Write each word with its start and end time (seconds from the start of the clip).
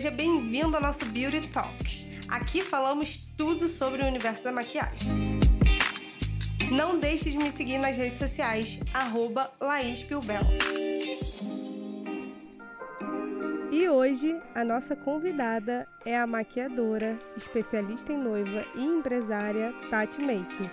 Seja 0.00 0.12
bem-vindo 0.12 0.74
ao 0.74 0.82
nosso 0.82 1.04
Beauty 1.04 1.46
Talk. 1.48 2.24
Aqui 2.26 2.62
falamos 2.62 3.28
tudo 3.36 3.68
sobre 3.68 4.02
o 4.02 4.06
universo 4.06 4.44
da 4.44 4.50
maquiagem. 4.50 5.38
Não 6.72 6.98
deixe 6.98 7.30
de 7.30 7.36
me 7.36 7.50
seguir 7.50 7.76
nas 7.76 7.98
redes 7.98 8.18
sociais, 8.18 8.80
arroba 8.94 9.52
Laís 9.60 10.02
Pilbel. 10.02 10.40
E 13.70 13.90
hoje 13.90 14.40
a 14.54 14.64
nossa 14.64 14.96
convidada 14.96 15.86
é 16.06 16.16
a 16.16 16.26
maquiadora, 16.26 17.18
especialista 17.36 18.10
em 18.10 18.16
noiva 18.16 18.64
e 18.74 18.82
empresária 18.82 19.70
Tati 19.90 20.24
Make. 20.24 20.70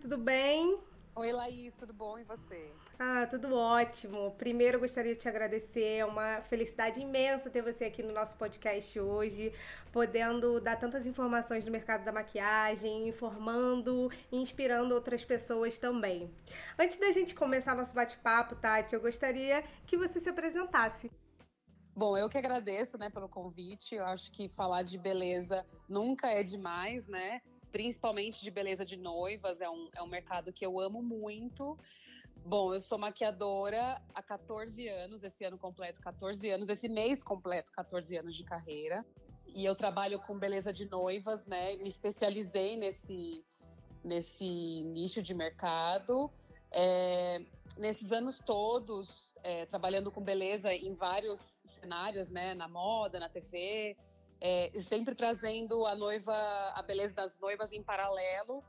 Tudo 0.00 0.16
bem? 0.16 0.78
Oi, 1.14 1.30
Laís, 1.30 1.74
tudo 1.74 1.92
bom 1.92 2.18
e 2.18 2.24
você? 2.24 2.72
Ah, 2.98 3.26
tudo 3.26 3.54
ótimo. 3.54 4.30
Primeiro, 4.38 4.76
eu 4.76 4.80
gostaria 4.80 5.14
de 5.14 5.20
te 5.20 5.28
agradecer. 5.28 5.98
É 5.98 6.04
uma 6.06 6.40
felicidade 6.40 7.00
imensa 7.00 7.50
ter 7.50 7.60
você 7.60 7.84
aqui 7.84 8.02
no 8.02 8.12
nosso 8.12 8.34
podcast 8.38 8.98
hoje, 8.98 9.52
podendo 9.92 10.58
dar 10.58 10.76
tantas 10.76 11.04
informações 11.04 11.66
do 11.66 11.70
mercado 11.70 12.02
da 12.04 12.12
maquiagem, 12.12 13.08
informando 13.08 14.10
e 14.32 14.38
inspirando 14.38 14.94
outras 14.94 15.22
pessoas 15.22 15.78
também. 15.78 16.32
Antes 16.78 16.98
da 16.98 17.12
gente 17.12 17.34
começar 17.34 17.74
nosso 17.74 17.94
bate-papo, 17.94 18.56
Tati, 18.56 18.94
eu 18.94 19.00
gostaria 19.02 19.62
que 19.86 19.98
você 19.98 20.18
se 20.18 20.30
apresentasse. 20.30 21.10
Bom, 21.94 22.16
eu 22.16 22.30
que 22.30 22.38
agradeço, 22.38 22.96
né, 22.96 23.10
pelo 23.10 23.28
convite. 23.28 23.96
Eu 23.96 24.06
acho 24.06 24.32
que 24.32 24.48
falar 24.48 24.82
de 24.82 24.96
beleza 24.96 25.66
nunca 25.86 26.28
é 26.28 26.42
demais, 26.42 27.06
né? 27.06 27.42
Principalmente 27.70 28.40
de 28.40 28.50
beleza 28.50 28.84
de 28.84 28.96
noivas, 28.96 29.60
é 29.60 29.68
um, 29.68 29.88
é 29.94 30.02
um 30.02 30.06
mercado 30.06 30.52
que 30.52 30.64
eu 30.64 30.78
amo 30.80 31.02
muito. 31.02 31.78
Bom, 32.44 32.72
eu 32.72 32.80
sou 32.80 32.98
maquiadora 32.98 34.00
há 34.14 34.22
14 34.22 34.88
anos, 34.88 35.22
esse 35.22 35.44
ano 35.44 35.58
completo 35.58 36.00
14 36.00 36.50
anos, 36.50 36.68
esse 36.68 36.88
mês 36.88 37.22
completo 37.22 37.70
14 37.72 38.16
anos 38.16 38.34
de 38.34 38.44
carreira. 38.44 39.04
E 39.46 39.64
eu 39.64 39.74
trabalho 39.74 40.20
com 40.20 40.38
beleza 40.38 40.72
de 40.72 40.88
noivas, 40.88 41.44
né? 41.46 41.76
Me 41.76 41.88
especializei 41.88 42.76
nesse, 42.76 43.44
nesse 44.02 44.84
nicho 44.84 45.22
de 45.22 45.34
mercado. 45.34 46.30
É, 46.72 47.44
nesses 47.76 48.12
anos 48.12 48.38
todos, 48.38 49.34
é, 49.42 49.66
trabalhando 49.66 50.10
com 50.10 50.22
beleza 50.22 50.72
em 50.72 50.94
vários 50.94 51.40
cenários, 51.66 52.28
né? 52.30 52.54
Na 52.54 52.68
moda, 52.68 53.18
na 53.18 53.28
TV, 53.28 53.96
é, 54.40 54.70
sempre 54.80 55.14
trazendo 55.14 55.84
a 55.86 55.94
noiva, 55.94 56.34
a 56.74 56.82
beleza 56.82 57.14
das 57.14 57.40
noivas 57.40 57.72
em 57.72 57.82
paralelo 57.82 58.64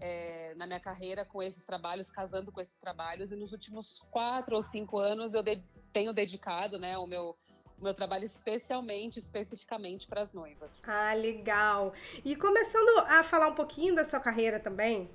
é, 0.00 0.54
na 0.56 0.66
minha 0.66 0.80
carreira 0.80 1.24
com 1.24 1.42
esses 1.42 1.64
trabalhos, 1.64 2.10
casando 2.10 2.50
com 2.50 2.60
esses 2.60 2.78
trabalhos. 2.78 3.30
E 3.30 3.36
nos 3.36 3.52
últimos 3.52 4.00
quatro 4.10 4.56
ou 4.56 4.62
cinco 4.62 4.98
anos 4.98 5.34
eu 5.34 5.42
de, 5.42 5.62
tenho 5.92 6.12
dedicado, 6.12 6.78
né, 6.78 6.96
o 6.96 7.06
meu 7.06 7.36
o 7.78 7.82
meu 7.84 7.94
trabalho 7.94 8.24
especialmente, 8.24 9.18
especificamente 9.18 10.06
para 10.06 10.20
as 10.20 10.34
noivas. 10.34 10.82
Ah, 10.86 11.14
legal. 11.14 11.94
E 12.22 12.36
começando 12.36 13.06
a 13.06 13.24
falar 13.24 13.48
um 13.48 13.54
pouquinho 13.54 13.94
da 13.94 14.04
sua 14.04 14.20
carreira 14.20 14.60
também, 14.60 15.10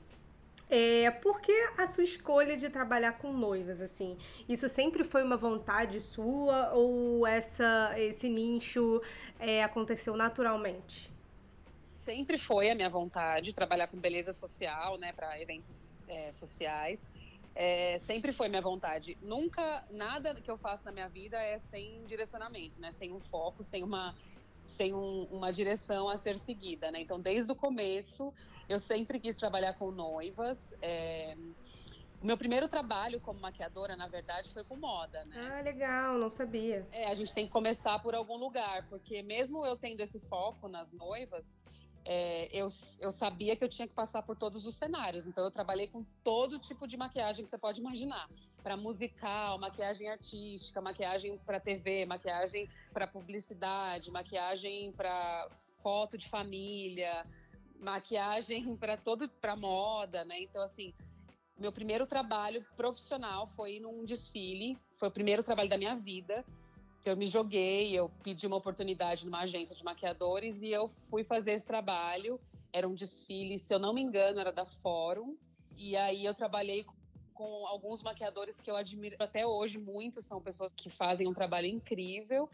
é, 0.69 1.11
por 1.11 1.41
que 1.41 1.51
a 1.77 1.85
sua 1.85 2.03
escolha 2.03 2.57
de 2.57 2.69
trabalhar 2.69 3.13
com 3.13 3.31
noivas, 3.31 3.79
assim? 3.81 4.17
Isso 4.49 4.67
sempre 4.67 5.03
foi 5.03 5.23
uma 5.23 5.37
vontade 5.37 6.01
sua 6.01 6.73
ou 6.73 7.25
essa, 7.25 7.93
esse 7.97 8.27
nicho 8.27 9.01
é, 9.39 9.63
aconteceu 9.63 10.15
naturalmente? 10.15 11.11
Sempre 12.03 12.37
foi 12.37 12.69
a 12.69 12.75
minha 12.75 12.89
vontade 12.89 13.53
trabalhar 13.53 13.87
com 13.87 13.97
beleza 13.97 14.33
social, 14.33 14.97
né, 14.97 15.11
para 15.11 15.39
eventos 15.39 15.87
é, 16.07 16.31
sociais. 16.33 16.99
É, 17.55 17.99
sempre 17.99 18.33
foi 18.33 18.49
minha 18.49 18.61
vontade. 18.61 19.17
Nunca, 19.21 19.85
nada 19.89 20.35
que 20.35 20.51
eu 20.51 20.57
faço 20.57 20.83
na 20.83 20.91
minha 20.91 21.07
vida 21.07 21.37
é 21.37 21.57
sem 21.71 22.05
direcionamento, 22.05 22.79
né? 22.81 22.91
Sem 22.91 23.13
um 23.13 23.21
foco, 23.21 23.63
sem 23.63 23.81
uma 23.81 24.13
sem 24.67 24.93
um, 24.93 25.23
uma 25.31 25.51
direção 25.51 26.09
a 26.09 26.17
ser 26.17 26.35
seguida, 26.37 26.91
né? 26.91 26.99
Então, 27.01 27.19
desde 27.19 27.51
o 27.51 27.55
começo, 27.55 28.33
eu 28.67 28.79
sempre 28.79 29.19
quis 29.19 29.35
trabalhar 29.35 29.73
com 29.73 29.91
noivas. 29.91 30.75
É... 30.81 31.35
O 32.21 32.25
meu 32.25 32.37
primeiro 32.37 32.67
trabalho 32.67 33.19
como 33.19 33.39
maquiadora, 33.39 33.95
na 33.95 34.07
verdade, 34.07 34.51
foi 34.51 34.63
com 34.63 34.75
moda, 34.75 35.21
né? 35.27 35.35
Ah, 35.35 35.61
legal, 35.61 36.17
não 36.17 36.31
sabia. 36.31 36.87
É, 36.91 37.07
a 37.07 37.13
gente 37.13 37.33
tem 37.33 37.45
que 37.45 37.51
começar 37.51 37.99
por 37.99 38.15
algum 38.15 38.37
lugar, 38.37 38.87
porque 38.89 39.21
mesmo 39.21 39.65
eu 39.65 39.77
tendo 39.77 39.99
esse 39.99 40.19
foco 40.21 40.67
nas 40.67 40.91
noivas, 40.91 41.55
é, 42.05 42.47
eu, 42.53 42.67
eu 42.99 43.11
sabia 43.11 43.55
que 43.55 43.63
eu 43.63 43.67
tinha 43.67 43.87
que 43.87 43.93
passar 43.93 44.21
por 44.21 44.35
todos 44.35 44.67
os 44.67 44.77
cenários. 44.77 45.25
Então, 45.25 45.43
eu 45.43 45.49
trabalhei 45.49 45.87
com 45.87 46.03
todo 46.23 46.59
tipo 46.59 46.87
de 46.87 46.95
maquiagem 46.95 47.43
que 47.43 47.49
você 47.49 47.57
pode 47.57 47.81
imaginar: 47.81 48.29
para 48.61 48.77
musical, 48.77 49.57
maquiagem 49.57 50.07
artística, 50.09 50.79
maquiagem 50.79 51.37
para 51.39 51.59
TV, 51.59 52.05
maquiagem 52.05 52.69
para 52.93 53.07
publicidade, 53.07 54.11
maquiagem 54.11 54.91
para 54.91 55.49
foto 55.81 56.15
de 56.15 56.29
família, 56.29 57.25
maquiagem 57.79 58.75
para 58.77 58.97
todo 58.97 59.27
para 59.27 59.55
moda, 59.55 60.23
né? 60.23 60.41
Então, 60.41 60.63
assim. 60.63 60.93
Meu 61.57 61.71
primeiro 61.71 62.05
trabalho 62.05 62.65
profissional 62.75 63.47
foi 63.47 63.79
num 63.79 64.03
desfile, 64.03 64.77
foi 64.97 65.07
o 65.07 65.11
primeiro 65.11 65.41
trabalho 65.41 65.69
da 65.69 65.77
minha 65.77 65.95
vida 65.95 66.43
eu 67.09 67.15
me 67.15 67.27
joguei, 67.27 67.91
eu 67.93 68.09
pedi 68.23 68.47
uma 68.47 68.55
oportunidade 68.55 69.25
numa 69.25 69.41
agência 69.41 69.75
de 69.75 69.83
maquiadores 69.83 70.61
e 70.61 70.69
eu 70.69 70.87
fui 70.87 71.23
fazer 71.23 71.51
esse 71.51 71.65
trabalho. 71.65 72.39
Era 72.73 72.87
um 72.87 72.93
desfile, 72.93 73.59
se 73.59 73.73
eu 73.73 73.79
não 73.79 73.93
me 73.93 74.01
engano, 74.01 74.39
era 74.39 74.51
da 74.51 74.65
Fórum. 74.65 75.37
E 75.77 75.95
aí 75.95 76.25
eu 76.25 76.33
trabalhei 76.33 76.85
com 77.33 77.67
alguns 77.67 78.01
maquiadores 78.01 78.59
que 78.59 78.71
eu 78.71 78.75
admiro 78.75 79.15
até 79.19 79.45
hoje 79.45 79.77
muito, 79.77 80.21
são 80.21 80.41
pessoas 80.41 80.71
que 80.75 80.89
fazem 80.89 81.27
um 81.27 81.33
trabalho 81.33 81.67
incrível. 81.67 82.49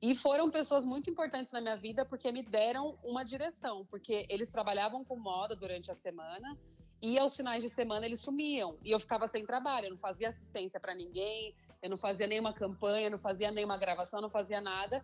E 0.00 0.14
foram 0.14 0.50
pessoas 0.50 0.86
muito 0.86 1.10
importantes 1.10 1.52
na 1.52 1.60
minha 1.60 1.76
vida 1.76 2.06
porque 2.06 2.32
me 2.32 2.42
deram 2.42 2.98
uma 3.04 3.22
direção, 3.22 3.84
porque 3.90 4.24
eles 4.30 4.48
trabalhavam 4.48 5.04
com 5.04 5.16
moda 5.16 5.54
durante 5.54 5.92
a 5.92 5.94
semana 5.94 6.56
e 7.02 7.18
aos 7.18 7.34
finais 7.34 7.62
de 7.62 7.70
semana 7.70 8.04
eles 8.04 8.20
sumiam 8.20 8.78
e 8.84 8.90
eu 8.90 9.00
ficava 9.00 9.26
sem 9.26 9.44
trabalho, 9.46 9.86
eu 9.86 9.90
não 9.90 9.98
fazia 9.98 10.28
assistência 10.28 10.78
para 10.78 10.94
ninguém, 10.94 11.54
eu 11.82 11.88
não 11.88 11.96
fazia 11.96 12.26
nenhuma 12.26 12.52
campanha, 12.52 13.08
não 13.08 13.18
fazia 13.18 13.50
nenhuma 13.50 13.78
gravação, 13.78 14.20
não 14.20 14.30
fazia 14.30 14.60
nada. 14.60 15.02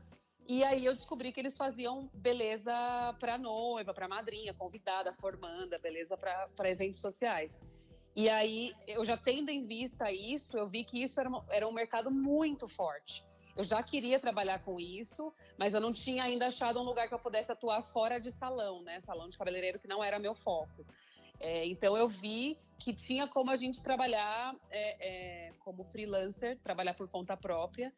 E 0.48 0.62
aí 0.62 0.84
eu 0.84 0.94
descobri 0.94 1.32
que 1.32 1.40
eles 1.40 1.56
faziam 1.56 2.08
beleza 2.14 2.72
para 3.18 3.36
noiva, 3.36 3.92
para 3.92 4.06
madrinha, 4.06 4.54
convidada, 4.54 5.12
formanda, 5.12 5.78
beleza 5.78 6.16
para 6.16 6.70
eventos 6.70 7.00
sociais. 7.00 7.60
E 8.14 8.30
aí 8.30 8.72
eu 8.86 9.04
já 9.04 9.16
tendo 9.16 9.50
em 9.50 9.66
vista 9.66 10.10
isso, 10.12 10.56
eu 10.56 10.68
vi 10.68 10.84
que 10.84 11.02
isso 11.02 11.20
era, 11.20 11.30
era 11.50 11.68
um 11.68 11.72
mercado 11.72 12.10
muito 12.10 12.68
forte. 12.68 13.24
Eu 13.56 13.64
já 13.64 13.82
queria 13.82 14.20
trabalhar 14.20 14.58
com 14.60 14.78
isso, 14.78 15.32
mas 15.58 15.72
eu 15.72 15.80
não 15.80 15.92
tinha 15.92 16.24
ainda 16.24 16.46
achado 16.46 16.78
um 16.78 16.82
lugar 16.82 17.08
que 17.08 17.14
eu 17.14 17.18
pudesse 17.18 17.50
atuar 17.50 17.82
fora 17.82 18.18
de 18.18 18.30
salão, 18.30 18.82
né? 18.82 19.00
Salão 19.00 19.28
de 19.28 19.36
cabeleireiro 19.36 19.78
que 19.78 19.88
não 19.88 20.04
era 20.04 20.18
meu 20.18 20.34
foco. 20.34 20.86
É, 21.40 21.66
então 21.66 21.96
eu 21.96 22.08
vi 22.08 22.58
que 22.78 22.92
tinha 22.92 23.26
como 23.26 23.50
a 23.50 23.56
gente 23.56 23.82
trabalhar 23.82 24.54
é, 24.70 25.48
é, 25.48 25.52
como 25.60 25.84
freelancer, 25.84 26.58
trabalhar 26.58 26.94
por 26.94 27.08
conta 27.08 27.36
própria, 27.36 27.92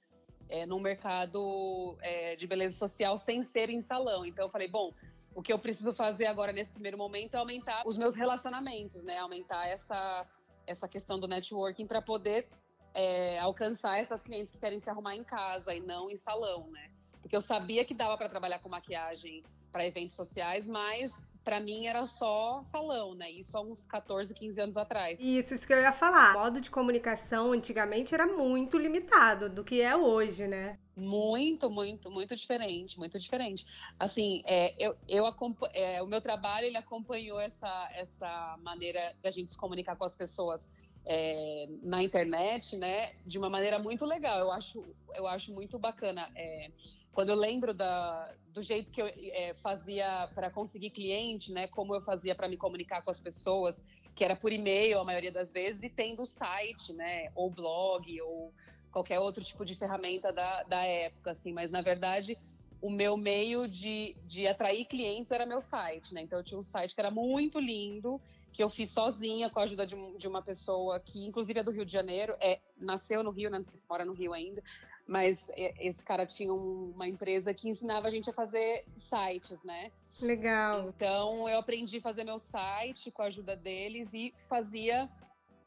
é, 0.48 0.64
no 0.64 0.80
mercado 0.80 1.96
é, 2.00 2.36
de 2.36 2.46
beleza 2.46 2.76
social 2.76 3.18
sem 3.18 3.42
ser 3.42 3.68
em 3.70 3.80
salão. 3.80 4.24
Então 4.24 4.46
eu 4.46 4.50
falei, 4.50 4.68
bom, 4.68 4.92
o 5.34 5.42
que 5.42 5.52
eu 5.52 5.58
preciso 5.58 5.92
fazer 5.92 6.26
agora 6.26 6.52
nesse 6.52 6.72
primeiro 6.72 6.96
momento 6.96 7.34
é 7.34 7.38
aumentar 7.38 7.82
os 7.86 7.96
meus 7.96 8.16
relacionamentos, 8.16 9.02
né? 9.02 9.18
Aumentar 9.18 9.66
essa, 9.68 10.26
essa 10.66 10.88
questão 10.88 11.20
do 11.20 11.28
networking 11.28 11.86
para 11.86 12.02
poder 12.02 12.48
é, 12.94 13.38
alcançar 13.38 13.98
essas 13.98 14.22
clientes 14.22 14.52
que 14.52 14.58
querem 14.58 14.80
se 14.80 14.88
arrumar 14.88 15.14
em 15.14 15.22
casa 15.22 15.74
e 15.74 15.80
não 15.80 16.10
em 16.10 16.16
salão, 16.16 16.70
né? 16.70 16.90
Porque 17.20 17.36
eu 17.36 17.40
sabia 17.40 17.84
que 17.84 17.94
dava 17.94 18.16
para 18.16 18.28
trabalhar 18.28 18.58
com 18.60 18.68
maquiagem 18.68 19.44
para 19.70 19.86
eventos 19.86 20.16
sociais, 20.16 20.66
mas 20.66 21.12
para 21.48 21.60
mim 21.60 21.86
era 21.86 22.04
só 22.04 22.62
salão, 22.64 23.14
né? 23.14 23.30
Isso 23.30 23.56
há 23.56 23.62
uns 23.62 23.86
14, 23.86 24.34
15 24.34 24.60
anos 24.60 24.76
atrás. 24.76 25.18
Isso, 25.18 25.54
isso 25.54 25.66
que 25.66 25.72
eu 25.72 25.80
ia 25.80 25.92
falar. 25.92 26.36
O 26.36 26.40
modo 26.40 26.60
de 26.60 26.70
comunicação 26.70 27.52
antigamente 27.52 28.14
era 28.14 28.26
muito 28.26 28.76
limitado 28.76 29.48
do 29.48 29.64
que 29.64 29.80
é 29.80 29.96
hoje, 29.96 30.46
né? 30.46 30.78
Muito, 30.94 31.70
muito, 31.70 32.10
muito 32.10 32.36
diferente, 32.36 32.98
muito 32.98 33.18
diferente. 33.18 33.66
Assim, 33.98 34.42
é, 34.44 34.74
eu, 34.76 34.94
eu 35.08 35.24
é, 35.72 36.02
o 36.02 36.06
meu 36.06 36.20
trabalho 36.20 36.66
ele 36.66 36.76
acompanhou 36.76 37.40
essa, 37.40 37.88
essa 37.94 38.58
maneira 38.62 39.14
da 39.22 39.30
gente 39.30 39.50
se 39.50 39.56
comunicar 39.56 39.96
com 39.96 40.04
as 40.04 40.14
pessoas 40.14 40.70
é, 41.06 41.66
na 41.82 42.02
internet, 42.02 42.76
né, 42.76 43.14
de 43.24 43.38
uma 43.38 43.48
maneira 43.48 43.78
muito 43.78 44.04
legal. 44.04 44.38
Eu 44.38 44.52
acho, 44.52 44.84
eu 45.14 45.26
acho 45.26 45.54
muito 45.54 45.78
bacana. 45.78 46.30
É, 46.36 46.70
quando 47.18 47.30
eu 47.30 47.34
lembro 47.34 47.74
da, 47.74 48.32
do 48.54 48.62
jeito 48.62 48.92
que 48.92 49.02
eu 49.02 49.06
é, 49.08 49.52
fazia 49.54 50.30
para 50.36 50.52
conseguir 50.52 50.90
cliente, 50.90 51.52
né, 51.52 51.66
como 51.66 51.92
eu 51.92 52.00
fazia 52.00 52.32
para 52.32 52.46
me 52.46 52.56
comunicar 52.56 53.02
com 53.02 53.10
as 53.10 53.18
pessoas, 53.18 53.82
que 54.14 54.24
era 54.24 54.36
por 54.36 54.52
e-mail 54.52 55.00
a 55.00 55.04
maioria 55.04 55.32
das 55.32 55.52
vezes, 55.52 55.82
e 55.82 55.90
tendo 55.90 56.24
site, 56.24 56.92
né, 56.92 57.28
ou 57.34 57.50
blog, 57.50 58.04
ou 58.22 58.54
qualquer 58.92 59.18
outro 59.18 59.42
tipo 59.42 59.64
de 59.64 59.74
ferramenta 59.74 60.32
da, 60.32 60.62
da 60.62 60.84
época, 60.84 61.32
assim. 61.32 61.52
Mas 61.52 61.72
na 61.72 61.82
verdade 61.82 62.38
o 62.80 62.88
meu 62.88 63.16
meio 63.16 63.66
de, 63.66 64.16
de 64.24 64.46
atrair 64.46 64.84
clientes 64.84 65.32
era 65.32 65.44
meu 65.44 65.60
site, 65.60 66.14
né? 66.14 66.22
Então 66.22 66.38
eu 66.38 66.44
tinha 66.44 66.60
um 66.60 66.62
site 66.62 66.94
que 66.94 67.00
era 67.00 67.10
muito 67.10 67.58
lindo, 67.58 68.20
que 68.52 68.62
eu 68.62 68.68
fiz 68.68 68.90
sozinha 68.90 69.50
com 69.50 69.60
a 69.60 69.62
ajuda 69.62 69.86
de, 69.86 69.94
um, 69.94 70.16
de 70.16 70.26
uma 70.26 70.42
pessoa 70.42 70.98
que, 71.00 71.26
inclusive, 71.26 71.60
é 71.60 71.62
do 71.62 71.70
Rio 71.70 71.84
de 71.84 71.92
Janeiro, 71.92 72.34
é, 72.40 72.60
nasceu 72.76 73.22
no 73.22 73.30
Rio, 73.30 73.50
né? 73.50 73.58
não 73.58 73.64
sei 73.64 73.74
se 73.74 73.86
mora 73.88 74.04
no 74.04 74.12
Rio 74.12 74.32
ainda, 74.32 74.62
mas 75.06 75.50
esse 75.56 76.04
cara 76.04 76.26
tinha 76.26 76.52
um, 76.52 76.92
uma 76.94 77.06
empresa 77.06 77.54
que 77.54 77.68
ensinava 77.68 78.08
a 78.08 78.10
gente 78.10 78.28
a 78.28 78.32
fazer 78.32 78.84
sites, 78.96 79.62
né? 79.62 79.90
Legal. 80.20 80.88
Então 80.88 81.48
eu 81.48 81.58
aprendi 81.58 81.98
a 81.98 82.02
fazer 82.02 82.24
meu 82.24 82.38
site 82.38 83.10
com 83.10 83.22
a 83.22 83.26
ajuda 83.26 83.56
deles 83.56 84.12
e 84.12 84.34
fazia 84.48 85.08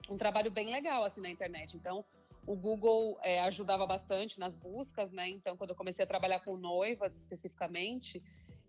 um 0.09 0.17
trabalho 0.17 0.51
bem 0.51 0.71
legal 0.71 1.03
assim 1.03 1.21
na 1.21 1.29
internet. 1.29 1.75
Então 1.75 2.05
o 2.45 2.55
Google 2.55 3.17
é, 3.21 3.41
ajudava 3.41 3.85
bastante 3.85 4.39
nas 4.39 4.55
buscas, 4.55 5.11
né? 5.11 5.29
Então, 5.29 5.55
quando 5.55 5.71
eu 5.71 5.75
comecei 5.75 6.03
a 6.03 6.07
trabalhar 6.07 6.39
com 6.39 6.57
noivas 6.57 7.15
especificamente, 7.15 8.21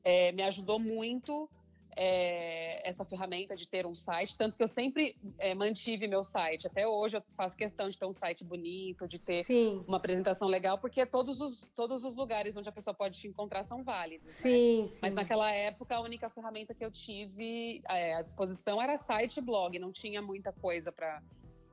é, 0.04 0.32
me 0.32 0.42
ajudou 0.42 0.78
muito 0.78 1.48
é, 1.96 2.88
essa 2.88 3.04
ferramenta 3.04 3.56
de 3.56 3.66
ter 3.66 3.86
um 3.86 3.94
site. 3.94 4.36
Tanto 4.36 4.56
que 4.56 4.62
eu 4.62 4.68
sempre 4.68 5.16
é, 5.38 5.54
mantive 5.54 6.06
meu 6.06 6.22
site. 6.22 6.66
Até 6.66 6.86
hoje 6.86 7.16
eu 7.16 7.22
faço 7.36 7.56
questão 7.56 7.88
de 7.88 7.98
ter 7.98 8.06
um 8.06 8.12
site 8.12 8.44
bonito, 8.44 9.06
de 9.06 9.18
ter 9.18 9.44
sim. 9.44 9.84
uma 9.86 9.96
apresentação 9.96 10.48
legal, 10.48 10.78
porque 10.78 11.04
todos 11.06 11.40
os, 11.40 11.70
todos 11.74 12.04
os 12.04 12.14
lugares 12.14 12.56
onde 12.56 12.68
a 12.68 12.72
pessoa 12.72 12.94
pode 12.94 13.18
te 13.18 13.28
encontrar 13.28 13.64
são 13.64 13.82
válidos. 13.82 14.32
Sim, 14.32 14.82
né? 14.82 14.88
sim. 14.88 14.98
Mas 15.02 15.14
naquela 15.14 15.50
época, 15.50 15.96
a 15.96 16.00
única 16.00 16.28
ferramenta 16.30 16.74
que 16.74 16.84
eu 16.84 16.90
tive 16.90 17.82
é, 17.88 18.14
à 18.14 18.22
disposição 18.22 18.80
era 18.80 18.96
site 18.96 19.38
e 19.38 19.40
blog, 19.40 19.78
não 19.78 19.92
tinha 19.92 20.22
muita 20.22 20.52
coisa 20.52 20.90
para 20.90 21.22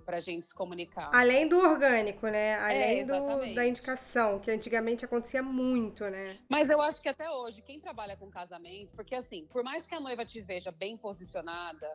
para 0.06 0.20
gente 0.20 0.48
se 0.48 0.56
comunicar. 0.56 1.10
Além 1.14 1.48
do 1.48 1.58
orgânico, 1.60 2.28
né? 2.28 2.56
Além 2.60 3.02
é, 3.02 3.06
do, 3.06 3.54
da 3.54 3.66
indicação, 3.66 4.40
que 4.40 4.52
antigamente 4.52 5.06
acontecia 5.06 5.42
muito, 5.44 6.04
né? 6.06 6.38
Mas 6.50 6.70
eu 6.70 6.82
acho 6.82 7.02
que 7.02 7.10
até 7.10 7.30
hoje, 7.30 7.62
quem 7.62 7.80
trabalha 7.80 8.16
com 8.18 8.30
casamento, 8.30 8.96
porque 8.96 9.16
assim, 9.16 9.46
por 9.52 9.64
mais 9.64 9.86
que 9.86 9.96
a 9.96 10.00
noiva 10.00 10.26
te 10.26 10.42
veja 10.42 10.72
bem 10.72 10.98
posicionada, 10.98 11.88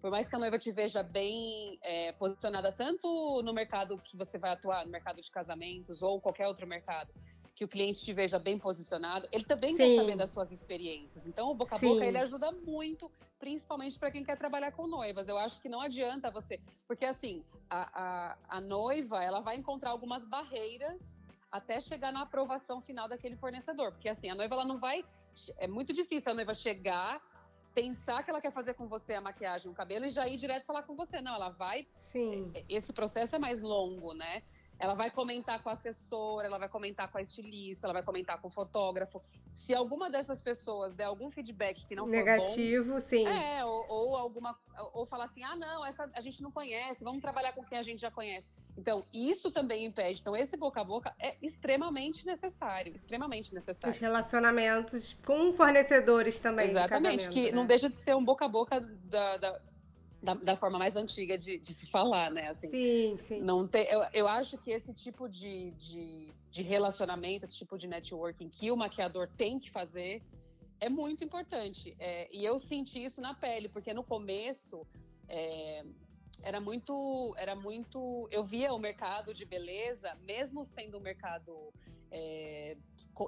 por 0.00 0.10
mais 0.10 0.28
que 0.28 0.36
a 0.36 0.38
noiva 0.38 0.58
te 0.58 0.70
veja 0.70 1.02
bem 1.02 1.78
é, 1.82 2.12
posicionada 2.12 2.70
tanto 2.70 3.40
no 3.42 3.54
mercado 3.54 3.96
que 3.98 4.16
você 4.16 4.38
vai 4.38 4.52
atuar, 4.52 4.84
no 4.84 4.92
mercado 4.92 5.22
de 5.22 5.30
casamentos 5.30 6.02
ou 6.02 6.20
qualquer 6.20 6.46
outro 6.46 6.66
mercado, 6.66 7.10
que 7.54 7.64
o 7.64 7.68
cliente 7.68 8.04
te 8.04 8.12
veja 8.12 8.38
bem 8.38 8.58
posicionado, 8.58 9.28
ele 9.30 9.44
também 9.44 9.70
Sim. 9.70 9.76
quer 9.76 9.96
saber 9.96 10.16
das 10.16 10.30
suas 10.30 10.50
experiências. 10.50 11.26
Então, 11.26 11.50
o 11.50 11.54
boca 11.54 11.76
a 11.76 11.78
boca 11.78 12.04
ele 12.04 12.18
ajuda 12.18 12.50
muito, 12.50 13.10
principalmente 13.38 13.98
para 13.98 14.10
quem 14.10 14.24
quer 14.24 14.36
trabalhar 14.36 14.72
com 14.72 14.86
noivas. 14.88 15.28
Eu 15.28 15.38
acho 15.38 15.62
que 15.62 15.68
não 15.68 15.80
adianta 15.80 16.30
você, 16.30 16.60
porque 16.86 17.04
assim, 17.04 17.44
a, 17.70 18.02
a, 18.02 18.56
a 18.56 18.60
noiva 18.60 19.22
ela 19.22 19.40
vai 19.40 19.56
encontrar 19.56 19.90
algumas 19.90 20.24
barreiras 20.24 21.00
até 21.50 21.80
chegar 21.80 22.12
na 22.12 22.22
aprovação 22.22 22.80
final 22.80 23.08
daquele 23.08 23.36
fornecedor, 23.36 23.92
porque 23.92 24.08
assim 24.08 24.28
a 24.28 24.34
noiva 24.34 24.56
ela 24.56 24.64
não 24.64 24.78
vai, 24.78 25.04
é 25.58 25.68
muito 25.68 25.92
difícil 25.92 26.32
a 26.32 26.34
noiva 26.34 26.52
chegar 26.52 27.22
pensar 27.72 28.22
que 28.22 28.30
ela 28.30 28.40
quer 28.40 28.52
fazer 28.52 28.74
com 28.74 28.86
você 28.86 29.14
a 29.14 29.20
maquiagem, 29.20 29.70
o 29.70 29.74
cabelo 29.74 30.06
e 30.06 30.08
já 30.08 30.26
ir 30.28 30.36
direto 30.36 30.64
falar 30.64 30.84
com 30.84 30.94
você. 30.94 31.20
Não, 31.20 31.34
ela 31.34 31.50
vai. 31.50 31.86
Sim. 31.98 32.52
Esse 32.68 32.92
processo 32.92 33.34
é 33.34 33.38
mais 33.38 33.60
longo, 33.60 34.14
né? 34.14 34.42
Ela 34.84 34.94
vai 34.94 35.10
comentar 35.10 35.62
com 35.62 35.70
a 35.70 35.72
assessora, 35.72 36.46
ela 36.46 36.58
vai 36.58 36.68
comentar 36.68 37.10
com 37.10 37.16
a 37.16 37.22
estilista, 37.22 37.86
ela 37.86 37.94
vai 37.94 38.02
comentar 38.02 38.38
com 38.38 38.48
o 38.48 38.50
fotógrafo. 38.50 39.22
Se 39.54 39.74
alguma 39.74 40.10
dessas 40.10 40.42
pessoas 40.42 40.94
der 40.94 41.04
algum 41.04 41.30
feedback 41.30 41.86
que 41.86 41.96
não 41.96 42.06
negativo, 42.06 42.84
for 42.84 43.00
bom, 43.00 43.08
sim. 43.08 43.26
É, 43.26 43.64
ou, 43.64 43.86
ou, 43.88 44.16
alguma 44.16 44.54
ou 44.92 45.06
falar 45.06 45.24
assim: 45.24 45.42
"Ah, 45.42 45.56
não, 45.56 45.86
essa 45.86 46.10
a 46.14 46.20
gente 46.20 46.42
não 46.42 46.52
conhece, 46.52 47.02
vamos 47.02 47.22
trabalhar 47.22 47.52
com 47.54 47.64
quem 47.64 47.78
a 47.78 47.82
gente 47.82 48.00
já 48.00 48.10
conhece". 48.10 48.50
Então, 48.76 49.06
isso 49.12 49.50
também 49.50 49.86
impede. 49.86 50.20
Então, 50.20 50.36
esse 50.36 50.56
boca 50.56 50.82
a 50.82 50.84
boca 50.84 51.14
é 51.18 51.34
extremamente 51.40 52.26
necessário, 52.26 52.94
extremamente 52.94 53.54
necessário. 53.54 53.94
Os 53.94 53.98
relacionamentos 53.98 55.16
com 55.24 55.52
fornecedores 55.54 56.42
também. 56.42 56.68
Exatamente, 56.68 57.30
que 57.30 57.46
né? 57.46 57.52
não 57.52 57.64
deixa 57.64 57.88
de 57.88 57.98
ser 57.98 58.14
um 58.14 58.24
boca 58.24 58.44
a 58.44 58.48
boca 58.48 58.80
da, 58.80 59.38
da 59.38 59.60
da, 60.24 60.34
da, 60.34 60.56
forma 60.56 60.78
mais 60.78 60.96
antiga 60.96 61.36
de, 61.36 61.58
de, 61.58 61.74
se 61.74 61.86
falar, 61.86 62.30
né? 62.30 62.48
Assim, 62.48 62.70
sim, 62.70 63.16
sim. 63.18 63.40
Não 63.42 63.68
tem, 63.68 63.86
eu, 63.90 64.02
eu 64.12 64.26
acho 64.26 64.56
que 64.58 64.70
esse 64.70 64.92
tipo 64.94 65.28
de, 65.28 65.70
de, 65.72 66.34
de, 66.50 66.62
relacionamento, 66.62 67.44
esse 67.44 67.56
tipo 67.56 67.76
de 67.76 67.86
networking 67.86 68.48
que 68.48 68.70
o 68.70 68.76
maquiador 68.76 69.28
tem 69.36 69.60
que 69.60 69.70
fazer 69.70 70.22
é 70.80 70.88
muito 70.88 71.22
importante. 71.22 71.94
É, 71.98 72.34
e 72.34 72.44
eu 72.44 72.58
senti 72.58 73.04
isso 73.04 73.20
na 73.20 73.34
pele, 73.34 73.68
porque 73.68 73.92
no 73.92 74.02
começo 74.02 74.86
é, 75.28 75.84
era 76.42 76.60
muito, 76.60 77.34
era 77.36 77.54
muito. 77.54 78.26
Eu 78.30 78.44
via 78.44 78.72
o 78.72 78.78
mercado 78.78 79.34
de 79.34 79.44
beleza, 79.44 80.14
mesmo 80.22 80.64
sendo 80.64 80.98
um 80.98 81.02
mercado 81.02 81.72
é, 82.10 82.76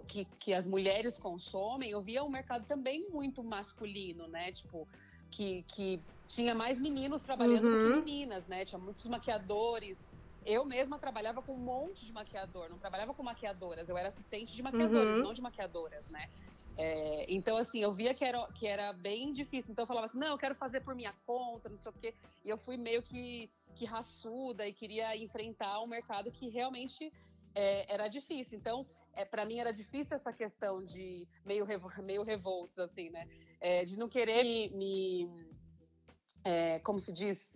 que, 0.08 0.24
que 0.38 0.54
as 0.54 0.66
mulheres 0.66 1.18
consomem, 1.18 1.90
eu 1.90 2.00
via 2.00 2.24
um 2.24 2.30
mercado 2.30 2.64
também 2.66 3.10
muito 3.10 3.44
masculino, 3.44 4.26
né? 4.28 4.50
Tipo, 4.52 4.88
que, 5.30 5.62
que 5.68 6.00
tinha 6.26 6.54
mais 6.54 6.80
meninos 6.80 7.22
trabalhando 7.22 7.66
uhum. 7.66 7.72
do 7.72 7.78
que 7.78 7.84
uhum. 7.84 8.04
meninas, 8.04 8.46
né? 8.46 8.64
Tinha 8.64 8.78
muitos 8.78 9.06
maquiadores. 9.06 9.98
Eu 10.44 10.64
mesma 10.64 10.98
trabalhava 10.98 11.42
com 11.42 11.54
um 11.54 11.58
monte 11.58 12.06
de 12.06 12.12
maquiador, 12.12 12.70
não 12.70 12.78
trabalhava 12.78 13.12
com 13.12 13.22
maquiadoras, 13.22 13.88
eu 13.88 13.98
era 13.98 14.08
assistente 14.08 14.54
de 14.54 14.62
maquiadores, 14.62 15.16
uhum. 15.16 15.22
não 15.22 15.32
de 15.32 15.42
maquiadoras, 15.42 16.08
né? 16.08 16.28
É, 16.78 17.24
então, 17.28 17.56
assim, 17.56 17.80
eu 17.80 17.94
via 17.94 18.12
que 18.12 18.24
era, 18.24 18.46
que 18.52 18.66
era 18.66 18.92
bem 18.92 19.32
difícil. 19.32 19.72
Então, 19.72 19.84
eu 19.84 19.86
falava 19.86 20.06
assim: 20.06 20.18
não, 20.18 20.28
eu 20.28 20.38
quero 20.38 20.54
fazer 20.54 20.80
por 20.82 20.94
minha 20.94 21.12
conta, 21.26 21.68
não 21.68 21.76
sei 21.76 21.90
o 21.90 21.94
quê. 21.94 22.14
E 22.44 22.48
eu 22.48 22.58
fui 22.58 22.76
meio 22.76 23.02
que, 23.02 23.50
que 23.74 23.84
raçuda 23.84 24.68
e 24.68 24.72
queria 24.72 25.16
enfrentar 25.16 25.80
um 25.80 25.86
mercado 25.86 26.30
que 26.30 26.48
realmente 26.48 27.10
é, 27.54 27.92
era 27.92 28.08
difícil. 28.08 28.58
Então, 28.58 28.86
é, 29.16 29.24
para 29.24 29.44
mim 29.46 29.58
era 29.58 29.72
difícil 29.72 30.14
essa 30.14 30.32
questão 30.32 30.84
de 30.84 31.26
meio, 31.44 31.64
revo, 31.64 31.90
meio 32.02 32.22
revoltos, 32.22 32.78
assim, 32.78 33.08
né? 33.10 33.26
É, 33.60 33.84
de 33.84 33.98
não 33.98 34.08
querer 34.08 34.44
me, 34.44 34.68
me 34.70 35.46
é, 36.44 36.78
como 36.80 37.00
se 37.00 37.12
diz, 37.12 37.52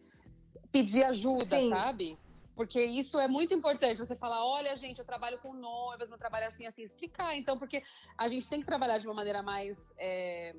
pedir 0.72 1.04
ajuda, 1.04 1.44
Sim. 1.44 1.68
sabe? 1.68 2.18
Porque 2.56 2.82
isso 2.82 3.18
é 3.18 3.28
muito 3.28 3.54
importante. 3.54 3.98
Você 3.98 4.16
falar, 4.16 4.44
olha, 4.44 4.74
gente, 4.74 4.98
eu 4.98 5.04
trabalho 5.04 5.38
com 5.38 5.52
noivas, 5.52 6.08
meu 6.08 6.18
trabalho 6.18 6.48
assim, 6.48 6.66
assim, 6.66 6.82
explicar. 6.82 7.36
Então, 7.36 7.58
porque 7.58 7.82
a 8.18 8.26
gente 8.26 8.48
tem 8.48 8.60
que 8.60 8.66
trabalhar 8.66 8.98
de 8.98 9.06
uma 9.06 9.14
maneira 9.14 9.42
mais, 9.42 9.78
é, 9.98 10.54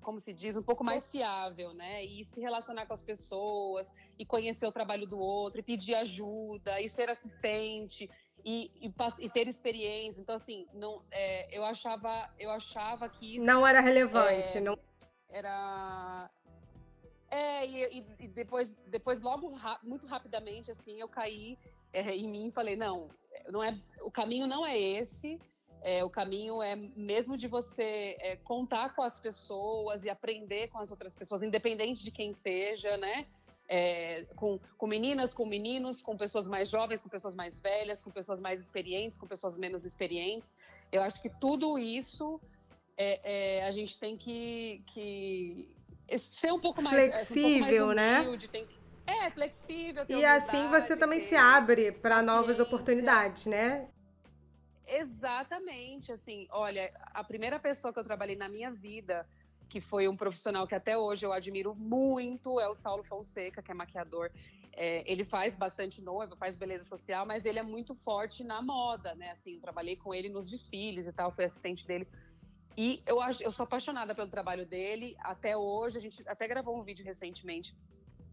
como 0.00 0.18
se 0.18 0.32
diz, 0.32 0.56
um 0.56 0.62
pouco 0.62 0.82
mais 0.82 1.06
fiável, 1.10 1.72
né? 1.74 2.04
E 2.04 2.24
se 2.24 2.40
relacionar 2.40 2.86
com 2.86 2.94
as 2.94 3.02
pessoas, 3.02 3.92
e 4.18 4.24
conhecer 4.24 4.66
o 4.66 4.72
trabalho 4.72 5.06
do 5.06 5.18
outro, 5.18 5.60
e 5.60 5.62
pedir 5.62 5.94
ajuda, 5.94 6.80
e 6.80 6.88
ser 6.88 7.08
assistente 7.10 8.10
e, 8.44 8.70
e, 8.80 8.92
e, 9.18 9.30
ter 9.30 9.48
experiência. 9.48 10.20
Então, 10.20 10.34
assim, 10.34 10.66
não, 10.72 11.02
é, 11.10 11.48
eu, 11.56 11.64
achava, 11.64 12.28
eu 12.38 12.50
achava 12.50 13.08
que 13.08 13.36
isso. 13.36 13.44
Não 13.44 13.66
era 13.66 13.80
relevante, 13.80 14.58
é, 14.58 14.60
não. 14.60 14.78
Era. 15.28 16.30
É, 17.30 17.66
e, 17.66 18.06
e, 18.18 18.28
depois, 18.28 18.68
depois 18.86 19.20
logo, 19.20 19.56
muito 19.82 20.06
rapidamente, 20.06 20.70
assim, 20.70 21.00
eu 21.00 21.08
caí 21.08 21.58
é, 21.92 22.14
em 22.14 22.28
mim 22.28 22.48
e 22.48 22.52
falei: 22.52 22.76
não, 22.76 23.08
não 23.48 23.62
é, 23.62 23.78
o 24.02 24.10
caminho 24.10 24.46
não 24.46 24.66
é 24.66 24.78
esse. 24.78 25.40
É, 25.82 26.04
o 26.04 26.10
caminho 26.10 26.62
é 26.62 26.76
mesmo 26.76 27.38
de 27.38 27.48
você 27.48 28.14
é, 28.20 28.36
contar 28.36 28.94
com 28.94 29.02
as 29.02 29.18
pessoas 29.18 30.04
e 30.04 30.10
aprender 30.10 30.68
com 30.68 30.78
as 30.78 30.90
outras 30.90 31.14
pessoas, 31.14 31.42
independente 31.42 32.04
de 32.04 32.10
quem 32.10 32.34
seja, 32.34 32.98
né? 32.98 33.26
É, 33.72 34.26
com, 34.34 34.58
com 34.76 34.86
meninas, 34.88 35.32
com 35.32 35.46
meninos, 35.46 36.02
com 36.02 36.16
pessoas 36.16 36.48
mais 36.48 36.68
jovens, 36.68 37.02
com 37.02 37.08
pessoas 37.08 37.36
mais 37.36 37.56
velhas, 37.60 38.02
com 38.02 38.10
pessoas 38.10 38.40
mais 38.40 38.60
experientes, 38.60 39.16
com 39.16 39.28
pessoas 39.28 39.56
menos 39.56 39.84
experientes. 39.84 40.52
Eu 40.90 41.02
acho 41.02 41.22
que 41.22 41.30
tudo 41.30 41.78
isso 41.78 42.40
é, 42.96 43.58
é, 43.58 43.64
a 43.64 43.70
gente 43.70 43.96
tem 44.00 44.16
que, 44.16 44.82
que, 44.88 45.72
ser 46.18 46.52
um 46.52 46.58
pouco 46.58 46.82
mais 46.82 46.96
flexível, 46.96 47.86
um 47.86 47.92
né? 47.92 48.20
humilde, 48.22 48.50
né? 48.52 48.66
Que, 48.66 48.80
é, 49.06 49.30
flexível. 49.30 50.04
e 50.08 50.24
assim 50.24 50.68
você 50.68 50.96
também 50.96 51.20
se 51.20 51.36
abre 51.36 51.92
para 51.92 52.20
novas 52.22 52.58
oportunidades, 52.58 53.46
né? 53.46 53.88
Exatamente, 54.84 56.10
assim, 56.10 56.48
olha, 56.50 56.92
a 57.14 57.22
primeira 57.22 57.60
pessoa 57.60 57.92
que 57.92 58.00
eu 58.00 58.04
trabalhei 58.04 58.34
na 58.34 58.48
minha 58.48 58.72
vida 58.72 59.24
que 59.70 59.80
foi 59.80 60.08
um 60.08 60.16
profissional 60.16 60.66
que 60.66 60.74
até 60.74 60.98
hoje 60.98 61.24
eu 61.24 61.32
admiro 61.32 61.76
muito, 61.76 62.58
é 62.58 62.68
o 62.68 62.74
Saulo 62.74 63.04
Fonseca, 63.04 63.62
que 63.62 63.70
é 63.70 63.74
maquiador. 63.74 64.28
É, 64.72 65.10
ele 65.10 65.24
faz 65.24 65.56
bastante 65.56 66.02
noiva, 66.02 66.36
faz 66.36 66.56
beleza 66.56 66.84
social, 66.84 67.24
mas 67.24 67.44
ele 67.44 67.60
é 67.60 67.62
muito 67.62 67.94
forte 67.94 68.42
na 68.42 68.60
moda, 68.60 69.14
né? 69.14 69.30
Assim, 69.30 69.60
trabalhei 69.60 69.96
com 69.96 70.12
ele 70.12 70.28
nos 70.28 70.50
desfiles 70.50 71.06
e 71.06 71.12
tal, 71.12 71.30
fui 71.30 71.44
assistente 71.44 71.86
dele. 71.86 72.06
E 72.76 73.00
eu, 73.06 73.20
acho, 73.20 73.42
eu 73.44 73.52
sou 73.52 73.64
apaixonada 73.64 74.12
pelo 74.12 74.28
trabalho 74.28 74.66
dele. 74.66 75.16
Até 75.20 75.56
hoje, 75.56 75.98
a 75.98 76.00
gente 76.00 76.22
até 76.26 76.48
gravou 76.48 76.76
um 76.76 76.82
vídeo 76.82 77.04
recentemente 77.04 77.74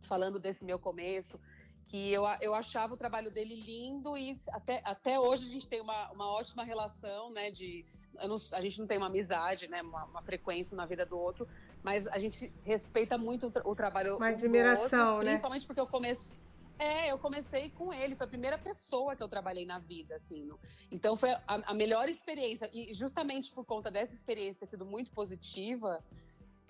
falando 0.01 0.39
desse 0.39 0.63
meu 0.65 0.79
começo, 0.79 1.39
que 1.87 2.11
eu, 2.11 2.23
eu 2.41 2.53
achava 2.53 2.93
o 2.93 2.97
trabalho 2.97 3.31
dele 3.31 3.55
lindo 3.55 4.17
e 4.17 4.39
até, 4.51 4.81
até 4.83 5.19
hoje 5.19 5.45
a 5.45 5.49
gente 5.49 5.67
tem 5.67 5.81
uma, 5.81 6.11
uma 6.11 6.27
ótima 6.27 6.63
relação, 6.63 7.31
né, 7.31 7.49
de 7.49 7.85
não, 8.25 8.35
a 8.51 8.61
gente 8.61 8.79
não 8.79 8.87
tem 8.87 8.97
uma 8.97 9.07
amizade, 9.07 9.67
né, 9.67 9.81
uma, 9.81 10.05
uma, 10.05 10.21
frequência 10.21 10.75
na 10.75 10.85
vida 10.85 11.05
do 11.05 11.17
outro, 11.17 11.47
mas 11.83 12.07
a 12.07 12.17
gente 12.17 12.51
respeita 12.65 13.17
muito 13.17 13.47
o, 13.47 13.71
o 13.71 13.75
trabalho 13.75 14.17
uma 14.17 14.29
admiração, 14.29 15.13
outro, 15.13 15.25
né? 15.25 15.31
principalmente 15.31 15.65
porque 15.65 15.81
eu 15.81 15.87
comecei 15.87 16.37
É, 16.79 17.11
eu 17.11 17.17
comecei 17.17 17.69
com 17.71 17.93
ele, 17.93 18.15
foi 18.15 18.25
a 18.25 18.29
primeira 18.29 18.57
pessoa 18.57 19.15
que 19.15 19.23
eu 19.23 19.27
trabalhei 19.27 19.65
na 19.65 19.79
vida, 19.79 20.15
assim. 20.15 20.49
Então 20.91 21.15
foi 21.15 21.31
a, 21.31 21.41
a, 21.47 21.73
melhor 21.73 22.07
experiência, 22.07 22.69
e 22.71 22.93
justamente 22.93 23.51
por 23.51 23.65
conta 23.65 23.89
dessa 23.89 24.13
experiência 24.13 24.59
ter 24.59 24.67
sido 24.67 24.85
muito 24.85 25.11
positiva, 25.11 26.03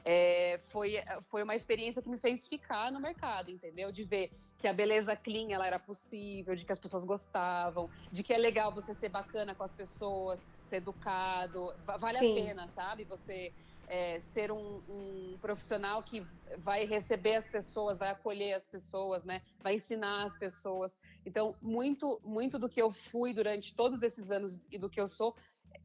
é, 0.09 0.57
foi, 0.69 1.03
foi 1.29 1.43
uma 1.43 1.53
experiência 1.53 2.01
que 2.01 2.07
me 2.07 2.17
fez 2.17 2.47
ficar 2.47 2.89
no 2.93 3.01
mercado, 3.01 3.51
entendeu? 3.51 3.91
De 3.91 4.05
ver 4.05 4.31
que 4.57 4.65
a 4.65 4.71
beleza 4.71 5.17
clean 5.17 5.51
ela 5.51 5.67
era 5.67 5.77
possível, 5.77 6.55
de 6.55 6.65
que 6.65 6.71
as 6.71 6.79
pessoas 6.79 7.03
gostavam, 7.03 7.89
de 8.09 8.23
que 8.23 8.31
é 8.31 8.37
legal 8.37 8.73
você 8.73 8.93
ser 8.93 9.09
bacana 9.09 9.53
com 9.53 9.65
as 9.65 9.73
pessoas, 9.73 10.39
ser 10.69 10.77
educado, 10.77 11.73
vale 11.99 12.19
Sim. 12.19 12.31
a 12.31 12.35
pena, 12.41 12.67
sabe? 12.69 13.03
Você 13.03 13.53
é, 13.85 14.21
ser 14.21 14.49
um, 14.49 14.81
um, 14.87 15.37
profissional 15.41 16.01
que 16.01 16.25
vai 16.57 16.85
receber 16.85 17.35
as 17.35 17.49
pessoas, 17.49 17.99
vai 17.99 18.09
acolher 18.09 18.53
as 18.53 18.65
pessoas, 18.65 19.25
né? 19.25 19.41
Vai 19.61 19.75
ensinar 19.75 20.23
as 20.23 20.39
pessoas. 20.39 20.97
Então, 21.25 21.53
muito, 21.61 22.21
muito 22.23 22.57
do 22.57 22.69
que 22.69 22.81
eu 22.81 22.91
fui 22.91 23.33
durante 23.33 23.75
todos 23.75 24.01
esses 24.01 24.31
anos 24.31 24.57
e 24.71 24.77
do 24.77 24.89
que 24.89 25.01
eu 25.01 25.07
sou 25.09 25.35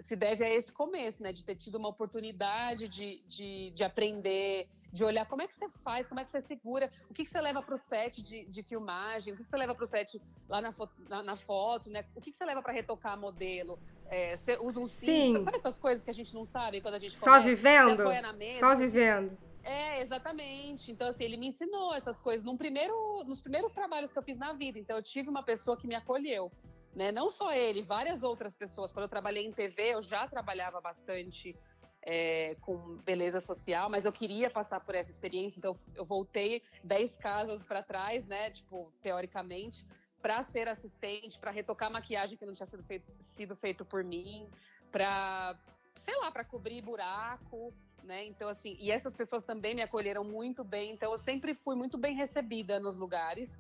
se 0.01 0.17
deve 0.17 0.45
a 0.45 0.49
esse 0.49 0.73
começo, 0.73 1.23
né? 1.23 1.33
De 1.33 1.45
ter 1.45 1.57
tido 1.57 1.77
uma 1.77 1.89
oportunidade 1.89 2.89
de, 2.89 3.23
de, 3.27 3.71
de 3.71 3.85
aprender, 3.85 4.69
de 4.93 5.05
olhar 5.05 5.27
como 5.27 5.43
é 5.43 5.47
que 5.47 5.55
você 5.55 5.69
faz, 5.83 6.09
como 6.09 6.21
é 6.21 6.25
que 6.25 6.31
você 6.31 6.43
segura, 6.43 6.91
o 7.09 7.15
que, 7.15 7.25
que 7.25 7.31
você 7.31 7.41
leva 7.41 7.63
para 7.63 7.75
o 7.75 7.79
set 7.79 8.23
de, 8.23 8.45
de, 8.45 8.63
filmagem, 8.63 9.33
o 9.33 9.37
que, 9.37 9.43
que 9.43 9.49
você 9.49 9.57
leva 9.57 9.75
para 9.75 9.85
o 9.85 9.87
set 9.87 10.21
lá 10.49 10.61
na, 10.61 10.73
foto, 10.73 10.93
na, 11.09 11.23
na 11.23 11.37
foto, 11.37 11.91
né? 11.91 12.05
O 12.15 12.21
que, 12.21 12.31
que 12.31 12.37
você 12.37 12.45
leva 12.45 12.63
para 12.63 12.73
retocar 12.73 13.19
modelo? 13.19 13.79
É, 14.09 14.37
você 14.37 14.59
usa 14.59 14.79
um 14.79 14.87
cinto, 14.87 15.45
sabe 15.45 15.57
essas 15.57 15.79
coisas 15.79 16.05
que 16.05 16.11
a 16.11 16.15
gente 16.15 16.35
não 16.35 16.45
sabe 16.45 16.81
quando 16.81 16.95
a 16.95 16.99
gente 16.99 17.19
Só 17.19 17.31
começa, 17.31 17.49
vivendo? 17.49 18.05
Mesa, 18.37 18.59
Só 18.59 18.77
vivendo. 18.77 19.39
É, 19.65 20.03
exatamente. 20.03 20.91
Então, 20.91 21.09
assim, 21.09 21.25
ele 21.25 21.37
me 21.37 21.47
ensinou 21.47 21.95
essas 21.95 22.19
coisas 22.21 22.45
num 22.45 22.57
primeiro, 22.57 23.23
nos 23.25 23.41
primeiros 23.41 23.73
trabalhos 23.73 24.13
que 24.13 24.19
eu 24.19 24.23
fiz 24.23 24.37
na 24.37 24.53
vida. 24.53 24.79
Então, 24.79 24.97
eu 24.97 25.03
tive 25.03 25.29
uma 25.29 25.43
pessoa 25.43 25.77
que 25.77 25.87
me 25.87 25.95
acolheu. 25.95 26.51
Né? 26.95 27.11
Não 27.11 27.31
só 27.31 27.53
ele, 27.53 27.83
várias 27.83 28.23
outras 28.23 28.57
pessoas. 28.57 28.93
Quando 28.93 29.05
eu 29.05 29.09
trabalhei 29.09 29.47
em 29.47 29.53
TV, 29.53 29.95
eu 29.95 30.03
já 30.03 30.29
trabalhava 30.29 30.81
bastante 30.81 31.57
é, 32.03 32.57
com 32.61 32.97
beleza 32.99 33.41
social, 33.41 33.89
mas 33.89 34.05
eu 34.05 34.13
queria 34.13 34.51
passar 34.51 34.81
por 34.81 34.95
essa 34.95 35.11
experiência, 35.11 35.59
então 35.59 35.79
eu 35.95 36.05
voltei 36.05 36.61
10 36.83 37.17
casas 37.17 37.65
para 37.65 37.83
trás, 37.83 38.27
né? 38.27 38.51
Tipo, 38.51 38.93
teoricamente, 39.03 39.87
para 40.21 40.43
ser 40.43 40.69
assistente, 40.69 41.39
para 41.39 41.51
retocar 41.51 41.91
maquiagem 41.91 42.37
que 42.37 42.45
não 42.45 42.55
tinha 42.55 42.67
sido 42.67 42.83
feito, 42.83 43.13
sido 43.23 43.57
feito 43.57 43.85
por 43.85 44.03
mim, 44.03 44.49
para, 44.91 45.57
sei 46.05 46.17
lá, 46.19 46.31
para 46.31 46.45
cobrir 46.45 46.83
buraco, 46.83 47.73
né? 48.03 48.27
Então, 48.27 48.49
assim, 48.49 48.77
e 48.81 48.91
essas 48.91 49.15
pessoas 49.15 49.45
também 49.45 49.75
me 49.75 49.83
acolheram 49.83 50.25
muito 50.25 50.65
bem, 50.65 50.93
então 50.93 51.13
eu 51.13 51.19
sempre 51.19 51.55
fui 51.55 51.77
muito 51.77 51.97
bem 51.97 52.17
recebida 52.17 52.81
nos 52.81 52.99
lugares. 52.99 53.59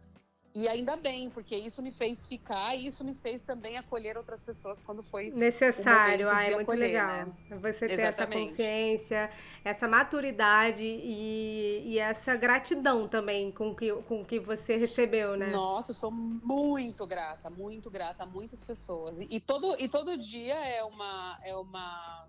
E 0.55 0.69
ainda 0.69 0.97
bem, 0.97 1.31
porque 1.31 1.57
isso 1.57 1.83
me 1.83 1.91
fez 1.91 2.29
ficar 2.29 2.77
e 2.77 2.87
isso 2.87 3.03
me 3.03 3.15
fez 3.15 3.41
também 3.41 3.79
acolher 3.79 4.19
outras 4.19 4.45
pessoas 4.45 4.83
quando 4.83 5.03
foi 5.03 5.31
necessário. 5.31 6.29
Ah, 6.31 6.45
é 6.45 6.51
muito 6.51 6.63
acolher, 6.63 6.89
legal. 6.89 7.27
Né? 7.27 7.57
Você 7.59 7.89
ter 7.89 7.95
Exatamente. 7.95 8.13
essa 8.13 8.27
consciência, 8.27 9.31
essa 9.65 9.89
maturidade 9.89 10.85
e, 10.85 11.83
e, 11.87 11.99
essa 11.99 12.37
gratidão 12.37 13.09
também 13.09 13.51
com 13.51 13.75
que, 13.75 13.95
com 14.03 14.23
que 14.23 14.39
você 14.39 14.77
recebeu, 14.77 15.39
né? 15.39 15.51
Nossa, 15.51 15.93
eu 15.93 15.97
sou 15.97 16.11
muito 16.11 17.07
grata, 17.07 17.49
muito 17.49 17.91
grata 17.91 18.25
a 18.25 18.27
muitas 18.27 18.63
pessoas. 18.63 19.21
E, 19.23 19.29
e 19.31 19.41
todo, 19.41 19.75
e 19.81 19.89
todo 19.89 20.19
dia 20.19 20.55
é 20.55 20.85
uma. 20.85 21.39
É 21.43 21.57
uma 21.57 22.29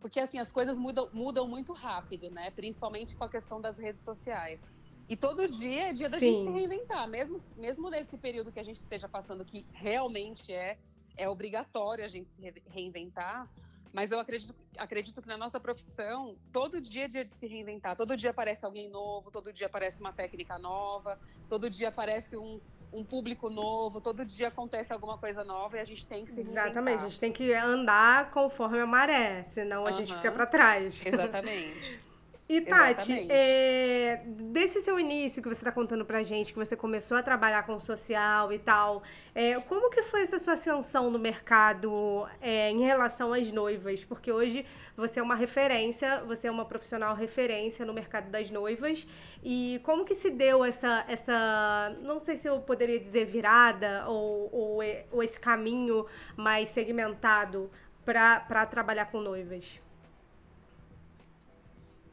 porque 0.00 0.18
assim 0.18 0.38
as 0.38 0.50
coisas 0.50 0.78
mudam, 0.78 1.08
mudam 1.12 1.46
muito 1.46 1.72
rápido, 1.74 2.28
né? 2.30 2.50
Principalmente 2.50 3.14
com 3.14 3.22
a 3.22 3.28
questão 3.28 3.60
das 3.60 3.78
redes 3.78 4.02
sociais. 4.02 4.68
E 5.10 5.16
todo 5.16 5.48
dia 5.48 5.88
é 5.88 5.92
dia 5.92 6.08
da 6.08 6.20
Sim. 6.20 6.26
gente 6.26 6.44
se 6.44 6.50
reinventar, 6.50 7.08
mesmo, 7.08 7.42
mesmo 7.56 7.90
nesse 7.90 8.16
período 8.16 8.52
que 8.52 8.60
a 8.60 8.62
gente 8.62 8.76
esteja 8.76 9.08
passando, 9.08 9.44
que 9.44 9.66
realmente 9.72 10.52
é, 10.52 10.78
é 11.16 11.28
obrigatório 11.28 12.04
a 12.04 12.08
gente 12.08 12.32
se 12.32 12.54
reinventar. 12.68 13.48
Mas 13.92 14.12
eu 14.12 14.20
acredito, 14.20 14.54
acredito 14.78 15.20
que 15.20 15.26
na 15.26 15.36
nossa 15.36 15.58
profissão, 15.58 16.36
todo 16.52 16.80
dia 16.80 17.06
é 17.06 17.08
dia 17.08 17.24
de 17.24 17.34
se 17.34 17.48
reinventar. 17.48 17.96
Todo 17.96 18.16
dia 18.16 18.30
aparece 18.30 18.64
alguém 18.64 18.88
novo, 18.88 19.32
todo 19.32 19.52
dia 19.52 19.66
aparece 19.66 20.00
uma 20.00 20.12
técnica 20.12 20.56
nova, 20.60 21.18
todo 21.48 21.68
dia 21.68 21.88
aparece 21.88 22.36
um, 22.36 22.60
um 22.92 23.04
público 23.04 23.50
novo, 23.50 24.00
todo 24.00 24.24
dia 24.24 24.46
acontece 24.46 24.92
alguma 24.92 25.18
coisa 25.18 25.42
nova 25.42 25.76
e 25.76 25.80
a 25.80 25.84
gente 25.84 26.06
tem 26.06 26.24
que 26.24 26.30
se 26.30 26.36
reinventar. 26.36 26.66
Exatamente, 26.66 27.04
a 27.04 27.08
gente 27.08 27.18
tem 27.18 27.32
que 27.32 27.52
andar 27.52 28.30
conforme 28.30 28.78
a 28.78 28.86
maré, 28.86 29.42
senão 29.48 29.84
a 29.84 29.90
uhum. 29.90 29.96
gente 29.96 30.14
fica 30.14 30.30
para 30.30 30.46
trás. 30.46 31.04
Exatamente. 31.04 32.00
E 32.52 32.60
Tati, 32.62 33.30
é, 33.30 34.24
desse 34.26 34.82
seu 34.82 34.98
início 34.98 35.40
que 35.40 35.48
você 35.48 35.60
está 35.60 35.70
contando 35.70 36.04
pra 36.04 36.20
gente, 36.24 36.52
que 36.52 36.58
você 36.58 36.76
começou 36.76 37.16
a 37.16 37.22
trabalhar 37.22 37.62
com 37.62 37.78
social 37.78 38.52
e 38.52 38.58
tal, 38.58 39.04
é, 39.32 39.60
como 39.60 39.88
que 39.88 40.02
foi 40.02 40.22
essa 40.22 40.36
sua 40.36 40.54
ascensão 40.54 41.12
no 41.12 41.18
mercado 41.18 42.26
é, 42.40 42.68
em 42.68 42.80
relação 42.80 43.32
às 43.32 43.52
noivas? 43.52 44.04
Porque 44.04 44.32
hoje 44.32 44.66
você 44.96 45.20
é 45.20 45.22
uma 45.22 45.36
referência, 45.36 46.24
você 46.24 46.48
é 46.48 46.50
uma 46.50 46.64
profissional 46.64 47.14
referência 47.14 47.86
no 47.86 47.94
mercado 47.94 48.28
das 48.32 48.50
noivas. 48.50 49.06
E 49.44 49.80
como 49.84 50.04
que 50.04 50.16
se 50.16 50.28
deu 50.28 50.64
essa, 50.64 51.04
essa 51.06 51.96
não 52.02 52.18
sei 52.18 52.36
se 52.36 52.48
eu 52.48 52.58
poderia 52.58 52.98
dizer 52.98 53.26
virada 53.26 54.04
ou, 54.08 54.52
ou, 54.52 54.80
ou 55.12 55.22
esse 55.22 55.38
caminho 55.38 56.04
mais 56.36 56.68
segmentado 56.70 57.70
para 58.04 58.66
trabalhar 58.66 59.06
com 59.06 59.20
noivas? 59.20 59.78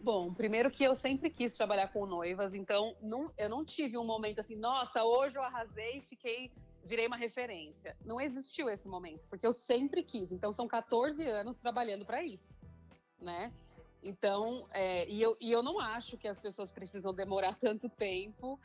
Bom, 0.07 0.33
primeiro 0.33 0.71
que 0.71 0.85
eu 0.85 0.95
sempre 0.95 1.29
quis 1.29 1.51
trabalhar 1.51 1.89
com 1.89 2.05
noivas, 2.05 2.53
então 2.53 2.95
não, 3.01 3.29
eu 3.37 3.49
não 3.49 3.65
tive 3.65 3.97
um 3.97 4.05
momento 4.05 4.39
assim, 4.39 4.55
nossa, 4.55 5.03
hoje 5.03 5.37
eu 5.37 5.43
arrasei 5.43 5.97
e 5.97 6.01
fiquei, 6.01 6.49
virei 6.85 7.07
uma 7.07 7.17
referência. 7.17 7.93
Não 8.05 8.21
existiu 8.21 8.69
esse 8.69 8.87
momento, 8.87 9.27
porque 9.29 9.45
eu 9.45 9.51
sempre 9.51 10.01
quis. 10.01 10.31
Então 10.31 10.53
são 10.53 10.65
14 10.65 11.21
anos 11.27 11.59
trabalhando 11.59 12.05
para 12.05 12.23
isso, 12.23 12.55
né? 13.19 13.51
Então, 14.01 14.65
é, 14.71 15.05
e, 15.09 15.21
eu, 15.21 15.35
e 15.41 15.51
eu 15.51 15.61
não 15.61 15.77
acho 15.77 16.17
que 16.17 16.29
as 16.29 16.39
pessoas 16.39 16.71
precisam 16.71 17.13
demorar 17.13 17.55
tanto 17.59 17.89
tempo 17.89 18.57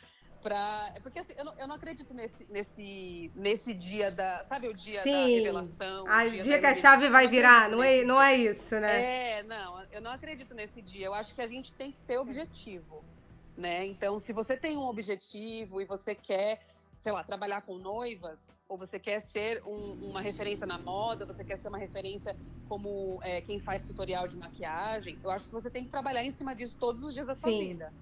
Pra, 0.43 0.93
porque 1.03 1.21
assim, 1.21 1.33
eu 1.37 1.45
não, 1.45 1.55
eu 1.57 1.69
não 1.69 1.77
acredito 1.77 2.13
nesse, 2.13 2.45
nesse, 2.51 3.33
nesse 3.35 3.73
dia 3.73 4.11
da. 4.11 4.45
Sabe 4.49 4.69
o 4.69 4.75
dia 4.75 5.03
Sim. 5.03 5.13
da 5.13 5.27
revelação? 5.27 6.05
Ah, 6.09 6.25
o 6.25 6.31
dia, 6.31 6.43
dia 6.43 6.59
que 6.59 6.67
a 6.67 6.75
chave 6.75 7.09
vai 7.09 7.29
virar, 7.29 7.71
não 7.71 7.81
é, 7.81 8.03
não 8.03 8.21
é 8.21 8.35
isso, 8.35 8.75
né? 8.81 9.39
É, 9.39 9.43
não, 9.45 9.85
eu 9.93 10.01
não 10.01 10.11
acredito 10.11 10.53
nesse 10.53 10.83
dia. 10.83 11.07
Eu 11.07 11.15
acho 11.15 11.33
que 11.35 11.41
a 11.41 11.47
gente 11.47 11.75
tem 11.77 11.93
que 11.93 12.01
ter 12.07 12.19
objetivo. 12.19 13.05
Né? 13.57 13.87
Então, 13.87 14.19
se 14.19 14.33
você 14.33 14.57
tem 14.57 14.77
um 14.77 14.89
objetivo 14.89 15.81
e 15.81 15.85
você 15.85 16.15
quer, 16.15 16.61
sei 16.99 17.13
lá, 17.13 17.23
trabalhar 17.23 17.63
com 17.63 17.77
noivas, 17.79 18.41
ou 18.67 18.77
você 18.79 18.99
quer 18.99 19.21
ser 19.21 19.63
um, 19.65 19.97
uma 20.01 20.21
referência 20.21 20.67
na 20.67 20.79
moda, 20.79 21.27
você 21.27 21.45
quer 21.45 21.59
ser 21.59 21.69
uma 21.69 21.79
referência 21.79 22.35
como 22.65 23.21
é, 23.23 23.41
quem 23.43 23.61
faz 23.61 23.85
tutorial 23.87 24.27
de 24.27 24.37
maquiagem, 24.37 25.19
eu 25.23 25.31
acho 25.31 25.47
que 25.47 25.53
você 25.53 25.71
tem 25.71 25.85
que 25.85 25.91
trabalhar 25.91 26.25
em 26.25 26.31
cima 26.31 26.55
disso 26.55 26.77
todos 26.81 27.05
os 27.05 27.13
dias 27.13 27.27
da 27.27 27.35
sua 27.35 27.51
Sim. 27.51 27.69
vida. 27.69 27.93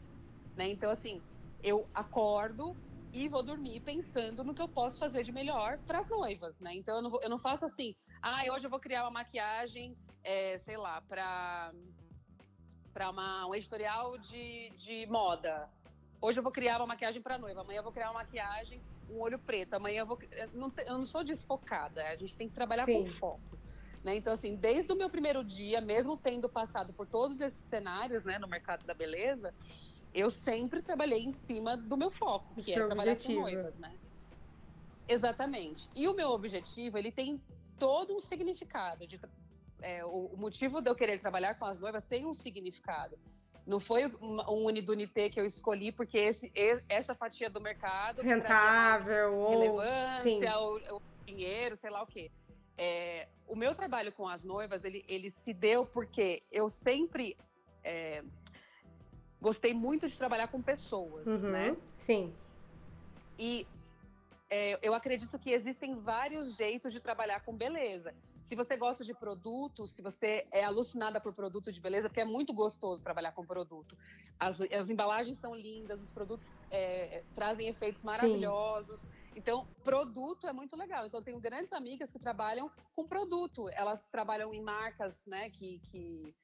Né? 0.57 0.69
Então, 0.69 0.91
assim, 0.91 1.21
eu 1.63 1.89
acordo 1.95 2.77
e 3.13 3.29
vou 3.29 3.43
dormir 3.43 3.81
pensando 3.81 4.45
no 4.45 4.55
que 4.55 4.63
eu 4.63 4.69
posso 4.69 4.99
fazer 4.99 5.25
de 5.25 5.33
melhor 5.33 5.79
para 5.87 5.99
as 5.99 6.09
noivas, 6.09 6.59
né? 6.61 6.75
Então 6.75 6.97
eu 6.97 7.03
não, 7.03 7.11
vou, 7.11 7.23
eu 7.23 7.29
não, 7.29 7.39
faço 7.39 7.65
assim, 7.65 7.95
ah, 8.23 8.43
hoje 8.53 8.67
eu 8.67 8.71
vou 8.71 8.81
criar 8.81 9.03
uma 9.03 9.11
maquiagem, 9.11 9.97
é, 10.23 10.59
sei 10.59 10.77
lá, 10.77 11.01
para 11.03 11.73
para 12.93 13.11
um 13.47 13.55
editorial 13.55 14.19
de, 14.19 14.71
de 14.77 15.07
moda. 15.07 15.69
Hoje 16.21 16.39
eu 16.39 16.43
vou 16.43 16.53
criar 16.53 16.79
uma 16.79 16.89
maquiagem 16.89 17.23
para 17.23 17.39
noiva, 17.39 17.61
amanhã 17.61 17.79
eu 17.79 17.85
vou 17.85 17.93
criar 17.93 18.11
uma 18.11 18.21
maquiagem, 18.21 18.83
um 19.09 19.21
olho 19.21 19.39
preto, 19.39 19.75
amanhã 19.75 20.01
eu 20.01 20.07
vou. 20.07 20.19
Eu 20.33 20.51
não, 20.53 20.73
eu 20.87 20.99
não 20.99 21.07
sou 21.07 21.25
desfocada, 21.25 22.05
a 22.09 22.17
gente 22.17 22.37
tem 22.37 22.49
que 22.49 22.55
trabalhar 22.55 22.85
Sim. 22.85 23.05
com 23.05 23.07
foco. 23.07 23.59
Né? 24.05 24.17
Então, 24.17 24.33
assim, 24.33 24.57
desde 24.57 24.93
o 24.93 24.97
meu 24.97 25.11
primeiro 25.11 25.45
dia, 25.45 25.81
mesmo 25.81 26.17
tendo 26.17 26.49
passado 26.49 26.93
por 26.95 27.07
todos 27.07 27.41
esses 27.41 27.65
cenários 27.69 28.25
né, 28.25 28.39
no 28.39 28.49
mercado 28.49 28.85
da 28.87 28.95
beleza, 28.95 29.55
eu 30.13 30.31
sempre 30.31 30.83
trabalhei 30.83 31.23
em 31.23 31.33
cima 31.33 31.77
do 31.77 31.97
meu 31.97 32.11
foco, 32.11 32.55
que 32.57 32.73
é 32.73 32.75
trabalhar 32.75 33.13
objetivo. 33.13 33.35
com 33.35 33.41
noivas, 33.41 33.79
né? 33.79 33.95
Exatamente. 35.09 35.89
E 35.95 36.09
o 36.09 36.15
meu 36.15 36.31
objetivo, 36.31 36.99
ele 36.99 37.11
tem 37.11 37.41
todo 37.79 38.15
um 38.15 38.21
significado. 38.21 39.07
De, 39.07 39.21
é, 39.83 40.05
o, 40.05 40.31
o, 40.33 40.37
motivo 40.37 40.81
de 40.81 40.91
eu 40.91 40.95
querer 40.95 41.19
trabalhar 41.19 41.55
com 41.57 41.65
as 41.65 41.79
noivas 41.79 42.05
tem 42.05 42.27
um 42.27 42.35
significado. 42.35 43.19
Não 43.67 43.79
foi 43.79 44.07
um 44.07 44.65
unidunité 44.65 45.29
que 45.29 45.39
eu 45.39 45.45
escolhi 45.45 45.93
porque 45.93 46.19
esse, 46.19 46.53
essa 46.89 47.15
fatia 47.15 47.49
do 47.49 47.61
mercado 47.61 48.23
rentável 48.23 49.35
ou 49.35 49.51
relevância, 49.51 50.59
o, 50.59 50.97
o, 50.97 51.03
dinheiro, 51.27 51.77
sei 51.77 51.91
lá 51.91 52.03
o 52.03 52.07
quê. 52.07 52.31
É, 52.77 53.29
o 53.47 53.55
meu 53.55 53.75
trabalho 53.75 54.11
com 54.13 54.27
as 54.27 54.43
noivas 54.43 54.85
ele, 54.85 55.05
ele 55.07 55.31
se 55.31 55.53
deu 55.53 55.85
porque 55.85 56.43
eu 56.51 56.69
sempre 56.69 57.37
é, 57.85 58.25
gostei 59.41 59.73
muito 59.73 60.07
de 60.07 60.17
trabalhar 60.17 60.49
com 60.49 60.61
pessoas, 60.63 61.27
uhum, 61.27 61.51
né? 61.51 61.77
Sim. 61.99 62.33
E 63.39 63.67
é, 64.51 64.79
eu 64.83 64.95
acredito 64.95 65.39
que 65.39 65.51
existem 65.51 65.95
vários 65.95 66.57
jeitos 66.57 66.93
de 66.93 67.01
trabalhar 67.01 67.41
com 67.41 67.57
beleza. 67.57 68.15
Se 68.49 68.57
você 68.57 68.77
gosta 68.77 69.05
de 69.05 69.15
produto, 69.15 69.87
se 69.87 70.03
você 70.03 70.45
é 70.51 70.65
alucinada 70.65 71.21
por 71.21 71.33
produto 71.33 71.71
de 71.71 71.81
beleza, 71.81 72.09
porque 72.09 72.21
é 72.21 72.25
muito 72.25 72.53
gostoso 72.53 73.01
trabalhar 73.01 73.31
com 73.31 73.47
produto. 73.47 73.97
As, 74.41 74.61
as 74.61 74.91
embalagens 74.91 75.39
são 75.39 75.55
lindas, 75.55 76.03
os 76.03 76.11
produtos 76.11 76.49
é, 76.69 77.23
trazem 77.37 77.69
efeitos 77.69 78.03
maravilhosos. 78.03 79.03
Sim. 79.03 79.09
Então, 79.37 79.69
produto 79.85 80.49
é 80.49 80.53
muito 80.53 80.75
legal. 80.75 81.07
Então, 81.07 81.21
eu 81.21 81.25
tenho 81.25 81.39
grandes 81.39 81.73
amigas 81.73 82.11
que 82.11 82.19
trabalham 82.19 82.69
com 82.97 83.07
produto. 83.07 83.69
Elas 83.69 84.09
trabalham 84.09 84.53
em 84.53 84.61
marcas, 84.61 85.25
né, 85.27 85.49
que, 85.51 85.81
que, 85.93 86.35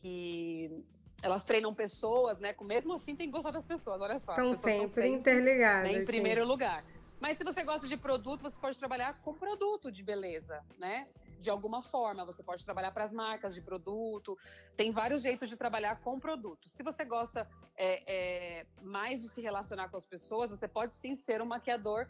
que 0.00 0.84
elas 1.22 1.44
treinam 1.44 1.72
pessoas, 1.74 2.38
né? 2.38 2.54
Mesmo 2.62 2.94
assim, 2.94 3.16
tem 3.16 3.26
que 3.26 3.32
gostar 3.32 3.52
das 3.52 3.64
pessoas, 3.64 4.00
olha 4.00 4.18
só. 4.18 4.32
Estão 4.32 4.52
sempre, 4.54 4.88
sempre 4.88 5.08
interligadas. 5.08 5.92
Né, 5.92 5.98
em 5.98 6.04
primeiro 6.04 6.42
sim. 6.42 6.48
lugar. 6.48 6.84
Mas 7.20 7.38
se 7.38 7.44
você 7.44 7.62
gosta 7.62 7.86
de 7.86 7.96
produto, 7.96 8.42
você 8.42 8.58
pode 8.58 8.76
trabalhar 8.76 9.20
com 9.22 9.32
produto 9.32 9.92
de 9.92 10.02
beleza, 10.02 10.60
né? 10.76 11.06
de 11.42 11.50
alguma 11.50 11.82
forma. 11.82 12.24
Você 12.24 12.42
pode 12.42 12.64
trabalhar 12.64 12.92
para 12.92 13.04
as 13.04 13.12
marcas 13.12 13.52
de 13.54 13.60
produto, 13.60 14.38
tem 14.76 14.92
vários 14.92 15.22
jeitos 15.22 15.50
de 15.50 15.56
trabalhar 15.56 15.96
com 16.00 16.18
produto. 16.18 16.70
Se 16.70 16.82
você 16.82 17.04
gosta 17.04 17.46
é, 17.76 18.60
é, 18.60 18.66
mais 18.80 19.20
de 19.20 19.28
se 19.28 19.40
relacionar 19.40 19.90
com 19.90 19.96
as 19.96 20.06
pessoas, 20.06 20.50
você 20.50 20.68
pode 20.68 20.94
sim 20.94 21.16
ser 21.16 21.42
um 21.42 21.46
maquiador 21.46 22.06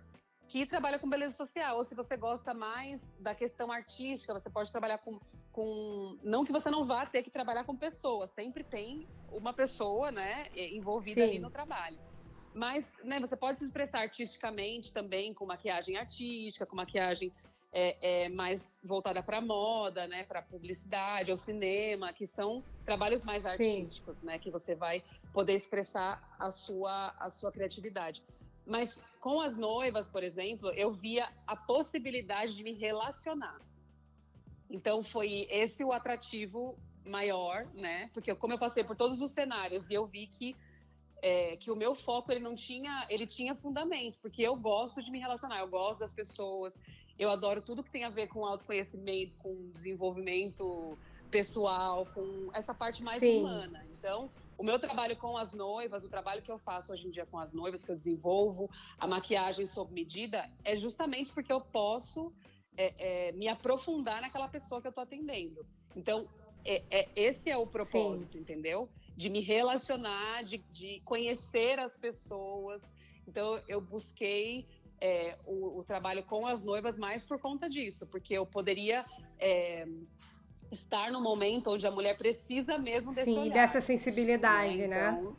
que 0.47 0.67
trabalha 0.67 0.99
com 0.99 1.09
beleza 1.09 1.35
social. 1.35 1.79
Ou 1.79 1.85
se 1.85 1.95
você 1.95 2.17
gosta 2.17 2.53
mais 2.53 3.01
da 3.19 3.35
questão 3.35 3.73
artística, 3.73 4.35
você 4.35 4.51
pode 4.51 4.71
trabalhar 4.71 4.99
com, 4.99 5.19
com. 5.53 6.19
Não 6.23 6.45
que 6.45 6.53
você 6.53 6.71
não 6.71 6.85
vá 6.85 7.07
ter 7.07 7.23
que 7.23 7.31
trabalhar 7.31 7.65
com 7.65 7.77
pessoas, 7.77 8.31
sempre 8.33 8.65
tem 8.65 9.07
uma 9.31 9.53
pessoa 9.53 10.11
né, 10.11 10.49
envolvida 10.55 11.23
sim. 11.23 11.29
ali 11.29 11.39
no 11.39 11.51
trabalho. 11.51 11.99
Mas 12.55 12.95
né, 13.03 13.19
você 13.19 13.37
pode 13.37 13.59
se 13.59 13.65
expressar 13.65 14.01
artisticamente 14.01 14.93
também, 14.93 15.33
com 15.33 15.47
maquiagem 15.47 15.97
artística, 15.97 16.67
com 16.67 16.77
maquiagem 16.77 17.33
é, 17.73 18.25
é, 18.25 18.29
mais 18.29 18.79
voltada 18.85 19.23
para 19.23 19.41
moda, 19.41 20.07
né, 20.07 20.25
para 20.25 20.43
publicidade, 20.43 21.31
ou 21.31 21.37
cinema, 21.37 22.13
que 22.13 22.27
são 22.27 22.63
trabalhos 22.85 23.25
mais 23.25 23.47
artísticos, 23.47 24.23
né, 24.23 24.39
que 24.39 24.51
você 24.51 24.75
vai 24.75 25.03
poder 25.33 25.55
expressar 25.55 26.23
a 26.39 26.51
sua 26.51 27.15
a 27.19 27.31
sua 27.31 27.51
criatividade. 27.51 28.23
Mas 28.67 29.01
com 29.21 29.41
as 29.41 29.57
noivas, 29.57 30.09
por 30.09 30.23
exemplo, 30.23 30.71
eu 30.71 30.93
via 30.93 31.29
a 31.47 31.57
possibilidade 31.57 32.55
de 32.55 32.63
me 32.63 32.75
relacionar. 32.75 33.59
Então 34.73 35.05
foi 35.05 35.47
esse 35.51 35.85
o 35.85 35.93
atrativo 35.93 36.77
maior, 37.05 37.69
né? 37.75 38.11
Porque 38.15 38.35
como 38.35 38.55
eu 38.55 38.59
passei 38.59 38.83
por 38.83 38.97
todos 38.97 39.21
os 39.21 39.33
cenários 39.33 39.89
e 39.91 39.95
eu 39.95 40.07
vi 40.07 40.27
que 40.27 40.57
é, 41.21 41.57
que 41.57 41.71
o 41.71 41.77
meu 41.77 41.95
foco 41.95 42.33
ele 42.33 42.41
não 42.41 42.55
tinha, 42.55 43.07
ele 43.09 43.27
tinha 43.27 43.55
fundamento, 43.55 44.19
porque 44.21 44.43
eu 44.43 44.57
gosto 44.57 45.01
de 45.01 45.11
me 45.11 45.21
relacionar, 45.21 45.61
eu 45.61 45.69
gosto 45.69 46.01
das 46.01 46.13
pessoas, 46.13 46.77
eu 47.17 47.31
adoro 47.31 47.63
tudo 47.63 47.85
que 47.85 47.93
tem 47.93 48.03
a 48.03 48.11
ver 48.11 48.27
com 48.27 48.45
autoconhecimento, 48.45 49.37
com 49.39 49.71
desenvolvimento 49.71 50.99
pessoal, 51.31 52.07
com 52.07 52.51
essa 52.53 52.75
parte 52.75 53.05
mais 53.05 53.21
Sim. 53.21 53.39
humana. 53.39 53.87
Então, 53.93 54.33
o 54.59 54.65
meu 54.65 54.81
trabalho 54.81 55.17
com 55.17 55.37
as 55.37 55.53
noivas, 55.53 56.03
o 56.03 56.09
trabalho 56.09 56.43
que 56.43 56.51
eu 56.51 56.59
faço 56.59 56.93
hoje 56.93 57.07
em 57.07 57.11
dia 57.11 57.25
com 57.25 57.39
as 57.39 57.53
noivas, 57.53 57.85
que 57.85 57.93
eu 57.93 57.97
desenvolvo, 57.97 58.69
a 58.99 59.07
maquiagem 59.07 59.65
sob 59.65 59.93
medida, 59.93 60.49
é 60.65 60.75
justamente 60.75 61.33
porque 61.33 61.53
eu 61.53 61.61
posso 61.61 62.33
é, 62.77 63.29
é, 63.29 63.33
me 63.33 63.49
aprofundar 63.49 64.21
naquela 64.21 64.49
pessoa 64.49 64.81
que 64.81 64.87
eu 64.87 64.91
estou 64.91 65.03
atendendo. 65.03 65.65
Então, 65.95 66.29
é, 66.65 66.83
é, 66.91 67.09
esse 67.17 67.51
é 67.51 67.57
o 67.57 67.67
propósito, 67.67 68.33
Sim. 68.33 68.41
entendeu? 68.41 68.89
De 69.17 69.29
me 69.29 69.41
relacionar, 69.41 70.43
de, 70.43 70.59
de, 70.71 71.01
conhecer 71.05 71.79
as 71.79 71.97
pessoas. 71.97 72.83
Então, 73.27 73.61
eu 73.69 73.81
busquei 73.81 74.67
é, 75.01 75.37
o, 75.45 75.81
o, 75.81 75.85
trabalho 75.85 76.25
com 76.25 76.47
as 76.47 76.63
noivas 76.63 76.97
mais 76.97 77.25
por 77.25 77.39
conta 77.39 77.69
disso, 77.69 78.07
porque 78.07 78.35
eu 78.35 78.47
poderia 78.47 79.05
é, 79.39 79.87
estar 80.71 81.11
no 81.11 81.21
momento 81.21 81.71
onde 81.71 81.87
a 81.87 81.91
mulher 81.91 82.17
precisa 82.17 82.79
mesmo 82.79 83.13
desse 83.13 83.33
Sim, 83.33 83.41
olhar. 83.41 83.55
dessa 83.55 83.81
sensibilidade, 83.81 84.87
né? 84.87 85.11
Então, 85.11 85.31
né? 85.31 85.37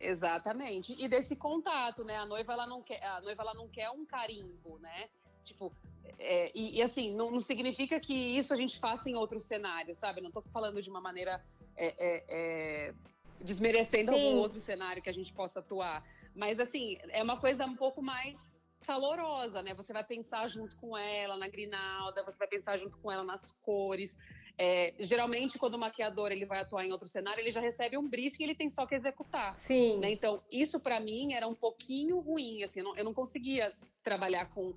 Exatamente. 0.00 0.96
E 0.98 1.06
desse 1.06 1.36
contato, 1.36 2.02
né? 2.04 2.16
A 2.16 2.24
noiva 2.24 2.54
ela 2.54 2.66
não 2.66 2.82
quer, 2.82 3.04
a 3.04 3.20
noiva 3.20 3.42
ela 3.42 3.54
não 3.54 3.68
quer 3.68 3.90
um 3.90 4.06
carimbo, 4.06 4.78
né? 4.78 5.10
Tipo, 5.44 5.72
é, 6.18 6.50
e, 6.54 6.78
e, 6.78 6.82
assim, 6.82 7.14
não, 7.14 7.30
não, 7.30 7.40
significa 7.40 7.98
que 8.00 8.14
isso 8.14 8.52
a 8.52 8.56
gente 8.56 8.78
faça 8.78 9.08
em 9.08 9.14
outros 9.14 9.44
cenários, 9.44 9.98
sabe? 9.98 10.20
Não 10.20 10.28
estou 10.28 10.42
falando 10.52 10.80
de 10.80 10.90
uma 10.90 11.00
maneira 11.00 11.42
é, 11.76 11.94
é, 11.98 12.24
é 12.28 12.94
desmerecendo 13.40 14.12
Sim. 14.12 14.26
algum 14.26 14.38
outro 14.38 14.60
cenário 14.60 15.02
que 15.02 15.08
a 15.08 15.12
gente 15.12 15.32
possa 15.32 15.60
atuar. 15.60 16.04
Mas 16.34 16.60
assim, 16.60 16.98
é 17.08 17.22
uma 17.22 17.38
coisa 17.38 17.64
um 17.64 17.76
pouco 17.76 18.02
mais 18.02 18.60
calorosa, 18.86 19.62
né? 19.62 19.74
Você 19.74 19.92
vai 19.92 20.04
pensar 20.04 20.48
junto 20.48 20.76
com 20.76 20.96
ela 20.96 21.36
na 21.36 21.48
grinalda, 21.48 22.24
você 22.24 22.38
vai 22.38 22.48
pensar 22.48 22.78
junto 22.78 22.96
com 22.98 23.10
ela 23.10 23.24
nas 23.24 23.52
cores. 23.62 24.16
É, 24.58 24.92
geralmente, 24.98 25.58
quando 25.58 25.74
o 25.74 25.78
maquiador 25.78 26.30
ele 26.32 26.44
vai 26.44 26.60
atuar 26.60 26.84
em 26.84 26.92
outro 26.92 27.08
cenário, 27.08 27.40
ele 27.40 27.50
já 27.50 27.60
recebe 27.60 27.96
um 27.96 28.06
briefing, 28.06 28.44
ele 28.44 28.54
tem 28.54 28.68
só 28.68 28.84
que 28.84 28.94
executar. 28.94 29.54
Sim. 29.54 29.98
Né? 29.98 30.12
Então, 30.12 30.42
isso 30.50 30.78
para 30.78 31.00
mim 31.00 31.32
era 31.32 31.48
um 31.48 31.54
pouquinho 31.54 32.18
ruim, 32.20 32.62
assim, 32.62 32.80
eu 32.80 32.84
não, 32.84 32.96
eu 32.96 33.04
não 33.04 33.14
conseguia 33.14 33.72
trabalhar 34.02 34.50
com 34.50 34.74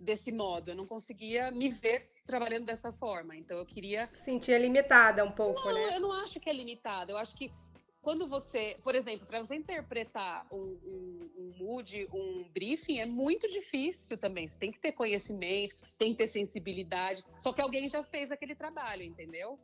desse 0.00 0.32
modo, 0.32 0.70
eu 0.70 0.76
não 0.76 0.86
conseguia 0.86 1.50
me 1.50 1.68
ver 1.68 2.10
trabalhando 2.26 2.64
dessa 2.64 2.90
forma. 2.90 3.36
Então, 3.36 3.58
eu 3.58 3.66
queria 3.66 4.08
sentia 4.14 4.58
limitada 4.58 5.24
um 5.24 5.32
pouco, 5.32 5.64
não, 5.64 5.74
né? 5.74 5.96
eu 5.96 6.00
não 6.00 6.12
acho 6.12 6.40
que 6.40 6.48
é 6.48 6.52
limitada. 6.52 7.12
Eu 7.12 7.18
acho 7.18 7.36
que 7.36 7.52
quando 8.02 8.26
você, 8.26 8.76
por 8.82 8.94
exemplo, 8.94 9.26
para 9.26 9.40
você 9.40 9.54
interpretar 9.54 10.46
um, 10.50 10.56
um, 10.56 11.30
um, 11.36 11.54
mood, 11.58 12.08
um 12.12 12.48
briefing, 12.50 12.98
é 12.98 13.06
muito 13.06 13.46
difícil 13.48 14.16
também. 14.16 14.48
Você 14.48 14.58
tem 14.58 14.72
que 14.72 14.80
ter 14.80 14.92
conhecimento, 14.92 15.76
tem 15.98 16.12
que 16.12 16.18
ter 16.18 16.28
sensibilidade. 16.28 17.22
Só 17.36 17.52
que 17.52 17.60
alguém 17.60 17.88
já 17.88 18.02
fez 18.02 18.32
aquele 18.32 18.54
trabalho, 18.54 19.02
entendeu? 19.02 19.58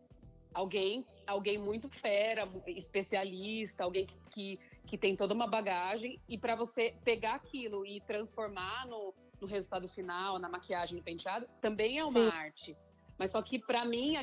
Alguém, 0.57 1.07
alguém 1.27 1.59
muito 1.59 1.87
fera, 1.91 2.51
especialista, 2.67 3.85
alguém 3.85 4.07
que, 4.07 4.17
que, 4.31 4.59
que 4.87 4.97
tem 4.97 5.15
toda 5.15 5.35
uma 5.35 5.47
bagagem. 5.47 6.19
E 6.27 6.39
para 6.39 6.57
você 6.57 6.95
pegar 7.05 7.35
aquilo 7.35 7.85
e 7.85 8.01
transformar 8.01 8.87
no, 8.87 9.13
no 9.39 9.47
resultado 9.47 9.87
final, 9.87 10.39
na 10.39 10.49
maquiagem, 10.49 10.97
no 10.97 11.05
penteado, 11.05 11.47
também 11.61 11.99
é 11.99 12.05
uma 12.07 12.21
Sim. 12.21 12.31
arte. 12.31 12.77
Mas 13.19 13.33
só 13.33 13.43
que 13.43 13.59
para 13.59 13.85
mim, 13.85 14.15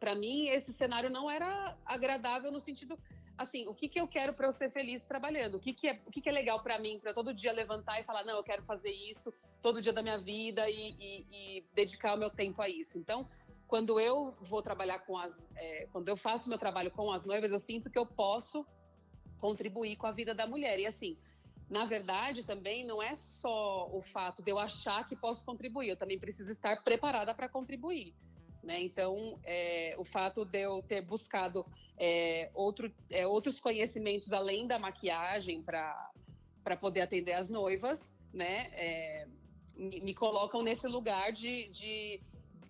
para 0.00 0.14
mim 0.14 0.48
esse 0.48 0.72
cenário 0.72 1.10
não 1.10 1.30
era 1.30 1.76
agradável 1.84 2.50
no 2.50 2.60
sentido 2.60 2.98
assim, 3.36 3.66
o 3.66 3.74
que, 3.74 3.88
que 3.88 4.00
eu 4.00 4.06
quero 4.08 4.32
para 4.32 4.46
eu 4.46 4.52
ser 4.52 4.70
feliz 4.70 5.04
trabalhando? 5.04 5.56
O 5.56 5.60
que, 5.60 5.72
que, 5.74 5.88
é, 5.88 6.00
o 6.06 6.10
que, 6.10 6.20
que 6.20 6.28
é 6.28 6.32
legal 6.32 6.62
para 6.62 6.78
mim, 6.78 6.98
para 6.98 7.12
todo 7.12 7.34
dia 7.34 7.52
levantar 7.52 8.00
e 8.00 8.04
falar, 8.04 8.24
não, 8.24 8.36
eu 8.36 8.44
quero 8.44 8.62
fazer 8.62 8.90
isso 8.90 9.34
todo 9.60 9.82
dia 9.82 9.92
da 9.92 10.02
minha 10.02 10.18
vida 10.18 10.68
e, 10.70 10.94
e, 10.98 11.26
e 11.58 11.64
dedicar 11.74 12.14
o 12.14 12.18
meu 12.18 12.30
tempo 12.30 12.62
a 12.62 12.68
isso. 12.68 12.98
Então, 12.98 13.28
quando 13.74 13.98
eu 13.98 14.36
vou 14.42 14.62
trabalhar 14.62 15.00
com 15.00 15.18
as. 15.18 15.50
É, 15.56 15.88
quando 15.90 16.08
eu 16.08 16.16
faço 16.16 16.48
meu 16.48 16.56
trabalho 16.56 16.92
com 16.92 17.10
as 17.10 17.26
noivas, 17.26 17.50
eu 17.50 17.58
sinto 17.58 17.90
que 17.90 17.98
eu 17.98 18.06
posso 18.06 18.64
contribuir 19.38 19.96
com 19.96 20.06
a 20.06 20.12
vida 20.12 20.32
da 20.32 20.46
mulher. 20.46 20.78
E 20.78 20.86
assim, 20.86 21.18
na 21.68 21.84
verdade, 21.84 22.44
também 22.44 22.86
não 22.86 23.02
é 23.02 23.16
só 23.16 23.90
o 23.92 24.00
fato 24.00 24.44
de 24.44 24.52
eu 24.52 24.60
achar 24.60 25.08
que 25.08 25.16
posso 25.16 25.44
contribuir, 25.44 25.88
eu 25.88 25.96
também 25.96 26.20
preciso 26.20 26.52
estar 26.52 26.84
preparada 26.84 27.34
para 27.34 27.48
contribuir. 27.48 28.14
Né? 28.62 28.80
Então, 28.80 29.40
é, 29.42 29.96
o 29.98 30.04
fato 30.04 30.44
de 30.44 30.60
eu 30.60 30.80
ter 30.80 31.02
buscado 31.02 31.66
é, 31.98 32.52
outro, 32.54 32.94
é, 33.10 33.26
outros 33.26 33.58
conhecimentos 33.58 34.32
além 34.32 34.68
da 34.68 34.78
maquiagem 34.78 35.64
para 35.64 36.76
poder 36.78 37.00
atender 37.00 37.32
as 37.32 37.50
noivas, 37.50 38.14
né? 38.32 38.68
É, 38.72 39.26
me, 39.76 40.00
me, 40.00 40.14
colocam 40.14 40.62
nesse 40.62 40.86
lugar 40.86 41.32
de, 41.32 41.68
de, 41.70 42.20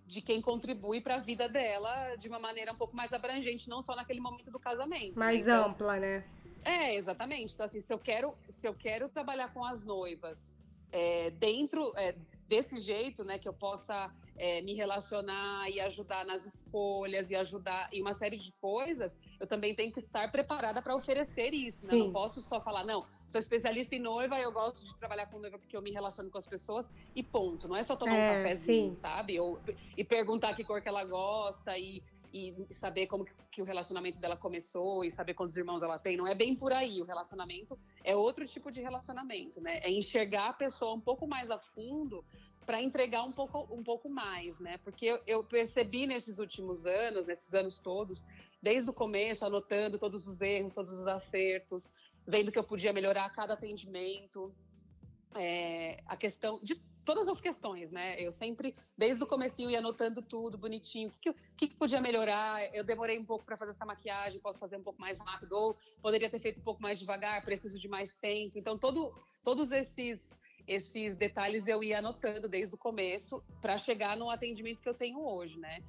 de 0.05 0.21
quem 0.21 0.41
contribui 0.41 1.01
para 1.01 1.15
a 1.15 1.19
vida 1.19 1.49
dela 1.49 2.15
de 2.15 2.27
uma 2.27 2.39
maneira 2.39 2.71
um 2.71 2.75
pouco 2.75 2.95
mais 2.95 3.11
abrangente, 3.13 3.67
não 3.67 3.81
só 3.81 3.95
naquele 3.95 4.19
momento 4.19 4.51
do 4.51 4.59
casamento. 4.59 5.13
Né? 5.13 5.25
Mais 5.25 5.41
então, 5.41 5.69
ampla, 5.69 5.99
né? 5.99 6.23
É, 6.63 6.95
exatamente. 6.95 7.53
Então, 7.53 7.65
assim, 7.65 7.81
se 7.81 7.93
eu 7.93 7.99
quero, 7.99 8.33
se 8.49 8.67
eu 8.67 8.73
quero 8.73 9.09
trabalhar 9.09 9.53
com 9.53 9.63
as 9.63 9.83
noivas 9.83 10.53
é, 10.91 11.29
dentro 11.31 11.91
é, 11.95 12.15
desse 12.47 12.77
jeito, 12.79 13.23
né, 13.23 13.39
que 13.39 13.47
eu 13.47 13.53
possa 13.53 14.11
é, 14.37 14.61
me 14.61 14.73
relacionar 14.73 15.69
e 15.69 15.79
ajudar 15.79 16.25
nas 16.25 16.45
escolhas 16.45 17.31
e 17.31 17.35
ajudar 17.35 17.89
em 17.91 18.01
uma 18.01 18.13
série 18.13 18.37
de 18.37 18.51
coisas, 18.53 19.19
eu 19.39 19.47
também 19.47 19.75
tenho 19.75 19.91
que 19.91 19.99
estar 19.99 20.31
preparada 20.31 20.81
para 20.81 20.95
oferecer 20.95 21.53
isso, 21.53 21.85
né? 21.87 21.95
Não 21.95 22.11
posso 22.11 22.41
só 22.41 22.61
falar, 22.61 22.83
não, 22.83 23.05
sou 23.27 23.39
especialista 23.39 23.95
em 23.95 23.99
noiva, 23.99 24.39
eu 24.39 24.51
gosto 24.51 24.83
de 24.83 24.95
trabalhar 24.97 25.27
com 25.27 25.39
noiva 25.39 25.57
porque 25.57 25.75
eu 25.75 25.81
me 25.81 25.91
relaciono 25.91 26.29
com 26.29 26.37
as 26.37 26.47
pessoas 26.47 26.89
e 27.15 27.23
ponto. 27.23 27.67
Não 27.67 27.75
é 27.75 27.83
só 27.83 27.95
tomar 27.95 28.15
é, 28.15 28.31
um 28.31 28.43
cafezinho, 28.43 28.95
sim. 28.95 29.01
sabe? 29.01 29.39
Ou, 29.39 29.59
e 29.97 30.03
perguntar 30.03 30.53
que 30.55 30.63
cor 30.63 30.81
que 30.81 30.87
ela 30.87 31.03
gosta 31.03 31.77
e, 31.77 32.03
e 32.33 32.53
saber 32.71 33.07
como 33.07 33.25
que, 33.25 33.33
que, 33.51 33.61
o 33.61 33.65
relacionamento 33.65 34.19
dela 34.19 34.37
começou 34.37 35.03
e 35.03 35.11
saber 35.11 35.33
quantos 35.33 35.55
irmãos 35.57 35.81
ela 35.81 35.97
tem. 35.97 36.17
Não 36.17 36.27
é 36.27 36.35
bem 36.35 36.55
por 36.55 36.71
aí. 36.71 37.01
O 37.01 37.05
relacionamento 37.05 37.77
é 38.03 38.15
outro 38.15 38.45
tipo 38.45 38.71
de 38.71 38.81
relacionamento, 38.81 39.61
né? 39.61 39.79
É 39.81 39.89
enxergar 39.89 40.49
a 40.49 40.53
pessoa 40.53 40.93
um 40.93 41.01
pouco 41.01 41.27
mais 41.27 41.49
a 41.49 41.57
fundo 41.57 42.23
para 42.65 42.81
entregar 42.81 43.23
um 43.23 43.31
pouco, 43.31 43.67
um 43.73 43.83
pouco 43.83 44.09
mais, 44.09 44.59
né? 44.59 44.77
Porque 44.79 45.05
eu, 45.05 45.21
eu, 45.27 45.43
percebi 45.43 46.07
nesses 46.07 46.39
últimos 46.39 46.85
anos, 46.85 47.27
nesses 47.27 47.53
anos 47.53 47.77
todos, 47.77 48.25
desde 48.61 48.89
o 48.89 48.93
começo, 48.93 49.45
anotando 49.45 49.99
todos 49.99 50.27
os 50.27 50.41
erros, 50.41 50.73
todos 50.73 50.93
os 50.93 51.07
acertos, 51.07 51.93
vendo 52.27 52.51
que 52.51 52.59
eu 52.59 52.63
podia 52.63 52.93
melhorar 52.93 53.29
cada 53.33 53.53
atendimento, 53.53 54.53
é, 55.35 56.01
a 56.05 56.15
questão 56.15 56.59
de 56.61 56.75
todas 57.05 57.27
as 57.27 57.39
questões, 57.39 57.91
né? 57.91 58.19
Eu 58.19 58.31
sempre, 58.31 58.75
desde 58.97 59.23
o 59.23 59.27
começo, 59.27 59.61
ia 59.61 59.77
anotando 59.77 60.21
tudo 60.21 60.57
bonitinho, 60.57 61.09
o 61.09 61.11
que, 61.21 61.33
que, 61.55 61.67
que 61.67 61.75
podia 61.75 62.01
melhorar. 62.01 62.63
Eu 62.73 62.83
demorei 62.83 63.19
um 63.19 63.25
pouco 63.25 63.45
para 63.45 63.55
fazer 63.55 63.71
essa 63.71 63.85
maquiagem, 63.85 64.41
posso 64.41 64.57
fazer 64.57 64.77
um 64.77 64.83
pouco 64.83 64.99
mais 64.99 65.19
rápido, 65.19 65.53
ou 65.53 65.77
poderia 66.01 66.29
ter 66.29 66.39
feito 66.39 66.59
um 66.59 66.63
pouco 66.63 66.81
mais 66.81 66.99
devagar, 66.99 67.43
preciso 67.45 67.79
de 67.79 67.87
mais 67.87 68.13
tempo. 68.15 68.57
Então, 68.57 68.77
todo, 68.77 69.13
todos 69.43 69.71
esses 69.71 70.19
esses 70.67 71.15
detalhes 71.15 71.67
eu 71.67 71.83
ia 71.83 71.99
anotando 71.99 72.49
desde 72.49 72.73
o 72.73 72.77
começo 72.77 73.43
para 73.61 73.77
chegar 73.77 74.17
no 74.17 74.31
atendimento 74.31 74.81
que 74.81 74.89
eu 74.89 74.95
tenho 74.95 75.19
hoje, 75.19 75.59
né? 75.59 75.83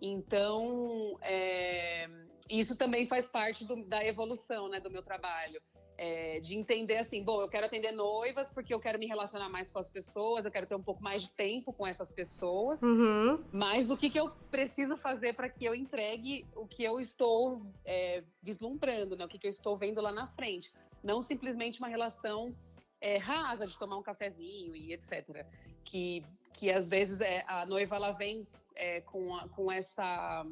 Então, 0.00 1.16
é, 1.22 2.08
isso 2.48 2.76
também 2.76 3.06
faz 3.06 3.26
parte 3.26 3.64
do, 3.64 3.84
da 3.84 4.04
evolução 4.04 4.68
né, 4.68 4.80
do 4.80 4.90
meu 4.90 5.02
trabalho. 5.02 5.60
É, 5.98 6.40
de 6.40 6.54
entender 6.54 6.98
assim, 6.98 7.24
bom, 7.24 7.40
eu 7.40 7.48
quero 7.48 7.64
atender 7.64 7.90
noivas 7.90 8.52
porque 8.52 8.74
eu 8.74 8.78
quero 8.78 8.98
me 8.98 9.06
relacionar 9.06 9.48
mais 9.48 9.70
com 9.70 9.78
as 9.78 9.88
pessoas, 9.88 10.44
eu 10.44 10.50
quero 10.50 10.66
ter 10.66 10.74
um 10.74 10.82
pouco 10.82 11.02
mais 11.02 11.22
de 11.22 11.30
tempo 11.30 11.72
com 11.72 11.86
essas 11.86 12.12
pessoas, 12.12 12.82
uhum. 12.82 13.42
mas 13.50 13.90
o 13.90 13.96
que, 13.96 14.10
que 14.10 14.20
eu 14.20 14.30
preciso 14.50 14.98
fazer 14.98 15.34
para 15.34 15.48
que 15.48 15.64
eu 15.64 15.74
entregue 15.74 16.44
o 16.54 16.66
que 16.66 16.84
eu 16.84 17.00
estou 17.00 17.62
é, 17.82 18.22
vislumbrando, 18.42 19.16
né? 19.16 19.24
o 19.24 19.28
que, 19.28 19.38
que 19.38 19.46
eu 19.46 19.50
estou 19.50 19.74
vendo 19.74 20.02
lá 20.02 20.12
na 20.12 20.26
frente. 20.26 20.70
Não 21.02 21.22
simplesmente 21.22 21.78
uma 21.78 21.88
relação 21.88 22.54
é, 23.00 23.16
rasa 23.16 23.66
de 23.66 23.78
tomar 23.78 23.96
um 23.96 24.02
cafezinho 24.02 24.76
e 24.76 24.92
etc. 24.92 25.46
Que, 25.82 26.22
que 26.52 26.70
às 26.70 26.90
vezes 26.90 27.22
é, 27.22 27.42
a 27.46 27.64
noiva 27.64 27.96
ela 27.96 28.12
vem 28.12 28.46
é, 28.74 29.00
com, 29.00 29.34
a, 29.34 29.48
com 29.48 29.72
essa 29.72 30.44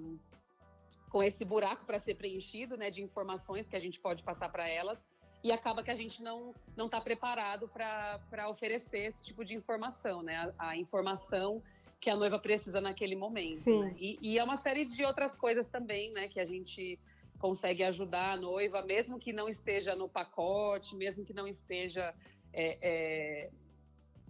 com 1.15 1.23
esse 1.23 1.45
buraco 1.45 1.87
para 1.87 2.01
ser 2.01 2.17
preenchido, 2.17 2.77
né, 2.77 2.91
de 2.91 3.01
informações 3.01 3.69
que 3.69 3.77
a 3.77 3.79
gente 3.79 4.01
pode 4.01 4.25
passar 4.25 4.49
para 4.49 4.69
elas 4.69 5.07
e 5.45 5.53
acaba 5.53 5.81
que 5.81 5.91
a 5.93 5.95
gente 5.95 6.21
não 6.21 6.53
não 6.77 6.87
está 6.87 7.01
preparado 7.01 7.69
para 7.69 8.49
oferecer 8.49 9.11
esse 9.11 9.23
tipo 9.23 9.45
de 9.45 9.55
informação, 9.55 10.25
né, 10.25 10.53
a, 10.59 10.71
a, 10.71 10.77
informação 10.77 11.63
que 12.01 12.11
a 12.11 12.17
noiva 12.17 12.37
precisa 12.41 12.81
naquele 12.81 13.15
momento. 13.15 13.65
Né? 13.65 13.95
E, 13.97 14.19
e, 14.21 14.39
é 14.41 14.43
uma 14.43 14.57
série 14.57 14.85
de 14.87 15.05
outras 15.05 15.39
coisas 15.39 15.69
também, 15.69 16.11
né, 16.11 16.27
que 16.27 16.41
a 16.41 16.45
gente 16.45 16.99
consegue 17.39 17.85
ajudar 17.85 18.33
a 18.33 18.37
noiva, 18.37 18.83
mesmo 18.83 19.17
que 19.17 19.33
não 19.33 19.49
esteja 19.49 19.95
no 19.95 20.09
pacote, 20.09 20.97
mesmo 20.97 21.25
que 21.25 21.33
não 21.33 21.47
esteja 21.47 22.13
é, 22.53 22.79
é, 22.83 23.51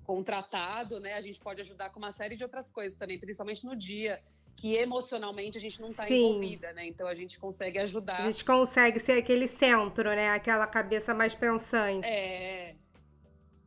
contratado, 0.04 1.00
né? 1.00 1.14
A 1.14 1.22
gente 1.22 1.40
pode 1.40 1.62
ajudar 1.62 1.88
com 1.88 1.98
uma 1.98 2.12
série 2.12 2.36
de 2.36 2.44
outras 2.44 2.70
coisas 2.70 2.98
também, 2.98 3.18
principalmente 3.18 3.64
no 3.64 3.74
dia 3.74 4.22
que 4.56 4.74
emocionalmente 4.76 5.58
a 5.58 5.60
gente 5.60 5.80
não 5.80 5.88
está 5.88 6.08
envolvida, 6.08 6.72
né? 6.72 6.86
Então 6.86 7.06
a 7.06 7.14
gente 7.14 7.38
consegue 7.38 7.78
ajudar. 7.78 8.18
A 8.18 8.20
gente 8.20 8.44
consegue 8.44 9.00
ser 9.00 9.18
aquele 9.18 9.46
centro, 9.46 10.08
né? 10.10 10.30
Aquela 10.30 10.66
cabeça 10.66 11.12
mais 11.12 11.34
pensante. 11.34 12.06
É. 12.06 12.76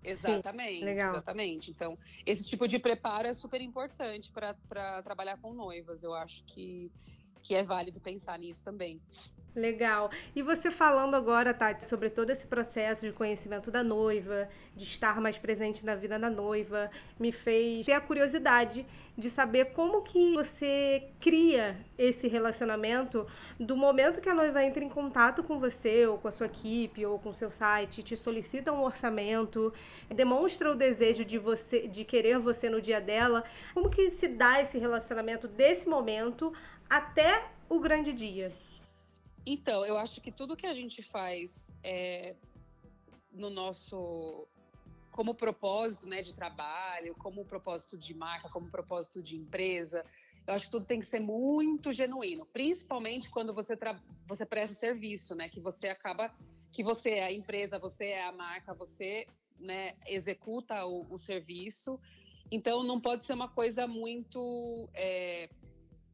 Exatamente, 0.03 0.79
Sim, 0.79 0.85
legal. 0.85 1.11
exatamente. 1.13 1.71
Então, 1.71 1.97
esse 2.25 2.43
tipo 2.45 2.65
de 2.65 2.79
preparo 2.79 3.27
é 3.27 3.33
super 3.33 3.59
importante 3.59 4.31
para 4.31 5.03
trabalhar 5.03 5.37
com 5.37 5.53
noivas. 5.53 6.01
Eu 6.01 6.13
acho 6.13 6.45
que, 6.45 6.89
que 7.47 7.55
é 7.55 7.63
válido 7.63 8.01
pensar 8.01 8.37
nisso 8.37 8.61
também. 8.61 8.99
Legal. 9.55 10.11
E 10.35 10.43
você 10.43 10.69
falando 10.69 11.15
agora, 11.15 11.51
Tati, 11.51 11.83
sobre 11.85 12.11
todo 12.11 12.29
esse 12.29 12.45
processo 12.45 13.07
de 13.07 13.11
conhecimento 13.11 13.71
da 13.71 13.83
noiva, 13.83 14.47
de 14.75 14.83
estar 14.83 15.19
mais 15.19 15.39
presente 15.39 15.83
na 15.83 15.95
vida 15.95 16.19
da 16.19 16.29
noiva, 16.29 16.91
me 17.19 17.31
fez 17.31 17.83
ter 17.87 17.93
a 17.93 17.99
curiosidade 17.99 18.85
de 19.17 19.31
saber 19.31 19.73
como 19.73 20.03
que 20.03 20.35
você 20.35 21.09
cria 21.19 21.75
esse 21.97 22.27
relacionamento 22.27 23.25
do 23.59 23.75
momento 23.75 24.21
que 24.21 24.29
a 24.29 24.35
noiva 24.35 24.63
entra 24.63 24.83
em 24.83 24.89
contato 24.89 25.43
com 25.43 25.59
você, 25.59 26.05
ou 26.05 26.19
com 26.19 26.27
a 26.27 26.31
sua 26.31 26.45
equipe, 26.45 27.03
ou 27.03 27.17
com 27.17 27.29
o 27.29 27.33
seu 27.33 27.49
site, 27.49 28.03
te 28.03 28.15
solicita 28.15 28.71
um 28.71 28.83
orçamento, 28.83 29.73
demonstra 30.07 30.71
o 30.71 30.75
desejo 30.75 31.25
de 31.25 31.39
você, 31.39 31.87
de 31.87 32.05
querer 32.05 32.37
você 32.37 32.69
no 32.69 32.79
dia 32.79 33.01
dela. 33.01 33.43
Como 33.73 33.89
que 33.89 34.11
se 34.11 34.27
dá 34.27 34.61
esse 34.61 34.77
relacionamento 34.77 35.47
desse 35.47 35.89
momento 35.89 36.53
até 36.89 37.51
o 37.69 37.79
grande 37.79 38.13
dia? 38.13 38.51
Então, 39.45 39.85
eu 39.85 39.97
acho 39.97 40.21
que 40.21 40.31
tudo 40.31 40.57
que 40.57 40.67
a 40.67 40.73
gente 40.73 41.01
faz 41.01 41.73
é, 41.83 42.35
no 43.31 43.49
nosso 43.49 44.47
como 45.11 45.33
propósito 45.33 46.05
né, 46.05 46.21
de 46.21 46.35
trabalho, 46.35 47.15
como 47.15 47.43
propósito 47.43 47.97
de 47.97 48.13
marca, 48.13 48.49
como 48.49 48.69
propósito 48.69 49.19
de 49.19 49.35
empresa, 49.35 50.05
eu 50.45 50.53
acho 50.53 50.65
que 50.65 50.71
tudo 50.71 50.85
tem 50.85 50.99
que 50.99 51.05
ser 51.05 51.19
muito 51.19 51.91
genuíno, 51.91 52.45
principalmente 52.45 53.29
quando 53.29 53.53
você, 53.53 53.75
você 54.27 54.45
presta 54.45 54.75
serviço, 54.75 55.35
né? 55.35 55.49
Que 55.49 55.59
você 55.59 55.89
acaba, 55.89 56.31
que 56.71 56.83
você 56.83 57.15
é 57.15 57.23
a 57.25 57.33
empresa, 57.33 57.79
você 57.79 58.05
é 58.05 58.23
a 58.25 58.31
marca, 58.31 58.73
você 58.73 59.25
né, 59.59 59.95
executa 60.05 60.85
o, 60.85 61.05
o 61.11 61.17
serviço. 61.17 61.99
Então 62.51 62.83
não 62.83 63.01
pode 63.01 63.25
ser 63.25 63.33
uma 63.33 63.49
coisa 63.49 63.87
muito 63.87 64.87
é, 64.93 65.49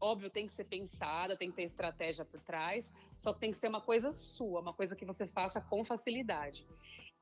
Óbvio, 0.03 0.29
tem 0.29 0.45
que 0.45 0.51
ser 0.51 0.65
pensada, 0.65 1.37
tem 1.37 1.49
que 1.49 1.55
ter 1.55 1.63
estratégia 1.63 2.25
por 2.25 2.41
trás, 2.41 2.91
só 3.17 3.31
que 3.31 3.39
tem 3.39 3.51
que 3.51 3.57
ser 3.57 3.69
uma 3.69 3.79
coisa 3.79 4.11
sua, 4.11 4.59
uma 4.59 4.73
coisa 4.73 4.97
que 4.97 5.05
você 5.05 5.25
faça 5.25 5.61
com 5.61 5.85
facilidade. 5.85 6.67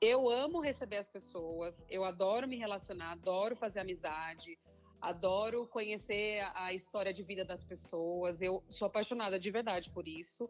Eu 0.02 0.28
amo 0.28 0.60
receber 0.60 0.98
as 0.98 1.08
pessoas, 1.08 1.86
eu 1.92 2.04
adoro 2.04 2.48
me 2.48 2.58
relacionar, 2.58 3.12
adoro 3.12 3.56
fazer 3.56 3.82
amizade, 3.82 4.58
adoro 5.00 5.68
conhecer 5.68 6.44
a 6.56 6.74
história 6.74 7.14
de 7.14 7.22
vida 7.22 7.46
das 7.46 7.64
pessoas, 7.64 8.42
eu 8.42 8.64
sou 8.68 8.88
apaixonada 8.88 9.40
de 9.40 9.52
verdade 9.52 9.92
por 9.92 10.08
isso. 10.08 10.50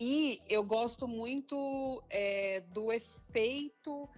E 0.00 0.42
eu 0.48 0.64
gosto 0.64 1.06
muito 1.06 2.02
é, 2.10 2.60
do 2.72 2.92
efeito 2.92 4.10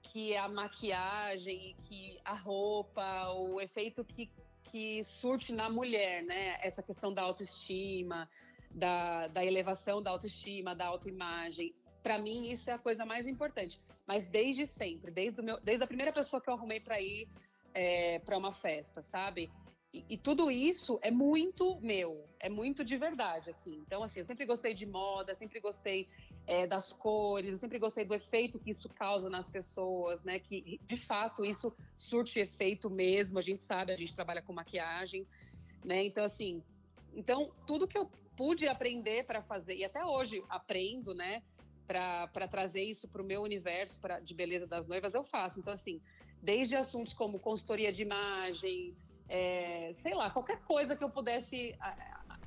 que 0.00 0.36
a 0.36 0.46
maquiagem, 0.46 1.74
que 1.88 2.20
a 2.24 2.34
roupa, 2.34 3.30
o 3.32 3.60
efeito 3.60 4.04
que 4.04 4.30
que 4.64 5.04
surte 5.04 5.52
na 5.52 5.70
mulher, 5.70 6.22
né? 6.24 6.58
Essa 6.62 6.82
questão 6.82 7.12
da 7.12 7.22
autoestima, 7.22 8.28
da, 8.70 9.28
da 9.28 9.44
elevação 9.44 10.02
da 10.02 10.10
autoestima, 10.10 10.74
da 10.74 10.86
autoimagem. 10.86 11.74
Para 12.02 12.18
mim, 12.18 12.50
isso 12.50 12.70
é 12.70 12.74
a 12.74 12.78
coisa 12.78 13.04
mais 13.06 13.26
importante. 13.26 13.80
Mas 14.06 14.26
desde 14.26 14.66
sempre, 14.66 15.10
desde, 15.10 15.40
meu, 15.40 15.60
desde 15.60 15.84
a 15.84 15.86
primeira 15.86 16.12
pessoa 16.12 16.40
que 16.42 16.48
eu 16.48 16.54
arrumei 16.54 16.80
para 16.80 17.00
ir 17.00 17.28
é, 17.72 18.18
para 18.20 18.36
uma 18.36 18.52
festa, 18.52 19.02
sabe? 19.02 19.50
E, 20.08 20.18
tudo 20.18 20.50
isso 20.50 20.98
é 21.02 21.10
muito 21.10 21.78
meu, 21.80 22.28
é 22.40 22.48
muito 22.48 22.84
de 22.84 22.96
verdade, 22.96 23.50
assim. 23.50 23.76
Então, 23.86 24.02
assim, 24.02 24.18
eu 24.18 24.24
sempre 24.24 24.44
gostei 24.44 24.74
de 24.74 24.84
moda, 24.84 25.36
sempre 25.36 25.60
gostei 25.60 26.08
é, 26.48 26.66
das 26.66 26.92
cores, 26.92 27.52
eu 27.52 27.58
sempre 27.58 27.78
gostei 27.78 28.04
do 28.04 28.12
efeito 28.12 28.58
que 28.58 28.70
isso 28.70 28.88
causa 28.88 29.30
nas 29.30 29.48
pessoas, 29.48 30.24
né? 30.24 30.40
Que, 30.40 30.80
de 30.82 30.96
fato, 30.96 31.44
isso 31.44 31.72
surte 31.96 32.40
efeito 32.40 32.90
mesmo. 32.90 33.38
A 33.38 33.42
gente 33.42 33.62
sabe, 33.62 33.92
a 33.92 33.96
gente 33.96 34.12
trabalha 34.12 34.42
com 34.42 34.52
maquiagem, 34.52 35.24
né? 35.84 36.04
Então, 36.04 36.24
assim, 36.24 36.60
então 37.14 37.52
tudo 37.64 37.86
que 37.86 37.96
eu 37.96 38.10
pude 38.36 38.66
aprender 38.66 39.24
para 39.24 39.42
fazer 39.42 39.76
e 39.76 39.84
até 39.84 40.04
hoje 40.04 40.42
aprendo, 40.48 41.14
né? 41.14 41.40
Para 41.86 42.48
trazer 42.48 42.82
isso 42.82 43.06
para 43.06 43.22
o 43.22 43.24
meu 43.24 43.42
universo 43.42 44.00
pra, 44.00 44.18
de 44.18 44.34
beleza 44.34 44.66
das 44.66 44.88
noivas, 44.88 45.14
eu 45.14 45.22
faço. 45.22 45.60
Então, 45.60 45.72
assim, 45.72 46.00
desde 46.42 46.74
assuntos 46.74 47.14
como 47.14 47.38
consultoria 47.38 47.92
de 47.92 48.02
imagem, 48.02 48.94
é, 49.28 49.94
sei 49.98 50.14
lá, 50.14 50.30
qualquer 50.30 50.60
coisa 50.62 50.96
que 50.96 51.02
eu 51.04 51.10
pudesse 51.10 51.76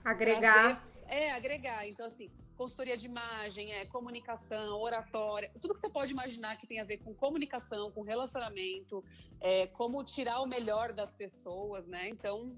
agregar. 0.03 0.63
Trazer, 0.63 0.81
é, 1.07 1.31
agregar. 1.31 1.87
Então, 1.87 2.05
assim, 2.05 2.29
consultoria 2.57 2.97
de 2.97 3.05
imagem, 3.05 3.71
é, 3.73 3.85
comunicação, 3.85 4.81
oratória, 4.81 5.51
tudo 5.61 5.73
que 5.73 5.79
você 5.79 5.89
pode 5.89 6.11
imaginar 6.11 6.57
que 6.57 6.65
tem 6.65 6.79
a 6.79 6.83
ver 6.83 6.97
com 6.97 7.13
comunicação, 7.13 7.91
com 7.91 8.01
relacionamento, 8.01 9.03
é, 9.39 9.67
como 9.67 10.03
tirar 10.03 10.41
o 10.41 10.45
melhor 10.45 10.91
das 10.91 11.13
pessoas, 11.13 11.87
né? 11.87 12.09
Então, 12.09 12.55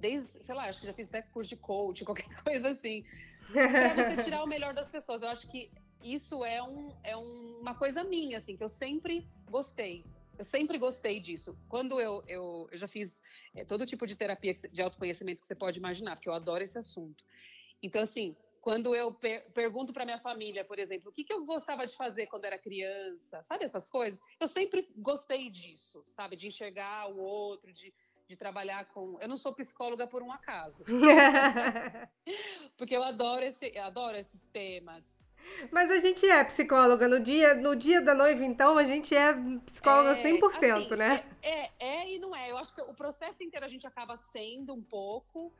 desde, 0.00 0.42
sei 0.42 0.54
lá, 0.54 0.64
acho 0.64 0.80
que 0.80 0.86
já 0.86 0.92
fiz 0.92 1.08
até 1.08 1.22
curso 1.22 1.50
de 1.50 1.56
coach, 1.56 2.04
qualquer 2.04 2.28
coisa 2.42 2.70
assim, 2.70 3.04
para 3.52 3.94
você 3.94 4.24
tirar 4.24 4.42
o 4.42 4.46
melhor 4.46 4.74
das 4.74 4.90
pessoas. 4.90 5.22
Eu 5.22 5.28
acho 5.28 5.48
que 5.48 5.70
isso 6.02 6.44
é, 6.44 6.62
um, 6.62 6.92
é 7.02 7.16
um, 7.16 7.58
uma 7.60 7.74
coisa 7.74 8.04
minha, 8.04 8.38
assim, 8.38 8.56
que 8.56 8.64
eu 8.64 8.68
sempre 8.68 9.26
gostei. 9.50 10.04
Eu 10.38 10.44
sempre 10.44 10.78
gostei 10.78 11.20
disso. 11.20 11.56
Quando 11.68 12.00
eu, 12.00 12.22
eu, 12.26 12.68
eu 12.70 12.76
já 12.76 12.88
fiz 12.88 13.22
é, 13.54 13.64
todo 13.64 13.86
tipo 13.86 14.06
de 14.06 14.16
terapia 14.16 14.54
de 14.54 14.82
autoconhecimento 14.82 15.40
que 15.40 15.46
você 15.46 15.54
pode 15.54 15.78
imaginar, 15.78 16.16
porque 16.16 16.28
eu 16.28 16.34
adoro 16.34 16.62
esse 16.62 16.78
assunto. 16.78 17.24
Então, 17.82 18.02
assim, 18.02 18.36
quando 18.60 18.94
eu 18.96 19.14
per 19.14 19.48
pergunto 19.52 19.92
para 19.92 20.04
minha 20.04 20.18
família, 20.18 20.64
por 20.64 20.78
exemplo, 20.78 21.10
o 21.10 21.12
que, 21.12 21.22
que 21.22 21.32
eu 21.32 21.44
gostava 21.44 21.86
de 21.86 21.94
fazer 21.94 22.26
quando 22.26 22.46
era 22.46 22.58
criança, 22.58 23.40
sabe 23.44 23.64
essas 23.64 23.88
coisas? 23.88 24.20
Eu 24.40 24.48
sempre 24.48 24.84
gostei 24.96 25.48
disso, 25.48 26.02
sabe? 26.06 26.34
De 26.34 26.48
enxergar 26.48 27.08
o 27.08 27.16
outro, 27.16 27.72
de, 27.72 27.94
de 28.26 28.36
trabalhar 28.36 28.86
com. 28.86 29.20
Eu 29.20 29.28
não 29.28 29.36
sou 29.36 29.54
psicóloga 29.54 30.06
por 30.06 30.20
um 30.20 30.32
acaso. 30.32 30.84
porque 32.76 32.96
eu 32.96 33.04
adoro, 33.04 33.44
esse, 33.44 33.70
eu 33.72 33.84
adoro 33.84 34.16
esses 34.16 34.40
temas. 34.52 35.15
Mas 35.70 35.90
a 35.90 35.98
gente 35.98 36.26
é 36.28 36.42
psicóloga. 36.44 37.08
No 37.08 37.20
dia, 37.20 37.54
no 37.54 37.74
dia 37.74 38.00
da 38.00 38.14
noiva, 38.14 38.44
então, 38.44 38.78
a 38.78 38.84
gente 38.84 39.14
é 39.14 39.34
psicóloga 39.64 40.18
é, 40.18 40.22
100%, 40.22 40.46
assim, 40.46 40.96
né? 40.96 41.24
É, 41.42 41.50
é, 41.50 41.72
é 41.78 42.14
e 42.14 42.18
não 42.18 42.34
é. 42.34 42.50
Eu 42.50 42.56
acho 42.56 42.74
que 42.74 42.80
o 42.82 42.94
processo 42.94 43.42
inteiro 43.42 43.64
a 43.64 43.68
gente 43.68 43.86
acaba 43.86 44.16
sendo 44.32 44.74
um 44.74 44.82
pouco, 44.82 45.52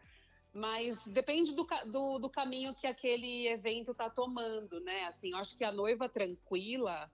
mas 0.52 1.02
depende 1.06 1.54
do, 1.54 1.66
do, 1.86 2.18
do 2.18 2.30
caminho 2.30 2.74
que 2.74 2.86
aquele 2.86 3.48
evento 3.48 3.92
está 3.92 4.08
tomando, 4.08 4.80
né? 4.80 5.04
Assim, 5.04 5.32
eu 5.32 5.38
acho 5.38 5.56
que 5.56 5.64
a 5.64 5.72
noiva 5.72 6.08
tranquila, 6.08 7.10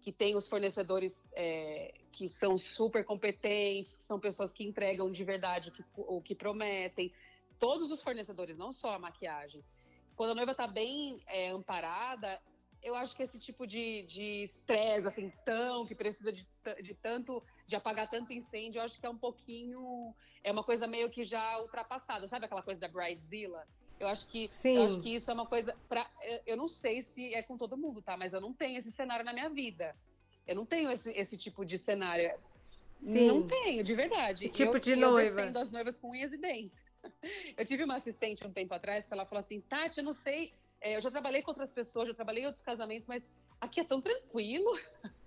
que 0.00 0.12
tem 0.12 0.34
os 0.34 0.48
fornecedores 0.48 1.20
é, 1.34 1.94
que 2.10 2.28
são 2.28 2.56
super 2.56 3.04
competentes, 3.04 3.96
que 3.96 4.02
são 4.02 4.18
pessoas 4.18 4.52
que 4.52 4.64
entregam 4.64 5.10
de 5.10 5.24
verdade 5.24 5.68
o 5.68 5.72
que, 5.72 5.84
o 5.96 6.20
que 6.20 6.34
prometem. 6.34 7.12
Todos 7.58 7.90
os 7.90 8.02
fornecedores, 8.02 8.56
não 8.56 8.72
só 8.72 8.94
a 8.94 8.98
maquiagem. 8.98 9.62
Quando 10.20 10.32
a 10.32 10.34
noiva 10.34 10.52
está 10.52 10.66
bem 10.66 11.18
é, 11.26 11.48
amparada, 11.48 12.38
eu 12.82 12.94
acho 12.94 13.16
que 13.16 13.22
esse 13.22 13.38
tipo 13.38 13.66
de 13.66 14.04
estresse, 14.42 15.06
assim, 15.06 15.32
tão, 15.46 15.86
que 15.86 15.94
precisa 15.94 16.30
de, 16.30 16.46
de, 16.82 16.92
tanto, 16.92 17.42
de 17.66 17.74
apagar 17.74 18.06
tanto 18.10 18.30
incêndio, 18.30 18.80
eu 18.80 18.82
acho 18.82 19.00
que 19.00 19.06
é 19.06 19.08
um 19.08 19.16
pouquinho, 19.16 20.14
é 20.44 20.52
uma 20.52 20.62
coisa 20.62 20.86
meio 20.86 21.08
que 21.08 21.24
já 21.24 21.58
ultrapassada, 21.62 22.28
sabe 22.28 22.44
aquela 22.44 22.62
coisa 22.62 22.78
da 22.78 22.86
Bridezilla? 22.86 23.66
Eu 23.98 24.08
acho 24.08 24.28
que, 24.28 24.46
Sim. 24.52 24.76
eu 24.76 24.82
acho 24.82 25.00
que 25.00 25.14
isso 25.14 25.30
é 25.30 25.32
uma 25.32 25.46
coisa, 25.46 25.74
pra, 25.88 26.06
eu 26.46 26.54
não 26.54 26.68
sei 26.68 27.00
se 27.00 27.34
é 27.34 27.42
com 27.42 27.56
todo 27.56 27.78
mundo, 27.78 28.02
tá? 28.02 28.14
Mas 28.14 28.34
eu 28.34 28.42
não 28.42 28.52
tenho 28.52 28.76
esse 28.76 28.92
cenário 28.92 29.24
na 29.24 29.32
minha 29.32 29.48
vida. 29.48 29.96
Eu 30.46 30.54
não 30.54 30.66
tenho 30.66 30.90
esse, 30.90 31.10
esse 31.12 31.38
tipo 31.38 31.64
de 31.64 31.78
cenário. 31.78 32.30
Sim. 33.02 33.26
Não 33.26 33.46
tenho, 33.46 33.82
de 33.82 33.94
verdade. 33.94 34.44
Esse 34.44 34.54
tipo 34.54 34.76
eu, 34.76 34.80
de 34.80 34.94
noiva. 34.94 35.20
Eu 35.30 35.34
defendo 35.34 35.56
as 35.56 35.70
noivas 35.70 35.98
com 35.98 36.10
unhas 36.10 36.32
e 36.32 36.38
dentes. 36.38 36.84
Eu 37.56 37.64
tive 37.64 37.84
uma 37.84 37.96
assistente 37.96 38.46
um 38.46 38.52
tempo 38.52 38.74
atrás 38.74 39.06
que 39.06 39.12
ela 39.12 39.26
falou 39.26 39.40
assim, 39.40 39.60
Tati, 39.60 39.98
eu 39.98 40.04
não 40.04 40.12
sei, 40.12 40.50
é, 40.80 40.96
eu 40.96 41.00
já 41.00 41.10
trabalhei 41.10 41.42
com 41.42 41.50
outras 41.50 41.72
pessoas, 41.72 42.08
já 42.08 42.14
trabalhei 42.14 42.42
em 42.42 42.46
outros 42.46 42.62
casamentos, 42.62 43.06
mas 43.06 43.26
aqui 43.60 43.80
é 43.80 43.84
tão 43.84 44.00
tranquilo. 44.00 44.70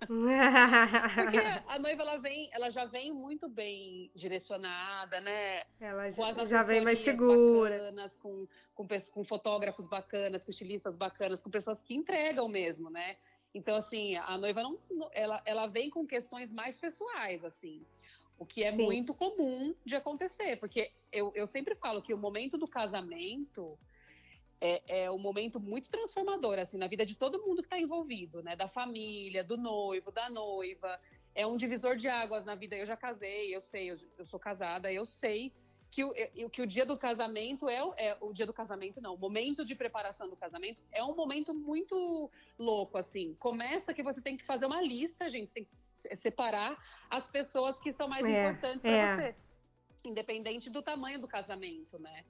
Porque 0.00 1.38
a 1.68 1.78
noiva 1.78 2.02
ela 2.02 2.16
vem, 2.18 2.50
ela 2.52 2.70
já 2.70 2.84
vem 2.84 3.12
muito 3.12 3.48
bem 3.48 4.10
direcionada, 4.14 5.20
né? 5.20 5.62
Ela 5.80 6.10
já, 6.10 6.44
já 6.44 6.62
vem 6.62 6.80
mais 6.80 6.98
segura. 7.00 7.78
Bacanas, 7.78 8.16
com, 8.16 8.46
com, 8.74 8.86
com 9.12 9.24
fotógrafos 9.24 9.86
bacanas, 9.86 10.44
com 10.44 10.50
estilistas 10.50 10.96
bacanas, 10.96 11.42
com 11.42 11.50
pessoas 11.50 11.82
que 11.82 11.94
entregam 11.94 12.48
mesmo, 12.48 12.90
né? 12.90 13.16
Então, 13.54 13.76
assim, 13.76 14.16
a 14.16 14.36
noiva 14.36 14.62
não, 14.62 14.78
ela, 15.12 15.40
ela 15.44 15.66
vem 15.68 15.88
com 15.88 16.04
questões 16.04 16.52
mais 16.52 16.76
pessoais, 16.76 17.44
assim. 17.44 17.86
O 18.36 18.44
que 18.44 18.64
é 18.64 18.72
Sim. 18.72 18.82
muito 18.82 19.14
comum 19.14 19.74
de 19.84 19.94
acontecer, 19.94 20.56
porque 20.58 20.90
eu, 21.12 21.32
eu 21.36 21.46
sempre 21.46 21.76
falo 21.76 22.02
que 22.02 22.12
o 22.12 22.18
momento 22.18 22.58
do 22.58 22.66
casamento 22.66 23.78
é, 24.60 25.04
é 25.04 25.10
um 25.10 25.18
momento 25.18 25.60
muito 25.60 25.88
transformador, 25.88 26.58
assim, 26.58 26.76
na 26.76 26.88
vida 26.88 27.06
de 27.06 27.14
todo 27.14 27.40
mundo 27.46 27.62
que 27.62 27.66
está 27.66 27.78
envolvido, 27.78 28.42
né? 28.42 28.56
Da 28.56 28.66
família, 28.66 29.44
do 29.44 29.56
noivo, 29.56 30.10
da 30.10 30.28
noiva. 30.28 30.98
É 31.32 31.46
um 31.46 31.56
divisor 31.56 31.94
de 31.94 32.08
águas 32.08 32.44
na 32.44 32.56
vida. 32.56 32.74
Eu 32.74 32.86
já 32.86 32.96
casei, 32.96 33.54
eu 33.54 33.60
sei, 33.60 33.92
eu, 33.92 33.98
eu 34.18 34.24
sou 34.24 34.40
casada, 34.40 34.92
eu 34.92 35.06
sei 35.06 35.52
que 35.94 36.02
o, 36.02 36.50
que 36.50 36.60
o 36.60 36.66
dia 36.66 36.84
do 36.84 36.98
casamento 36.98 37.68
é, 37.68 37.78
é, 37.96 38.16
o 38.20 38.32
dia 38.32 38.44
do 38.44 38.52
casamento 38.52 39.00
não, 39.00 39.14
o 39.14 39.18
momento 39.18 39.64
de 39.64 39.76
preparação 39.76 40.28
do 40.28 40.34
casamento 40.34 40.82
é 40.90 41.04
um 41.04 41.14
momento 41.14 41.54
muito 41.54 42.28
louco 42.58 42.98
assim. 42.98 43.36
Começa 43.38 43.94
que 43.94 44.02
você 44.02 44.20
tem 44.20 44.36
que 44.36 44.44
fazer 44.44 44.66
uma 44.66 44.82
lista, 44.82 45.30
gente, 45.30 45.50
você 45.50 45.54
tem 45.54 45.64
que 45.64 46.16
separar 46.16 46.76
as 47.08 47.28
pessoas 47.28 47.78
que 47.78 47.92
são 47.92 48.08
mais 48.08 48.26
é, 48.26 48.40
importantes 48.40 48.80
para 48.80 48.90
é. 48.90 49.16
você, 49.16 49.36
independente 50.04 50.68
do 50.68 50.82
tamanho 50.82 51.20
do 51.20 51.28
casamento, 51.28 51.96
né? 52.00 52.24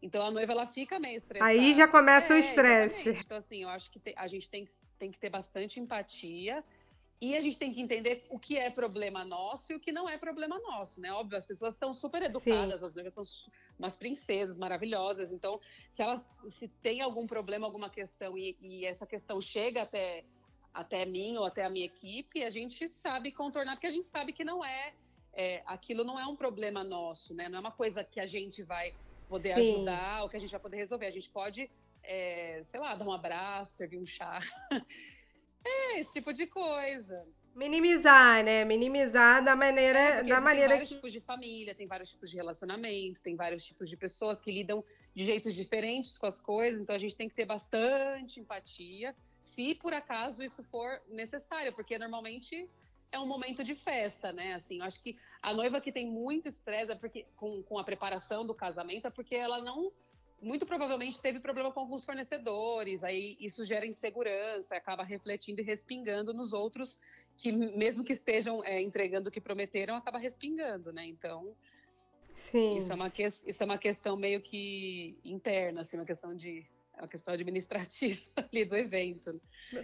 Então 0.00 0.24
a 0.24 0.30
noiva 0.30 0.52
ela 0.52 0.66
fica 0.66 0.98
meio 0.98 1.18
estressada. 1.18 1.50
Aí 1.50 1.74
já 1.74 1.86
começa 1.86 2.32
é, 2.32 2.36
o 2.36 2.38
estresse. 2.38 3.10
Então 3.10 3.36
assim, 3.36 3.64
eu 3.64 3.68
acho 3.68 3.90
que 3.90 3.98
te, 3.98 4.14
a 4.16 4.26
gente 4.26 4.48
tem 4.48 4.64
que, 4.64 4.72
tem 4.98 5.10
que 5.10 5.18
ter 5.18 5.28
bastante 5.28 5.78
empatia 5.78 6.64
e 7.24 7.36
a 7.36 7.40
gente 7.40 7.58
tem 7.58 7.72
que 7.72 7.80
entender 7.80 8.26
o 8.28 8.38
que 8.38 8.56
é 8.56 8.68
problema 8.70 9.24
nosso 9.24 9.72
e 9.72 9.76
o 9.76 9.80
que 9.80 9.90
não 9.90 10.08
é 10.08 10.18
problema 10.18 10.58
nosso, 10.58 11.00
né? 11.00 11.10
Óbvio, 11.12 11.38
as 11.38 11.46
pessoas 11.46 11.76
são 11.76 11.94
super 11.94 12.22
educadas, 12.22 12.80
Sim. 12.80 12.86
as 12.86 12.94
noivas 12.94 13.14
são 13.14 13.24
umas 13.78 13.96
princesas 13.96 14.58
maravilhosas. 14.58 15.32
Então, 15.32 15.58
se 15.90 16.02
elas 16.02 16.28
se 16.46 16.68
tem 16.68 17.00
algum 17.00 17.26
problema, 17.26 17.66
alguma 17.66 17.88
questão 17.88 18.36
e, 18.36 18.56
e 18.60 18.84
essa 18.84 19.06
questão 19.06 19.40
chega 19.40 19.82
até 19.82 20.24
até 20.72 21.06
mim 21.06 21.36
ou 21.36 21.44
até 21.44 21.64
a 21.64 21.70
minha 21.70 21.86
equipe, 21.86 22.42
a 22.42 22.50
gente 22.50 22.88
sabe 22.88 23.30
contornar, 23.30 23.76
porque 23.76 23.86
a 23.86 23.90
gente 23.90 24.08
sabe 24.08 24.32
que 24.32 24.42
não 24.42 24.64
é, 24.64 24.92
é 25.32 25.62
aquilo 25.66 26.02
não 26.02 26.18
é 26.18 26.26
um 26.26 26.34
problema 26.34 26.82
nosso, 26.82 27.32
né? 27.32 27.48
Não 27.48 27.58
é 27.58 27.60
uma 27.60 27.70
coisa 27.70 28.02
que 28.02 28.18
a 28.18 28.26
gente 28.26 28.62
vai 28.64 28.92
poder 29.28 29.54
Sim. 29.54 29.60
ajudar, 29.60 30.22
ou 30.24 30.28
que 30.28 30.36
a 30.36 30.40
gente 30.40 30.50
vai 30.50 30.60
poder 30.60 30.76
resolver. 30.76 31.06
A 31.06 31.10
gente 31.10 31.30
pode, 31.30 31.70
é, 32.02 32.64
sei 32.66 32.80
lá, 32.80 32.94
dar 32.96 33.06
um 33.06 33.12
abraço, 33.12 33.76
servir 33.76 33.98
um 33.98 34.06
chá. 34.06 34.40
é, 35.64 36.00
esse 36.00 36.12
tipo 36.12 36.32
de 36.32 36.46
coisa. 36.46 37.26
Minimizar, 37.54 38.42
né? 38.42 38.64
Minimizar 38.64 39.42
da 39.42 39.54
maneira, 39.54 39.98
é, 39.98 40.22
da 40.24 40.40
maneira 40.40 40.70
tem 40.70 40.76
vários 40.76 40.88
que... 40.88 40.94
tipos 40.96 41.12
de 41.12 41.20
família, 41.20 41.74
tem 41.74 41.86
vários 41.86 42.10
tipos 42.10 42.30
de 42.30 42.36
relacionamentos, 42.36 43.20
tem 43.20 43.36
vários 43.36 43.64
tipos 43.64 43.88
de 43.88 43.96
pessoas 43.96 44.40
que 44.40 44.50
lidam 44.50 44.84
de 45.14 45.24
jeitos 45.24 45.54
diferentes 45.54 46.18
com 46.18 46.26
as 46.26 46.40
coisas, 46.40 46.80
então 46.80 46.94
a 46.94 46.98
gente 46.98 47.14
tem 47.14 47.28
que 47.28 47.34
ter 47.34 47.46
bastante 47.46 48.40
empatia, 48.40 49.14
se 49.40 49.74
por 49.76 49.94
acaso 49.94 50.42
isso 50.42 50.64
for 50.64 51.00
necessário, 51.08 51.72
porque 51.72 51.96
normalmente 51.96 52.68
é 53.12 53.20
um 53.20 53.26
momento 53.26 53.62
de 53.62 53.76
festa, 53.76 54.32
né? 54.32 54.54
Assim, 54.54 54.78
eu 54.78 54.84
acho 54.84 55.00
que 55.00 55.16
a 55.40 55.54
noiva 55.54 55.80
que 55.80 55.92
tem 55.92 56.10
muito 56.10 56.48
estresse 56.48 56.90
é 56.90 56.96
porque, 56.96 57.24
com, 57.36 57.62
com 57.62 57.78
a 57.78 57.84
preparação 57.84 58.44
do 58.44 58.52
casamento 58.52 59.06
é 59.06 59.10
porque 59.10 59.36
ela 59.36 59.62
não 59.62 59.92
muito 60.40 60.66
provavelmente 60.66 61.20
teve 61.20 61.40
problema 61.40 61.72
com 61.72 61.80
alguns 61.80 62.04
fornecedores, 62.04 63.02
aí 63.02 63.36
isso 63.40 63.64
gera 63.64 63.86
insegurança, 63.86 64.76
acaba 64.76 65.02
refletindo 65.02 65.60
e 65.60 65.64
respingando 65.64 66.34
nos 66.34 66.52
outros 66.52 67.00
que, 67.36 67.50
mesmo 67.50 68.04
que 68.04 68.12
estejam 68.12 68.62
é, 68.64 68.80
entregando 68.82 69.28
o 69.28 69.32
que 69.32 69.40
prometeram, 69.40 69.96
acaba 69.96 70.18
respingando, 70.18 70.92
né? 70.92 71.06
Então, 71.06 71.54
Sim. 72.34 72.76
Isso, 72.76 72.92
é 72.92 72.94
uma 72.94 73.10
que, 73.10 73.22
isso 73.22 73.62
é 73.62 73.64
uma 73.64 73.78
questão 73.78 74.16
meio 74.16 74.40
que 74.40 75.18
interna, 75.24 75.80
assim, 75.82 75.96
uma 75.96 76.04
questão 76.04 76.34
de 76.34 76.66
é 76.96 77.02
uma 77.02 77.08
questão 77.08 77.34
administrativa 77.34 78.20
ali 78.36 78.64
do 78.64 78.76
evento. 78.76 79.40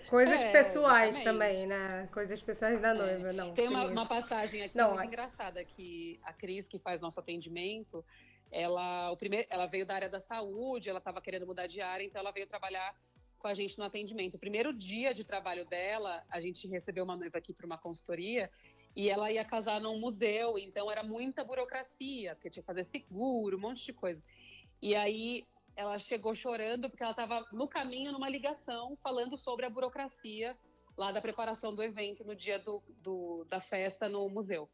Coisas 0.09 0.41
é, 0.41 0.53
pessoais 0.53 1.17
exatamente. 1.17 1.25
também, 1.25 1.67
né? 1.67 2.09
Coisas 2.13 2.41
pessoais 2.41 2.79
da 2.81 2.91
é. 2.91 2.95
noiva, 2.95 3.31
é. 3.31 3.33
não. 3.33 3.53
Tem 3.53 3.67
uma, 3.67 3.87
uma, 3.87 4.07
passagem 4.07 4.63
aqui 4.63 4.77
não, 4.77 4.95
muito 4.95 5.07
engraçada 5.07 5.65
que 5.65 6.21
a 6.23 6.33
Cris, 6.33 6.69
que 6.69 6.79
faz 6.79 7.01
nosso 7.01 7.19
atendimento, 7.19 8.05
ela, 8.51 9.11
o 9.11 9.17
primeiro, 9.17 9.47
ela 9.51 9.67
veio 9.67 9.87
da 9.87 9.95
área 9.95 10.09
da 10.09 10.21
saúde, 10.21 10.89
ela 10.89 10.99
estava 10.99 11.21
querendo 11.21 11.47
mudar 11.47 11.67
de 11.67 11.81
área, 11.81 12.05
então 12.05 12.21
ela 12.21 12.33
veio 12.33 12.47
trabalhar 12.47 12.95
com 13.39 13.49
a 13.49 13.55
gente 13.55 13.79
no 13.79 13.85
atendimento. 13.85 14.35
O 14.35 14.39
primeiro 14.39 14.73
dia 14.73 15.15
de 15.15 15.25
trabalho 15.25 15.65
dela, 15.65 16.25
a 16.29 16.41
gente 16.41 16.69
recebeu 16.69 17.05
uma 17.05 17.17
noiva 17.17 17.39
aqui 17.39 17.55
para 17.55 17.65
uma 17.65 17.79
consultoria 17.79 18.51
e 18.95 19.09
ela 19.09 19.31
ia 19.31 19.45
casar 19.45 19.81
num 19.81 19.99
museu, 19.99 20.59
então 20.59 20.91
era 20.91 21.03
muita 21.03 21.45
burocracia, 21.45 22.35
porque 22.35 22.51
tinha 22.51 22.63
que 22.63 22.67
fazer 22.67 22.85
seguro, 22.85 23.57
um 23.57 23.61
monte 23.61 23.85
de 23.85 23.93
coisa. 23.93 24.23
E 24.83 24.95
aí 24.95 25.45
ela 25.77 25.99
chegou 25.99 26.35
chorando 26.35 26.91
porque 26.91 27.03
ela 27.03 27.13
estava 27.13 27.47
no 27.53 27.69
caminho 27.69 28.13
numa 28.13 28.29
ligação 28.29 28.97
falando 29.03 29.39
sobre 29.39 29.65
a 29.65 29.71
burocracia 29.71 30.57
lá 30.97 31.13
da 31.13 31.21
preparação 31.21 31.75
do 31.75 31.83
evento 31.83 32.25
no 32.25 32.35
dia 32.35 32.59
do, 32.59 32.83
do, 33.03 33.47
da 33.49 33.61
festa 33.61 34.09
no 34.09 34.29
museu. 34.29 34.69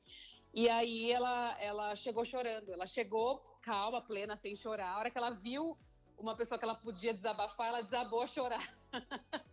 E 0.53 0.69
aí 0.69 1.13
ela, 1.13 1.57
ela 1.61 1.95
chegou 1.95 2.25
chorando. 2.25 2.73
Ela 2.73 2.87
chegou 2.87 3.43
calma, 3.67 4.01
plena, 4.01 4.37
sem 4.37 4.55
chorar. 4.55 4.93
A 4.93 4.99
hora 4.99 5.11
que 5.11 5.19
ela 5.19 5.31
viu 5.31 5.77
uma 6.17 6.37
pessoa 6.37 6.57
que 6.57 6.65
ela 6.65 6.77
podia 6.77 7.13
desabafar, 7.13 7.67
ela 7.67 7.83
desabou 7.83 8.23
a 8.23 8.27
chorar. 8.29 8.79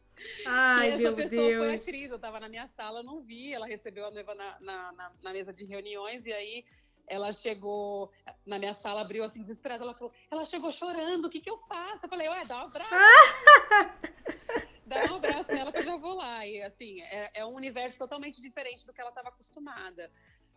Ai, 0.46 0.90
e 0.90 0.92
essa 0.92 1.02
meu 1.02 1.16
pessoa 1.16 1.48
Deus. 1.48 1.66
foi 1.66 1.76
a 1.76 1.80
Cris. 1.80 2.12
Eu 2.12 2.18
estava 2.18 2.40
na 2.40 2.48
minha 2.48 2.68
sala, 2.68 3.00
eu 3.00 3.04
não 3.04 3.24
vi. 3.24 3.52
Ela 3.52 3.66
recebeu 3.66 4.06
a 4.06 4.12
noiva 4.12 4.36
na, 4.36 4.60
na, 4.60 4.92
na, 4.92 5.12
na 5.24 5.34
mesa 5.34 5.52
de 5.52 5.66
reuniões 5.66 6.28
e 6.28 6.32
aí 6.32 6.64
ela 7.08 7.34
chegou 7.34 8.12
na 8.46 8.60
minha 8.60 8.76
sala, 8.76 9.02
abriu 9.02 9.24
assim 9.24 9.42
desesperada, 9.42 9.84
ela 9.84 9.94
falou, 9.94 10.14
ela 10.32 10.46
chegou 10.46 10.72
chorando, 10.72 11.26
o 11.26 11.30
que 11.30 11.42
que 11.42 11.50
eu 11.50 11.58
faço? 11.58 12.06
Eu 12.06 12.10
falei, 12.10 12.30
ué, 12.30 12.46
dá 12.46 12.64
um 12.64 12.68
abraço. 12.68 12.94
dá 14.86 15.12
um 15.12 15.16
abraço 15.16 15.52
nela 15.52 15.72
que 15.72 15.80
eu 15.80 15.84
já 15.84 15.98
vou 15.98 16.14
lá. 16.14 16.46
E 16.48 16.62
assim, 16.62 17.02
é, 17.02 17.42
é 17.42 17.46
um 17.46 17.56
universo 17.56 17.98
totalmente 17.98 18.40
diferente 18.40 18.86
do 18.86 18.94
que 18.94 19.02
ela 19.02 19.10
estava 19.10 19.30
acostumada. 19.30 20.10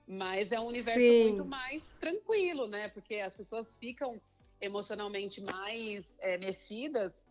Mas 0.06 0.52
é 0.52 0.60
um 0.60 0.66
universo 0.66 1.06
Sim. 1.06 1.20
muito 1.20 1.44
mais 1.44 1.82
tranquilo, 1.98 2.68
né? 2.68 2.88
Porque 2.88 3.16
as 3.16 3.34
pessoas 3.34 3.76
ficam 3.76 4.20
emocionalmente 4.60 5.42
mais 5.42 6.16
é, 6.20 6.38
mexidas, 6.38 7.24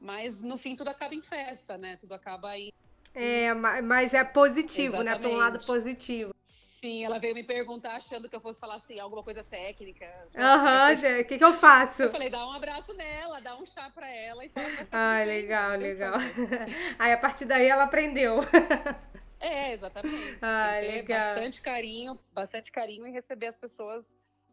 mas 0.00 0.40
no 0.40 0.56
fim 0.56 0.74
tudo 0.74 0.88
acaba 0.88 1.14
em 1.14 1.22
festa, 1.22 1.76
né? 1.76 1.96
Tudo 1.96 2.14
acaba 2.14 2.58
em. 2.58 2.70
É, 3.14 3.52
mas 3.54 4.14
é 4.14 4.24
positivo, 4.24 4.96
Exatamente. 4.96 5.04
né? 5.04 5.18
Para 5.18 5.28
um 5.28 5.36
lado 5.36 5.64
positivo. 5.64 6.34
Sim, 6.46 7.04
ela 7.04 7.18
veio 7.18 7.34
me 7.34 7.44
perguntar 7.44 7.94
achando 7.94 8.28
que 8.28 8.36
eu 8.36 8.40
fosse 8.40 8.60
falar 8.60 8.74
assim, 8.74 8.98
alguma 8.98 9.22
coisa 9.22 9.42
técnica. 9.42 10.06
Aham, 10.36 10.90
uhum, 10.90 11.20
o 11.20 11.24
que, 11.24 11.38
que 11.38 11.44
eu 11.44 11.54
faço? 11.54 12.02
Eu 12.02 12.10
falei, 12.10 12.28
dá 12.28 12.46
um 12.46 12.52
abraço 12.52 12.92
nela, 12.94 13.40
dá 13.40 13.56
um 13.56 13.64
chá 13.64 13.88
pra 13.88 14.06
ela 14.06 14.44
e 14.44 14.50
fala 14.50 14.68
pra 14.70 14.86
Ah, 14.92 15.24
legal, 15.24 15.78
legal. 15.78 16.14
Aí 16.98 17.12
a 17.12 17.16
partir 17.16 17.46
daí 17.46 17.66
ela 17.68 17.84
aprendeu. 17.84 18.40
É, 19.44 19.74
exatamente. 19.74 20.38
Ah, 20.40 20.78
Tem 20.80 20.90
legal. 20.92 21.34
bastante 21.34 21.60
carinho, 21.60 22.18
bastante 22.32 22.72
carinho 22.72 23.06
e 23.06 23.10
receber 23.10 23.48
as 23.48 23.56
pessoas 23.56 24.04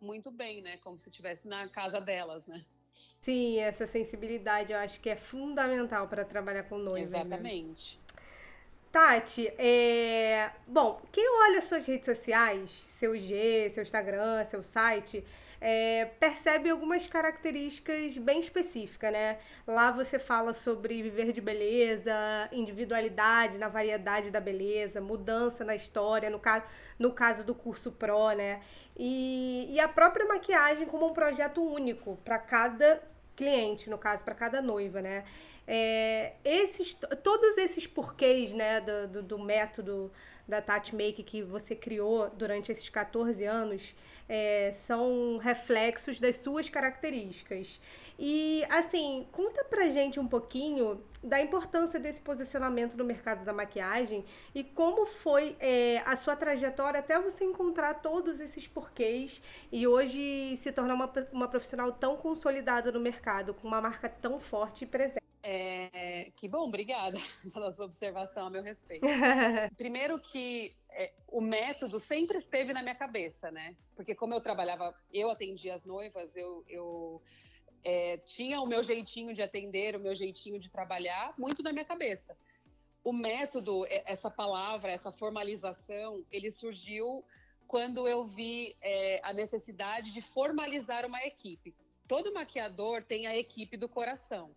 muito 0.02 0.30
bem, 0.30 0.62
né? 0.62 0.78
Como 0.78 1.00
se 1.00 1.10
estivesse 1.10 1.48
na 1.48 1.70
casa 1.70 2.02
delas, 2.02 2.46
né? 2.46 2.66
Sim, 3.22 3.60
essa 3.60 3.88
sensibilidade 3.88 4.74
eu 4.74 4.80
acho 4.80 5.00
que 5.00 5.10
é 5.10 5.16
fundamental 5.16 6.10
para 6.10 6.26
trabalhar 6.26 6.64
com 6.64 6.78
noivas. 6.78 7.12
Né? 7.12 7.20
Exatamente. 7.20 7.98
Né? 7.98 8.22
Tati, 8.92 9.48
é... 9.58 10.52
bom, 10.68 11.02
quem 11.14 11.26
olha 11.44 11.62
suas 11.62 11.88
redes 11.88 12.06
sociais, 12.06 12.70
seu 12.90 13.16
IG, 13.16 13.70
seu 13.70 13.84
Instagram, 13.84 14.44
seu 14.44 14.62
site, 14.62 15.24
é, 15.64 16.06
percebe 16.20 16.72
algumas 16.72 17.06
características 17.06 18.18
bem 18.18 18.40
específicas, 18.40 19.12
né? 19.14 19.38
Lá 19.68 19.92
você 19.92 20.18
fala 20.18 20.56
sobre 20.56 21.04
viver 21.04 21.32
de 21.32 21.40
beleza, 21.40 22.12
individualidade 22.52 23.60
na 23.60 23.68
variedade 23.68 24.32
da 24.32 24.42
beleza, 24.42 25.00
mudança 25.00 25.64
na 25.64 25.76
história, 25.76 26.32
no 26.32 26.40
caso, 26.40 26.66
no 26.98 27.14
caso 27.14 27.44
do 27.44 27.54
curso 27.54 27.92
Pro, 27.92 28.32
né? 28.32 28.62
E, 28.98 29.68
e 29.72 29.80
a 29.80 29.88
própria 29.88 30.26
maquiagem 30.26 30.88
como 30.88 31.06
um 31.06 31.14
projeto 31.14 31.64
único 31.64 32.18
para 32.26 32.40
cada 32.40 33.02
cliente, 33.36 33.88
no 33.88 34.00
caso, 34.00 34.24
para 34.24 34.34
cada 34.34 34.64
noiva, 34.64 35.00
né? 35.00 35.24
É, 35.68 36.34
esses, 36.44 36.98
todos 37.24 37.56
esses 37.58 37.86
porquês 37.86 38.52
né, 38.52 38.82
do, 38.82 39.08
do, 39.08 39.24
do, 39.24 39.40
método 39.40 40.12
da 40.52 40.62
Tati 40.62 40.94
Make 40.94 41.24
que 41.24 41.42
você 41.42 41.74
criou 41.74 42.30
durante 42.30 42.74
esses 42.74 42.90
14 42.90 43.46
anos 43.46 43.96
é, 44.28 44.74
são 44.74 45.38
reflexos 45.38 46.20
das 46.20 46.36
suas 46.36 46.70
características. 46.70 47.80
E 48.20 48.62
assim, 48.70 49.26
conta 49.32 49.64
pra 49.64 49.88
gente 49.90 50.20
um 50.20 50.28
pouquinho 50.28 51.02
da 51.24 51.42
importância 51.42 51.98
desse 51.98 52.20
posicionamento 52.20 52.98
no 52.98 53.06
mercado 53.06 53.46
da 53.46 53.54
maquiagem 53.54 54.26
e 54.54 54.62
como 54.62 55.06
foi 55.06 55.56
é, 55.58 56.04
a 56.06 56.18
sua 56.18 56.36
trajetória 56.36 57.00
até 57.00 57.18
você 57.18 57.46
encontrar 57.46 57.96
todos 57.96 58.42
esses 58.42 58.68
porquês 58.68 59.42
e 59.72 59.88
hoje 59.88 60.56
se 60.58 60.72
tornar 60.74 60.96
uma, 60.96 61.12
uma 61.32 61.48
profissional 61.48 61.94
tão 61.94 62.18
consolidada 62.18 62.92
no 62.92 63.00
mercado, 63.00 63.54
com 63.54 63.70
uma 63.70 63.80
marca 63.80 64.10
tão 64.10 64.38
forte 64.38 64.84
e 64.84 64.88
presente. 64.88 65.31
É, 65.44 66.32
que 66.36 66.48
bom, 66.48 66.68
obrigada 66.68 67.18
pela 67.54 67.74
sua 67.74 67.86
observação 67.86 68.48
a 68.48 68.50
meu 68.50 68.62
respeito. 68.62 69.06
Primeiro 69.76 70.20
que 70.20 70.74
é, 70.90 71.12
o 71.28 71.42
método 71.42 72.00
sempre 72.00 72.38
esteve 72.38 72.74
na 72.74 72.84
minha 72.84 72.96
cabeça, 72.96 73.50
né? 73.50 73.76
Porque 73.96 74.14
como 74.14 74.34
eu 74.34 74.42
trabalhava, 74.42 74.94
eu 75.12 75.30
atendia 75.30 75.74
as 75.74 75.84
noivas, 75.84 76.36
eu, 76.36 76.64
eu 76.68 77.22
é, 77.84 78.18
tinha 78.18 78.62
o 78.62 78.68
meu 78.68 78.84
jeitinho 78.84 79.34
de 79.34 79.42
atender, 79.42 79.96
o 79.96 80.00
meu 80.00 80.14
jeitinho 80.14 80.60
de 80.60 80.70
trabalhar, 80.70 81.34
muito 81.38 81.64
na 81.64 81.74
minha 81.74 81.86
cabeça. 81.86 82.38
O 83.04 83.12
método, 83.12 83.86
é, 83.88 84.04
essa 84.06 84.30
palavra, 84.30 84.92
essa 84.92 85.12
formalização, 85.12 86.24
ele 86.32 86.52
surgiu 86.52 87.26
quando 87.68 88.08
eu 88.08 88.26
vi 88.26 88.76
é, 88.82 89.20
a 89.24 89.34
necessidade 89.34 90.14
de 90.14 90.22
formalizar 90.22 91.04
uma 91.04 91.24
equipe. 91.24 91.74
Todo 92.08 92.34
maquiador 92.34 93.02
tem 93.02 93.26
a 93.26 93.36
equipe 93.36 93.76
do 93.76 93.90
coração 93.90 94.52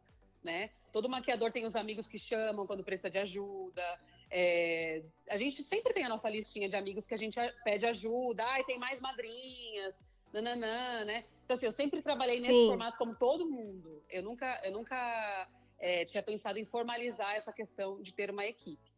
né? 0.44 0.70
Todo 0.92 1.09
maquiador 1.09 1.50
tem 1.50 1.64
os 1.64 1.74
amigos 1.74 2.07
que 2.07 2.18
chamam 2.18 2.66
quando 2.66 2.85
precisa 2.85 3.11
de 3.11 3.18
ajuda. 3.18 3.83
É, 4.30 5.02
a 5.28 5.37
gente 5.37 5.62
sempre 5.62 5.92
tem 5.92 6.04
a 6.04 6.09
nossa 6.09 6.28
listinha 6.28 6.68
de 6.68 6.76
amigos 6.76 7.07
que 7.07 7.14
a 7.14 7.16
gente 7.16 7.40
pede 7.64 7.87
ajuda. 7.87 8.44
Ai, 8.44 8.62
tem 8.64 8.78
mais 8.78 9.00
madrinhas, 9.00 9.94
nananã, 10.33 11.04
né? 11.04 11.24
Então, 11.44 11.57
assim, 11.57 11.66
eu 11.66 11.72
sempre 11.72 12.02
trabalhei 12.02 12.40
nesse 12.40 12.52
Sim. 12.52 12.66
formato 12.68 12.98
como 12.98 13.14
todo 13.16 13.48
mundo. 13.48 14.02
Eu 14.09 14.22
nunca, 14.22 14.61
eu 14.64 14.72
nunca 14.72 15.48
é, 15.78 16.04
tinha 16.04 16.22
pensado 16.22 16.59
em 16.59 16.64
formalizar 16.64 17.35
essa 17.35 17.52
questão 17.52 18.00
de 18.00 18.14
ter 18.14 18.30
uma 18.30 18.46
equipe. 18.46 18.94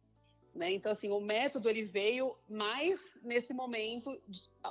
Né? 0.53 0.71
Então, 0.73 0.91
assim, 0.91 1.11
o 1.11 1.19
método 1.19 1.69
ele 1.69 1.83
veio 1.83 2.35
mais 2.49 2.99
nesse 3.21 3.53
momento 3.53 4.09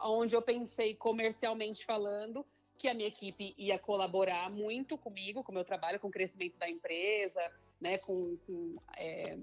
onde 0.02 0.34
eu 0.34 0.42
pensei 0.42 0.96
comercialmente 0.96 1.84
falando 1.84 2.44
que 2.76 2.88
a 2.88 2.94
minha 2.94 3.08
equipe 3.08 3.54
ia 3.56 3.78
colaborar 3.78 4.50
muito 4.50 4.96
comigo, 4.98 5.42
com 5.42 5.52
o 5.52 5.54
meu 5.54 5.64
trabalho, 5.64 5.98
com 5.98 6.08
o 6.08 6.10
crescimento 6.10 6.58
da 6.58 6.68
empresa, 6.68 7.40
né, 7.80 7.98
com, 7.98 8.36
com 8.46 8.76
é, 8.96 9.38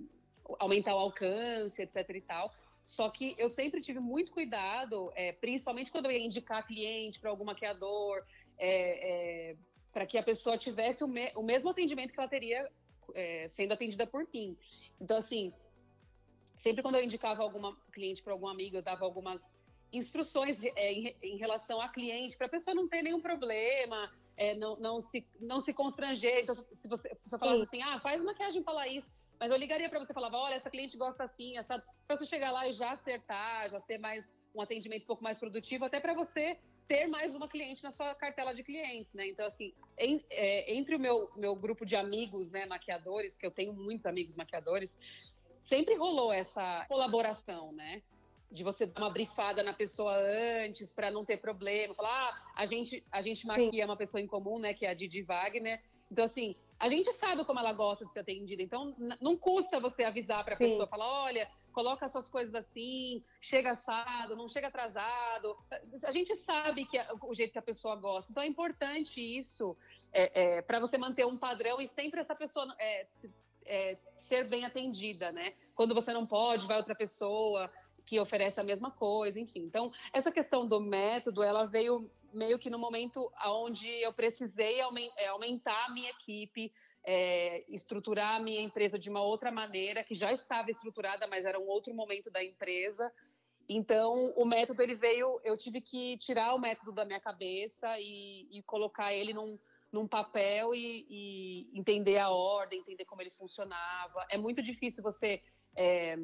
aumentar 0.59 0.95
o 0.95 0.99
alcance, 0.99 1.81
etc 1.81 2.09
e 2.09 2.21
tal. 2.21 2.53
Só 2.83 3.09
que 3.09 3.33
eu 3.37 3.49
sempre 3.49 3.81
tive 3.81 3.99
muito 3.99 4.31
cuidado, 4.31 5.11
é, 5.15 5.31
principalmente 5.31 5.91
quando 5.91 6.05
eu 6.05 6.11
ia 6.11 6.19
indicar 6.19 6.67
cliente 6.67 7.19
para 7.19 7.29
algum 7.29 7.45
maquiador, 7.45 8.23
é, 8.57 9.51
é, 9.51 9.55
para 9.91 10.05
que 10.05 10.17
a 10.17 10.23
pessoa 10.23 10.57
tivesse 10.57 11.03
o, 11.03 11.07
me 11.07 11.31
o, 11.35 11.41
mesmo 11.41 11.69
atendimento 11.69 12.11
que 12.11 12.19
ela 12.19 12.27
teria 12.27 12.69
é, 13.13 13.47
sendo 13.47 13.73
atendida 13.73 14.05
por 14.05 14.27
mim. 14.33 14.57
Então, 14.99 15.17
assim, 15.17 15.53
sempre 16.57 16.83
quando 16.83 16.95
eu 16.95 17.03
indicava 17.03 17.41
alguma 17.41 17.75
cliente 17.91 18.21
para 18.21 18.33
algum 18.33 18.47
amigo, 18.47 18.75
eu 18.75 18.81
dava 18.81 19.05
algumas 19.05 19.41
instruções 19.93 20.61
é, 20.63 20.91
em, 20.91 21.15
em, 21.21 21.37
relação 21.37 21.79
a 21.79 21.87
cliente, 21.87 22.35
para 22.35 22.47
a 22.47 22.49
pessoa 22.49 22.73
não 22.73 22.87
ter 22.89 23.03
nenhum 23.03 23.21
problema, 23.21 24.11
é, 24.35 24.55
não, 24.55 24.75
não, 24.77 25.01
se, 25.01 25.25
não 25.39 25.61
se 25.61 25.71
constranger. 25.73 26.43
Então, 26.43 26.55
se 26.55 26.87
você, 26.87 27.15
se 27.25 27.37
falasse 27.37 27.61
assim, 27.61 27.81
ah, 27.81 27.99
faz 27.99 28.21
maquiagem 28.23 28.63
para 28.63 28.73
Laís, 28.73 29.05
mas 29.39 29.51
eu 29.51 29.57
ligaria 29.57 29.89
para 29.89 29.99
você 29.99 30.11
e 30.11 30.15
falava, 30.15 30.37
olha, 30.37 30.55
essa 30.55 30.69
cliente 30.69 30.97
gosta 30.97 31.23
assim, 31.23 31.53
para 32.07 32.17
você 32.17 32.25
chegar 32.25 32.51
lá 32.51 32.67
e 32.67 32.73
já 32.73 32.91
acertar, 32.91 33.69
já 33.69 33.79
ser 33.79 33.99
mais 33.99 34.33
um 34.55 34.61
atendimento 34.61 35.03
um 35.03 35.07
pouco 35.07 35.23
mais 35.23 35.39
produtivo, 35.39 35.85
até 35.85 35.99
para 35.99 36.13
você 36.13 36.59
ter 36.87 37.07
mais 37.07 37.33
uma 37.33 37.47
cliente 37.47 37.83
na 37.83 37.91
sua 37.91 38.13
cartela 38.13 38.53
de 38.53 38.63
clientes, 38.63 39.13
né? 39.13 39.27
Então, 39.27 39.45
assim, 39.45 39.73
em, 39.97 40.23
é, 40.29 40.73
entre 40.73 40.95
o 40.95 40.99
meu, 40.99 41.31
meu 41.35 41.55
grupo 41.55 41.85
de 41.85 41.95
amigos, 41.95 42.51
né, 42.51 42.65
maquiadores, 42.65 43.37
que 43.37 43.45
eu 43.45 43.51
tenho 43.51 43.73
muitos 43.73 44.05
amigos 44.05 44.35
maquiadores, 44.35 44.99
sempre 45.61 45.95
rolou 45.95 46.31
essa 46.31 46.85
colaboração, 46.87 47.71
né? 47.71 48.01
De 48.53 48.63
você 48.63 48.85
dar 48.85 49.01
uma 49.01 49.09
brifada 49.09 49.63
na 49.63 49.73
pessoa 49.73 50.15
antes 50.63 50.93
para 50.93 51.09
não 51.09 51.25
ter 51.25 51.37
problema. 51.37 51.95
Falar, 51.95 52.29
ah, 52.29 52.53
a 52.55 52.65
gente, 52.65 53.03
a 53.11 53.19
gente 53.19 53.47
maquia 53.47 53.71
Sim. 53.71 53.83
uma 53.83 53.97
pessoa 53.97 54.21
em 54.21 54.27
comum, 54.27 54.59
né, 54.59 54.75
que 54.75 54.85
é 54.85 54.91
a 54.91 54.93
Didi 54.93 55.23
Wagner. 55.23 55.81
Então, 56.11 56.23
assim, 56.23 56.55
a 56.79 56.87
gente 56.87 57.11
sabe 57.13 57.43
como 57.45 57.59
ela 57.59 57.73
gosta 57.73 58.05
de 58.05 58.13
ser 58.13 58.19
atendida. 58.19 58.61
Então, 58.61 58.95
não 59.19 59.35
custa 59.35 59.79
você 59.79 60.03
avisar 60.03 60.45
para 60.45 60.53
a 60.53 60.57
pessoa, 60.57 60.85
falar, 60.85 61.23
olha, 61.23 61.49
coloca 61.71 62.07
suas 62.07 62.29
coisas 62.29 62.53
assim, 62.53 63.23
chega 63.41 63.71
assado, 63.71 64.35
não 64.35 64.47
chega 64.47 64.67
atrasado. 64.67 65.57
A 66.03 66.11
gente 66.11 66.35
sabe 66.35 66.85
que 66.85 66.97
é 66.97 67.07
o 67.23 67.33
jeito 67.33 67.53
que 67.53 67.59
a 67.59 67.63
pessoa 67.63 67.95
gosta. 67.95 68.31
Então, 68.31 68.43
é 68.43 68.47
importante 68.47 69.19
isso 69.19 69.75
é, 70.11 70.57
é, 70.57 70.61
para 70.61 70.79
você 70.79 70.95
manter 70.95 71.25
um 71.25 71.37
padrão 71.37 71.81
e 71.81 71.87
sempre 71.87 72.19
essa 72.19 72.35
pessoa 72.35 72.71
é, 72.79 73.07
é, 73.65 73.97
ser 74.15 74.47
bem 74.47 74.65
atendida, 74.65 75.31
né? 75.31 75.53
Quando 75.75 75.95
você 75.95 76.13
não 76.13 76.25
pode, 76.25 76.67
vai 76.67 76.77
outra 76.77 76.95
pessoa 76.95 77.71
que 78.05 78.19
oferece 78.19 78.59
a 78.59 78.63
mesma 78.63 78.91
coisa, 78.91 79.39
enfim. 79.39 79.61
Então, 79.61 79.91
essa 80.11 80.31
questão 80.31 80.67
do 80.67 80.79
método, 80.79 81.41
ela 81.41 81.65
veio 81.65 82.09
meio 82.33 82.57
que 82.57 82.69
no 82.69 82.79
momento 82.79 83.31
onde 83.45 83.87
eu 83.87 84.11
precisei 84.11 84.79
é, 85.17 85.27
aumentar 85.27 85.85
a 85.85 85.93
minha 85.93 86.09
equipe, 86.09 86.73
é, 87.05 87.63
estruturar 87.69 88.37
a 88.37 88.39
minha 88.39 88.61
empresa 88.61 88.97
de 88.97 89.09
uma 89.09 89.21
outra 89.21 89.51
maneira, 89.51 90.03
que 90.03 90.15
já 90.15 90.31
estava 90.31 90.71
estruturada, 90.71 91.27
mas 91.27 91.45
era 91.45 91.59
um 91.59 91.67
outro 91.67 91.93
momento 91.93 92.31
da 92.31 92.43
empresa. 92.43 93.11
Então, 93.67 94.33
o 94.35 94.45
método 94.45 94.81
ele 94.81 94.95
veio, 94.95 95.39
eu 95.43 95.55
tive 95.57 95.79
que 95.79 96.17
tirar 96.17 96.53
o 96.53 96.59
método 96.59 96.91
da 96.91 97.05
minha 97.05 97.19
cabeça 97.19 97.97
e, 97.99 98.47
e 98.51 98.61
colocar 98.63 99.13
ele 99.13 99.33
num, 99.33 99.57
num 99.91 100.07
papel 100.07 100.75
e, 100.75 101.05
e, 101.09 101.79
entender 101.79 102.17
a 102.17 102.29
ordem, 102.29 102.79
entender 102.79 103.05
como 103.05 103.21
ele 103.21 103.31
funcionava. 103.31 104.25
É 104.29 104.37
muito 104.37 104.61
difícil 104.61 105.01
você 105.01 105.39
é, 105.75 106.17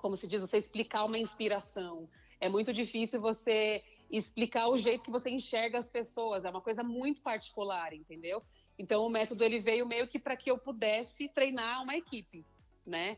como 0.00 0.16
se 0.16 0.26
diz, 0.26 0.40
você 0.40 0.58
explicar 0.58 1.04
uma 1.04 1.18
inspiração. 1.18 2.08
É 2.40 2.48
muito 2.48 2.72
difícil 2.72 3.20
você 3.20 3.82
explicar 4.10 4.68
o 4.68 4.76
jeito 4.76 5.04
que 5.04 5.10
você 5.10 5.30
enxerga 5.30 5.78
as 5.78 5.88
pessoas. 5.88 6.44
É 6.44 6.50
uma 6.50 6.60
coisa 6.60 6.82
muito 6.82 7.20
particular, 7.20 7.92
entendeu? 7.92 8.42
Então 8.78 9.06
o 9.06 9.10
método 9.10 9.44
ele 9.44 9.60
veio 9.60 9.86
meio 9.86 10.08
que 10.08 10.18
para 10.18 10.36
que 10.36 10.50
eu 10.50 10.58
pudesse 10.58 11.28
treinar 11.28 11.82
uma 11.82 11.96
equipe, 11.96 12.44
né? 12.84 13.16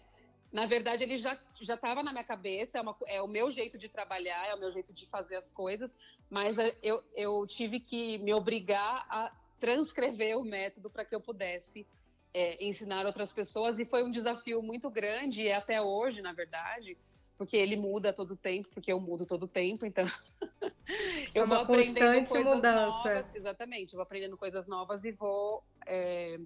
Na 0.52 0.66
verdade, 0.66 1.02
ele 1.02 1.16
já 1.16 1.38
já 1.62 1.74
estava 1.74 2.02
na 2.02 2.12
minha 2.12 2.24
cabeça. 2.24 2.76
É, 2.76 2.82
uma, 2.82 2.96
é, 3.06 3.22
o 3.22 3.26
meu 3.26 3.50
jeito 3.50 3.78
de 3.78 3.88
trabalhar, 3.88 4.46
é 4.46 4.54
o 4.54 4.60
meu 4.60 4.70
jeito 4.70 4.92
de 4.92 5.06
fazer 5.06 5.36
as 5.36 5.50
coisas. 5.50 5.94
Mas 6.28 6.56
eu, 6.82 7.02
eu 7.14 7.46
tive 7.46 7.80
que 7.80 8.18
me 8.18 8.34
obrigar 8.34 9.06
a 9.08 9.32
transcrever 9.58 10.36
o 10.36 10.44
método 10.44 10.90
para 10.90 11.04
que 11.04 11.14
eu 11.14 11.20
pudesse 11.20 11.86
é, 12.34 12.64
ensinar 12.64 13.06
outras 13.06 13.32
pessoas 13.32 13.78
e 13.78 13.84
foi 13.84 14.02
um 14.02 14.10
desafio 14.10 14.62
muito 14.62 14.90
grande 14.90 15.42
e 15.42 15.52
até 15.52 15.80
hoje, 15.80 16.22
na 16.22 16.32
verdade, 16.32 16.96
porque 17.36 17.56
ele 17.56 17.76
muda 17.76 18.12
todo 18.12 18.36
tempo, 18.36 18.68
porque 18.72 18.92
eu 18.92 19.00
mudo 19.00 19.26
todo 19.26 19.48
tempo, 19.48 19.84
então 19.84 20.06
eu 21.34 21.44
é 21.44 21.46
vou 21.46 21.58
aprendendo 21.58 22.28
coisas 22.28 22.54
mudança. 22.54 22.86
novas, 22.86 23.34
exatamente, 23.34 23.92
eu 23.92 23.98
vou 23.98 24.02
aprendendo 24.02 24.36
coisas 24.36 24.66
novas 24.66 25.04
e 25.04 25.12
vou 25.12 25.62
é, 25.86 26.38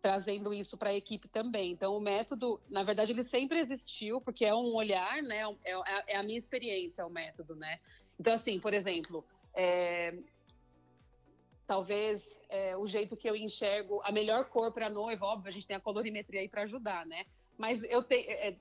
trazendo 0.00 0.52
isso 0.52 0.76
para 0.76 0.90
a 0.90 0.94
equipe 0.94 1.28
também. 1.28 1.72
Então 1.72 1.96
o 1.96 2.00
método, 2.00 2.60
na 2.68 2.82
verdade, 2.82 3.12
ele 3.12 3.22
sempre 3.22 3.58
existiu 3.58 4.20
porque 4.20 4.44
é 4.44 4.54
um 4.54 4.74
olhar, 4.74 5.22
né? 5.22 5.42
É, 5.64 5.72
é, 5.72 6.04
é 6.08 6.16
a 6.16 6.22
minha 6.22 6.38
experiência, 6.38 7.06
o 7.06 7.10
método, 7.10 7.54
né? 7.54 7.78
Então 8.18 8.32
assim, 8.32 8.58
por 8.58 8.72
exemplo, 8.72 9.24
é, 9.54 10.14
talvez 11.70 12.36
é, 12.48 12.76
o 12.76 12.84
jeito 12.84 13.16
que 13.16 13.30
eu 13.30 13.36
enxergo 13.36 14.00
a 14.02 14.10
melhor 14.10 14.46
cor 14.46 14.72
para 14.72 14.90
noiva, 14.90 15.24
óbvio, 15.24 15.48
a 15.48 15.52
gente 15.52 15.68
tem 15.68 15.76
a 15.76 15.80
colorimetria 15.80 16.40
aí 16.40 16.48
para 16.48 16.62
ajudar, 16.62 17.06
né? 17.06 17.24
Mas 17.56 17.84
eu 17.84 18.02
tenho 18.02 18.28
é, 18.28 18.56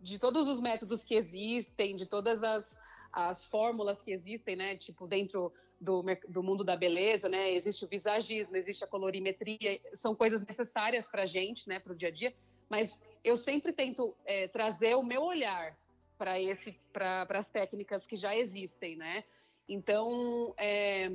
de 0.00 0.16
todos 0.16 0.46
os 0.46 0.60
métodos 0.60 1.02
que 1.02 1.16
existem, 1.16 1.96
de 1.96 2.06
todas 2.06 2.44
as, 2.44 2.78
as 3.12 3.44
fórmulas 3.46 4.00
que 4.00 4.12
existem, 4.12 4.54
né? 4.54 4.76
Tipo 4.76 5.08
dentro 5.08 5.52
do, 5.80 6.04
do 6.28 6.40
mundo 6.40 6.62
da 6.62 6.76
beleza, 6.76 7.28
né? 7.28 7.52
Existe 7.52 7.84
o 7.84 7.88
visagismo, 7.88 8.56
existe 8.56 8.84
a 8.84 8.86
colorimetria, 8.86 9.80
são 9.92 10.14
coisas 10.14 10.46
necessárias 10.46 11.08
para 11.08 11.26
gente, 11.26 11.68
né? 11.68 11.80
Para 11.80 11.94
o 11.94 11.96
dia 11.96 12.10
a 12.10 12.12
dia. 12.12 12.32
Mas 12.68 13.02
eu 13.24 13.36
sempre 13.36 13.72
tento 13.72 14.14
é, 14.24 14.46
trazer 14.46 14.94
o 14.94 15.02
meu 15.02 15.24
olhar 15.24 15.76
para 16.16 16.40
esse, 16.40 16.78
para 16.92 17.26
as 17.28 17.50
técnicas 17.50 18.06
que 18.06 18.14
já 18.14 18.36
existem, 18.36 18.94
né? 18.94 19.24
Então, 19.68 20.54
é, 20.56 21.10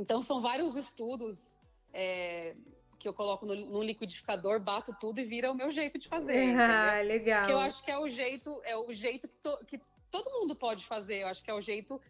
então 0.00 0.22
são 0.22 0.40
vários 0.40 0.76
estudos 0.76 1.54
é, 1.92 2.56
que 2.98 3.06
eu 3.06 3.12
coloco 3.12 3.44
no, 3.44 3.54
no, 3.54 3.82
liquidificador, 3.82 4.58
bato 4.58 4.96
tudo 4.98 5.20
e 5.20 5.24
vira 5.24 5.52
o 5.52 5.54
meu 5.54 5.70
jeito 5.70 5.98
de 5.98 6.08
fazer. 6.08 6.56
Ah, 6.56 7.02
legal. 7.02 7.44
Que 7.44 7.52
eu 7.52 7.58
acho 7.58 7.84
que 7.84 7.90
é 7.90 7.98
o 7.98 8.08
jeito, 8.08 8.62
é 8.64 8.74
o 8.74 8.90
jeito 8.94 9.28
que, 9.28 9.36
to, 9.36 9.64
que 9.66 9.78
todo 10.10 10.30
mundo 10.30 10.56
pode 10.56 10.86
fazer. 10.86 11.18
Eu 11.20 11.28
acho 11.28 11.42
que 11.42 11.50
é 11.50 11.54
o 11.54 11.60
jeito 11.60 12.00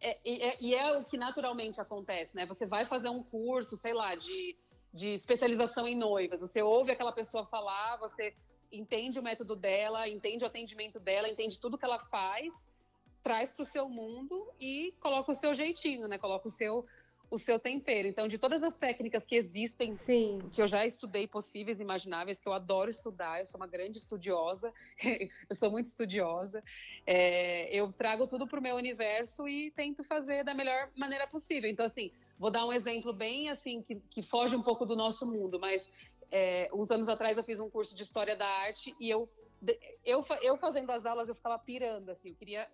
é, 0.00 0.18
é, 0.24 0.56
e 0.58 0.74
é 0.74 0.96
o 0.96 1.04
que 1.04 1.18
naturalmente 1.18 1.78
acontece, 1.82 2.34
né? 2.34 2.46
Você 2.46 2.64
vai 2.64 2.86
fazer 2.86 3.10
um 3.10 3.22
curso, 3.22 3.76
sei 3.76 3.92
lá, 3.92 4.14
de, 4.14 4.56
de 4.90 5.08
especialização 5.08 5.86
em 5.86 5.96
noivas. 5.96 6.40
Você 6.40 6.62
ouve 6.62 6.92
aquela 6.92 7.12
pessoa 7.12 7.44
falar, 7.44 7.98
você 7.98 8.34
entende 8.72 9.18
o 9.18 9.22
método 9.22 9.54
dela, 9.54 10.08
entende 10.08 10.44
o 10.44 10.46
atendimento 10.46 10.98
dela, 10.98 11.28
entende 11.28 11.60
tudo 11.60 11.76
que 11.76 11.84
ela 11.84 11.98
faz, 11.98 12.54
traz 13.22 13.52
para 13.52 13.62
o 13.62 13.66
seu 13.66 13.86
mundo 13.86 14.50
e 14.58 14.94
coloca 15.00 15.30
o 15.30 15.34
seu 15.34 15.54
jeitinho, 15.54 16.08
né? 16.08 16.16
Coloca 16.16 16.48
o 16.48 16.50
seu 16.50 16.86
o 17.34 17.38
seu 17.38 17.58
tempero. 17.58 18.06
Então, 18.06 18.28
de 18.28 18.38
todas 18.38 18.62
as 18.62 18.76
técnicas 18.76 19.26
que 19.26 19.34
existem, 19.34 19.96
Sim. 19.98 20.38
que 20.52 20.62
eu 20.62 20.66
já 20.66 20.86
estudei 20.86 21.26
possíveis 21.26 21.80
imagináveis, 21.80 22.38
que 22.38 22.48
eu 22.48 22.52
adoro 22.52 22.90
estudar, 22.90 23.40
eu 23.40 23.46
sou 23.46 23.60
uma 23.60 23.66
grande 23.66 23.98
estudiosa, 23.98 24.72
eu 25.50 25.56
sou 25.56 25.70
muito 25.70 25.86
estudiosa, 25.86 26.62
é, 27.06 27.74
eu 27.74 27.92
trago 27.92 28.26
tudo 28.26 28.46
para 28.46 28.60
o 28.60 28.62
meu 28.62 28.76
universo 28.76 29.48
e 29.48 29.70
tento 29.72 30.04
fazer 30.04 30.44
da 30.44 30.54
melhor 30.54 30.88
maneira 30.96 31.26
possível. 31.26 31.68
Então, 31.68 31.84
assim, 31.84 32.12
vou 32.38 32.50
dar 32.50 32.64
um 32.64 32.72
exemplo 32.72 33.12
bem 33.12 33.50
assim 33.50 33.82
que, 33.82 33.96
que 34.10 34.22
foge 34.22 34.54
um 34.54 34.62
pouco 34.62 34.86
do 34.86 34.94
nosso 34.94 35.26
mundo, 35.26 35.58
mas 35.58 35.90
é, 36.30 36.68
uns 36.72 36.90
anos 36.90 37.08
atrás 37.08 37.36
eu 37.36 37.44
fiz 37.44 37.58
um 37.58 37.68
curso 37.68 37.94
de 37.94 38.02
história 38.02 38.36
da 38.36 38.46
arte 38.46 38.94
e 39.00 39.10
eu 39.10 39.28
eu, 40.04 40.22
eu 40.42 40.56
fazendo 40.58 40.90
as 40.90 41.06
aulas 41.06 41.26
eu 41.26 41.34
ficava 41.34 41.58
pirando 41.58 42.10
assim, 42.10 42.30
eu 42.30 42.34
queria 42.34 42.68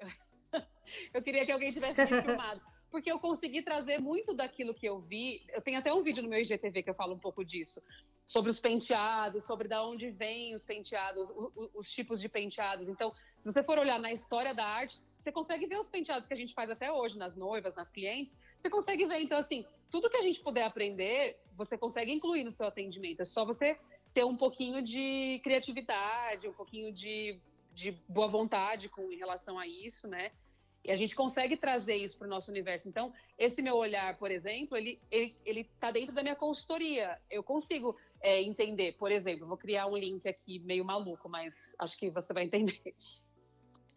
eu 1.14 1.22
queria 1.22 1.46
que 1.46 1.52
alguém 1.52 1.70
tivesse 1.70 2.04
me 2.04 2.20
filmado 2.20 2.60
porque 2.90 3.10
eu 3.10 3.18
consegui 3.18 3.62
trazer 3.62 3.98
muito 3.98 4.34
daquilo 4.34 4.74
que 4.74 4.86
eu 4.86 5.00
vi. 5.00 5.44
Eu 5.48 5.60
tenho 5.60 5.78
até 5.78 5.92
um 5.92 6.02
vídeo 6.02 6.22
no 6.22 6.28
meu 6.28 6.40
IGTV 6.40 6.82
que 6.82 6.90
eu 6.90 6.94
falo 6.94 7.14
um 7.14 7.18
pouco 7.18 7.44
disso, 7.44 7.82
sobre 8.26 8.50
os 8.50 8.60
penteados, 8.60 9.44
sobre 9.44 9.68
da 9.68 9.84
onde 9.84 10.10
vêm 10.10 10.54
os 10.54 10.64
penteados, 10.64 11.30
os, 11.30 11.70
os 11.74 11.90
tipos 11.90 12.20
de 12.20 12.28
penteados. 12.28 12.88
Então, 12.88 13.14
se 13.38 13.50
você 13.50 13.62
for 13.62 13.78
olhar 13.78 13.98
na 13.98 14.12
história 14.12 14.54
da 14.54 14.66
arte, 14.66 15.00
você 15.18 15.30
consegue 15.30 15.66
ver 15.66 15.78
os 15.78 15.88
penteados 15.88 16.26
que 16.26 16.34
a 16.34 16.36
gente 16.36 16.54
faz 16.54 16.70
até 16.70 16.90
hoje 16.90 17.18
nas 17.18 17.36
noivas, 17.36 17.74
nas 17.74 17.88
clientes. 17.90 18.36
Você 18.58 18.70
consegue 18.70 19.06
ver, 19.06 19.20
então, 19.20 19.38
assim, 19.38 19.64
tudo 19.90 20.10
que 20.10 20.16
a 20.16 20.22
gente 20.22 20.40
puder 20.40 20.64
aprender, 20.64 21.38
você 21.56 21.76
consegue 21.76 22.12
incluir 22.12 22.44
no 22.44 22.52
seu 22.52 22.66
atendimento. 22.66 23.20
É 23.20 23.24
só 23.24 23.44
você 23.44 23.78
ter 24.12 24.24
um 24.24 24.36
pouquinho 24.36 24.82
de 24.82 25.40
criatividade, 25.42 26.48
um 26.48 26.52
pouquinho 26.52 26.92
de, 26.92 27.38
de 27.74 27.92
boa 28.08 28.28
vontade 28.28 28.88
com 28.88 29.12
em 29.12 29.16
relação 29.16 29.58
a 29.58 29.66
isso, 29.66 30.08
né? 30.08 30.32
E 30.84 30.90
a 30.90 30.96
gente 30.96 31.14
consegue 31.14 31.56
trazer 31.56 31.96
isso 31.96 32.16
para 32.16 32.26
o 32.26 32.30
nosso 32.30 32.50
universo. 32.50 32.88
Então, 32.88 33.12
esse 33.38 33.60
meu 33.60 33.76
olhar, 33.76 34.16
por 34.18 34.30
exemplo, 34.30 34.76
ele 34.76 34.98
ele 35.10 35.36
ele 35.44 35.60
está 35.60 35.90
dentro 35.90 36.14
da 36.14 36.22
minha 36.22 36.36
consultoria. 36.36 37.20
Eu 37.30 37.42
consigo 37.42 37.96
é, 38.20 38.42
entender, 38.42 38.92
por 38.96 39.12
exemplo, 39.12 39.46
vou 39.46 39.58
criar 39.58 39.86
um 39.86 39.96
link 39.96 40.26
aqui 40.26 40.58
meio 40.60 40.84
maluco, 40.84 41.28
mas 41.28 41.74
acho 41.78 41.98
que 41.98 42.10
você 42.10 42.32
vai 42.32 42.44
entender. 42.44 42.94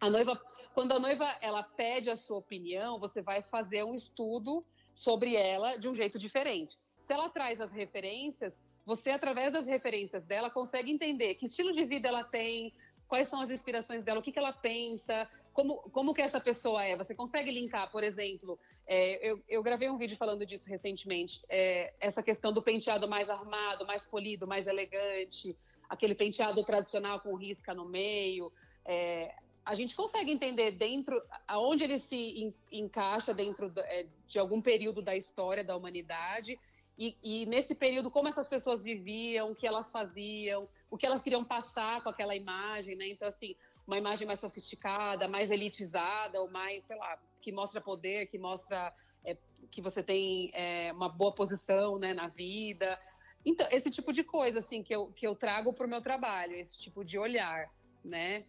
A 0.00 0.10
noiva, 0.10 0.38
quando 0.74 0.92
a 0.92 0.98
noiva 0.98 1.24
ela 1.40 1.62
pede 1.62 2.10
a 2.10 2.16
sua 2.16 2.38
opinião, 2.38 2.98
você 2.98 3.22
vai 3.22 3.42
fazer 3.42 3.82
um 3.84 3.94
estudo 3.94 4.62
sobre 4.94 5.34
ela 5.34 5.76
de 5.76 5.88
um 5.88 5.94
jeito 5.94 6.18
diferente. 6.18 6.78
Se 7.00 7.12
ela 7.12 7.30
traz 7.30 7.60
as 7.60 7.72
referências, 7.72 8.54
você 8.84 9.10
através 9.10 9.52
das 9.52 9.66
referências 9.66 10.24
dela 10.24 10.50
consegue 10.50 10.90
entender 10.90 11.36
que 11.36 11.46
estilo 11.46 11.72
de 11.72 11.84
vida 11.86 12.08
ela 12.08 12.22
tem, 12.22 12.72
quais 13.08 13.28
são 13.28 13.40
as 13.40 13.50
inspirações 13.50 14.02
dela, 14.02 14.20
o 14.20 14.22
que, 14.22 14.32
que 14.32 14.38
ela 14.38 14.52
pensa, 14.52 15.28
como, 15.54 15.76
como 15.90 16.12
que 16.12 16.20
essa 16.20 16.40
pessoa 16.40 16.84
é. 16.84 16.96
Você 16.96 17.14
consegue 17.14 17.50
linkar, 17.50 17.90
por 17.90 18.04
exemplo, 18.04 18.58
é, 18.86 19.30
eu, 19.30 19.42
eu, 19.48 19.62
gravei 19.62 19.88
um 19.88 19.96
vídeo 19.96 20.16
falando 20.16 20.44
disso 20.44 20.68
recentemente, 20.68 21.40
é, 21.48 21.94
essa 22.00 22.22
questão 22.22 22.52
do 22.52 22.60
penteado 22.60 23.08
mais 23.08 23.30
arrumado, 23.30 23.86
mais 23.86 24.04
polido, 24.04 24.46
mais 24.46 24.66
elegante, 24.66 25.56
aquele 25.88 26.14
penteado 26.14 26.62
tradicional 26.64 27.20
com 27.20 27.34
risca 27.36 27.72
no 27.72 27.88
meio. 27.88 28.52
É, 28.84 29.32
a 29.64 29.74
gente 29.74 29.94
consegue 29.94 30.30
entender 30.30 30.72
dentro 30.72 31.22
aonde 31.46 31.84
ele 31.84 31.98
se 31.98 32.52
encaixa 32.70 33.32
dentro 33.32 33.72
é, 33.76 34.06
de 34.26 34.38
algum 34.38 34.60
período 34.60 35.00
da 35.00 35.16
história 35.16 35.64
da 35.64 35.76
humanidade 35.76 36.58
e, 36.98 37.16
e, 37.22 37.46
nesse 37.46 37.74
período 37.74 38.10
como 38.10 38.28
essas 38.28 38.48
pessoas 38.48 38.84
viviam, 38.84 39.50
o 39.50 39.54
que 39.54 39.66
elas 39.66 39.90
faziam, 39.90 40.68
o 40.90 40.96
que 40.96 41.06
elas 41.06 41.22
queriam 41.22 41.44
passar 41.44 42.02
com 42.02 42.08
aquela 42.08 42.36
imagem, 42.36 42.94
né? 42.94 43.08
Então 43.08 43.26
assim, 43.26 43.56
uma 43.86 43.98
imagem 43.98 44.26
mais 44.26 44.40
sofisticada, 44.40 45.28
mais 45.28 45.50
elitizada, 45.50 46.40
ou 46.40 46.50
mais, 46.50 46.84
sei 46.84 46.96
lá, 46.96 47.18
que 47.40 47.52
mostra 47.52 47.80
poder, 47.80 48.26
que 48.26 48.38
mostra 48.38 48.94
é, 49.24 49.36
que 49.70 49.82
você 49.82 50.02
tem 50.02 50.50
é, 50.54 50.92
uma 50.92 51.08
boa 51.08 51.34
posição 51.34 51.98
né, 51.98 52.14
na 52.14 52.28
vida. 52.28 52.98
Então, 53.44 53.68
esse 53.70 53.90
tipo 53.90 54.12
de 54.12 54.24
coisa, 54.24 54.60
assim, 54.60 54.82
que 54.82 54.94
eu, 54.94 55.08
que 55.08 55.26
eu 55.26 55.36
trago 55.36 55.72
para 55.72 55.86
o 55.86 55.90
meu 55.90 56.00
trabalho, 56.00 56.54
esse 56.54 56.78
tipo 56.78 57.04
de 57.04 57.18
olhar, 57.18 57.70
né? 58.02 58.46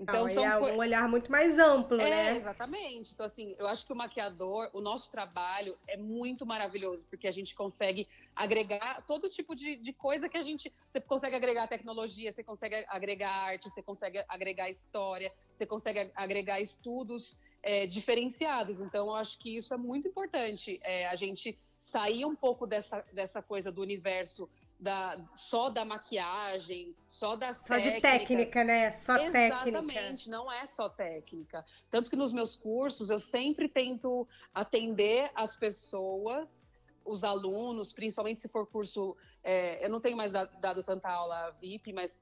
Então, 0.00 0.26
são 0.28 0.42
é 0.42 0.72
um 0.72 0.78
olhar 0.78 1.06
muito 1.06 1.30
mais 1.30 1.58
amplo, 1.58 2.00
é, 2.00 2.08
né? 2.08 2.36
Exatamente. 2.36 3.12
Então, 3.12 3.26
assim, 3.26 3.54
eu 3.58 3.68
acho 3.68 3.86
que 3.86 3.92
o 3.92 3.96
maquiador, 3.96 4.70
o 4.72 4.80
nosso 4.80 5.10
trabalho 5.10 5.76
é 5.86 5.98
muito 5.98 6.46
maravilhoso, 6.46 7.04
porque 7.10 7.28
a 7.28 7.30
gente 7.30 7.54
consegue 7.54 8.08
agregar 8.34 9.04
todo 9.06 9.28
tipo 9.28 9.54
de, 9.54 9.76
de 9.76 9.92
coisa 9.92 10.26
que 10.26 10.38
a 10.38 10.42
gente. 10.42 10.72
Você 10.88 11.02
consegue 11.02 11.36
agregar 11.36 11.68
tecnologia, 11.68 12.32
você 12.32 12.42
consegue 12.42 12.82
agregar 12.88 13.30
arte, 13.30 13.68
você 13.68 13.82
consegue 13.82 14.24
agregar 14.26 14.70
história, 14.70 15.30
você 15.54 15.66
consegue 15.66 16.10
agregar 16.16 16.60
estudos 16.60 17.38
é, 17.62 17.86
diferenciados. 17.86 18.80
Então, 18.80 19.08
eu 19.08 19.14
acho 19.14 19.38
que 19.38 19.54
isso 19.54 19.74
é 19.74 19.76
muito 19.76 20.08
importante. 20.08 20.80
É, 20.82 21.08
a 21.08 21.14
gente 21.14 21.58
sair 21.78 22.24
um 22.24 22.34
pouco 22.34 22.66
dessa, 22.66 23.04
dessa 23.12 23.42
coisa 23.42 23.70
do 23.70 23.82
universo 23.82 24.48
da, 24.80 25.18
só 25.34 25.68
da 25.68 25.84
maquiagem, 25.84 26.96
só 27.06 27.36
das 27.36 27.58
Só 27.58 27.74
técnicas. 27.74 27.94
de 27.94 28.00
técnica, 28.00 28.64
né? 28.64 28.92
Só 28.92 29.12
Exatamente, 29.12 29.32
técnica. 29.32 29.68
Exatamente, 29.68 30.30
não 30.30 30.50
é 30.50 30.66
só 30.66 30.88
técnica. 30.88 31.64
Tanto 31.90 32.08
que 32.08 32.16
nos 32.16 32.32
meus 32.32 32.56
cursos 32.56 33.10
eu 33.10 33.20
sempre 33.20 33.68
tento 33.68 34.26
atender 34.54 35.30
as 35.34 35.54
pessoas, 35.56 36.70
os 37.04 37.22
alunos, 37.22 37.92
principalmente 37.92 38.40
se 38.40 38.48
for 38.48 38.66
curso. 38.66 39.14
É, 39.44 39.84
eu 39.84 39.90
não 39.90 40.00
tenho 40.00 40.16
mais 40.16 40.32
dado, 40.32 40.58
dado 40.60 40.82
tanta 40.82 41.10
aula 41.10 41.50
VIP, 41.60 41.92
mas 41.92 42.18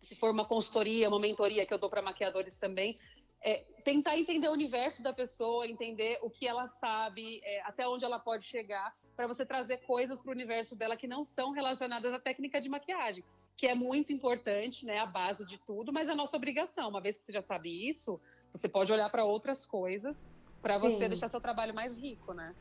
se 0.00 0.14
for 0.14 0.30
uma 0.30 0.44
consultoria, 0.44 1.08
uma 1.08 1.18
mentoria 1.18 1.66
que 1.66 1.74
eu 1.74 1.78
dou 1.78 1.90
para 1.90 2.00
maquiadores 2.00 2.56
também, 2.56 2.96
é, 3.44 3.64
tentar 3.84 4.16
entender 4.16 4.48
o 4.48 4.52
universo 4.52 5.02
da 5.02 5.12
pessoa, 5.12 5.66
entender 5.66 6.18
o 6.22 6.30
que 6.30 6.46
ela 6.46 6.68
sabe, 6.68 7.40
é, 7.44 7.62
até 7.62 7.86
onde 7.86 8.04
ela 8.04 8.18
pode 8.18 8.44
chegar, 8.44 8.94
para 9.16 9.26
você 9.26 9.44
trazer 9.44 9.78
coisas 9.78 10.20
para 10.20 10.30
o 10.30 10.32
universo 10.32 10.76
dela 10.76 10.96
que 10.96 11.06
não 11.06 11.24
são 11.24 11.50
relacionadas 11.50 12.12
à 12.12 12.18
técnica 12.18 12.60
de 12.60 12.68
maquiagem, 12.68 13.24
que 13.56 13.66
é 13.66 13.74
muito 13.74 14.12
importante, 14.12 14.86
né, 14.86 14.98
a 14.98 15.06
base 15.06 15.44
de 15.44 15.58
tudo, 15.58 15.92
mas 15.92 16.08
é 16.08 16.14
nossa 16.14 16.36
obrigação. 16.36 16.88
Uma 16.88 17.00
vez 17.00 17.18
que 17.18 17.26
você 17.26 17.32
já 17.32 17.42
sabe 17.42 17.88
isso, 17.88 18.20
você 18.52 18.68
pode 18.68 18.92
olhar 18.92 19.10
para 19.10 19.24
outras 19.24 19.66
coisas 19.66 20.30
para 20.62 20.78
você 20.78 21.08
deixar 21.08 21.28
seu 21.28 21.40
trabalho 21.40 21.74
mais 21.74 21.98
rico, 21.98 22.32
né? 22.32 22.54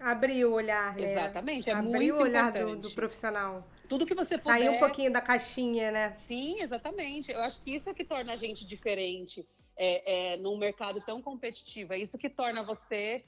Abrir 0.00 0.44
o 0.46 0.52
olhar, 0.52 0.96
né? 0.96 1.12
Exatamente, 1.12 1.70
é 1.70 1.74
Abrir 1.74 1.88
muito 1.88 2.18
o 2.18 2.22
olhar 2.22 2.48
importante. 2.48 2.80
do, 2.80 2.88
do, 2.88 2.94
profissional. 2.94 3.68
Tudo 3.88 4.06
que 4.06 4.14
você 4.14 4.38
puder. 4.38 4.50
Sair 4.50 4.68
um 4.70 4.78
pouquinho 4.78 5.12
da 5.12 5.20
caixinha, 5.20 5.92
né? 5.92 6.16
Sim, 6.16 6.60
exatamente. 6.60 7.30
Eu 7.30 7.40
acho 7.40 7.60
que 7.60 7.74
isso 7.74 7.88
é 7.88 7.94
que 7.94 8.04
torna 8.04 8.32
a 8.32 8.36
gente 8.36 8.66
diferente 8.66 9.46
é, 9.76 10.34
é, 10.34 10.36
num 10.36 10.56
mercado 10.56 11.00
tão 11.04 11.20
competitivo. 11.20 11.92
É 11.92 11.98
isso 11.98 12.18
que 12.18 12.30
torna 12.30 12.62
você. 12.62 13.24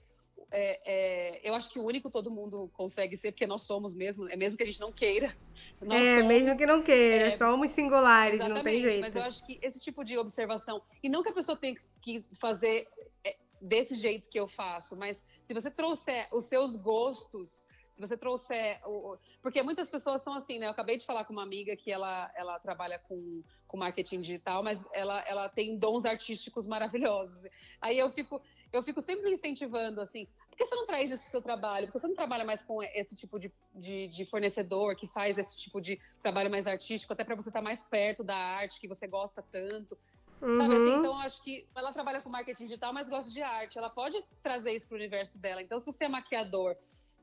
É, 0.50 0.80
é, 0.84 1.40
eu 1.48 1.54
acho 1.54 1.70
que 1.70 1.78
o 1.78 1.84
único 1.84 2.10
todo 2.10 2.30
mundo 2.30 2.70
consegue 2.74 3.16
ser, 3.16 3.32
porque 3.32 3.46
nós 3.46 3.62
somos 3.62 3.94
mesmo, 3.94 4.28
é 4.28 4.36
mesmo 4.36 4.56
que 4.56 4.62
a 4.62 4.66
gente 4.66 4.80
não 4.80 4.92
queira. 4.92 5.34
é, 5.90 6.16
somos, 6.16 6.28
mesmo 6.28 6.56
que 6.56 6.66
não 6.66 6.82
queira, 6.82 7.26
é, 7.26 7.30
somos 7.36 7.70
singulares, 7.70 8.38
não 8.40 8.62
tem 8.62 8.80
jeito. 8.80 9.00
Mas 9.00 9.16
eu 9.16 9.22
acho 9.22 9.44
que 9.44 9.58
esse 9.62 9.80
tipo 9.80 10.04
de 10.04 10.16
observação, 10.16 10.82
e 11.02 11.08
não 11.08 11.22
que 11.22 11.30
a 11.30 11.34
pessoa 11.34 11.56
tenha 11.56 11.74
que 12.02 12.24
fazer 12.38 12.86
é, 13.24 13.36
desse 13.60 13.94
jeito 13.94 14.28
que 14.28 14.38
eu 14.38 14.46
faço, 14.46 14.96
mas 14.96 15.22
se 15.42 15.52
você 15.52 15.70
trouxer 15.70 16.28
os 16.32 16.44
seus 16.44 16.76
gostos 16.76 17.66
se 17.96 18.06
você 18.06 18.16
trouxer. 18.16 18.78
O, 18.86 19.16
porque 19.40 19.62
muitas 19.62 19.88
pessoas 19.88 20.22
são 20.22 20.34
assim, 20.34 20.58
né? 20.58 20.66
Eu 20.66 20.70
acabei 20.70 20.98
de 20.98 21.06
falar 21.06 21.24
com 21.24 21.32
uma 21.32 21.42
amiga 21.42 21.74
que 21.74 21.90
ela, 21.90 22.30
ela 22.36 22.58
trabalha 22.60 22.98
com, 22.98 23.42
com 23.66 23.78
marketing 23.78 24.20
digital, 24.20 24.62
mas 24.62 24.84
ela, 24.92 25.20
ela 25.26 25.48
tem 25.48 25.78
dons 25.78 26.04
artísticos 26.04 26.66
maravilhosos. 26.66 27.40
Aí 27.80 27.98
eu 27.98 28.10
fico, 28.10 28.40
eu 28.70 28.82
fico 28.82 29.00
sempre 29.00 29.32
incentivando, 29.32 30.02
assim, 30.02 30.28
por 30.50 30.58
que 30.58 30.66
você 30.66 30.74
não 30.74 30.86
traz 30.86 31.10
isso 31.10 31.22
para 31.22 31.28
o 31.28 31.30
seu 31.30 31.42
trabalho? 31.42 31.86
Por 31.86 31.94
que 31.94 32.00
você 32.00 32.08
não 32.08 32.14
trabalha 32.14 32.44
mais 32.44 32.62
com 32.62 32.82
esse 32.82 33.16
tipo 33.16 33.38
de, 33.38 33.50
de, 33.74 34.08
de 34.08 34.26
fornecedor 34.26 34.94
que 34.94 35.06
faz 35.08 35.38
esse 35.38 35.56
tipo 35.56 35.80
de 35.80 35.98
trabalho 36.20 36.50
mais 36.50 36.66
artístico, 36.66 37.14
até 37.14 37.24
para 37.24 37.34
você 37.34 37.48
estar 37.48 37.60
tá 37.60 37.64
mais 37.64 37.82
perto 37.86 38.22
da 38.22 38.36
arte 38.36 38.78
que 38.78 38.86
você 38.86 39.06
gosta 39.06 39.42
tanto? 39.50 39.96
Uhum. 40.42 40.58
Sabe 40.58 40.74
assim? 40.74 40.94
Então, 40.98 41.18
acho 41.18 41.42
que 41.42 41.66
ela 41.74 41.94
trabalha 41.94 42.20
com 42.20 42.28
marketing 42.28 42.64
digital, 42.64 42.92
mas 42.92 43.08
gosta 43.08 43.30
de 43.30 43.40
arte. 43.40 43.78
Ela 43.78 43.88
pode 43.88 44.22
trazer 44.42 44.72
isso 44.72 44.86
para 44.86 44.96
o 44.96 44.98
universo 44.98 45.40
dela. 45.40 45.62
Então, 45.62 45.80
se 45.80 45.90
você 45.90 46.04
é 46.04 46.08
maquiador 46.08 46.76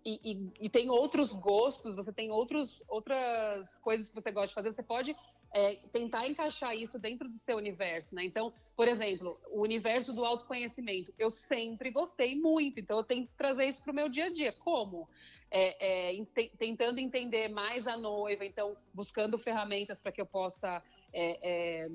e, 0.05 0.31
e, 0.31 0.65
e, 0.65 0.69
tem 0.69 0.89
outros 0.89 1.31
gostos, 1.31 1.95
você 1.95 2.11
tem 2.11 2.31
outros, 2.31 2.83
outras 2.89 3.77
coisas 3.79 4.09
que 4.09 4.15
você 4.15 4.31
gosta 4.31 4.47
de 4.49 4.53
fazer, 4.53 4.71
você 4.71 4.83
pode 4.83 5.15
é, 5.53 5.75
tentar 5.91 6.27
encaixar 6.27 6.75
isso 6.75 6.97
dentro 6.97 7.29
do 7.29 7.37
seu 7.37 7.57
universo, 7.57 8.15
né? 8.15 8.25
Então, 8.25 8.51
por 8.75 8.87
exemplo, 8.87 9.39
o 9.51 9.61
universo 9.61 10.11
do 10.11 10.25
autoconhecimento, 10.25 11.13
eu 11.17 11.29
sempre 11.29 11.91
gostei 11.91 12.35
muito, 12.35 12.79
então 12.79 12.97
eu 12.97 13.03
tenho 13.03 13.27
que 13.27 13.33
trazer 13.37 13.65
isso 13.65 13.81
para 13.81 13.91
o 13.91 13.95
meu 13.95 14.09
dia 14.09 14.25
a 14.25 14.29
dia. 14.29 14.51
Como? 14.51 15.07
É, 15.51 16.09
é, 16.09 16.13
ent 16.15 16.29
tentando 16.57 16.99
entender 16.99 17.47
mais 17.49 17.87
a 17.87 17.95
noiva, 17.95 18.43
então 18.43 18.75
buscando 18.93 19.37
ferramentas 19.37 20.01
para 20.01 20.11
que 20.11 20.19
eu 20.19 20.25
possa 20.25 20.81
é, 21.13 21.83
é, 21.83 21.89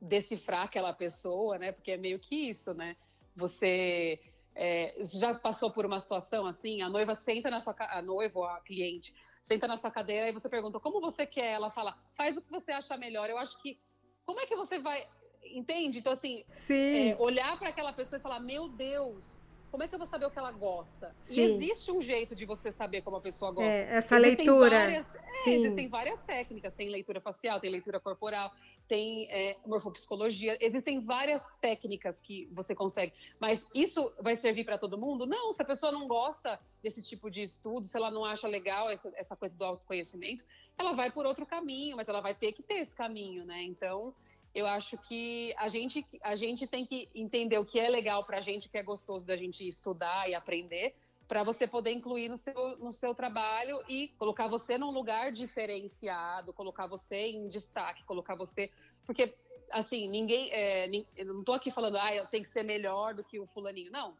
decifrar 0.00 0.64
aquela 0.64 0.92
pessoa, 0.92 1.58
né? 1.58 1.72
Porque 1.72 1.92
é 1.92 1.96
meio 1.96 2.18
que 2.18 2.50
isso, 2.50 2.74
né? 2.74 2.94
Você 3.34 4.20
é, 4.54 4.94
já 5.18 5.34
passou 5.34 5.70
por 5.70 5.84
uma 5.84 6.00
situação 6.00 6.46
assim? 6.46 6.82
A 6.82 6.88
noiva 6.88 7.14
senta 7.14 7.50
na 7.50 7.60
sua 7.60 7.74
a 7.78 8.00
noiva 8.00 8.52
a 8.52 8.60
cliente 8.60 9.14
senta 9.42 9.68
na 9.68 9.76
sua 9.76 9.90
cadeira 9.90 10.28
e 10.28 10.32
você 10.32 10.48
pergunta 10.48 10.80
como 10.80 11.00
você 11.00 11.26
quer, 11.26 11.52
ela 11.52 11.70
fala 11.70 11.96
faz 12.12 12.36
o 12.36 12.42
que 12.42 12.50
você 12.50 12.72
acha 12.72 12.96
melhor. 12.96 13.28
Eu 13.28 13.38
acho 13.38 13.60
que 13.60 13.78
como 14.24 14.40
é 14.40 14.46
que 14.46 14.56
você 14.56 14.78
vai 14.78 15.04
entende? 15.44 15.98
Então 15.98 16.12
assim, 16.12 16.44
é, 16.70 17.16
olhar 17.18 17.58
para 17.58 17.68
aquela 17.68 17.92
pessoa 17.92 18.18
e 18.18 18.22
falar 18.22 18.40
meu 18.40 18.68
Deus, 18.68 19.40
como 19.74 19.82
é 19.82 19.88
que 19.88 19.94
eu 19.96 19.98
vou 19.98 20.06
saber 20.06 20.26
o 20.26 20.30
que 20.30 20.38
ela 20.38 20.52
gosta? 20.52 21.12
Sim. 21.24 21.40
E 21.40 21.42
existe 21.42 21.90
um 21.90 22.00
jeito 22.00 22.36
de 22.36 22.46
você 22.46 22.70
saber 22.70 23.02
como 23.02 23.16
a 23.16 23.20
pessoa 23.20 23.50
gosta. 23.50 23.68
É, 23.68 23.96
essa 23.96 24.16
existem 24.16 24.46
leitura. 24.46 24.78
Várias, 24.78 25.14
é, 25.14 25.50
existem 25.50 25.88
várias 25.88 26.22
técnicas. 26.22 26.72
Tem 26.74 26.88
leitura 26.88 27.20
facial, 27.20 27.58
tem 27.58 27.70
leitura 27.70 27.98
corporal, 27.98 28.52
tem 28.88 29.30
é, 29.30 29.56
morfopsicologia. 29.66 30.56
Existem 30.60 31.00
várias 31.00 31.42
técnicas 31.60 32.20
que 32.20 32.48
você 32.52 32.74
consegue. 32.74 33.12
Mas 33.40 33.66
isso 33.74 34.12
vai 34.20 34.36
servir 34.36 34.64
para 34.64 34.78
todo 34.78 34.98
mundo? 34.98 35.26
Não. 35.26 35.52
Se 35.52 35.62
a 35.62 35.64
pessoa 35.64 35.90
não 35.90 36.06
gosta 36.06 36.60
desse 36.82 37.02
tipo 37.02 37.30
de 37.30 37.42
estudo, 37.42 37.86
se 37.86 37.96
ela 37.96 38.10
não 38.10 38.24
acha 38.24 38.46
legal 38.46 38.90
essa, 38.90 39.12
essa 39.16 39.36
coisa 39.36 39.56
do 39.56 39.64
autoconhecimento, 39.64 40.44
ela 40.76 40.92
vai 40.92 41.10
por 41.10 41.24
outro 41.24 41.46
caminho, 41.46 41.96
mas 41.96 42.08
ela 42.08 42.20
vai 42.20 42.34
ter 42.34 42.52
que 42.52 42.62
ter 42.62 42.74
esse 42.74 42.94
caminho, 42.94 43.44
né? 43.44 43.62
Então, 43.62 44.14
eu 44.54 44.66
acho 44.66 44.96
que 45.08 45.52
a 45.56 45.66
gente, 45.66 46.06
a 46.22 46.36
gente 46.36 46.66
tem 46.66 46.86
que 46.86 47.08
entender 47.14 47.58
o 47.58 47.66
que 47.66 47.80
é 47.80 47.88
legal 47.88 48.24
para 48.24 48.38
a 48.38 48.40
gente, 48.40 48.68
o 48.68 48.70
que 48.70 48.78
é 48.78 48.82
gostoso 48.82 49.26
da 49.26 49.36
gente 49.36 49.66
estudar 49.66 50.30
e 50.30 50.34
aprender, 50.34 50.94
para 51.26 51.42
você 51.42 51.66
poder 51.66 51.90
incluir 51.92 52.28
no 52.28 52.36
seu, 52.36 52.76
no 52.78 52.92
seu 52.92 53.14
trabalho 53.14 53.82
e 53.88 54.08
colocar 54.18 54.46
você 54.46 54.76
num 54.76 54.90
lugar 54.90 55.32
diferenciado, 55.32 56.52
colocar 56.52 56.86
você 56.86 57.28
em 57.28 57.48
destaque, 57.48 58.04
colocar 58.04 58.36
você. 58.36 58.70
Porque, 59.06 59.34
assim, 59.70 60.08
ninguém. 60.08 60.50
É, 60.52 60.86
eu 61.16 61.26
não 61.26 61.40
estou 61.40 61.54
aqui 61.54 61.70
falando, 61.70 61.96
ah, 61.96 62.14
eu 62.14 62.26
tenho 62.26 62.44
que 62.44 62.50
ser 62.50 62.62
melhor 62.62 63.14
do 63.14 63.24
que 63.24 63.40
o 63.40 63.46
fulaninho. 63.46 63.90
Não. 63.90 64.16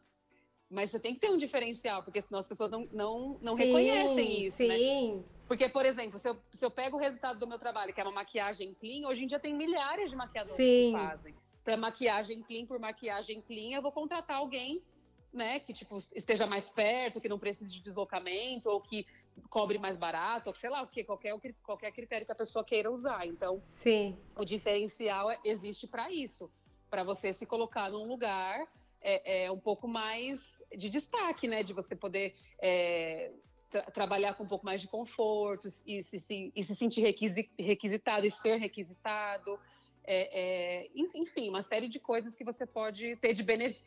Mas 0.70 0.90
você 0.90 0.98
tem 0.98 1.14
que 1.14 1.20
ter 1.20 1.30
um 1.30 1.36
diferencial, 1.36 2.02
porque 2.02 2.22
senão 2.22 2.40
as 2.40 2.48
pessoas 2.48 2.70
não, 2.70 2.88
não, 2.90 3.38
não 3.42 3.54
sim, 3.54 3.64
reconhecem 3.64 4.46
isso, 4.46 4.66
né? 4.66 4.76
sim. 4.76 5.14
né? 5.16 5.24
Porque, 5.46 5.68
por 5.68 5.84
exemplo, 5.84 6.18
se 6.18 6.28
eu, 6.28 6.36
se 6.54 6.64
eu 6.64 6.70
pego 6.70 6.96
o 6.96 7.00
resultado 7.00 7.38
do 7.38 7.46
meu 7.46 7.58
trabalho, 7.58 7.92
que 7.92 8.00
é 8.00 8.04
uma 8.04 8.10
maquiagem 8.10 8.74
clean, 8.74 9.06
hoje 9.06 9.24
em 9.24 9.26
dia 9.26 9.38
tem 9.38 9.54
milhares 9.54 10.10
de 10.10 10.16
maquiadores 10.16 10.56
sim. 10.56 10.90
que 10.90 10.92
fazem. 10.92 11.34
Então, 11.60 11.74
é 11.74 11.76
maquiagem 11.76 12.42
clean 12.42 12.66
por 12.66 12.78
maquiagem 12.78 13.42
clean, 13.42 13.76
eu 13.76 13.82
vou 13.82 13.92
contratar 13.92 14.38
alguém, 14.38 14.82
né, 15.34 15.60
que, 15.60 15.72
tipo, 15.72 15.98
esteja 16.14 16.46
mais 16.46 16.68
perto, 16.68 17.20
que 17.20 17.28
não 17.28 17.38
precise 17.38 17.72
de 17.72 17.82
deslocamento, 17.82 18.68
ou 18.68 18.80
que 18.80 19.04
cobre 19.50 19.78
mais 19.78 19.96
barato, 19.96 20.48
ou 20.48 20.54
sei 20.54 20.70
lá 20.70 20.82
o 20.82 20.86
que, 20.86 21.02
qualquer, 21.02 21.36
qualquer 21.62 21.92
critério 21.92 22.24
que 22.24 22.32
a 22.32 22.36
pessoa 22.36 22.64
queira 22.64 22.90
usar. 22.90 23.26
Então, 23.26 23.62
sim. 23.68 24.16
o 24.36 24.44
diferencial 24.44 25.30
é, 25.30 25.38
existe 25.44 25.86
para 25.86 26.10
isso, 26.10 26.50
para 26.88 27.02
você 27.02 27.32
se 27.32 27.44
colocar 27.44 27.90
num 27.90 28.06
lugar 28.06 28.66
é, 29.02 29.44
é, 29.44 29.50
um 29.50 29.58
pouco 29.58 29.88
mais 29.88 30.40
de 30.76 30.88
destaque, 30.88 31.46
né? 31.46 31.62
De 31.62 31.72
você 31.72 31.94
poder 31.94 32.34
é, 32.60 33.30
tra 33.70 33.82
trabalhar 33.90 34.34
com 34.34 34.44
um 34.44 34.48
pouco 34.48 34.64
mais 34.64 34.80
de 34.80 34.88
conforto 34.88 35.68
e 35.86 36.02
se, 36.02 36.18
se, 36.18 36.52
e 36.54 36.62
se 36.62 36.74
sentir 36.74 37.00
requisi 37.00 37.50
requisitado, 37.58 38.24
e 38.26 38.30
ser 38.30 38.56
requisitado. 38.56 39.58
É, 40.06 40.84
é, 40.84 40.90
enfim, 40.94 41.48
uma 41.48 41.62
série 41.62 41.88
de 41.88 41.98
coisas 41.98 42.36
que 42.36 42.44
você 42.44 42.66
pode 42.66 43.16
ter 43.16 43.32
de 43.32 43.42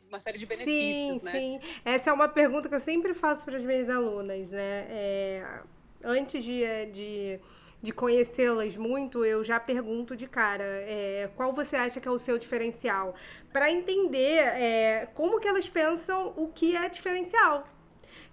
uma 0.08 0.18
série 0.18 0.36
de 0.36 0.46
benefícios, 0.46 1.20
sim, 1.20 1.24
né? 1.24 1.30
Sim, 1.30 1.60
essa 1.84 2.10
é 2.10 2.12
uma 2.12 2.28
pergunta 2.28 2.68
que 2.68 2.74
eu 2.74 2.80
sempre 2.80 3.14
faço 3.14 3.44
para 3.44 3.56
as 3.56 3.62
minhas 3.62 3.88
alunas, 3.88 4.50
né? 4.50 4.86
É, 4.90 5.60
antes 6.02 6.42
de, 6.42 6.86
de, 6.86 7.40
de 7.80 7.92
conhecê-las 7.92 8.76
muito, 8.76 9.24
eu 9.24 9.44
já 9.44 9.60
pergunto 9.60 10.16
de 10.16 10.26
cara 10.26 10.64
é, 10.64 11.30
qual 11.36 11.52
você 11.52 11.76
acha 11.76 12.00
que 12.00 12.08
é 12.08 12.10
o 12.10 12.18
seu 12.18 12.36
diferencial, 12.36 13.14
para 13.52 13.70
entender 13.70 14.40
é, 14.40 15.06
como 15.14 15.38
que 15.38 15.46
elas 15.46 15.68
pensam 15.68 16.32
o 16.36 16.48
que 16.48 16.74
é 16.76 16.88
diferencial, 16.88 17.64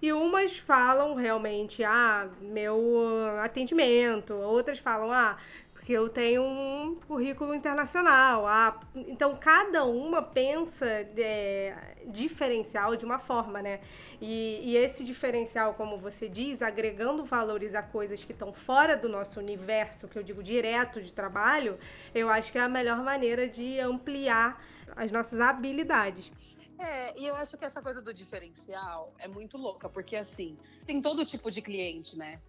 e 0.02 0.12
umas 0.12 0.58
falam 0.58 1.16
realmente, 1.16 1.84
ah, 1.84 2.30
meu 2.42 3.40
atendimento, 3.40 4.34
outras 4.34 4.80
falam, 4.80 5.12
ah, 5.12 5.38
porque 5.86 5.94
eu 5.94 6.10
tenho 6.10 6.42
um 6.42 6.96
currículo 7.08 7.54
internacional. 7.54 8.48
Ah, 8.48 8.80
então 8.96 9.38
cada 9.38 9.86
uma 9.86 10.20
pensa 10.20 10.84
é, 10.84 11.98
diferencial 12.08 12.96
de 12.96 13.06
uma 13.06 13.20
forma, 13.20 13.62
né? 13.62 13.82
E, 14.20 14.62
e, 14.64 14.78
esse 14.78 15.04
diferencial, 15.04 15.76
como 15.76 15.96
você 16.00 16.28
diz, 16.28 16.64
agregando 16.64 17.24
valores 17.24 17.76
a 17.76 17.84
coisas 17.84 18.24
que 18.24 18.32
estão 18.32 18.52
fora 18.52 18.98
do 18.98 19.08
nosso 19.08 19.40
universo, 19.40 20.08
que 20.08 20.18
eu 20.18 20.24
digo 20.24 20.42
direto 20.42 21.00
de 21.00 21.14
trabalho, 21.14 21.78
eu 22.16 22.32
acho 22.32 22.52
que 22.52 22.58
é 22.58 22.62
a 22.62 22.70
melhor 22.70 23.04
maneira 23.04 23.48
de 23.48 23.80
ampliar 23.80 24.60
as 24.96 25.12
nossas 25.12 25.40
habilidades. 25.40 26.32
É, 26.80 27.16
e 27.20 27.28
eu 27.28 27.36
acho 27.36 27.56
que 27.60 27.64
essa 27.64 27.80
coisa 27.80 28.02
do 28.02 28.12
diferencial 28.12 29.14
é 29.20 29.28
muito 29.28 29.56
louca, 29.56 29.88
porque 29.88 30.16
assim, 30.16 30.58
tem 30.84 31.00
todo 31.00 31.24
tipo 31.24 31.52
de 31.52 31.62
cliente, 31.62 32.18
né? 32.18 32.42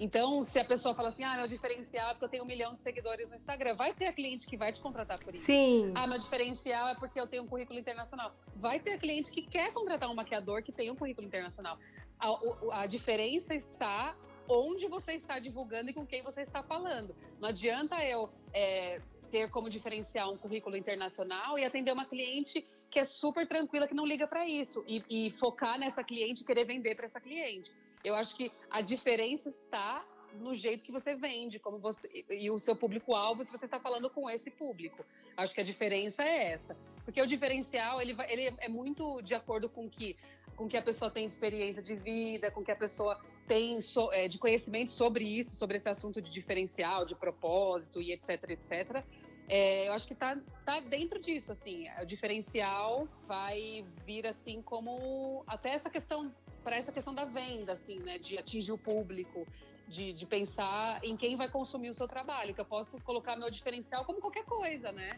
Então, 0.00 0.42
se 0.42 0.58
a 0.58 0.64
pessoa 0.64 0.94
fala 0.94 1.10
assim, 1.10 1.22
ah, 1.22 1.36
meu 1.36 1.46
diferencial 1.46 2.08
é 2.08 2.12
porque 2.14 2.24
eu 2.24 2.28
tenho 2.30 2.44
um 2.44 2.46
milhão 2.46 2.74
de 2.74 2.80
seguidores 2.80 3.28
no 3.28 3.36
Instagram, 3.36 3.74
vai 3.74 3.92
ter 3.92 4.06
a 4.06 4.12
cliente 4.14 4.46
que 4.46 4.56
vai 4.56 4.72
te 4.72 4.80
contratar 4.80 5.18
por 5.18 5.34
isso. 5.34 5.44
Sim. 5.44 5.92
Ah, 5.94 6.06
meu 6.06 6.18
diferencial 6.18 6.88
é 6.88 6.94
porque 6.94 7.20
eu 7.20 7.26
tenho 7.26 7.42
um 7.42 7.46
currículo 7.46 7.78
internacional. 7.78 8.34
Vai 8.56 8.80
ter 8.80 8.92
a 8.94 8.98
cliente 8.98 9.30
que 9.30 9.42
quer 9.42 9.74
contratar 9.74 10.08
um 10.08 10.14
maquiador 10.14 10.62
que 10.62 10.72
tem 10.72 10.90
um 10.90 10.96
currículo 10.96 11.26
internacional. 11.26 11.78
A, 12.18 12.82
a 12.82 12.86
diferença 12.86 13.54
está 13.54 14.16
onde 14.48 14.88
você 14.88 15.12
está 15.12 15.38
divulgando 15.38 15.90
e 15.90 15.92
com 15.92 16.06
quem 16.06 16.22
você 16.22 16.40
está 16.40 16.62
falando. 16.62 17.14
Não 17.38 17.50
adianta 17.50 18.02
eu 18.02 18.30
é, 18.54 19.02
ter 19.30 19.48
como 19.50 19.70
diferencial 19.70 20.32
um 20.32 20.36
currículo 20.36 20.76
internacional 20.76 21.58
e 21.58 21.64
atender 21.64 21.92
uma 21.92 22.04
cliente 22.04 22.66
que 22.90 22.98
é 22.98 23.04
super 23.04 23.46
tranquila, 23.46 23.86
que 23.86 23.94
não 23.94 24.04
liga 24.04 24.26
para 24.26 24.46
isso, 24.46 24.84
e, 24.86 25.04
e, 25.08 25.30
focar 25.30 25.78
nessa 25.78 26.02
cliente 26.02 26.42
e 26.42 26.44
querer 26.44 26.64
vender 26.64 26.96
para 26.96 27.04
essa 27.04 27.20
cliente. 27.20 27.70
Eu 28.04 28.14
acho 28.14 28.36
que 28.36 28.50
a 28.70 28.80
diferença 28.80 29.48
está 29.48 30.04
no 30.34 30.54
jeito 30.54 30.84
que 30.84 30.92
você 30.92 31.14
vende, 31.14 31.58
como 31.58 31.78
você 31.78 32.08
e 32.30 32.50
o 32.50 32.58
seu 32.58 32.76
público-alvo, 32.76 33.44
se 33.44 33.50
você 33.50 33.64
está 33.64 33.80
falando 33.80 34.08
com 34.08 34.30
esse 34.30 34.50
público. 34.50 35.04
Acho 35.36 35.54
que 35.54 35.60
a 35.60 35.64
diferença 35.64 36.22
é 36.22 36.52
essa, 36.52 36.76
porque 37.04 37.20
o 37.20 37.26
diferencial 37.26 38.00
ele, 38.00 38.16
ele 38.28 38.54
é 38.58 38.68
muito 38.68 39.20
de 39.22 39.34
acordo 39.34 39.68
com 39.68 39.88
que 39.88 40.16
com 40.56 40.68
que 40.68 40.76
a 40.76 40.82
pessoa 40.82 41.10
tem 41.10 41.24
experiência 41.24 41.82
de 41.82 41.94
vida, 41.94 42.50
com 42.50 42.62
que 42.62 42.70
a 42.70 42.76
pessoa 42.76 43.18
tem 43.50 43.80
so, 43.80 44.12
é, 44.12 44.28
de 44.28 44.38
conhecimento 44.38 44.92
sobre 44.92 45.24
isso, 45.24 45.56
sobre 45.56 45.76
esse 45.76 45.88
assunto 45.88 46.22
de 46.22 46.30
diferencial, 46.30 47.04
de 47.04 47.16
propósito 47.16 48.00
e 48.00 48.12
etc, 48.12 48.48
etc. 48.50 49.04
É, 49.48 49.88
eu 49.88 49.92
acho 49.92 50.06
que 50.06 50.14
tá, 50.14 50.40
tá 50.64 50.78
dentro 50.78 51.18
disso, 51.18 51.50
assim. 51.50 51.88
O 52.00 52.06
diferencial 52.06 53.08
vai 53.26 53.84
vir 54.06 54.24
assim 54.24 54.62
como 54.62 55.42
até 55.48 55.70
essa 55.70 55.90
questão 55.90 56.32
para 56.62 56.76
essa 56.76 56.92
questão 56.92 57.12
da 57.12 57.24
venda, 57.24 57.72
assim, 57.72 57.98
né, 57.98 58.18
de 58.18 58.38
atingir 58.38 58.70
o 58.70 58.78
público, 58.78 59.44
de, 59.88 60.12
de 60.12 60.26
pensar 60.26 61.02
em 61.02 61.16
quem 61.16 61.34
vai 61.34 61.48
consumir 61.48 61.88
o 61.88 61.94
seu 61.94 62.06
trabalho, 62.06 62.54
que 62.54 62.60
eu 62.60 62.64
posso 62.64 63.00
colocar 63.00 63.34
meu 63.34 63.50
diferencial 63.50 64.04
como 64.04 64.20
qualquer 64.20 64.44
coisa, 64.44 64.92
né? 64.92 65.10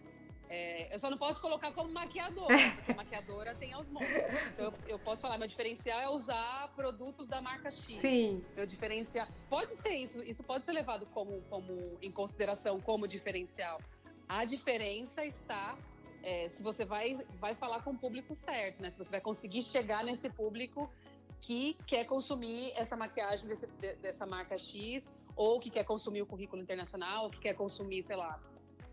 É, 0.55 0.95
eu 0.95 0.99
só 0.99 1.09
não 1.09 1.17
posso 1.17 1.41
colocar 1.41 1.73
como 1.73 1.91
maquiadora, 1.91 2.55
porque 2.77 2.93
maquiadora 2.93 3.55
tem 3.55 3.73
aos 3.73 3.89
montes. 3.89 4.11
Então 4.53 4.67
eu, 4.67 4.75
eu, 4.87 4.99
posso 4.99 5.23
falar, 5.23 5.39
meu 5.39 5.49
diferencial 5.49 5.99
é 5.99 6.11
usar 6.11 6.71
produtos 6.77 7.27
da 7.27 7.41
marca 7.41 7.71
X. 7.71 8.03
Sim. 8.03 8.45
Meu 8.55 8.67
diferencial. 8.67 9.27
Pode 9.49 9.73
ser 9.73 9.95
isso, 9.95 10.23
isso 10.23 10.45
pode 10.45 10.67
ser 10.67 10.73
levado 10.73 11.07
como, 11.07 11.41
como 11.49 11.97
em 12.03 12.13
consideração 12.13 12.79
como 12.83 13.09
diferencial. 13.09 13.81
A 14.29 14.45
diferença 14.45 15.25
está 15.25 15.75
é, 16.23 16.51
se 16.51 16.63
você 16.63 16.85
vai, 16.85 17.15
vai 17.41 17.55
falar 17.55 17.83
com 17.83 17.93
o 17.93 17.99
público 17.99 18.35
certo, 18.35 18.83
né? 18.83 18.91
Se 18.91 18.99
você 18.99 19.11
vai 19.11 19.23
conseguir 19.23 19.63
chegar 19.63 20.05
nesse 20.05 20.29
público 20.29 20.93
que 21.41 21.79
quer 21.87 22.05
consumir 22.05 22.73
essa 22.77 22.95
maquiagem 22.95 23.49
desse, 23.49 23.67
dessa 24.03 24.27
marca 24.27 24.59
X, 24.59 25.11
ou 25.35 25.59
que 25.59 25.71
quer 25.71 25.85
consumir 25.85 26.21
o 26.21 26.27
currículo 26.27 26.61
internacional, 26.61 27.25
ou 27.25 27.31
que 27.31 27.41
quer 27.41 27.55
consumir, 27.55 28.03
sei 28.03 28.17
lá, 28.17 28.39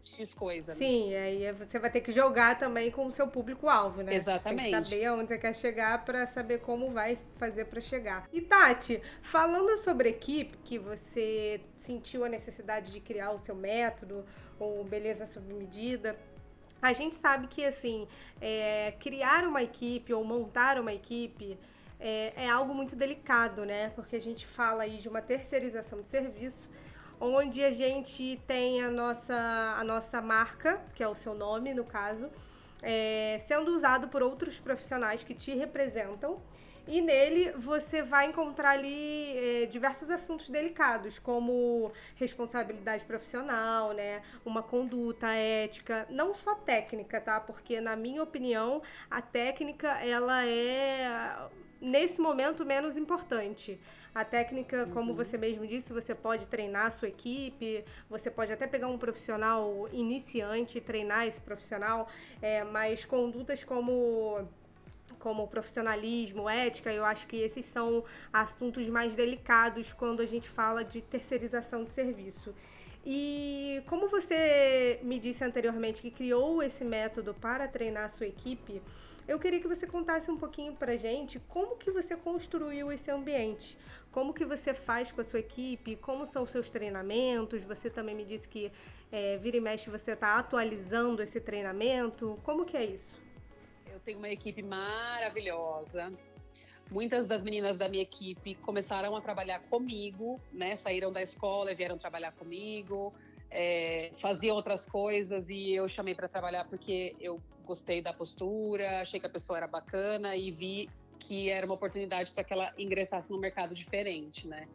X 0.03 0.33
coisa. 0.33 0.71
Né? 0.71 0.77
Sim, 0.77 1.13
aí 1.13 1.51
você 1.53 1.77
vai 1.77 1.89
ter 1.89 2.01
que 2.01 2.11
jogar 2.11 2.57
também 2.57 2.89
com 2.89 3.05
o 3.05 3.11
seu 3.11 3.27
público-alvo, 3.27 4.01
né? 4.01 4.13
Exatamente. 4.15 4.71
Tem 4.71 4.81
que 4.81 4.89
saber 4.89 5.05
aonde 5.05 5.27
você 5.27 5.37
quer 5.37 5.53
chegar 5.53 6.05
para 6.05 6.25
saber 6.27 6.59
como 6.59 6.91
vai 6.91 7.19
fazer 7.37 7.65
para 7.65 7.81
chegar. 7.81 8.27
E 8.31 8.41
Tati, 8.41 9.01
falando 9.21 9.77
sobre 9.77 10.09
equipe, 10.09 10.57
que 10.63 10.79
você 10.79 11.61
sentiu 11.75 12.23
a 12.23 12.29
necessidade 12.29 12.91
de 12.91 12.99
criar 12.99 13.31
o 13.31 13.39
seu 13.39 13.55
método, 13.55 14.25
ou 14.59 14.83
beleza 14.83 15.25
sob 15.25 15.53
medida, 15.53 16.17
a 16.81 16.93
gente 16.93 17.15
sabe 17.15 17.47
que 17.47 17.65
assim, 17.65 18.07
é, 18.39 18.93
criar 18.99 19.45
uma 19.45 19.61
equipe 19.61 20.13
ou 20.13 20.23
montar 20.23 20.79
uma 20.79 20.93
equipe 20.93 21.57
é, 21.99 22.45
é 22.45 22.49
algo 22.49 22.73
muito 22.73 22.95
delicado, 22.95 23.65
né? 23.65 23.89
Porque 23.89 24.15
a 24.15 24.21
gente 24.21 24.47
fala 24.47 24.83
aí 24.83 24.97
de 24.97 25.09
uma 25.09 25.21
terceirização 25.21 26.01
de 26.01 26.09
serviço, 26.09 26.69
onde 27.19 27.63
a 27.63 27.71
gente 27.71 28.41
tem 28.47 28.83
a 28.83 28.89
nossa, 28.89 29.75
a 29.77 29.83
nossa 29.83 30.21
marca, 30.21 30.81
que 30.93 31.03
é 31.03 31.07
o 31.07 31.15
seu 31.15 31.33
nome 31.33 31.73
no 31.73 31.83
caso, 31.83 32.29
é, 32.81 33.37
sendo 33.45 33.75
usado 33.75 34.07
por 34.07 34.21
outros 34.21 34.59
profissionais 34.59 35.23
que 35.23 35.33
te 35.33 35.53
representam. 35.53 36.41
E 36.87 37.01
nele 37.01 37.51
você 37.51 38.01
vai 38.01 38.25
encontrar 38.25 38.71
ali 38.71 39.37
é, 39.37 39.65
diversos 39.67 40.09
assuntos 40.09 40.49
delicados, 40.49 41.19
como 41.19 41.91
responsabilidade 42.15 43.03
profissional, 43.05 43.93
né? 43.93 44.23
Uma 44.43 44.63
conduta 44.63 45.27
ética, 45.27 46.07
não 46.09 46.33
só 46.33 46.55
técnica, 46.55 47.21
tá? 47.21 47.39
Porque 47.39 47.79
na 47.79 47.95
minha 47.95 48.23
opinião, 48.23 48.81
a 49.11 49.21
técnica 49.21 50.03
ela 50.03 50.43
é 50.47 51.47
nesse 51.81 52.19
momento 52.19 52.65
menos 52.65 52.97
importante. 52.97 53.79
A 54.13 54.25
técnica, 54.25 54.87
como 54.93 55.11
uhum. 55.11 55.15
você 55.15 55.37
mesmo 55.37 55.65
disse, 55.67 55.93
você 55.93 56.15
pode 56.15 56.47
treinar 56.47 56.87
a 56.87 56.91
sua 56.91 57.07
equipe, 57.07 57.85
você 58.09 58.29
pode 58.31 58.51
até 58.51 58.65
pegar 58.65 58.87
um 58.87 58.97
profissional 58.97 59.87
iniciante 59.91 60.77
e 60.79 60.81
treinar 60.81 61.27
esse 61.27 61.39
profissional, 61.39 62.09
é, 62.41 62.63
mas 62.63 63.05
condutas 63.05 63.63
como 63.63 64.47
como 65.19 65.45
profissionalismo, 65.49 66.49
ética, 66.49 66.93
eu 66.93 67.03
acho 67.03 67.27
que 67.27 67.35
esses 67.35 67.65
são 67.65 68.05
assuntos 68.31 68.87
mais 68.87 69.13
delicados 69.13 69.91
quando 69.91 70.21
a 70.21 70.25
gente 70.25 70.47
fala 70.47 70.81
de 70.81 71.01
terceirização 71.01 71.83
de 71.83 71.91
serviço. 71.91 72.55
E 73.05 73.81
como 73.87 74.09
você 74.09 74.99
me 75.03 75.19
disse 75.19 75.43
anteriormente 75.43 76.01
que 76.01 76.11
criou 76.11 76.61
esse 76.61 76.83
método 76.83 77.33
para 77.33 77.67
treinar 77.67 78.05
a 78.05 78.09
sua 78.09 78.27
equipe, 78.27 78.81
eu 79.27 79.39
queria 79.39 79.59
que 79.61 79.67
você 79.67 79.87
contasse 79.87 80.29
um 80.29 80.37
pouquinho 80.37 80.73
pra 80.75 80.97
gente 80.97 81.39
como 81.47 81.77
que 81.77 81.91
você 81.91 82.15
construiu 82.15 82.91
esse 82.91 83.09
ambiente. 83.09 83.77
Como 84.11 84.33
que 84.33 84.43
você 84.43 84.73
faz 84.73 85.11
com 85.11 85.21
a 85.21 85.23
sua 85.23 85.39
equipe? 85.39 85.95
Como 85.95 86.25
são 86.25 86.43
os 86.43 86.51
seus 86.51 86.69
treinamentos? 86.69 87.63
Você 87.63 87.89
também 87.89 88.15
me 88.15 88.25
disse 88.25 88.49
que 88.49 88.71
é, 89.11 89.37
vira 89.37 89.57
e 89.57 89.61
mexe 89.61 89.89
você 89.89 90.11
está 90.11 90.37
atualizando 90.37 91.21
esse 91.21 91.39
treinamento. 91.39 92.39
Como 92.43 92.65
que 92.65 92.75
é 92.75 92.85
isso? 92.85 93.15
Eu 93.85 93.99
tenho 93.99 94.17
uma 94.17 94.29
equipe 94.29 94.61
maravilhosa. 94.63 96.11
Muitas 96.91 97.27
das 97.27 97.43
meninas 97.43 97.77
da 97.77 97.87
minha 97.87 98.01
equipe 98.01 98.55
começaram 98.55 99.15
a 99.15 99.21
trabalhar 99.21 99.59
comigo, 99.61 100.41
né? 100.51 100.75
Saíram 100.75 101.11
da 101.11 101.21
escola 101.21 101.71
e 101.71 101.75
vieram 101.75 101.97
trabalhar 101.97 102.31
comigo. 102.31 103.13
É, 103.51 104.11
faziam 104.17 104.55
outras 104.55 104.87
coisas 104.87 105.49
e 105.49 105.71
eu 105.71 105.87
chamei 105.87 106.15
para 106.15 106.27
trabalhar 106.27 106.67
porque 106.67 107.15
eu 107.19 107.41
gostei 107.65 108.01
da 108.01 108.11
postura, 108.11 109.01
achei 109.01 109.19
que 109.19 109.25
a 109.25 109.29
pessoa 109.29 109.57
era 109.57 109.67
bacana 109.67 110.35
e 110.35 110.51
vi 110.51 110.89
que 111.19 111.49
era 111.49 111.65
uma 111.65 111.75
oportunidade 111.75 112.31
para 112.31 112.43
que 112.43 112.53
ela 112.53 112.73
ingressasse 112.77 113.29
no 113.29 113.37
mercado 113.37 113.75
diferente, 113.75 114.47
né? 114.47 114.67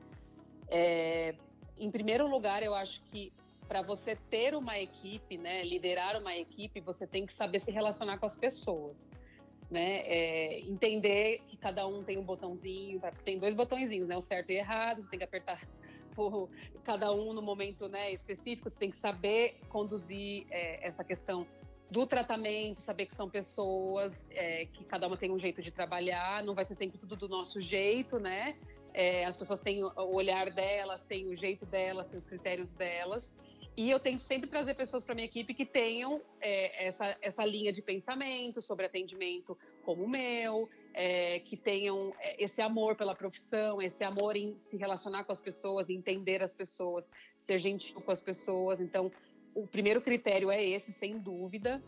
É, 0.68 1.34
em 1.78 1.90
primeiro 1.90 2.28
lugar, 2.28 2.62
eu 2.62 2.74
acho 2.74 3.02
que 3.04 3.32
para 3.66 3.82
você 3.82 4.14
ter 4.14 4.54
uma 4.54 4.78
equipe, 4.78 5.38
né, 5.38 5.64
liderar 5.64 6.20
uma 6.20 6.36
equipe, 6.36 6.80
você 6.80 7.06
tem 7.06 7.26
que 7.26 7.32
saber 7.32 7.60
se 7.60 7.70
relacionar 7.70 8.18
com 8.18 8.26
as 8.26 8.36
pessoas, 8.36 9.10
né? 9.70 10.00
É, 10.06 10.60
entender 10.60 11.40
que 11.48 11.56
cada 11.56 11.86
um 11.86 12.02
tem 12.02 12.18
um 12.18 12.24
botãozinho, 12.24 13.00
tem 13.24 13.38
dois 13.38 13.54
botõezinhos, 13.54 14.08
né, 14.08 14.16
o 14.16 14.20
certo 14.20 14.50
e 14.50 14.56
errado. 14.56 15.00
Você 15.00 15.10
tem 15.10 15.18
que 15.18 15.24
apertar 15.24 15.60
o, 16.16 16.48
cada 16.84 17.12
um 17.12 17.32
no 17.32 17.42
momento, 17.42 17.88
né, 17.88 18.12
específico. 18.12 18.70
Você 18.70 18.78
tem 18.78 18.90
que 18.90 18.96
saber 18.96 19.58
conduzir 19.68 20.46
é, 20.50 20.86
essa 20.86 21.02
questão 21.02 21.46
do 21.90 22.06
tratamento, 22.06 22.80
saber 22.80 23.06
que 23.06 23.14
são 23.14 23.30
pessoas, 23.30 24.26
é, 24.30 24.66
que 24.66 24.84
cada 24.84 25.06
uma 25.06 25.16
tem 25.16 25.30
um 25.30 25.38
jeito 25.38 25.62
de 25.62 25.70
trabalhar, 25.70 26.42
não 26.42 26.54
vai 26.54 26.64
ser 26.64 26.74
sempre 26.74 26.98
tudo 26.98 27.14
do 27.14 27.28
nosso 27.28 27.60
jeito, 27.60 28.18
né? 28.18 28.56
É, 28.92 29.24
as 29.24 29.36
pessoas 29.36 29.60
têm 29.60 29.84
o 29.84 29.92
olhar 30.12 30.50
delas, 30.50 31.00
têm 31.02 31.28
o 31.28 31.36
jeito 31.36 31.64
delas, 31.66 32.06
têm 32.06 32.18
os 32.18 32.26
critérios 32.26 32.72
delas. 32.72 33.34
E 33.76 33.90
eu 33.90 33.98
tento 33.98 34.22
sempre 34.22 34.48
trazer 34.48 34.74
pessoas 34.74 35.04
para 35.04 35.16
minha 35.16 35.24
equipe 35.24 35.52
que 35.52 35.66
tenham 35.66 36.22
é, 36.40 36.86
essa, 36.86 37.16
essa 37.20 37.44
linha 37.44 37.72
de 37.72 37.82
pensamento 37.82 38.62
sobre 38.62 38.86
atendimento 38.86 39.58
como 39.82 40.04
o 40.04 40.08
meu, 40.08 40.68
é, 40.92 41.40
que 41.40 41.56
tenham 41.56 42.14
é, 42.20 42.42
esse 42.42 42.62
amor 42.62 42.94
pela 42.94 43.16
profissão, 43.16 43.82
esse 43.82 44.04
amor 44.04 44.36
em 44.36 44.56
se 44.58 44.76
relacionar 44.76 45.24
com 45.24 45.32
as 45.32 45.40
pessoas, 45.40 45.90
entender 45.90 46.40
as 46.40 46.54
pessoas, 46.54 47.10
ser 47.40 47.58
gentil 47.58 48.00
com 48.00 48.12
as 48.12 48.22
pessoas. 48.22 48.80
Então, 48.80 49.10
o 49.54 49.66
primeiro 49.66 50.00
critério 50.00 50.52
é 50.52 50.64
esse, 50.64 50.92
sem 50.92 51.18
dúvida. 51.18 51.82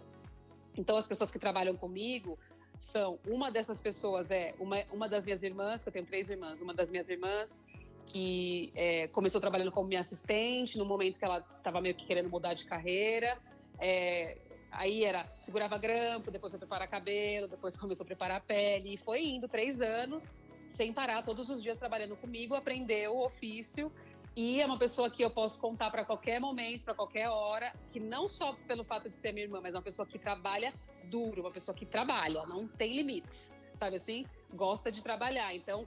Então, 0.76 0.97
as 0.97 1.07
pessoas 1.07 1.30
que 1.30 1.39
trabalham 1.39 1.76
comigo 1.76 2.37
são 2.80 3.18
uma 3.28 3.51
dessas 3.51 3.80
pessoas 3.80 4.30
é 4.30 4.55
uma, 4.59 4.84
uma 4.93 5.09
das 5.09 5.24
minhas 5.24 5.43
irmãs, 5.43 5.84
que 5.84 5.89
eu 5.89 5.93
tenho 5.93 6.05
três 6.05 6.28
irmãs, 6.30 6.61
uma 6.61 6.74
das 6.74 6.91
minhas 6.91 7.09
irmãs 7.09 7.62
que 8.07 8.72
é, 8.74 9.09
começou 9.09 9.40
trabalhando 9.40 9.72
como 9.72 9.88
minha 9.88 10.00
assistente 10.00 10.78
no 10.78 10.84
momento 10.84 11.18
que 11.18 11.24
ela 11.24 11.44
estava 11.59 11.80
meio 11.80 11.94
que 11.94 12.07
querendo 12.07 12.30
mudar 12.30 12.54
de 12.54 12.64
carreira. 12.64 13.38
É, 13.78 14.38
aí 14.70 15.04
era 15.04 15.26
segurava 15.40 15.76
grampo, 15.78 16.30
depois 16.30 16.52
foi 16.52 16.59
preparar 16.59 16.88
cabelo, 16.88 17.48
depois 17.48 17.76
começou 17.76 18.04
a 18.04 18.07
preparar 18.07 18.38
a 18.38 18.40
pele 18.40 18.94
e 18.94 18.96
foi 18.96 19.24
indo 19.24 19.48
três 19.48 19.80
anos 19.80 20.42
sem 20.70 20.92
parar, 20.92 21.22
todos 21.22 21.48
os 21.48 21.62
dias 21.62 21.78
trabalhando 21.78 22.16
comigo, 22.16 22.54
aprendeu 22.54 23.14
o 23.16 23.24
ofício 23.24 23.90
e 24.36 24.61
é 24.61 24.66
uma 24.66 24.78
pessoa 24.78 25.11
que 25.11 25.22
eu 25.22 25.30
posso 25.30 25.59
contar 25.59 25.90
para 25.90 26.04
qualquer 26.04 26.38
momento, 26.38 26.84
para 26.84 26.94
qualquer 26.94 27.30
hora, 27.30 27.72
que 27.90 27.98
não 27.98 28.28
só 28.28 28.52
pelo 28.68 28.84
fato 28.84 29.09
de 29.09 29.16
ser 29.16 29.32
minha 29.32 29.46
irmã, 29.46 29.61
mas 29.62 29.74
é 29.74 29.78
uma 29.78 29.82
pessoa 29.82 30.07
que 30.07 30.18
trabalha 30.18 30.74
duro, 31.04 31.40
uma 31.40 31.50
pessoa 31.50 31.74
que 31.74 31.86
trabalha, 31.86 32.44
não 32.44 32.68
tem 32.68 32.96
limites, 32.96 33.50
sabe 33.76 33.96
assim? 33.96 34.26
Gosta 34.52 34.92
de 34.92 35.02
trabalhar. 35.02 35.54
Então, 35.54 35.86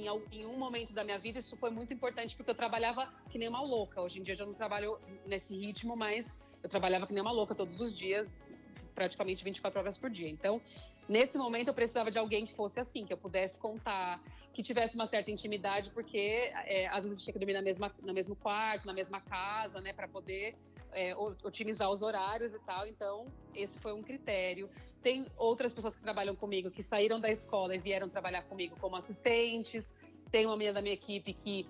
em, 0.00 0.06
em 0.32 0.46
um 0.46 0.56
momento 0.56 0.92
da 0.92 1.02
minha 1.04 1.18
vida, 1.18 1.38
isso 1.38 1.56
foi 1.56 1.70
muito 1.70 1.92
importante 1.92 2.36
porque 2.36 2.50
eu 2.50 2.54
trabalhava 2.54 3.12
que 3.30 3.38
nem 3.38 3.48
uma 3.48 3.62
louca. 3.62 4.00
Hoje 4.00 4.20
em 4.20 4.22
dia 4.22 4.34
eu 4.34 4.38
já 4.38 4.46
não 4.46 4.54
trabalho 4.54 4.98
nesse 5.26 5.56
ritmo, 5.56 5.96
mas 5.96 6.38
eu 6.62 6.68
trabalhava 6.68 7.06
que 7.06 7.12
nem 7.12 7.22
uma 7.22 7.32
louca 7.32 7.54
todos 7.54 7.80
os 7.80 7.96
dias, 7.96 8.54
praticamente 8.94 9.44
24 9.44 9.80
horas 9.80 9.96
por 9.96 10.10
dia. 10.10 10.28
Então, 10.28 10.60
nesse 11.08 11.38
momento 11.38 11.68
eu 11.68 11.74
precisava 11.74 12.10
de 12.10 12.18
alguém 12.18 12.44
que 12.44 12.54
fosse 12.54 12.80
assim, 12.80 13.06
que 13.06 13.12
eu 13.12 13.16
pudesse 13.16 13.58
contar, 13.58 14.20
que 14.52 14.62
tivesse 14.62 14.94
uma 14.96 15.06
certa 15.06 15.30
intimidade, 15.30 15.90
porque 15.90 16.18
é, 16.18 16.88
às 16.88 17.02
vezes 17.02 17.18
gente 17.18 17.24
tinha 17.24 17.32
que 17.32 17.38
dormir 17.38 17.54
na 17.54 17.62
mesma, 17.62 17.94
no 18.02 18.12
mesmo 18.12 18.34
quarto, 18.34 18.86
na 18.86 18.92
mesma 18.92 19.20
casa, 19.20 19.80
né, 19.80 19.92
para 19.92 20.08
poder 20.08 20.56
é, 20.92 21.14
otimizar 21.16 21.90
os 21.90 22.02
horários 22.02 22.54
e 22.54 22.58
tal. 22.60 22.86
Então, 22.86 23.26
esse 23.54 23.78
foi 23.78 23.92
um 23.92 24.02
critério. 24.02 24.68
Tem 25.02 25.26
outras 25.36 25.72
pessoas 25.74 25.96
que 25.96 26.02
trabalham 26.02 26.34
comigo 26.34 26.70
que 26.70 26.82
saíram 26.82 27.20
da 27.20 27.30
escola 27.30 27.74
e 27.74 27.78
vieram 27.78 28.08
trabalhar 28.08 28.42
comigo 28.42 28.76
como 28.80 28.96
assistentes. 28.96 29.94
Tem 30.30 30.46
uma 30.46 30.56
menina 30.56 30.74
da 30.74 30.82
minha 30.82 30.94
equipe 30.94 31.32
que 31.32 31.68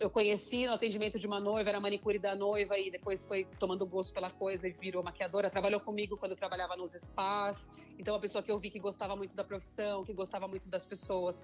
eu 0.00 0.08
conheci 0.08 0.66
no 0.66 0.72
atendimento 0.72 1.18
de 1.18 1.26
uma 1.26 1.38
noiva, 1.38 1.68
era 1.68 1.80
manicure 1.80 2.18
da 2.18 2.34
noiva 2.34 2.78
e 2.78 2.90
depois 2.90 3.24
foi 3.24 3.44
tomando 3.58 3.86
gosto 3.86 4.12
pela 4.14 4.30
coisa 4.30 4.68
e 4.68 4.72
virou 4.72 5.02
maquiadora. 5.02 5.50
Trabalhou 5.50 5.80
comigo 5.80 6.16
quando 6.16 6.32
eu 6.32 6.36
trabalhava 6.36 6.76
nos 6.76 6.92
spas. 6.92 7.68
Então, 7.98 8.14
uma 8.14 8.20
pessoa 8.20 8.42
que 8.42 8.50
eu 8.50 8.58
vi 8.58 8.70
que 8.70 8.78
gostava 8.78 9.14
muito 9.14 9.34
da 9.34 9.44
profissão, 9.44 10.04
que 10.04 10.12
gostava 10.12 10.48
muito 10.48 10.68
das 10.68 10.86
pessoas, 10.86 11.40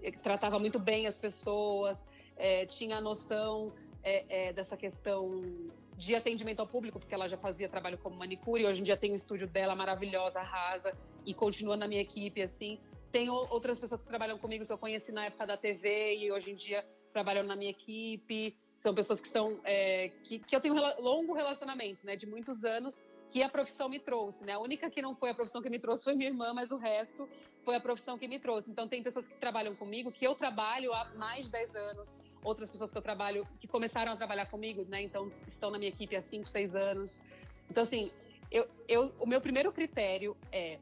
que 0.00 0.18
tratava 0.18 0.58
muito 0.58 0.78
bem 0.78 1.06
as 1.06 1.18
pessoas, 1.18 2.04
é, 2.36 2.66
tinha 2.66 2.98
a 2.98 3.00
noção 3.00 3.72
é, 4.02 4.48
é, 4.48 4.52
dessa 4.52 4.76
questão 4.76 5.42
de 5.96 6.14
atendimento 6.14 6.60
ao 6.60 6.66
público, 6.66 6.98
porque 6.98 7.14
ela 7.14 7.28
já 7.28 7.36
fazia 7.36 7.68
trabalho 7.68 7.98
como 7.98 8.16
manicure, 8.16 8.66
hoje 8.66 8.80
em 8.80 8.84
dia 8.84 8.96
tem 8.96 9.12
o 9.12 9.14
estúdio 9.14 9.46
dela 9.46 9.74
maravilhosa, 9.74 10.40
arrasa, 10.40 10.92
e 11.24 11.32
continua 11.32 11.76
na 11.76 11.86
minha 11.86 12.00
equipe, 12.00 12.42
assim. 12.42 12.78
Tem 13.12 13.30
outras 13.30 13.78
pessoas 13.78 14.02
que 14.02 14.08
trabalham 14.08 14.36
comigo 14.38 14.66
que 14.66 14.72
eu 14.72 14.78
conheci 14.78 15.12
na 15.12 15.26
época 15.26 15.46
da 15.46 15.56
TV 15.56 16.16
e 16.16 16.32
hoje 16.32 16.50
em 16.50 16.54
dia 16.54 16.84
trabalham 17.12 17.44
na 17.44 17.54
minha 17.54 17.70
equipe. 17.70 18.56
São 18.76 18.92
pessoas 18.92 19.20
que 19.20 19.28
são 19.28 19.60
é, 19.64 20.10
que, 20.24 20.40
que 20.40 20.54
eu 20.54 20.60
tenho 20.60 20.74
um 20.74 21.02
longo 21.02 21.32
relacionamento, 21.32 22.04
né, 22.04 22.16
de 22.16 22.26
muitos 22.26 22.64
anos, 22.64 23.04
que 23.34 23.42
a 23.42 23.48
profissão 23.48 23.88
me 23.88 23.98
trouxe, 23.98 24.44
né? 24.44 24.52
A 24.52 24.60
única 24.60 24.88
que 24.88 25.02
não 25.02 25.12
foi 25.12 25.30
a 25.30 25.34
profissão 25.34 25.60
que 25.60 25.68
me 25.68 25.80
trouxe 25.80 26.04
foi 26.04 26.14
minha 26.14 26.30
irmã, 26.30 26.54
mas 26.54 26.70
o 26.70 26.76
resto 26.76 27.28
foi 27.64 27.74
a 27.74 27.80
profissão 27.80 28.16
que 28.16 28.28
me 28.28 28.38
trouxe. 28.38 28.70
Então 28.70 28.86
tem 28.86 29.02
pessoas 29.02 29.26
que 29.26 29.34
trabalham 29.34 29.74
comigo, 29.74 30.12
que 30.12 30.24
eu 30.24 30.36
trabalho 30.36 30.92
há 30.92 31.06
mais 31.16 31.46
de 31.46 31.50
10 31.50 31.74
anos, 31.74 32.16
outras 32.44 32.70
pessoas 32.70 32.92
que 32.92 32.96
eu 32.98 33.02
trabalho, 33.02 33.44
que 33.58 33.66
começaram 33.66 34.12
a 34.12 34.16
trabalhar 34.16 34.46
comigo, 34.46 34.84
né? 34.88 35.02
Então 35.02 35.32
estão 35.48 35.68
na 35.72 35.78
minha 35.78 35.88
equipe 35.88 36.14
há 36.14 36.20
5, 36.20 36.48
6 36.48 36.76
anos. 36.76 37.20
Então 37.68 37.82
assim, 37.82 38.12
eu, 38.52 38.68
eu, 38.86 39.12
o 39.18 39.26
meu 39.26 39.40
primeiro 39.40 39.72
critério 39.72 40.36
é 40.52 40.78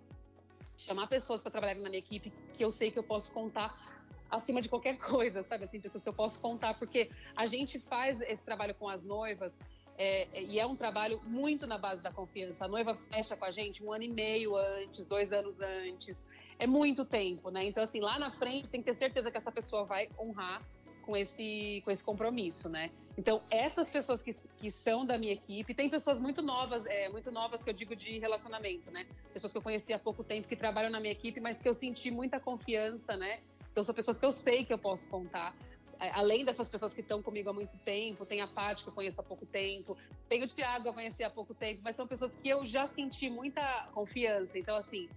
chamar 0.77 1.07
pessoas 1.07 1.41
para 1.41 1.51
trabalhar 1.51 1.77
na 1.77 1.89
minha 1.89 2.01
equipe 2.01 2.31
que 2.53 2.63
eu 2.63 2.71
sei 2.71 2.91
que 2.91 2.99
eu 2.99 3.03
posso 3.03 3.33
contar 3.33 3.92
acima 4.33 4.61
de 4.63 4.69
qualquer 4.69 4.97
coisa, 4.99 5.43
sabe? 5.43 5.65
Assim, 5.65 5.81
pessoas 5.81 6.03
que 6.03 6.09
eu 6.09 6.15
posso 6.15 6.41
contar, 6.41 6.75
porque 6.75 7.09
a 7.37 7.47
gente 7.47 7.79
faz 7.79 8.21
esse 8.23 8.43
trabalho 8.43 8.75
com 8.75 8.89
as 8.89 9.05
noivas 9.05 9.59
é, 9.99 10.43
e 10.43 10.59
é 10.59 10.67
um 10.67 10.75
trabalho 10.75 11.21
muito 11.25 11.67
na 11.67 11.77
base 11.77 12.03
da 12.03 12.11
confiança. 12.11 12.65
A 12.65 12.69
noiva 12.69 12.95
fecha 12.95 13.37
com 13.37 13.45
a 13.45 13.51
gente 13.51 13.85
um 13.85 13.93
ano 13.93 14.05
e 14.05 14.09
meio 14.09 14.57
antes, 14.57 15.05
dois 15.05 15.33
anos 15.33 15.61
antes. 15.61 16.27
É 16.59 16.67
muito 16.67 17.05
tempo, 17.05 17.51
né? 17.51 17.65
Então, 17.65 17.83
assim, 17.83 18.01
lá 18.01 18.19
na 18.19 18.31
frente 18.31 18.69
tem 18.69 18.81
que 18.81 18.87
ter 18.87 18.95
certeza 18.95 19.31
que 19.31 19.37
essa 19.37 19.53
pessoa 19.53 19.85
vai 19.85 20.09
honrar 20.19 20.63
com 21.03 21.17
esse, 21.17 21.83
com 21.85 21.91
esse 21.91 22.03
compromisso, 22.03 22.69
né? 22.69 22.91
Então, 23.19 23.43
essas 23.51 23.91
pessoas 23.91 24.23
que, 24.23 24.33
que 24.57 24.71
são 24.71 25.05
da 25.05 25.19
minha 25.19 25.33
equipe, 25.33 25.75
tem 25.75 25.91
pessoas 25.91 26.19
muito 26.19 26.41
novas, 26.41 26.87
é, 26.87 27.09
muito 27.09 27.31
novas 27.31 27.63
que 27.63 27.69
eu 27.69 27.75
digo 27.75 27.95
de 27.95 28.19
relacionamento, 28.19 28.91
né? 28.91 29.07
Pessoas 29.33 29.53
que 29.53 29.59
eu 29.59 29.63
conheci 29.63 29.93
há 29.93 29.99
pouco 29.99 30.23
tempo, 30.23 30.49
que 30.49 30.57
trabalham 30.57 30.91
na 30.91 31.01
minha 31.01 31.13
equipe, 31.13 31.41
mas 31.41 31.61
que 31.61 31.69
eu 31.69 31.75
senti 31.75 32.11
muita 32.11 32.39
confiança, 32.39 33.17
né? 33.17 33.41
Então 33.73 33.83
são 33.83 33.95
pessoas 33.95 34.19
que 34.19 34.25
eu 34.25 34.31
sei 34.31 34.65
que 34.65 34.73
eu 34.73 34.79
posso 34.79 35.09
contar. 35.09 35.57
É, 35.99 36.11
além 36.15 36.45
dessas 36.45 36.69
pessoas 36.69 36.93
que 36.93 37.01
estão 37.01 37.23
comigo 37.23 37.49
há 37.49 37.53
muito 37.53 37.77
tempo, 37.79 38.27
tem 38.27 38.41
a 38.41 38.47
Paty 38.47 38.83
que 38.83 38.89
eu 38.91 38.95
conheço 38.95 39.21
há 39.21 39.25
pouco 39.25 39.47
tempo, 39.47 39.97
tem 40.29 40.43
o 40.43 40.49
Thiago 40.49 40.83
que 40.83 40.89
eu 40.89 40.95
conheci 40.95 41.23
há 41.23 41.31
pouco 41.31 41.55
tempo, 41.55 41.81
mas 41.85 41.97
são 41.97 42.07
pessoas 42.07 42.35
que 42.37 42.49
eu 42.49 42.65
já 42.67 42.87
senti 42.87 43.31
muita 43.31 43.89
confiança. 43.95 44.59
Então, 44.59 44.77
assim, 44.77 45.09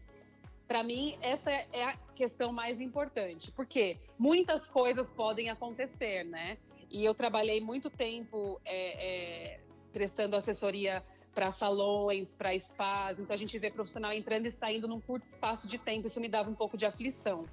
para 0.68 0.84
mim, 0.84 1.18
essa 1.22 1.51
é 1.51 1.84
a 1.84 1.97
questão 2.16 2.53
mais 2.53 2.80
importante, 2.80 3.51
porque 3.51 3.97
muitas 4.18 4.68
coisas 4.68 5.10
podem 5.10 5.49
acontecer, 5.49 6.24
né? 6.24 6.58
E 6.89 7.03
eu 7.03 7.14
trabalhei 7.14 7.60
muito 7.60 7.89
tempo 7.89 8.62
é, 8.64 9.56
é, 9.56 9.60
prestando 9.91 10.36
assessoria 10.36 11.03
para 11.34 11.51
salões, 11.51 12.34
para 12.34 12.58
spas, 12.58 13.20
então 13.20 13.34
a 13.34 13.38
gente 13.38 13.58
vê 13.60 13.70
profissional 13.70 14.14
entrando 14.14 14.45
e 14.45 14.51
saindo 14.51 14.88
num 14.88 15.01
curto 15.01 15.24
espaço 15.24 15.68
de 15.68 15.78
tempo, 15.78 16.08
isso 16.08 16.22
me 16.22 16.30
dava 16.30 16.49
um 16.49 16.56
pouco 16.56 16.78
de 16.78 16.86
aflição, 16.86 17.45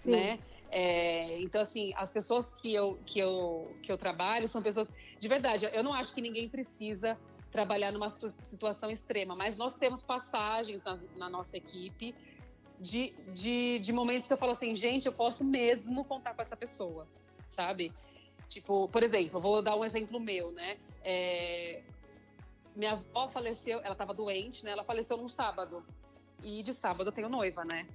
Sim. 0.00 0.10
né? 0.12 0.38
É, 0.70 1.40
então, 1.40 1.60
assim, 1.60 1.92
as 1.96 2.12
pessoas 2.12 2.52
que 2.54 2.72
eu, 2.72 2.98
que, 3.04 3.18
eu, 3.18 3.74
que 3.82 3.90
eu 3.90 3.98
trabalho 3.98 4.46
são 4.48 4.62
pessoas. 4.62 4.88
De 5.18 5.28
verdade, 5.28 5.68
eu 5.72 5.82
não 5.82 5.92
acho 5.92 6.14
que 6.14 6.20
ninguém 6.20 6.48
precisa 6.48 7.18
trabalhar 7.50 7.90
numa 7.90 8.08
situação 8.08 8.90
extrema, 8.90 9.34
mas 9.34 9.56
nós 9.56 9.74
temos 9.74 10.02
passagens 10.02 10.84
na, 10.84 10.98
na 11.16 11.28
nossa 11.28 11.56
equipe 11.56 12.14
de, 12.78 13.12
de, 13.34 13.80
de, 13.80 13.92
momentos 13.92 14.28
que 14.28 14.32
eu 14.32 14.38
falo 14.38 14.52
assim, 14.52 14.74
gente, 14.76 15.06
eu 15.06 15.12
posso 15.12 15.44
mesmo 15.44 16.04
contar 16.04 16.32
com 16.32 16.40
essa 16.40 16.56
pessoa, 16.56 17.08
sabe? 17.48 17.92
Tipo, 18.48 18.88
por 18.88 19.02
exemplo, 19.02 19.38
eu 19.38 19.40
vou 19.42 19.60
dar 19.60 19.76
um 19.76 19.84
exemplo 19.84 20.20
meu, 20.20 20.52
né? 20.52 20.78
É, 21.04 21.82
minha 22.76 22.92
avó 22.92 23.28
faleceu, 23.28 23.80
ela 23.80 23.92
estava 23.92 24.14
doente, 24.14 24.64
né? 24.64 24.70
Ela 24.70 24.84
faleceu 24.84 25.16
num 25.16 25.28
sábado. 25.28 25.84
E 26.42 26.62
de 26.62 26.72
sábado 26.72 27.08
eu 27.08 27.12
tenho 27.12 27.28
noiva, 27.28 27.64
né? 27.64 27.86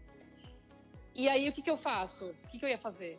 E 1.16 1.30
aí, 1.30 1.48
o 1.48 1.54
que, 1.54 1.62
que 1.62 1.70
eu 1.70 1.78
faço? 1.78 2.26
O 2.44 2.48
que, 2.50 2.60
que 2.60 2.66
eu 2.66 2.70
ia 2.70 2.78
fazer? 2.78 3.18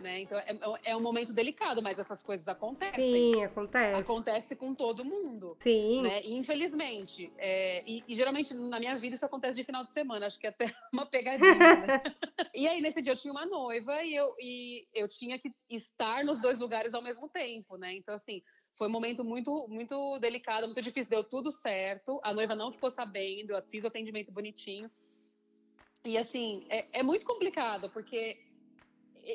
Né? 0.00 0.20
Então, 0.20 0.38
é, 0.38 0.56
é, 0.84 0.96
um 0.96 1.00
momento 1.00 1.32
delicado, 1.32 1.82
mas 1.82 1.98
essas 1.98 2.22
coisas 2.22 2.48
acontecem. 2.48 3.34
Sim, 3.34 3.44
acontece. 3.44 4.00
Acontece 4.00 4.56
com 4.56 4.74
todo 4.74 5.04
mundo. 5.04 5.56
Sim. 5.60 6.00
Né? 6.02 6.22
infelizmente. 6.24 7.30
É, 7.36 7.82
e, 7.86 8.02
e, 8.08 8.14
geralmente, 8.14 8.54
na 8.54 8.78
minha 8.78 8.96
vida, 8.96 9.14
isso 9.14 9.26
acontece 9.26 9.58
de 9.58 9.64
final 9.64 9.84
de 9.84 9.92
semana. 9.92 10.26
Acho 10.26 10.38
que 10.38 10.46
é 10.46 10.50
até 10.50 10.64
uma 10.92 11.04
pegadinha, 11.04 11.54
né? 11.54 12.02
e 12.54 12.66
aí, 12.66 12.80
nesse 12.80 13.02
dia, 13.02 13.12
eu 13.12 13.16
tinha 13.16 13.32
uma 13.32 13.44
noiva 13.44 14.02
e 14.02 14.14
eu, 14.14 14.34
e 14.38 14.86
eu 14.94 15.06
tinha 15.06 15.38
que 15.38 15.52
estar 15.68 16.24
nos 16.24 16.38
dois 16.38 16.58
lugares 16.58 16.94
ao 16.94 17.02
mesmo 17.02 17.28
tempo, 17.28 17.76
né? 17.76 17.92
Então, 17.92 18.14
assim, 18.14 18.42
foi 18.74 18.88
um 18.88 18.92
momento 18.92 19.22
muito, 19.22 19.68
muito 19.68 20.18
delicado, 20.18 20.66
muito 20.66 20.80
difícil. 20.80 21.10
Deu 21.10 21.24
tudo 21.24 21.52
certo. 21.52 22.18
A 22.22 22.32
noiva 22.32 22.54
não 22.54 22.72
ficou 22.72 22.90
sabendo, 22.90 23.52
eu 23.52 23.62
fiz 23.64 23.84
o 23.84 23.88
atendimento 23.88 24.32
bonitinho. 24.32 24.90
E 26.04 26.16
assim, 26.16 26.64
é, 26.70 27.00
é 27.00 27.02
muito 27.02 27.26
complicado, 27.26 27.90
porque 27.90 28.38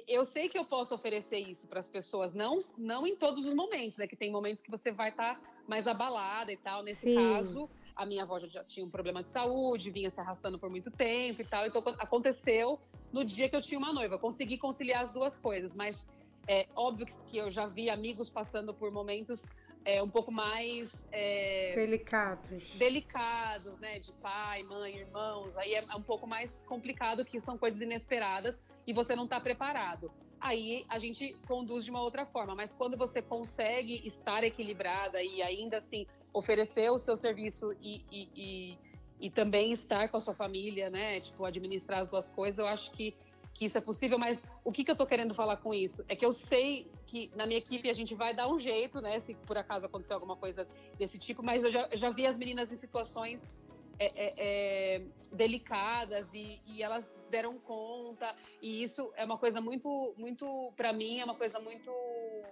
eu 0.07 0.25
sei 0.25 0.49
que 0.49 0.57
eu 0.57 0.65
posso 0.65 0.95
oferecer 0.95 1.37
isso 1.37 1.67
para 1.67 1.79
as 1.79 1.87
pessoas, 1.87 2.33
não, 2.33 2.59
não 2.77 3.05
em 3.05 3.15
todos 3.15 3.45
os 3.45 3.53
momentos, 3.53 3.97
né? 3.97 4.07
Que 4.07 4.15
tem 4.15 4.31
momentos 4.31 4.63
que 4.63 4.71
você 4.71 4.91
vai 4.91 5.09
estar 5.09 5.35
tá 5.35 5.41
mais 5.67 5.87
abalada 5.87 6.51
e 6.51 6.57
tal. 6.57 6.83
Nesse 6.83 7.01
Sim. 7.01 7.15
caso, 7.15 7.69
a 7.95 8.05
minha 8.05 8.23
avó 8.23 8.39
já 8.39 8.63
tinha 8.63 8.85
um 8.85 8.89
problema 8.89 9.23
de 9.23 9.29
saúde, 9.29 9.91
vinha 9.91 10.09
se 10.09 10.19
arrastando 10.19 10.57
por 10.57 10.69
muito 10.69 10.89
tempo 10.89 11.41
e 11.41 11.45
tal. 11.45 11.65
Então 11.65 11.83
aconteceu 11.99 12.79
no 13.11 13.23
dia 13.23 13.47
que 13.47 13.55
eu 13.55 13.61
tinha 13.61 13.77
uma 13.77 13.93
noiva. 13.93 14.17
Consegui 14.17 14.57
conciliar 14.57 15.01
as 15.01 15.13
duas 15.13 15.37
coisas, 15.37 15.73
mas 15.75 16.07
é 16.47 16.67
óbvio 16.75 17.05
que 17.27 17.37
eu 17.37 17.49
já 17.49 17.65
vi 17.65 17.89
amigos 17.89 18.29
passando 18.29 18.73
por 18.73 18.91
momentos 18.91 19.49
é, 19.83 20.01
um 20.01 20.09
pouco 20.09 20.31
mais 20.31 21.07
é, 21.11 21.73
delicados. 21.75 22.75
Delicados, 22.75 23.79
né? 23.79 23.99
De 23.99 24.11
pai, 24.13 24.63
mãe, 24.63 24.97
irmãos. 24.97 25.57
Aí 25.57 25.73
é, 25.73 25.85
é 25.87 25.95
um 25.95 26.01
pouco 26.01 26.27
mais 26.27 26.63
complicado, 26.63 27.25
que 27.25 27.39
são 27.39 27.57
coisas 27.57 27.81
inesperadas 27.81 28.61
e 28.85 28.93
você 28.93 29.15
não 29.15 29.25
está 29.25 29.39
preparado. 29.39 30.11
Aí 30.39 30.85
a 30.89 30.97
gente 30.97 31.35
conduz 31.47 31.85
de 31.85 31.91
uma 31.91 32.01
outra 32.01 32.25
forma, 32.25 32.53
mas 32.53 32.75
quando 32.75 32.97
você 32.97 33.21
consegue 33.21 34.05
estar 34.05 34.43
equilibrada 34.43 35.23
e 35.23 35.41
ainda 35.41 35.77
assim 35.77 36.05
oferecer 36.31 36.89
o 36.91 36.99
seu 36.99 37.17
serviço 37.17 37.73
e, 37.81 38.03
e, 38.11 38.29
e, 38.35 38.77
e 39.21 39.31
também 39.31 39.71
estar 39.71 40.09
com 40.09 40.17
a 40.17 40.19
sua 40.19 40.35
família, 40.35 40.89
né? 40.89 41.19
Tipo, 41.19 41.45
administrar 41.45 42.01
as 42.01 42.09
duas 42.09 42.29
coisas, 42.29 42.59
eu 42.59 42.67
acho 42.67 42.91
que 42.91 43.15
que 43.55 43.63
isso 43.63 43.77
é 43.77 43.81
possível, 43.81 44.19
mas 44.19 44.43
o 44.65 44.71
que, 44.71 44.83
que 44.83 44.91
eu 44.91 44.93
estou 44.95 45.07
querendo 45.07 45.33
falar 45.33 45.55
com 45.57 45.73
isso? 45.73 46.03
É 46.09 46.15
que 46.15 46.25
eu 46.25 46.33
sei 46.33 46.91
que 47.05 47.31
na 47.33 47.45
minha 47.45 47.57
equipe 47.57 47.89
a 47.89 47.93
gente 47.93 48.13
vai 48.13 48.35
dar 48.35 48.49
um 48.49 48.59
jeito, 48.59 48.99
né? 48.99 49.17
Se 49.17 49.33
por 49.33 49.57
acaso 49.57 49.85
acontecer 49.85 50.13
alguma 50.13 50.35
coisa 50.35 50.67
desse 50.97 51.17
tipo, 51.17 51.41
mas 51.41 51.63
eu 51.63 51.71
já, 51.71 51.89
já 51.93 52.09
vi 52.09 52.27
as 52.27 52.37
meninas 52.37 52.73
em 52.73 52.77
situações 52.77 53.55
é, 53.97 54.07
é, 54.07 54.33
é, 54.37 55.01
delicadas 55.31 56.33
e, 56.33 56.61
e, 56.65 56.83
elas 56.83 57.17
deram 57.31 57.57
conta 57.57 58.35
e 58.61 58.83
isso 58.83 59.09
é 59.15 59.23
uma 59.23 59.37
coisa 59.37 59.61
muito 59.61 60.13
muito 60.17 60.73
para 60.75 60.91
mim 60.91 61.21
é 61.21 61.23
uma 61.23 61.35
coisa 61.35 61.57
muito 61.61 61.89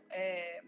é, 0.09 0.61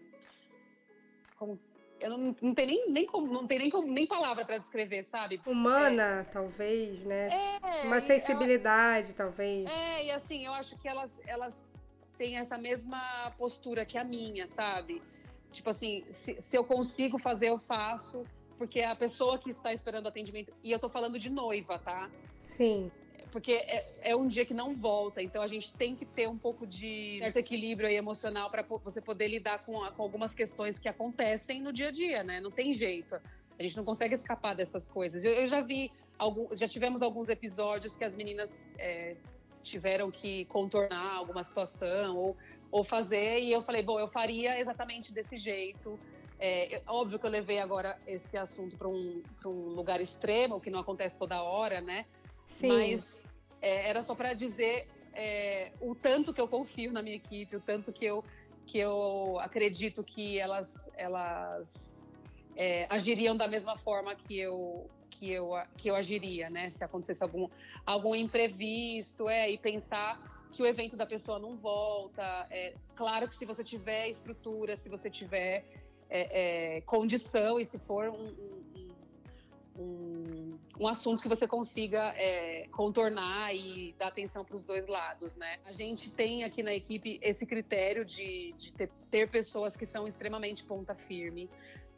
como, 1.38 1.58
eu 2.00 2.10
não, 2.10 2.36
não 2.40 2.54
tenho 2.54 2.68
nem, 2.68 2.90
nem 2.90 3.06
como, 3.06 3.32
não 3.32 3.46
tem 3.46 3.58
nem, 3.58 3.70
nem 3.86 4.06
palavra 4.06 4.44
para 4.44 4.58
descrever, 4.58 5.04
sabe? 5.04 5.40
Humana, 5.46 6.20
é, 6.20 6.32
talvez, 6.32 7.04
né? 7.04 7.58
É, 7.62 7.86
Uma 7.86 8.00
sensibilidade, 8.00 9.08
ela, 9.08 9.16
talvez. 9.16 9.68
É, 9.68 10.04
e 10.04 10.10
assim, 10.10 10.44
eu 10.44 10.52
acho 10.52 10.76
que 10.78 10.88
elas, 10.88 11.20
elas 11.26 11.64
têm 12.16 12.38
essa 12.38 12.58
mesma 12.58 13.32
postura 13.38 13.84
que 13.84 13.98
a 13.98 14.04
minha, 14.04 14.46
sabe? 14.46 15.02
Tipo 15.52 15.70
assim, 15.70 16.04
se, 16.10 16.40
se 16.40 16.56
eu 16.56 16.64
consigo 16.64 17.18
fazer, 17.18 17.48
eu 17.48 17.58
faço, 17.58 18.24
porque 18.58 18.80
a 18.80 18.94
pessoa 18.96 19.38
que 19.38 19.50
está 19.50 19.72
esperando 19.72 20.08
atendimento, 20.08 20.52
e 20.62 20.70
eu 20.70 20.78
tô 20.78 20.88
falando 20.88 21.18
de 21.18 21.30
noiva, 21.30 21.78
tá? 21.78 22.10
Sim 22.40 22.90
porque 23.36 23.52
é, 23.52 23.84
é, 24.00 24.16
um 24.16 24.26
dia 24.26 24.46
que 24.46 24.54
não 24.54 24.74
volta, 24.74 25.22
então 25.22 25.42
a 25.42 25.46
gente 25.46 25.70
tem 25.74 25.94
que 25.94 26.06
ter 26.06 26.26
um 26.26 26.38
pouco 26.38 26.66
de 26.66 27.18
certo 27.18 27.36
equilíbrio 27.36 27.86
emocional 27.86 28.48
para 28.48 28.62
você 28.62 28.98
poder 28.98 29.28
lidar 29.28 29.58
com, 29.58 29.74
com, 29.90 30.02
algumas 30.02 30.34
questões 30.34 30.78
que 30.78 30.88
acontecem 30.88 31.60
no 31.60 31.70
dia 31.70 31.88
a 31.88 31.90
dia, 31.90 32.22
né? 32.24 32.40
Não 32.40 32.50
tem 32.50 32.72
jeito. 32.72 33.14
A 33.58 33.62
gente 33.62 33.76
não 33.76 33.84
consegue 33.84 34.14
escapar 34.14 34.54
dessas 34.54 34.88
coisas. 34.88 35.22
Eu, 35.22 35.34
eu 35.34 35.46
já 35.46 35.60
vi, 35.60 35.90
algum, 36.18 36.48
já 36.56 36.66
tivemos 36.66 37.02
alguns 37.02 37.28
episódios 37.28 37.94
que 37.94 38.04
as 38.04 38.16
meninas 38.16 38.58
é, 38.78 39.16
tiveram 39.62 40.10
que 40.10 40.46
contornar 40.46 41.16
alguma 41.16 41.44
situação 41.44 42.16
ou, 42.16 42.36
ou 42.70 42.82
fazer, 42.82 43.40
e 43.40 43.52
eu 43.52 43.60
falei, 43.60 43.82
bom, 43.82 44.00
eu 44.00 44.08
faria 44.08 44.58
exatamente 44.58 45.12
desse 45.12 45.36
jeito. 45.36 46.00
É, 46.40 46.80
óbvio 46.86 47.18
que 47.18 47.26
eu 47.26 47.30
levei 47.30 47.58
agora 47.58 47.98
esse 48.06 48.38
assunto 48.38 48.78
para 48.78 48.88
um, 48.88 49.22
um 49.44 49.74
lugar 49.74 50.00
extremo, 50.00 50.58
que 50.58 50.70
não 50.70 50.78
acontece 50.78 51.18
toda 51.18 51.42
hora, 51.42 51.82
né? 51.82 52.06
Sim. 52.48 52.68
Mas 52.68 53.15
é, 53.60 53.88
era 53.88 54.02
só 54.02 54.14
para 54.14 54.34
dizer 54.34 54.88
é, 55.12 55.72
o 55.80 55.94
tanto 55.94 56.32
que 56.32 56.40
eu 56.40 56.48
confio 56.48 56.92
na 56.92 57.02
minha 57.02 57.16
equipe, 57.16 57.56
o 57.56 57.60
tanto 57.60 57.92
que 57.92 58.04
eu, 58.04 58.24
que 58.66 58.78
eu 58.78 59.38
acredito 59.40 60.04
que 60.04 60.38
elas, 60.38 60.90
elas 60.94 62.10
é, 62.54 62.86
agiriam 62.90 63.36
da 63.36 63.48
mesma 63.48 63.76
forma 63.76 64.14
que 64.14 64.38
eu, 64.38 64.90
que 65.10 65.30
eu, 65.30 65.52
que 65.76 65.88
eu 65.90 65.96
agiria, 65.96 66.50
né? 66.50 66.68
Se 66.68 66.84
acontecesse 66.84 67.22
algum, 67.22 67.48
algum 67.84 68.14
imprevisto, 68.14 69.28
é, 69.28 69.50
e 69.50 69.56
pensar 69.56 70.20
que 70.52 70.62
o 70.62 70.66
evento 70.66 70.96
da 70.96 71.06
pessoa 71.06 71.38
não 71.38 71.56
volta. 71.56 72.46
É, 72.50 72.74
claro 72.94 73.28
que 73.28 73.34
se 73.34 73.44
você 73.44 73.64
tiver 73.64 74.08
estrutura, 74.08 74.76
se 74.76 74.88
você 74.88 75.10
tiver 75.10 75.64
é, 76.08 76.76
é, 76.76 76.80
condição 76.82 77.58
e 77.58 77.64
se 77.64 77.78
for 77.78 78.08
um, 78.08 78.26
um, 78.76 78.94
um, 79.78 79.82
um 79.82 80.15
assunto 80.84 81.22
que 81.22 81.28
você 81.28 81.46
consiga 81.46 82.12
é, 82.16 82.66
contornar 82.72 83.54
e 83.54 83.94
dar 83.96 84.08
atenção 84.08 84.44
para 84.44 84.56
os 84.56 84.64
dois 84.64 84.86
lados, 84.86 85.36
né? 85.36 85.58
A 85.64 85.72
gente 85.72 86.10
tem 86.10 86.44
aqui 86.44 86.62
na 86.62 86.74
equipe 86.74 87.18
esse 87.22 87.46
critério 87.46 88.04
de, 88.04 88.52
de 88.58 88.72
ter, 88.72 88.90
ter 89.10 89.30
pessoas 89.30 89.76
que 89.76 89.86
são 89.86 90.06
extremamente 90.06 90.64
ponta 90.64 90.94
firme, 90.94 91.48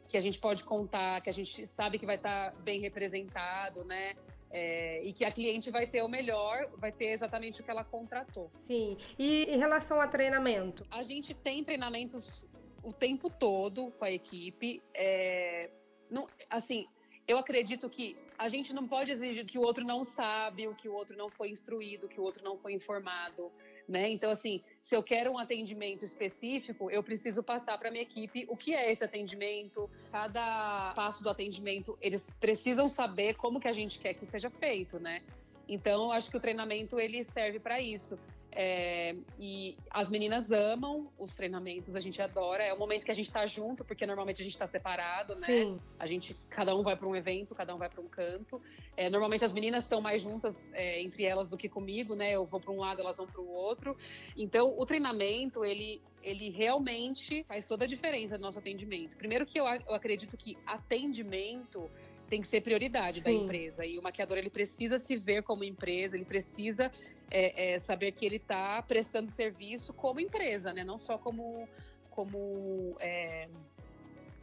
que 0.07 0.15
a 0.15 0.19
gente 0.19 0.39
pode 0.39 0.63
contar, 0.63 1.21
que 1.21 1.29
a 1.29 1.33
gente 1.33 1.65
sabe 1.67 1.99
que 1.99 2.05
vai 2.05 2.15
estar 2.15 2.51
tá 2.51 2.57
bem 2.61 2.79
representado, 2.79 3.83
né? 3.83 4.13
É, 4.51 5.03
e 5.03 5.13
que 5.13 5.25
a 5.25 5.31
cliente 5.31 5.69
vai 5.69 5.85
ter 5.85 6.01
o 6.01 6.07
melhor, 6.07 6.71
vai 6.77 6.91
ter 6.91 7.11
exatamente 7.11 7.61
o 7.61 7.63
que 7.63 7.69
ela 7.69 7.83
contratou. 7.83 8.49
Sim. 8.65 8.97
E 9.17 9.43
em 9.43 9.57
relação 9.57 10.01
a 10.01 10.07
treinamento? 10.07 10.85
A 10.89 11.03
gente 11.03 11.33
tem 11.33 11.63
treinamentos 11.63 12.47
o 12.83 12.93
tempo 12.93 13.29
todo 13.29 13.91
com 13.91 14.05
a 14.05 14.11
equipe. 14.11 14.81
É, 14.93 15.69
não, 16.09 16.27
assim, 16.49 16.87
eu 17.29 17.37
acredito 17.37 17.87
que 17.87 18.17
a 18.39 18.49
gente 18.49 18.73
não 18.73 18.87
pode 18.87 19.11
exigir 19.11 19.45
que 19.45 19.59
o 19.59 19.61
outro 19.61 19.85
não 19.85 20.03
sabe, 20.03 20.67
o 20.67 20.73
que 20.73 20.89
o 20.89 20.93
outro 20.93 21.15
não 21.15 21.29
foi 21.29 21.51
instruído, 21.51 22.07
que 22.07 22.19
o 22.19 22.23
outro 22.23 22.43
não 22.43 22.57
foi 22.57 22.73
informado, 22.73 23.51
né? 23.87 24.09
Então, 24.09 24.31
assim, 24.31 24.63
se 24.81 24.95
eu 24.95 25.03
quero 25.03 25.29
um 25.31 25.37
atendimento 25.37 26.03
específico, 26.03 26.89
eu 26.89 27.03
preciso 27.03 27.43
passar 27.43 27.77
para 27.77 27.91
minha 27.91 28.01
equipe 28.01 28.47
o 28.49 28.57
que 28.57 28.73
é 28.73 28.91
esse 28.91 29.03
atendimento, 29.03 29.87
cada 30.11 30.91
passo 30.95 31.21
do 31.21 31.29
atendimento, 31.29 31.95
eles 32.01 32.25
precisam 32.39 32.87
saber 32.87 33.35
como 33.35 33.59
que 33.59 33.67
a 33.67 33.73
gente 33.73 33.99
quer 33.99 34.15
que 34.15 34.25
seja 34.25 34.49
feito, 34.49 34.99
né? 34.99 35.21
Então, 35.67 36.11
acho 36.11 36.31
que 36.31 36.37
o 36.37 36.39
treinamento 36.39 36.99
ele 36.99 37.23
serve 37.23 37.59
para 37.59 37.79
isso. 37.79 38.17
É, 38.51 39.15
e 39.39 39.77
as 39.89 40.09
meninas 40.09 40.51
amam 40.51 41.11
os 41.17 41.35
treinamentos, 41.35 41.95
a 41.95 41.99
gente 41.99 42.21
adora. 42.21 42.63
É 42.63 42.73
o 42.73 42.79
momento 42.79 43.05
que 43.05 43.11
a 43.11 43.13
gente 43.15 43.27
está 43.27 43.45
junto, 43.45 43.83
porque 43.85 44.05
normalmente 44.05 44.41
a 44.41 44.43
gente 44.43 44.53
está 44.53 44.67
separado, 44.67 45.33
né? 45.35 45.45
Sim. 45.45 45.79
A 45.99 46.07
gente, 46.07 46.35
cada 46.49 46.75
um 46.75 46.81
vai 46.81 46.95
para 46.95 47.07
um 47.07 47.15
evento, 47.15 47.53
cada 47.53 47.75
um 47.75 47.77
vai 47.77 47.89
para 47.89 48.01
um 48.01 48.07
canto. 48.07 48.61
É, 48.97 49.09
normalmente 49.09 49.45
as 49.45 49.53
meninas 49.53 49.83
estão 49.83 50.01
mais 50.01 50.21
juntas 50.21 50.67
é, 50.73 51.01
entre 51.01 51.23
elas 51.23 51.47
do 51.47 51.57
que 51.57 51.69
comigo, 51.69 52.15
né? 52.15 52.31
Eu 52.31 52.45
vou 52.45 52.59
para 52.59 52.71
um 52.71 52.77
lado, 52.77 53.01
elas 53.01 53.17
vão 53.17 53.27
para 53.27 53.41
o 53.41 53.49
outro. 53.49 53.95
Então, 54.35 54.73
o 54.77 54.85
treinamento 54.85 55.63
ele 55.63 56.01
ele 56.21 56.49
realmente 56.49 57.45
faz 57.45 57.65
toda 57.65 57.85
a 57.85 57.87
diferença 57.87 58.37
no 58.37 58.43
nosso 58.43 58.59
atendimento. 58.59 59.15
Primeiro 59.15 59.45
que 59.45 59.57
eu, 59.57 59.65
eu 59.65 59.95
acredito 59.95 60.35
que 60.35 60.57
atendimento 60.65 61.89
tem 62.29 62.41
que 62.41 62.47
ser 62.47 62.61
prioridade 62.61 63.17
Sim. 63.17 63.23
da 63.23 63.31
empresa. 63.31 63.85
E 63.85 63.97
o 63.97 64.03
maquiador 64.03 64.37
ele 64.37 64.49
precisa 64.49 64.97
se 64.97 65.15
ver 65.15 65.43
como 65.43 65.63
empresa, 65.63 66.15
ele 66.15 66.25
precisa 66.25 66.91
é, 67.29 67.73
é, 67.73 67.79
saber 67.79 68.11
que 68.11 68.25
ele 68.25 68.37
está 68.37 68.81
prestando 68.81 69.29
serviço 69.29 69.93
como 69.93 70.19
empresa, 70.19 70.71
né? 70.71 70.83
Não 70.83 70.97
só 70.97 71.17
como, 71.17 71.67
como 72.09 72.95
é, 72.99 73.49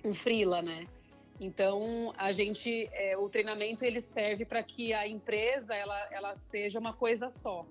um 0.04 0.12
freela, 0.12 0.60
né? 0.60 0.86
Então 1.40 2.12
a 2.16 2.32
gente, 2.32 2.88
é, 2.92 3.16
o 3.16 3.28
treinamento 3.28 3.84
ele 3.84 4.00
serve 4.00 4.44
para 4.44 4.62
que 4.62 4.92
a 4.92 5.06
empresa 5.06 5.74
ela, 5.74 6.08
ela 6.10 6.36
seja 6.36 6.78
uma 6.78 6.92
coisa 6.92 7.28
só, 7.28 7.64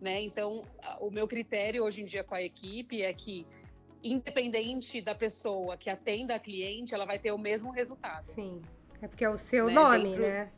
né? 0.00 0.20
Então 0.20 0.64
o 1.00 1.10
meu 1.10 1.26
critério 1.26 1.84
hoje 1.84 2.02
em 2.02 2.04
dia 2.04 2.24
com 2.24 2.34
a 2.34 2.42
equipe 2.42 3.02
é 3.02 3.12
que 3.12 3.46
independente 4.02 5.00
da 5.00 5.14
pessoa 5.14 5.78
que 5.78 5.88
atenda 5.88 6.34
a 6.34 6.38
cliente, 6.38 6.94
ela 6.94 7.06
vai 7.06 7.18
ter 7.18 7.32
o 7.32 7.38
mesmo 7.38 7.70
resultado. 7.70 8.26
Sim. 8.32 8.60
É 9.00 9.08
porque 9.08 9.24
é 9.24 9.30
o 9.30 9.38
seu 9.38 9.66
né? 9.66 9.74
nome, 9.74 10.04
Dentro... 10.04 10.22
né? 10.22 10.52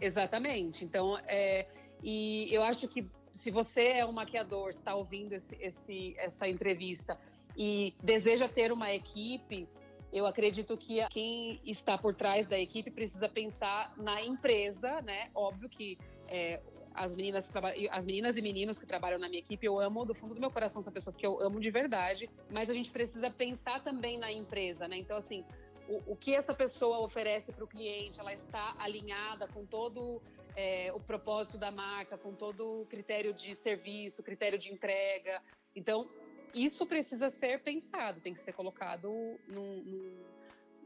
Exatamente. 0.00 0.84
Então, 0.84 1.18
é... 1.26 1.66
e 2.02 2.48
eu 2.52 2.62
acho 2.62 2.88
que 2.88 3.08
se 3.32 3.50
você 3.50 3.84
é 3.84 4.06
um 4.06 4.12
maquiador, 4.12 4.70
está 4.70 4.94
ouvindo 4.94 5.32
esse, 5.32 5.56
esse, 5.60 6.14
essa 6.18 6.48
entrevista 6.48 7.18
e 7.56 7.94
deseja 8.02 8.48
ter 8.48 8.72
uma 8.72 8.92
equipe, 8.92 9.68
eu 10.12 10.26
acredito 10.26 10.76
que 10.76 11.06
quem 11.08 11.60
está 11.64 11.96
por 11.96 12.14
trás 12.14 12.46
da 12.46 12.58
equipe 12.58 12.90
precisa 12.90 13.28
pensar 13.28 13.94
na 13.96 14.22
empresa, 14.22 15.00
né? 15.02 15.30
Óbvio 15.34 15.68
que 15.68 15.96
é, 16.28 16.60
as 16.94 17.14
meninas 17.14 17.48
as 17.90 18.06
meninas 18.06 18.36
e 18.36 18.42
meninos 18.42 18.78
que 18.78 18.86
trabalham 18.86 19.18
na 19.18 19.28
minha 19.28 19.38
equipe 19.38 19.64
eu 19.66 19.78
amo 19.78 20.04
do 20.04 20.14
fundo 20.14 20.34
do 20.34 20.40
meu 20.40 20.50
coração 20.50 20.82
são 20.82 20.92
pessoas 20.92 21.16
que 21.16 21.24
eu 21.24 21.40
amo 21.40 21.60
de 21.60 21.70
verdade 21.70 22.28
mas 22.50 22.68
a 22.68 22.74
gente 22.74 22.90
precisa 22.90 23.30
pensar 23.30 23.82
também 23.82 24.18
na 24.18 24.30
empresa 24.32 24.88
né 24.88 24.98
então 24.98 25.16
assim 25.16 25.44
o, 25.88 26.12
o 26.12 26.16
que 26.16 26.34
essa 26.34 26.54
pessoa 26.54 26.98
oferece 27.00 27.52
para 27.52 27.64
o 27.64 27.66
cliente, 27.66 28.20
ela 28.20 28.32
está 28.32 28.74
alinhada 28.78 29.48
com 29.48 29.64
todo 29.64 30.20
é, 30.56 30.92
o 30.92 31.00
propósito 31.00 31.58
da 31.58 31.70
marca, 31.70 32.18
com 32.18 32.34
todo 32.34 32.82
o 32.82 32.86
critério 32.86 33.32
de 33.32 33.54
serviço, 33.54 34.22
critério 34.22 34.58
de 34.58 34.72
entrega. 34.72 35.42
Então, 35.74 36.08
isso 36.54 36.86
precisa 36.86 37.30
ser 37.30 37.62
pensado, 37.62 38.20
tem 38.20 38.34
que 38.34 38.40
ser 38.40 38.52
colocado 38.52 39.08
num, 39.46 39.76
num, 39.82 40.24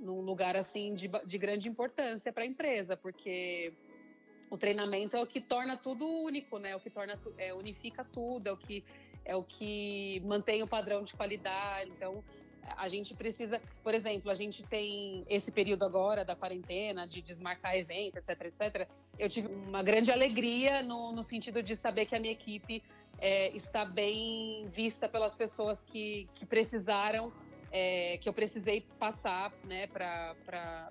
num 0.00 0.20
lugar 0.20 0.56
assim 0.56 0.94
de, 0.94 1.08
de 1.24 1.38
grande 1.38 1.68
importância 1.68 2.32
para 2.32 2.44
a 2.44 2.46
empresa, 2.46 2.96
porque 2.96 3.72
o 4.50 4.58
treinamento 4.58 5.16
é 5.16 5.22
o 5.22 5.26
que 5.26 5.40
torna 5.40 5.76
tudo 5.76 6.06
único, 6.06 6.58
né? 6.58 6.70
É 6.70 6.76
o 6.76 6.80
que 6.80 6.90
torna 6.90 7.18
é, 7.38 7.54
unifica 7.54 8.04
tudo, 8.04 8.46
é 8.46 8.52
o 8.52 8.56
que 8.56 8.84
é 9.24 9.34
o 9.34 9.42
que 9.42 10.20
mantém 10.20 10.62
o 10.62 10.68
padrão 10.68 11.02
de 11.02 11.16
qualidade. 11.16 11.90
Então, 11.90 12.22
a 12.76 12.88
gente 12.88 13.14
precisa, 13.14 13.60
por 13.82 13.94
exemplo, 13.94 14.30
a 14.30 14.34
gente 14.34 14.62
tem 14.62 15.24
esse 15.28 15.52
período 15.52 15.84
agora 15.84 16.24
da 16.24 16.34
quarentena, 16.34 17.06
de 17.06 17.20
desmarcar 17.20 17.76
evento, 17.76 18.16
etc, 18.18 18.40
etc. 18.46 18.88
Eu 19.18 19.28
tive 19.28 19.48
uma 19.48 19.82
grande 19.82 20.10
alegria 20.10 20.82
no, 20.82 21.12
no 21.12 21.22
sentido 21.22 21.62
de 21.62 21.76
saber 21.76 22.06
que 22.06 22.14
a 22.14 22.20
minha 22.20 22.32
equipe 22.32 22.82
é, 23.18 23.48
está 23.56 23.84
bem 23.84 24.66
vista 24.68 25.08
pelas 25.08 25.34
pessoas 25.34 25.82
que, 25.82 26.28
que 26.34 26.46
precisaram 26.46 27.32
é, 27.76 28.18
que 28.18 28.28
eu 28.28 28.32
precisei 28.32 28.86
passar 29.00 29.52
né, 29.64 29.88
para 29.88 30.36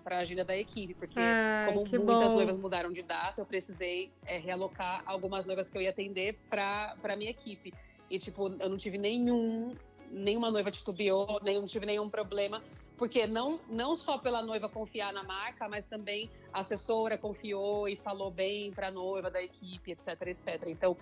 a 0.06 0.18
agenda 0.18 0.44
da 0.44 0.58
equipe, 0.58 0.94
porque 0.94 1.18
Ai, 1.18 1.68
como 1.68 1.86
muitas 1.86 2.32
bom. 2.32 2.36
noivas 2.36 2.58
mudaram 2.58 2.92
de 2.92 3.02
data, 3.02 3.40
eu 3.40 3.46
precisei 3.46 4.12
é, 4.26 4.38
realocar 4.38 5.02
algumas 5.06 5.46
noivas 5.46 5.70
que 5.70 5.78
eu 5.78 5.82
ia 5.82 5.92
atender 5.92 6.38
para 6.50 6.98
a 7.02 7.16
minha 7.16 7.32
equipe. 7.32 7.74
E, 8.10 8.20
tipo, 8.20 8.50
eu 8.60 8.70
não 8.70 8.76
tive 8.76 8.98
nenhum 8.98 9.74
nenhuma 10.12 10.52
noiva 10.52 10.72
titubeou, 10.72 11.40
nem, 11.44 11.60
não 11.60 11.68
tive 11.68 11.86
nenhum 11.86 12.10
problema, 12.10 12.64
porque 12.98 13.26
não, 13.28 13.60
não 13.70 13.96
só 13.96 14.18
pela 14.18 14.42
noiva 14.42 14.70
confiar 14.70 15.12
na 15.12 15.24
marca, 15.24 15.68
mas 15.68 15.86
também 15.86 16.30
a 16.52 16.60
assessora 16.60 17.18
confiou 17.18 17.88
e 17.88 17.96
falou 17.96 18.32
bem 18.32 18.72
para 18.72 18.88
a 18.88 18.92
noiva 18.92 19.30
da 19.30 19.42
equipe, 19.42 19.92
etc, 19.92 20.28
etc. 20.28 20.64
Então, 20.68 20.96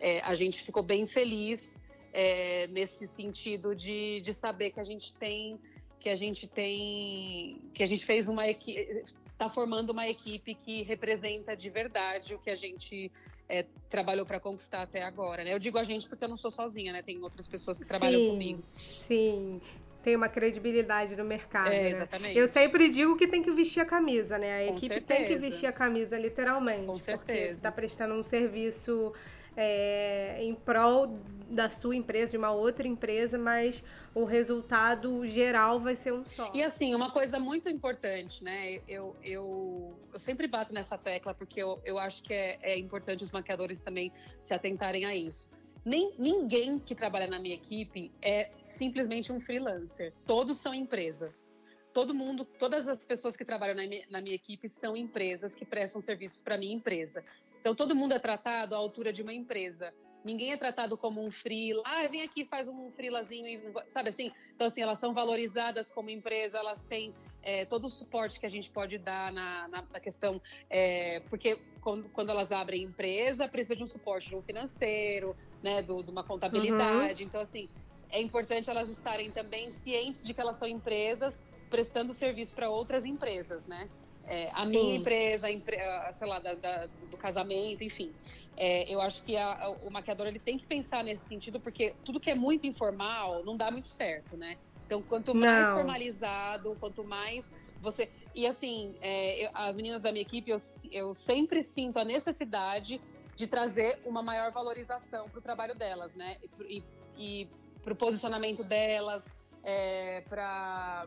é, 0.00 0.20
a 0.20 0.34
gente 0.34 0.62
ficou 0.62 0.82
bem 0.82 1.06
feliz 1.06 1.78
é, 2.12 2.66
nesse 2.68 3.06
sentido 3.06 3.74
de, 3.74 4.20
de 4.20 4.32
saber 4.32 4.70
que 4.70 4.80
a 4.80 4.84
gente 4.84 5.14
tem 5.14 5.58
que 5.98 6.10
a 6.10 6.14
gente 6.14 6.46
tem 6.46 7.60
que 7.72 7.82
a 7.82 7.86
gente 7.86 8.04
fez 8.04 8.28
uma 8.28 8.46
equipe 8.46 9.04
está 9.36 9.50
formando 9.50 9.90
uma 9.90 10.08
equipe 10.08 10.54
que 10.54 10.82
representa 10.82 11.54
de 11.54 11.68
verdade 11.68 12.34
o 12.34 12.38
que 12.38 12.48
a 12.48 12.54
gente 12.54 13.12
é, 13.46 13.66
trabalhou 13.90 14.24
para 14.24 14.40
conquistar 14.40 14.82
até 14.82 15.02
agora. 15.02 15.44
Né? 15.44 15.52
Eu 15.52 15.58
digo 15.58 15.78
a 15.78 15.84
gente 15.84 16.08
porque 16.08 16.24
eu 16.24 16.28
não 16.28 16.38
sou 16.38 16.50
sozinha, 16.50 16.92
né? 16.92 17.02
Tem 17.02 17.22
outras 17.22 17.46
pessoas 17.46 17.78
que 17.78 17.84
trabalham 17.84 18.18
sim, 18.18 18.30
comigo. 18.30 18.64
Sim. 18.72 19.60
Tem 20.02 20.16
uma 20.16 20.28
credibilidade 20.28 21.14
no 21.16 21.24
mercado. 21.24 21.70
É, 21.70 21.82
né? 21.82 21.90
exatamente. 21.90 22.38
Eu 22.38 22.46
sempre 22.46 22.88
digo 22.88 23.14
que 23.16 23.26
tem 23.26 23.42
que 23.42 23.50
vestir 23.50 23.80
a 23.80 23.84
camisa, 23.84 24.38
né? 24.38 24.62
A 24.64 24.68
Com 24.68 24.76
equipe 24.78 24.94
certeza. 24.94 25.20
tem 25.20 25.28
que 25.28 25.38
vestir 25.38 25.66
a 25.66 25.72
camisa, 25.72 26.18
literalmente. 26.18 26.86
Com 26.86 26.96
certeza. 26.96 27.18
Porque 27.18 27.52
está 27.52 27.70
prestando 27.70 28.14
um 28.14 28.22
serviço 28.22 29.12
é, 29.56 30.38
em 30.42 30.54
prol 30.54 31.18
da 31.48 31.70
sua 31.70 31.94
empresa, 31.94 32.32
de 32.32 32.36
uma 32.36 32.50
outra 32.50 32.86
empresa, 32.86 33.38
mas 33.38 33.82
o 34.14 34.24
resultado 34.24 35.26
geral 35.26 35.80
vai 35.80 35.94
ser 35.94 36.12
um 36.12 36.24
só. 36.24 36.50
E 36.52 36.62
assim, 36.62 36.94
uma 36.94 37.10
coisa 37.10 37.38
muito 37.38 37.68
importante, 37.68 38.42
né? 38.42 38.80
Eu, 38.88 39.16
eu, 39.22 39.96
eu 40.12 40.18
sempre 40.18 40.46
bato 40.46 40.74
nessa 40.74 40.98
tecla 40.98 41.32
porque 41.34 41.62
eu, 41.62 41.80
eu 41.84 41.98
acho 41.98 42.22
que 42.22 42.34
é, 42.34 42.58
é 42.62 42.78
importante 42.78 43.22
os 43.22 43.30
maquiadores 43.30 43.80
também 43.80 44.12
se 44.40 44.52
atentarem 44.52 45.04
a 45.04 45.14
isso. 45.14 45.48
Nem, 45.84 46.12
ninguém 46.18 46.80
que 46.80 46.96
trabalha 46.96 47.28
na 47.28 47.38
minha 47.38 47.54
equipe 47.54 48.10
é 48.20 48.50
simplesmente 48.58 49.32
um 49.32 49.38
freelancer. 49.38 50.12
Todos 50.26 50.58
são 50.58 50.74
empresas. 50.74 51.52
Todo 51.92 52.12
mundo, 52.12 52.44
todas 52.44 52.88
as 52.88 53.04
pessoas 53.04 53.36
que 53.36 53.44
trabalham 53.44 53.76
na 53.76 53.86
minha, 53.86 54.04
na 54.10 54.20
minha 54.20 54.34
equipe 54.34 54.68
são 54.68 54.96
empresas 54.96 55.54
que 55.54 55.64
prestam 55.64 56.00
serviços 56.00 56.42
para 56.42 56.58
minha 56.58 56.74
empresa. 56.74 57.24
Então, 57.66 57.74
todo 57.74 57.96
mundo 57.96 58.12
é 58.12 58.18
tratado 58.20 58.76
à 58.76 58.78
altura 58.78 59.12
de 59.12 59.22
uma 59.22 59.34
empresa. 59.34 59.92
Ninguém 60.24 60.52
é 60.52 60.56
tratado 60.56 60.96
como 60.96 61.20
um 61.20 61.32
freela. 61.32 61.82
Ah, 61.84 62.06
vem 62.06 62.22
aqui, 62.22 62.44
faz 62.44 62.68
um 62.68 62.92
freelazinho, 62.92 63.60
sabe 63.88 64.10
assim? 64.10 64.30
Então, 64.54 64.68
assim, 64.68 64.82
elas 64.82 64.98
são 64.98 65.12
valorizadas 65.12 65.90
como 65.90 66.08
empresa, 66.08 66.58
elas 66.58 66.84
têm 66.84 67.12
é, 67.42 67.64
todo 67.64 67.86
o 67.86 67.90
suporte 67.90 68.38
que 68.38 68.46
a 68.46 68.48
gente 68.48 68.70
pode 68.70 68.98
dar 68.98 69.32
na, 69.32 69.66
na, 69.66 69.82
na 69.82 69.98
questão. 69.98 70.40
É, 70.70 71.18
porque 71.28 71.58
quando, 71.80 72.08
quando, 72.10 72.30
elas 72.30 72.52
abrem 72.52 72.84
empresa, 72.84 73.48
precisa 73.48 73.74
de 73.74 73.82
um 73.82 73.88
suporte 73.88 74.28
de 74.28 74.36
um 74.36 74.42
financeiro, 74.42 75.36
né, 75.60 75.82
do, 75.82 76.04
de 76.04 76.10
uma 76.12 76.22
contabilidade. 76.22 77.24
Uhum. 77.24 77.28
Então, 77.28 77.40
assim, 77.40 77.68
é 78.10 78.22
importante 78.22 78.70
elas 78.70 78.88
estarem 78.88 79.32
também 79.32 79.72
cientes 79.72 80.22
de 80.22 80.32
que 80.32 80.40
elas 80.40 80.56
são 80.56 80.68
empresas 80.68 81.42
prestando 81.68 82.14
serviço 82.14 82.54
para 82.54 82.70
outras 82.70 83.04
empresas, 83.04 83.66
né? 83.66 83.90
É, 84.28 84.50
a 84.52 84.64
Sim. 84.64 84.70
minha 84.70 84.96
empresa, 84.96 85.46
a, 85.48 86.12
sei 86.12 86.26
lá, 86.26 86.40
da, 86.40 86.54
da, 86.54 86.86
do 86.86 87.16
casamento, 87.16 87.84
enfim. 87.84 88.12
É, 88.56 88.92
eu 88.92 89.00
acho 89.00 89.22
que 89.24 89.36
a, 89.36 89.68
o 89.82 89.90
maquiador 89.90 90.26
ele 90.26 90.40
tem 90.40 90.58
que 90.58 90.66
pensar 90.66 91.04
nesse 91.04 91.26
sentido, 91.26 91.60
porque 91.60 91.94
tudo 92.04 92.18
que 92.18 92.30
é 92.30 92.34
muito 92.34 92.66
informal 92.66 93.44
não 93.44 93.56
dá 93.56 93.70
muito 93.70 93.88
certo, 93.88 94.36
né? 94.36 94.56
Então, 94.84 95.02
quanto 95.02 95.34
mais 95.34 95.66
não. 95.66 95.74
formalizado, 95.74 96.76
quanto 96.80 97.04
mais 97.04 97.52
você. 97.80 98.10
E 98.34 98.46
assim, 98.46 98.96
é, 99.00 99.46
eu, 99.46 99.50
as 99.54 99.76
meninas 99.76 100.02
da 100.02 100.10
minha 100.10 100.22
equipe, 100.22 100.50
eu, 100.50 100.58
eu 100.90 101.14
sempre 101.14 101.62
sinto 101.62 101.98
a 101.98 102.04
necessidade 102.04 103.00
de 103.34 103.46
trazer 103.46 104.00
uma 104.04 104.22
maior 104.22 104.50
valorização 104.50 105.28
para 105.28 105.38
o 105.38 105.42
trabalho 105.42 105.74
delas, 105.74 106.14
né? 106.14 106.36
E, 106.68 106.78
e, 106.78 106.84
e 107.16 107.50
para 107.82 107.92
o 107.92 107.96
posicionamento 107.96 108.64
delas, 108.64 109.24
é, 109.62 110.22
para 110.22 111.06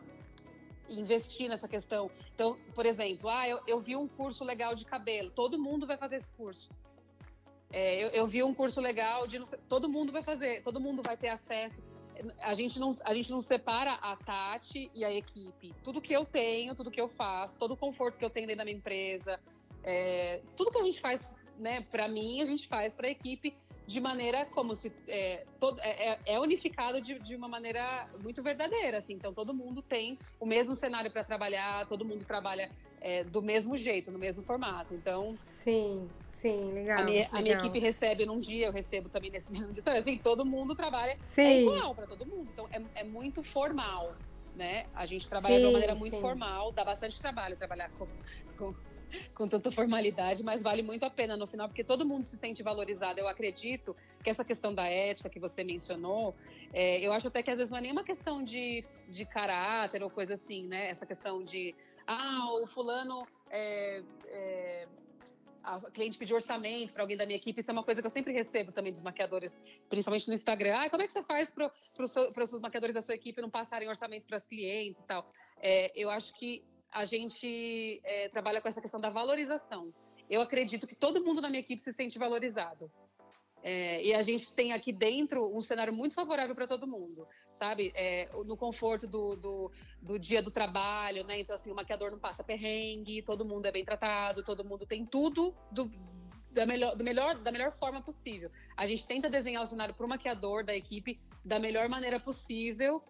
investir 0.90 1.48
nessa 1.48 1.68
questão. 1.68 2.10
Então, 2.34 2.56
por 2.74 2.86
exemplo, 2.86 3.28
ah, 3.28 3.48
eu, 3.48 3.60
eu 3.66 3.80
vi 3.80 3.96
um 3.96 4.08
curso 4.08 4.44
legal 4.44 4.74
de 4.74 4.84
cabelo, 4.84 5.30
todo 5.30 5.58
mundo 5.58 5.86
vai 5.86 5.96
fazer 5.96 6.16
esse 6.16 6.30
curso. 6.32 6.68
É, 7.72 8.02
eu, 8.02 8.08
eu, 8.08 8.26
vi 8.26 8.42
um 8.42 8.52
curso 8.52 8.80
legal 8.80 9.26
de 9.28 9.38
todo 9.68 9.88
mundo 9.88 10.12
vai 10.12 10.22
fazer, 10.22 10.60
todo 10.62 10.80
mundo 10.80 11.02
vai 11.02 11.16
ter 11.16 11.28
acesso. 11.28 11.82
A 12.40 12.52
gente 12.52 12.78
não, 12.78 12.96
a 13.04 13.14
gente 13.14 13.30
não 13.30 13.40
separa 13.40 13.92
a 13.94 14.16
Tati 14.16 14.90
e 14.92 15.04
a 15.04 15.12
equipe. 15.12 15.72
Tudo 15.82 16.00
que 16.00 16.12
eu 16.12 16.24
tenho, 16.24 16.74
tudo 16.74 16.90
que 16.90 17.00
eu 17.00 17.08
faço, 17.08 17.58
todo 17.58 17.74
o 17.74 17.76
conforto 17.76 18.18
que 18.18 18.24
eu 18.24 18.30
tenho 18.30 18.46
dentro 18.46 18.58
da 18.58 18.64
minha 18.64 18.76
empresa, 18.76 19.40
é, 19.84 20.42
tudo 20.56 20.70
que 20.70 20.78
a 20.78 20.82
gente 20.82 21.00
faz, 21.00 21.32
né, 21.58 21.80
para 21.82 22.08
mim, 22.08 22.42
a 22.42 22.44
gente 22.44 22.66
faz 22.66 22.92
para 22.92 23.06
a 23.06 23.10
equipe 23.10 23.54
de 23.90 24.00
maneira 24.00 24.46
como 24.46 24.72
se 24.76 24.92
é, 25.08 25.44
todo, 25.58 25.80
é, 25.80 26.12
é, 26.12 26.20
é 26.26 26.40
unificado 26.40 27.00
de, 27.00 27.18
de, 27.18 27.34
uma 27.34 27.48
maneira 27.48 28.08
muito 28.22 28.40
verdadeira, 28.40 28.98
assim. 28.98 29.14
Então 29.14 29.34
todo 29.34 29.52
mundo 29.52 29.82
tem 29.82 30.16
o 30.38 30.46
mesmo 30.46 30.76
cenário 30.76 31.10
para 31.10 31.24
trabalhar, 31.24 31.84
todo 31.88 32.04
mundo 32.04 32.24
trabalha 32.24 32.70
é, 33.00 33.24
do 33.24 33.42
mesmo 33.42 33.76
jeito, 33.76 34.12
no 34.12 34.18
mesmo 34.18 34.44
formato. 34.44 34.94
Então 34.94 35.36
sim, 35.48 36.08
Sim, 36.30 36.72
legal. 36.72 37.00
A 37.00 37.02
minha, 37.02 37.24
legal. 37.24 37.38
A 37.38 37.42
minha 37.42 37.54
equipe 37.56 37.80
recebe 37.80 38.24
num 38.24 38.38
dia, 38.38 38.68
eu 38.68 38.72
recebo 38.72 39.08
também 39.08 39.28
nesse 39.28 39.50
mesmo 39.52 39.72
dia. 39.72 39.82
Assim, 39.92 40.16
todo 40.16 40.44
mundo 40.46 40.76
trabalha. 40.76 41.10
É 41.10 41.18
sim. 41.24 41.42
É 41.42 41.60
igual 41.62 41.92
para 41.92 42.06
todo 42.06 42.24
mundo. 42.24 42.48
Então, 42.52 42.68
é, 42.70 43.00
é 43.00 43.04
muito 43.04 43.42
formal. 43.42 44.14
Né? 44.54 44.84
A 44.94 45.04
gente 45.04 45.28
trabalha 45.28 45.54
sim, 45.54 45.60
de 45.60 45.66
uma 45.66 45.72
maneira 45.72 45.94
muito 45.94 46.16
sim. 46.16 46.20
formal, 46.20 46.72
dá 46.72 46.84
bastante 46.84 47.20
trabalho 47.20 47.56
trabalhar 47.56 47.88
com, 47.90 48.06
com, 48.58 48.74
com 49.34 49.48
tanta 49.48 49.70
formalidade, 49.70 50.42
mas 50.42 50.62
vale 50.62 50.82
muito 50.82 51.04
a 51.04 51.10
pena 51.10 51.36
no 51.36 51.46
final, 51.46 51.68
porque 51.68 51.84
todo 51.84 52.06
mundo 52.06 52.24
se 52.24 52.36
sente 52.36 52.62
valorizado. 52.62 53.18
Eu 53.20 53.28
acredito 53.28 53.96
que 54.22 54.30
essa 54.30 54.44
questão 54.44 54.74
da 54.74 54.86
ética 54.86 55.28
que 55.28 55.38
você 55.38 55.64
mencionou, 55.64 56.34
é, 56.72 57.00
eu 57.00 57.12
acho 57.12 57.28
até 57.28 57.42
que 57.42 57.50
às 57.50 57.58
vezes 57.58 57.70
não 57.70 57.78
é 57.78 57.80
nenhuma 57.80 58.04
questão 58.04 58.42
de, 58.42 58.84
de 59.08 59.24
caráter 59.24 60.02
ou 60.02 60.10
coisa 60.10 60.34
assim, 60.34 60.64
né? 60.64 60.88
Essa 60.88 61.06
questão 61.06 61.42
de, 61.42 61.74
ah, 62.06 62.48
o 62.62 62.66
fulano 62.66 63.26
é, 63.50 64.02
é, 64.26 64.88
a 65.62 65.78
cliente 65.90 66.18
pediu 66.18 66.36
orçamento 66.36 66.92
para 66.92 67.02
alguém 67.02 67.16
da 67.16 67.26
minha 67.26 67.36
equipe, 67.36 67.60
isso 67.60 67.70
é 67.70 67.72
uma 67.72 67.82
coisa 67.82 68.00
que 68.00 68.06
eu 68.06 68.10
sempre 68.10 68.32
recebo 68.32 68.72
também 68.72 68.92
dos 68.92 69.02
maquiadores, 69.02 69.60
principalmente 69.88 70.26
no 70.28 70.34
Instagram. 70.34 70.76
Ah, 70.76 70.90
como 70.90 71.02
é 71.02 71.06
que 71.06 71.12
você 71.12 71.22
faz 71.22 71.50
para 71.50 71.70
os 72.44 72.60
maquiadores 72.60 72.94
da 72.94 73.02
sua 73.02 73.14
equipe 73.14 73.40
não 73.40 73.50
passarem 73.50 73.88
orçamento 73.88 74.26
para 74.26 74.36
as 74.36 74.46
clientes 74.46 75.00
e 75.00 75.04
tal? 75.04 75.24
É, 75.60 75.92
eu 75.94 76.10
acho 76.10 76.34
que 76.34 76.64
a 76.92 77.04
gente 77.04 78.00
é, 78.04 78.28
trabalha 78.28 78.60
com 78.60 78.68
essa 78.68 78.80
questão 78.80 79.00
da 79.00 79.10
valorização. 79.10 79.92
Eu 80.28 80.40
acredito 80.40 80.86
que 80.86 80.94
todo 80.94 81.24
mundo 81.24 81.40
na 81.40 81.48
minha 81.48 81.60
equipe 81.60 81.80
se 81.80 81.92
sente 81.92 82.18
valorizado. 82.18 82.90
É, 83.62 84.02
e 84.02 84.14
a 84.14 84.22
gente 84.22 84.52
tem 84.52 84.72
aqui 84.72 84.90
dentro 84.90 85.54
um 85.54 85.60
cenário 85.60 85.92
muito 85.92 86.14
favorável 86.14 86.54
para 86.54 86.66
todo 86.66 86.86
mundo, 86.86 87.26
sabe? 87.52 87.92
É, 87.94 88.30
no 88.46 88.56
conforto 88.56 89.06
do, 89.06 89.36
do, 89.36 89.70
do, 90.00 90.18
dia 90.18 90.42
do 90.42 90.50
trabalho, 90.50 91.24
né? 91.24 91.40
Então, 91.40 91.54
assim, 91.54 91.70
o 91.70 91.74
maquiador 91.74 92.10
não 92.10 92.18
passa 92.18 92.42
perrengue, 92.42 93.22
todo 93.22 93.44
mundo 93.44 93.66
é 93.66 93.72
bem 93.72 93.84
tratado, 93.84 94.42
todo 94.42 94.64
mundo 94.64 94.86
tem 94.86 95.04
tudo 95.04 95.54
do, 95.70 95.90
da, 96.50 96.64
melhor, 96.64 96.96
do 96.96 97.04
melhor, 97.04 97.38
da 97.38 97.52
melhor 97.52 97.70
forma 97.72 98.00
possível. 98.00 98.50
A 98.76 98.86
gente 98.86 99.06
tenta 99.06 99.28
desenhar 99.28 99.62
o 99.62 99.66
cenário 99.66 99.94
para 99.94 100.06
o 100.06 100.08
maquiador 100.08 100.64
da 100.64 100.74
equipe 100.74 101.18
da 101.44 101.58
melhor 101.58 101.86
maneira 101.86 102.18
possível, 102.18 103.02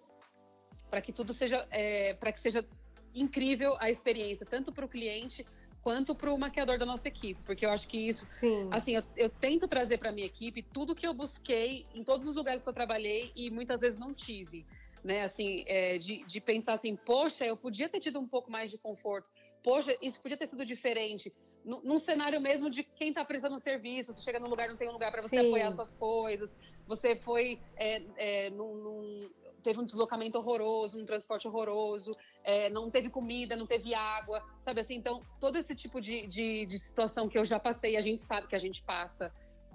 para 0.90 1.00
que 1.00 1.12
tudo 1.12 1.32
seja, 1.32 1.64
é, 1.70 2.14
para 2.14 2.32
que 2.32 2.40
seja 2.40 2.66
incrível 3.14 3.76
a 3.78 3.90
experiência, 3.90 4.46
tanto 4.46 4.72
para 4.72 4.84
o 4.84 4.88
cliente 4.88 5.44
quanto 5.82 6.14
para 6.14 6.32
o 6.32 6.38
maquiador 6.38 6.78
da 6.78 6.86
nossa 6.86 7.08
equipe, 7.08 7.42
porque 7.44 7.64
eu 7.64 7.70
acho 7.70 7.88
que 7.88 7.96
isso, 7.96 8.26
Sim. 8.26 8.68
assim, 8.70 8.96
eu, 8.96 9.02
eu 9.16 9.30
tento 9.30 9.66
trazer 9.66 9.98
para 9.98 10.12
minha 10.12 10.26
equipe 10.26 10.62
tudo 10.62 10.94
que 10.94 11.06
eu 11.06 11.14
busquei 11.14 11.86
em 11.94 12.04
todos 12.04 12.28
os 12.28 12.36
lugares 12.36 12.62
que 12.62 12.68
eu 12.68 12.74
trabalhei 12.74 13.32
e 13.34 13.50
muitas 13.50 13.80
vezes 13.80 13.98
não 13.98 14.12
tive, 14.12 14.66
né? 15.02 15.22
Assim, 15.22 15.64
é, 15.66 15.96
de, 15.98 16.24
de 16.24 16.40
pensar 16.40 16.74
assim, 16.74 16.96
poxa, 16.96 17.46
eu 17.46 17.56
podia 17.56 17.88
ter 17.88 18.00
tido 18.00 18.20
um 18.20 18.28
pouco 18.28 18.50
mais 18.50 18.70
de 18.70 18.78
conforto, 18.78 19.30
poxa, 19.62 19.96
isso 20.02 20.20
podia 20.20 20.36
ter 20.36 20.48
sido 20.48 20.64
diferente. 20.64 21.32
Num, 21.64 21.82
num 21.82 21.98
cenário 21.98 22.40
mesmo 22.40 22.70
de 22.70 22.82
quem 22.82 23.10
está 23.10 23.24
prestando 23.24 23.58
serviço, 23.58 24.14
você 24.14 24.22
chega 24.22 24.38
num 24.38 24.48
lugar, 24.48 24.68
não 24.68 24.76
tem 24.76 24.88
um 24.88 24.92
lugar 24.92 25.10
para 25.10 25.22
você 25.22 25.40
Sim. 25.40 25.46
apoiar 25.46 25.70
suas 25.70 25.94
coisas, 25.94 26.54
você 26.86 27.16
foi 27.16 27.58
é, 27.76 28.02
é, 28.16 28.50
num, 28.50 28.74
num 28.76 29.30
teve 29.60 29.80
um 29.80 29.84
deslocamento 29.84 30.38
horroroso, 30.38 30.98
um 30.98 31.04
transporte 31.04 31.46
horroroso, 31.46 32.10
é, 32.42 32.68
não 32.70 32.90
teve 32.90 33.08
comida, 33.10 33.56
não 33.56 33.66
teve 33.66 33.94
água, 33.94 34.42
sabe 34.58 34.80
assim? 34.80 34.96
Então, 34.96 35.22
todo 35.40 35.56
esse 35.56 35.74
tipo 35.74 36.00
de, 36.00 36.26
de, 36.26 36.66
de 36.66 36.78
situação 36.78 37.28
que 37.28 37.38
eu 37.38 37.44
já 37.44 37.58
passei, 37.58 37.96
a 37.96 38.00
gente 38.00 38.22
sabe 38.22 38.46
que 38.46 38.56
a 38.56 38.58
gente 38.58 38.82
passa 38.82 39.32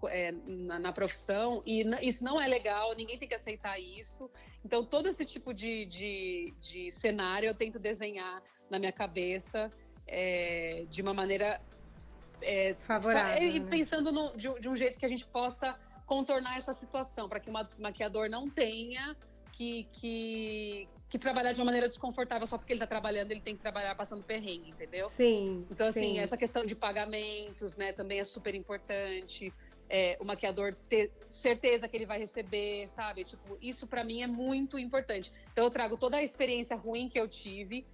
é, 0.07 0.31
na, 0.31 0.79
na, 0.79 0.91
profissão, 0.91 1.61
e 1.65 1.83
isso 2.01 2.23
não 2.23 2.39
é 2.39 2.47
legal, 2.47 2.95
ninguém 2.95 3.17
tem 3.17 3.27
que 3.27 3.35
aceitar 3.35 3.79
isso. 3.79 4.29
Então, 4.63 4.83
todo 4.83 5.07
esse 5.07 5.25
tipo 5.25 5.53
de, 5.53 5.85
de, 5.85 6.53
de 6.59 6.91
cenário 6.91 7.47
eu 7.47 7.55
tento 7.55 7.79
desenhar 7.79 8.41
na 8.69 8.79
minha 8.79 8.91
cabeça 8.91 9.71
é, 10.07 10.85
de 10.89 11.01
uma 11.01 11.13
maneira. 11.13 11.61
É, 12.41 12.75
Favorável. 12.81 13.41
E 13.41 13.59
né? 13.59 13.67
pensando 13.69 14.11
no, 14.11 14.35
de, 14.35 14.59
de 14.59 14.67
um 14.67 14.75
jeito 14.75 14.99
que 14.99 15.05
a 15.05 15.09
gente 15.09 15.25
possa 15.27 15.79
contornar 16.05 16.57
essa 16.57 16.73
situação, 16.73 17.27
para 17.27 17.39
que 17.39 17.49
o 17.49 17.53
maquiador 17.79 18.29
não 18.29 18.49
tenha 18.49 19.15
que, 19.55 19.87
que, 19.93 20.87
que, 21.07 21.17
trabalhar 21.17 21.53
de 21.53 21.61
uma 21.61 21.65
maneira 21.65 21.87
desconfortável 21.87 22.45
só 22.45 22.57
porque 22.57 22.73
ele 22.73 22.77
está 22.77 22.87
trabalhando, 22.87 23.31
ele 23.31 23.39
tem 23.39 23.55
que 23.55 23.61
trabalhar 23.61 23.95
passando 23.95 24.21
perrengue, 24.21 24.71
entendeu? 24.71 25.09
Sim. 25.11 25.65
Então, 25.71 25.87
assim, 25.87 26.13
sim. 26.13 26.19
essa 26.19 26.35
questão 26.35 26.65
de 26.65 26.75
pagamentos, 26.75 27.77
né, 27.77 27.93
também 27.93 28.19
é 28.19 28.23
super 28.25 28.53
importante. 28.53 29.53
É, 29.89 30.17
o 30.19 30.25
maquiador 30.25 30.75
ter 30.89 31.09
certeza 31.29 31.87
que 31.87 31.95
ele 31.95 32.05
vai 32.05 32.19
receber, 32.19 32.89
sabe? 32.89 33.23
Tipo, 33.23 33.57
isso 33.61 33.87
para 33.87 34.03
mim 34.03 34.23
é 34.23 34.27
muito 34.27 34.77
importante. 34.77 35.31
Então, 35.53 35.63
eu 35.63 35.71
trago 35.71 35.95
toda 35.95 36.17
a 36.17 36.23
experiência 36.23 36.75
ruim 36.75 37.07
que 37.07 37.19
eu 37.19 37.27
tive 37.27 37.85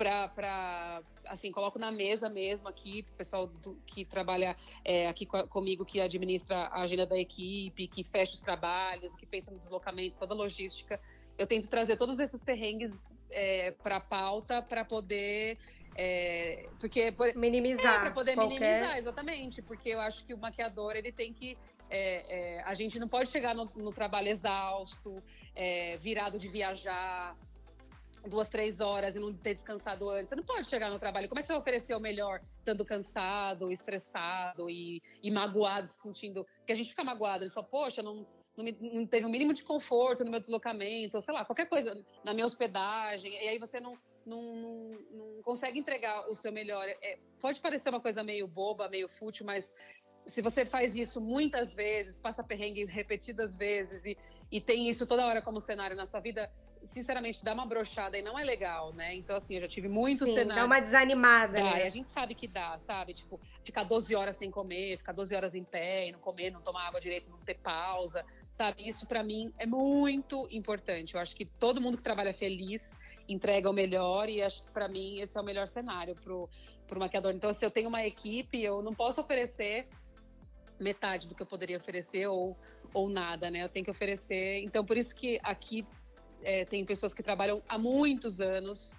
para 0.00 1.02
assim 1.26 1.52
coloco 1.52 1.78
na 1.78 1.92
mesa 1.92 2.28
mesmo 2.30 2.68
aqui 2.68 3.04
o 3.12 3.16
pessoal 3.16 3.46
do, 3.46 3.74
que 3.86 4.04
trabalha 4.04 4.56
é, 4.82 5.06
aqui 5.06 5.26
co 5.26 5.46
comigo 5.48 5.84
que 5.84 6.00
administra 6.00 6.56
a 6.56 6.82
agenda 6.82 7.06
da 7.06 7.18
equipe 7.18 7.86
que 7.86 8.02
fecha 8.02 8.32
os 8.32 8.40
trabalhos 8.40 9.14
que 9.14 9.26
pensa 9.26 9.50
no 9.50 9.58
deslocamento 9.58 10.16
toda 10.18 10.32
a 10.32 10.36
logística. 10.36 10.98
Eu 11.36 11.46
tento 11.46 11.68
trazer 11.68 11.96
todos 11.96 12.18
esses 12.18 12.42
perrengues 12.42 12.92
é, 13.30 13.72
para 13.82 13.96
a 13.96 14.00
pauta 14.00 14.62
para 14.62 14.84
poder 14.84 15.58
é, 15.94 16.66
porque 16.78 17.14
minimizar 17.36 17.96
é, 17.96 18.00
para 18.00 18.10
poder 18.10 18.34
qualquer... 18.34 18.58
minimizar 18.58 18.98
exatamente 18.98 19.62
porque 19.62 19.90
eu 19.90 20.00
acho 20.00 20.24
que 20.24 20.32
o 20.32 20.38
maquiador 20.38 20.96
ele 20.96 21.12
tem 21.12 21.32
que 21.32 21.58
é, 21.90 22.58
é, 22.58 22.62
a 22.62 22.72
gente 22.72 22.98
não 22.98 23.08
pode 23.08 23.28
chegar 23.28 23.54
no, 23.54 23.70
no 23.76 23.92
trabalho 23.92 24.28
exausto 24.28 25.22
é, 25.54 25.96
virado 25.96 26.38
de 26.38 26.48
viajar 26.48 27.36
duas, 28.28 28.48
três 28.48 28.80
horas 28.80 29.16
e 29.16 29.18
não 29.18 29.32
ter 29.34 29.54
descansado 29.54 30.08
antes. 30.08 30.28
Você 30.28 30.36
não 30.36 30.44
pode 30.44 30.66
chegar 30.66 30.90
no 30.90 30.98
trabalho. 30.98 31.28
Como 31.28 31.38
é 31.38 31.42
que 31.42 31.46
você 31.46 31.52
vai 31.52 31.60
oferecer 31.60 31.94
o 31.94 32.00
melhor, 32.00 32.40
estando 32.58 32.84
cansado, 32.84 33.70
estressado 33.70 34.68
e, 34.68 35.02
e 35.22 35.30
magoado, 35.30 35.86
se 35.86 36.00
sentindo. 36.00 36.44
Porque 36.58 36.72
a 36.72 36.76
gente 36.76 36.90
fica 36.90 37.04
magoado, 37.04 37.44
ele 37.44 37.50
só, 37.50 37.62
poxa, 37.62 38.02
não, 38.02 38.26
não, 38.56 38.64
me, 38.64 38.76
não, 38.80 39.06
teve 39.06 39.24
o 39.24 39.28
um 39.28 39.32
mínimo 39.32 39.54
de 39.54 39.64
conforto 39.64 40.24
no 40.24 40.30
meu 40.30 40.40
deslocamento, 40.40 41.16
ou 41.16 41.22
sei 41.22 41.34
lá, 41.34 41.44
qualquer 41.44 41.68
coisa, 41.68 42.04
na 42.24 42.34
minha 42.34 42.46
hospedagem, 42.46 43.32
e 43.32 43.48
aí 43.48 43.58
você 43.58 43.80
não, 43.80 43.96
não, 44.26 44.98
não 45.10 45.42
consegue 45.42 45.78
entregar 45.78 46.28
o 46.28 46.34
seu 46.34 46.52
melhor. 46.52 46.86
É, 46.88 47.18
pode 47.40 47.60
parecer 47.60 47.90
uma 47.90 48.00
coisa 48.00 48.22
meio 48.22 48.46
boba, 48.46 48.88
meio 48.88 49.08
fútil, 49.08 49.46
mas 49.46 49.72
se 50.26 50.42
você 50.42 50.64
faz 50.64 50.94
isso 50.96 51.20
muitas 51.20 51.74
vezes, 51.74 52.18
passa 52.18 52.44
perrengue 52.44 52.84
repetidas 52.84 53.56
vezes 53.56 54.04
e, 54.04 54.16
e 54.50 54.60
tem 54.60 54.88
isso 54.88 55.06
toda 55.06 55.26
hora 55.26 55.42
como 55.42 55.60
cenário 55.60 55.96
na 55.96 56.06
sua 56.06 56.20
vida, 56.20 56.50
sinceramente, 56.84 57.44
dá 57.44 57.52
uma 57.52 57.66
brochada 57.66 58.18
e 58.18 58.22
não 58.22 58.38
é 58.38 58.44
legal, 58.44 58.92
né? 58.92 59.14
Então, 59.14 59.36
assim, 59.36 59.54
eu 59.54 59.60
já 59.62 59.68
tive 59.68 59.88
muitos 59.88 60.28
Sim, 60.28 60.34
cenários. 60.34 60.56
Dá 60.56 60.64
uma 60.66 60.80
desanimada, 60.80 61.54
dá, 61.54 61.74
né? 61.74 61.80
E 61.80 61.86
a 61.86 61.88
gente 61.88 62.08
sabe 62.08 62.34
que 62.34 62.48
dá, 62.48 62.78
sabe? 62.78 63.12
Tipo, 63.12 63.40
ficar 63.62 63.84
12 63.84 64.14
horas 64.14 64.36
sem 64.36 64.50
comer, 64.50 64.98
ficar 64.98 65.12
12 65.12 65.34
horas 65.34 65.54
em 65.54 65.64
pé 65.64 66.08
e 66.08 66.12
não 66.12 66.20
comer, 66.20 66.50
não 66.50 66.60
tomar 66.60 66.86
água 66.86 67.00
direito, 67.00 67.30
não 67.30 67.38
ter 67.38 67.58
pausa, 67.58 68.24
sabe? 68.52 68.86
Isso 68.86 69.06
para 69.06 69.22
mim 69.22 69.52
é 69.58 69.66
muito 69.66 70.48
importante. 70.50 71.14
Eu 71.14 71.20
acho 71.20 71.36
que 71.36 71.44
todo 71.44 71.80
mundo 71.80 71.96
que 71.96 72.02
trabalha 72.02 72.32
feliz 72.32 72.98
entrega 73.28 73.70
o 73.70 73.72
melhor 73.72 74.28
e 74.28 74.42
acho 74.42 74.64
que 74.64 74.70
para 74.70 74.88
mim 74.88 75.20
esse 75.20 75.36
é 75.36 75.40
o 75.40 75.44
melhor 75.44 75.66
cenário 75.66 76.14
pro, 76.16 76.48
pro 76.86 77.00
maquiador. 77.00 77.32
Então, 77.32 77.52
se 77.52 77.64
eu 77.64 77.70
tenho 77.70 77.88
uma 77.88 78.04
equipe, 78.04 78.62
eu 78.62 78.82
não 78.82 78.94
posso 78.94 79.20
oferecer 79.20 79.88
metade 80.78 81.28
do 81.28 81.34
que 81.34 81.42
eu 81.42 81.46
poderia 81.46 81.76
oferecer 81.76 82.26
ou, 82.26 82.56
ou 82.94 83.08
nada, 83.08 83.50
né? 83.50 83.62
Eu 83.62 83.68
tenho 83.68 83.84
que 83.84 83.90
oferecer. 83.90 84.62
Então, 84.62 84.84
por 84.84 84.96
isso 84.96 85.14
que 85.14 85.38
aqui 85.42 85.86
é, 86.42 86.64
tem 86.64 86.84
pessoas 86.84 87.14
que 87.14 87.22
trabalham 87.22 87.62
há 87.68 87.78
muitos 87.78 88.40
anos 88.40 88.94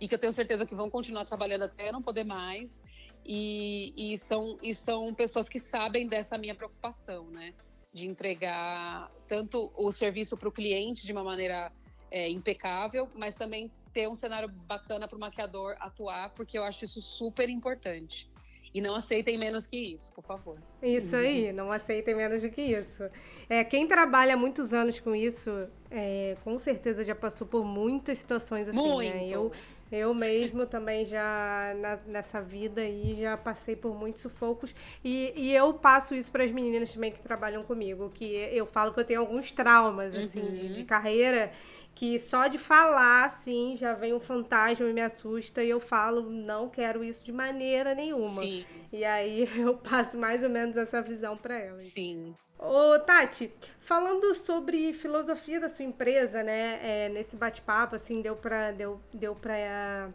e 0.00 0.08
que 0.08 0.14
eu 0.14 0.18
tenho 0.18 0.32
certeza 0.32 0.66
que 0.66 0.74
vão 0.74 0.90
continuar 0.90 1.24
trabalhando 1.24 1.62
até 1.62 1.92
não 1.92 2.02
poder 2.02 2.24
mais. 2.24 2.82
E, 3.24 3.92
e, 3.96 4.18
são, 4.18 4.58
e 4.60 4.74
são 4.74 5.14
pessoas 5.14 5.48
que 5.48 5.60
sabem 5.60 6.08
dessa 6.08 6.36
minha 6.36 6.54
preocupação, 6.54 7.30
né? 7.30 7.54
De 7.92 8.08
entregar 8.08 9.12
tanto 9.28 9.72
o 9.76 9.92
serviço 9.92 10.36
para 10.36 10.48
o 10.48 10.52
cliente 10.52 11.06
de 11.06 11.12
uma 11.12 11.22
maneira 11.22 11.70
é, 12.10 12.28
impecável, 12.28 13.08
mas 13.14 13.36
também 13.36 13.70
ter 13.92 14.08
um 14.08 14.14
cenário 14.14 14.48
bacana 14.48 15.06
para 15.06 15.16
o 15.16 15.20
maquiador 15.20 15.76
atuar, 15.78 16.30
porque 16.30 16.58
eu 16.58 16.64
acho 16.64 16.84
isso 16.84 17.00
super 17.00 17.48
importante. 17.48 18.28
E 18.74 18.80
não 18.80 18.94
aceitem 18.94 19.38
menos 19.38 19.66
que 19.66 19.76
isso, 19.94 20.12
por 20.12 20.24
favor. 20.24 20.62
Isso 20.82 21.14
aí, 21.14 21.52
não 21.52 21.70
aceitem 21.70 22.12
menos 22.14 22.42
do 22.42 22.50
que 22.50 22.60
isso. 22.60 23.04
É, 23.48 23.62
quem 23.62 23.86
trabalha 23.86 24.36
muitos 24.36 24.72
anos 24.72 24.98
com 24.98 25.14
isso, 25.14 25.48
é, 25.88 26.36
com 26.42 26.58
certeza 26.58 27.04
já 27.04 27.14
passou 27.14 27.46
por 27.46 27.64
muitas 27.64 28.18
situações 28.18 28.66
assim, 28.68 28.88
Muito. 28.88 28.96
né? 28.96 29.28
Eu, 29.28 29.52
eu 29.92 30.12
mesmo 30.12 30.66
também 30.66 31.04
já 31.04 31.72
na, 31.76 31.96
nessa 32.04 32.40
vida 32.42 32.80
aí 32.80 33.14
já 33.20 33.36
passei 33.36 33.76
por 33.76 33.94
muitos 33.94 34.22
sufocos 34.22 34.74
e, 35.04 35.32
e 35.36 35.54
eu 35.54 35.72
passo 35.74 36.16
isso 36.16 36.32
para 36.32 36.42
as 36.42 36.50
meninas 36.50 36.92
também 36.92 37.12
que 37.12 37.20
trabalham 37.20 37.62
comigo, 37.62 38.10
que 38.10 38.24
eu 38.34 38.66
falo 38.66 38.92
que 38.92 38.98
eu 38.98 39.04
tenho 39.04 39.20
alguns 39.20 39.52
traumas 39.52 40.16
assim 40.16 40.40
Uhum. 40.40 40.52
de, 40.52 40.68
de 40.70 40.82
carreira 40.84 41.52
que 41.94 42.18
só 42.20 42.46
de 42.48 42.58
falar 42.58 43.24
assim 43.26 43.76
já 43.76 43.92
vem 43.94 44.12
um 44.14 44.20
fantasma 44.20 44.88
e 44.88 44.92
me 44.92 45.00
assusta 45.00 45.62
e 45.62 45.70
eu 45.70 45.80
falo 45.80 46.30
não 46.30 46.68
quero 46.68 47.04
isso 47.04 47.24
de 47.24 47.32
maneira 47.32 47.94
nenhuma. 47.94 48.50
Sim, 48.50 48.90
E 48.92 49.04
aí 49.04 49.48
eu 49.58 49.76
passo 49.78 50.16
mais 50.18 50.42
ou 50.42 50.50
menos 50.50 50.76
essa 50.76 51.00
visão 51.02 51.36
para 51.36 51.56
elas. 51.58 51.92
sim. 51.92 52.36
Ô, 52.58 52.98
Tati, 53.00 53.52
falando 53.80 54.34
sobre 54.34 54.92
filosofia 54.92 55.60
da 55.60 55.68
sua 55.68 55.84
empresa, 55.84 56.42
né? 56.42 56.78
é, 57.06 57.08
nesse 57.08 57.36
bate-papo, 57.36 57.96
assim, 57.96 58.22
deu 58.22 58.36
pra, 58.36 58.70
deu, 58.72 59.00
deu 59.12 59.34
pra 59.34 60.10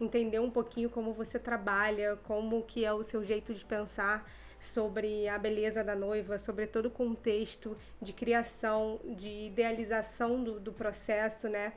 entender 0.00 0.40
um 0.40 0.50
pouquinho 0.50 0.90
como 0.90 1.12
você 1.12 1.38
trabalha, 1.38 2.16
como 2.24 2.62
que 2.64 2.84
é 2.84 2.92
o 2.92 3.04
seu 3.04 3.24
jeito 3.24 3.54
de 3.54 3.64
pensar. 3.64 4.28
Sobre 4.62 5.28
a 5.28 5.36
beleza 5.38 5.82
da 5.82 5.94
noiva, 5.94 6.38
sobre 6.38 6.66
todo 6.66 6.86
o 6.86 6.90
contexto 6.90 7.76
de 8.00 8.12
criação, 8.12 9.00
de 9.04 9.46
idealização 9.46 10.42
do, 10.42 10.60
do 10.60 10.72
processo, 10.72 11.48
né? 11.48 11.72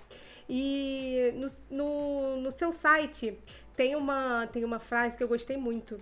E 0.48 1.34
no, 1.36 1.48
no, 1.78 2.42
no 2.42 2.52
seu 2.52 2.72
site 2.72 3.38
tem 3.76 3.96
uma, 3.96 4.48
tem 4.48 4.64
uma 4.64 4.80
frase 4.80 5.18
que 5.18 5.24
eu 5.24 5.28
gostei 5.28 5.58
muito, 5.58 6.00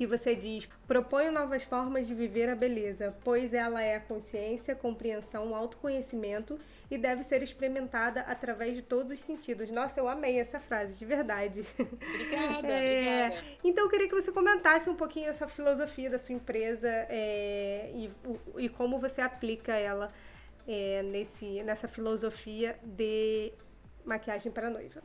que 0.00 0.06
você 0.06 0.34
diz: 0.34 0.66
proponho 0.86 1.30
novas 1.30 1.62
formas 1.62 2.06
de 2.06 2.14
viver 2.14 2.48
a 2.48 2.56
beleza, 2.56 3.14
pois 3.22 3.52
ela 3.52 3.82
é 3.82 3.96
a 3.96 4.00
consciência, 4.00 4.74
compreensão, 4.74 5.54
autoconhecimento 5.54 6.58
e 6.90 6.96
deve 6.96 7.22
ser 7.22 7.42
experimentada 7.42 8.22
através 8.22 8.74
de 8.74 8.80
todos 8.80 9.12
os 9.12 9.20
sentidos. 9.20 9.70
Nossa, 9.70 10.00
eu 10.00 10.08
amei 10.08 10.40
essa 10.40 10.58
frase, 10.58 10.98
de 10.98 11.04
verdade. 11.04 11.66
Obrigada, 11.78 12.66
é, 12.72 13.26
obrigada. 13.26 13.44
Então 13.62 13.84
eu 13.84 13.90
queria 13.90 14.08
que 14.08 14.14
você 14.14 14.32
comentasse 14.32 14.88
um 14.88 14.96
pouquinho 14.96 15.28
essa 15.28 15.46
filosofia 15.46 16.08
da 16.08 16.18
sua 16.18 16.34
empresa 16.34 16.88
é, 16.88 17.90
e, 17.94 18.10
e, 18.56 18.70
como 18.70 18.98
você 18.98 19.20
aplica 19.20 19.74
ela 19.74 20.10
é, 20.66 21.02
nesse, 21.02 21.62
nessa 21.62 21.86
filosofia 21.86 22.78
de 22.82 23.52
maquiagem 24.02 24.50
para 24.50 24.70
noiva. 24.70 25.02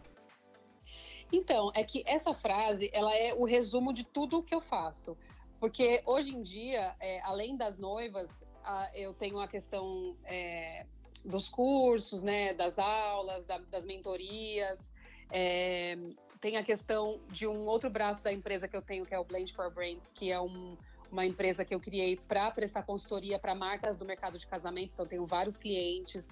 Então, 1.31 1.71
é 1.73 1.83
que 1.83 2.03
essa 2.05 2.33
frase, 2.33 2.89
ela 2.93 3.15
é 3.15 3.33
o 3.33 3.45
resumo 3.45 3.93
de 3.93 4.03
tudo 4.03 4.39
o 4.39 4.43
que 4.43 4.53
eu 4.53 4.61
faço. 4.61 5.17
Porque 5.59 6.01
hoje 6.05 6.31
em 6.31 6.41
dia, 6.41 6.95
é, 6.99 7.21
além 7.21 7.57
das 7.57 7.77
noivas, 7.77 8.45
a, 8.63 8.89
eu 8.93 9.13
tenho 9.13 9.39
a 9.39 9.47
questão 9.47 10.15
é, 10.25 10.85
dos 11.23 11.49
cursos, 11.49 12.21
né, 12.21 12.53
das 12.53 12.77
aulas, 12.77 13.45
da, 13.45 13.57
das 13.57 13.85
mentorias. 13.85 14.93
É, 15.31 15.97
tem 16.39 16.57
a 16.57 16.63
questão 16.63 17.19
de 17.29 17.47
um 17.47 17.65
outro 17.65 17.89
braço 17.89 18.23
da 18.23 18.31
empresa 18.31 18.67
que 18.67 18.77
eu 18.77 18.81
tenho, 18.81 19.05
que 19.05 19.15
é 19.15 19.19
o 19.19 19.23
Blend 19.23 19.51
for 19.53 19.73
Brands, 19.73 20.11
que 20.11 20.31
é 20.31 20.39
um, 20.39 20.77
uma 21.11 21.25
empresa 21.25 21.65
que 21.65 21.73
eu 21.73 21.79
criei 21.79 22.17
para 22.17 22.51
prestar 22.51 22.83
consultoria 22.83 23.39
para 23.39 23.55
marcas 23.55 23.95
do 23.95 24.05
mercado 24.05 24.37
de 24.37 24.45
casamento. 24.45 24.91
Então, 24.93 25.07
tenho 25.07 25.25
vários 25.25 25.57
clientes 25.57 26.25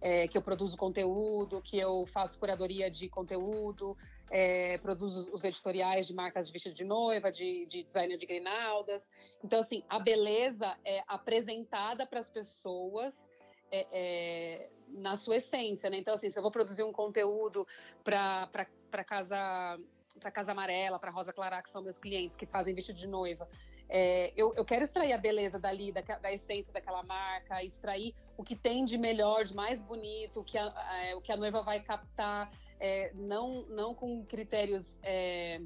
é, 0.00 0.28
que 0.28 0.36
eu 0.36 0.42
produzo 0.42 0.76
conteúdo, 0.76 1.60
que 1.62 1.78
eu 1.78 2.06
faço 2.06 2.38
curadoria 2.38 2.90
de 2.90 3.08
conteúdo, 3.08 3.96
é, 4.30 4.78
produzo 4.78 5.30
os 5.32 5.44
editoriais 5.44 6.06
de 6.06 6.14
marcas 6.14 6.46
de 6.46 6.52
vestido 6.52 6.74
de 6.74 6.84
noiva, 6.84 7.32
de, 7.32 7.66
de 7.66 7.82
designer 7.82 8.16
de 8.16 8.26
grinaldas. 8.26 9.10
Então, 9.42 9.60
assim, 9.60 9.82
a 9.88 9.98
beleza 9.98 10.76
é 10.84 11.02
apresentada 11.06 12.06
para 12.06 12.20
as 12.20 12.30
pessoas 12.30 13.28
é, 13.70 13.86
é, 13.92 14.70
na 14.88 15.16
sua 15.16 15.36
essência, 15.36 15.90
né? 15.90 15.98
Então, 15.98 16.14
assim, 16.14 16.30
se 16.30 16.38
eu 16.38 16.42
vou 16.42 16.50
produzir 16.50 16.82
um 16.82 16.92
conteúdo 16.92 17.66
para 18.02 19.04
casa 19.06 19.78
para 20.18 20.30
Casa 20.30 20.52
Amarela, 20.52 20.98
para 20.98 21.10
Rosa 21.10 21.32
Clará, 21.32 21.62
que 21.62 21.70
são 21.70 21.82
meus 21.82 21.98
clientes 21.98 22.36
que 22.36 22.46
fazem 22.46 22.74
vestido 22.74 22.96
de 22.96 23.06
noiva. 23.06 23.48
É, 23.88 24.32
eu, 24.36 24.54
eu, 24.56 24.64
quero 24.64 24.82
extrair 24.82 25.12
a 25.12 25.18
beleza 25.18 25.58
dali, 25.58 25.92
da, 25.92 26.00
da, 26.00 26.32
essência 26.32 26.72
daquela 26.72 27.02
marca, 27.02 27.62
extrair 27.62 28.14
o 28.36 28.42
que 28.42 28.54
tem 28.54 28.84
de 28.84 28.98
melhor, 28.98 29.44
de 29.44 29.54
mais 29.54 29.80
bonito, 29.80 30.40
o 30.40 30.44
que 30.44 30.58
a, 30.58 30.66
a 30.66 31.16
o 31.16 31.20
que 31.20 31.32
a 31.32 31.36
noiva 31.36 31.62
vai 31.62 31.82
captar, 31.82 32.50
é, 32.80 33.12
não, 33.14 33.62
não 33.68 33.94
com 33.94 34.24
critérios 34.24 34.98
é, 35.02 35.60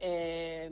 é, 0.00 0.68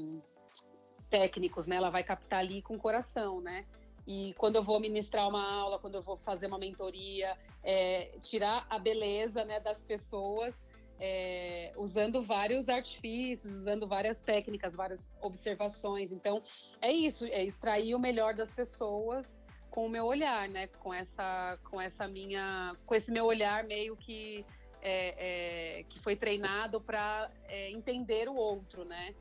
técnicos, 1.09 1.67
né? 1.67 1.77
Ela 1.77 1.91
vai 1.91 2.05
captar 2.05 2.41
ali 2.41 2.63
com 2.63 2.75
o 2.75 2.79
coração, 2.79 3.41
né? 3.41 3.65
E 4.07 4.35
quando 4.35 4.57
eu 4.57 4.63
vou 4.63 4.79
ministrar 4.79 5.29
uma 5.29 5.43
aula, 5.61 5.79
quando 5.79 5.95
eu 5.95 6.03
vou 6.03 6.17
fazer 6.17 6.47
uma 6.47 6.59
mentoria, 6.59 7.37
é, 7.63 8.13
tirar 8.21 8.67
a 8.69 8.79
beleza 8.79 9.45
né, 9.45 9.61
das 9.61 9.83
pessoas 9.83 10.67
é, 11.01 11.73
usando 11.77 12.23
vários 12.23 12.69
artifícios, 12.69 13.53
usando 13.53 13.87
várias 13.87 14.21
técnicas, 14.21 14.75
várias 14.75 15.11
observações. 15.21 16.13
Então, 16.13 16.43
é 16.81 16.93
isso, 16.93 17.27
é 17.27 17.45
extrair 17.45 17.95
o 17.95 17.99
melhor 17.99 18.35
das 18.35 18.53
pessoas 18.53 19.45
com 19.71 19.87
o 19.87 19.89
meu 19.91 20.05
olhar, 20.07 20.49
né? 20.49 20.69
Com 20.69 20.95
essa, 20.95 21.59
com 21.65 21.81
essa 21.81 22.07
minha, 22.07 22.77
com 22.87 22.95
esse 22.95 23.11
meu 23.11 23.25
olhar 23.25 23.65
meio 23.65 23.97
que 23.97 24.47
é, 24.81 25.79
é, 25.79 25.83
que 25.85 25.99
foi 25.99 26.15
treinado 26.15 26.81
para 26.81 27.31
é, 27.49 27.71
entender 27.71 28.29
o 28.29 28.37
outro, 28.37 28.85
né? 28.85 29.15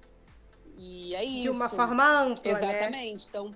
E 0.78 1.16
é 1.16 1.24
isso. 1.24 1.44
De 1.44 1.50
uma 1.50 1.70
forma 1.70 2.06
ampla, 2.06 2.54
né? 2.54 2.60
Exatamente. 2.60 3.24
Né? 3.24 3.30
Então, 3.30 3.56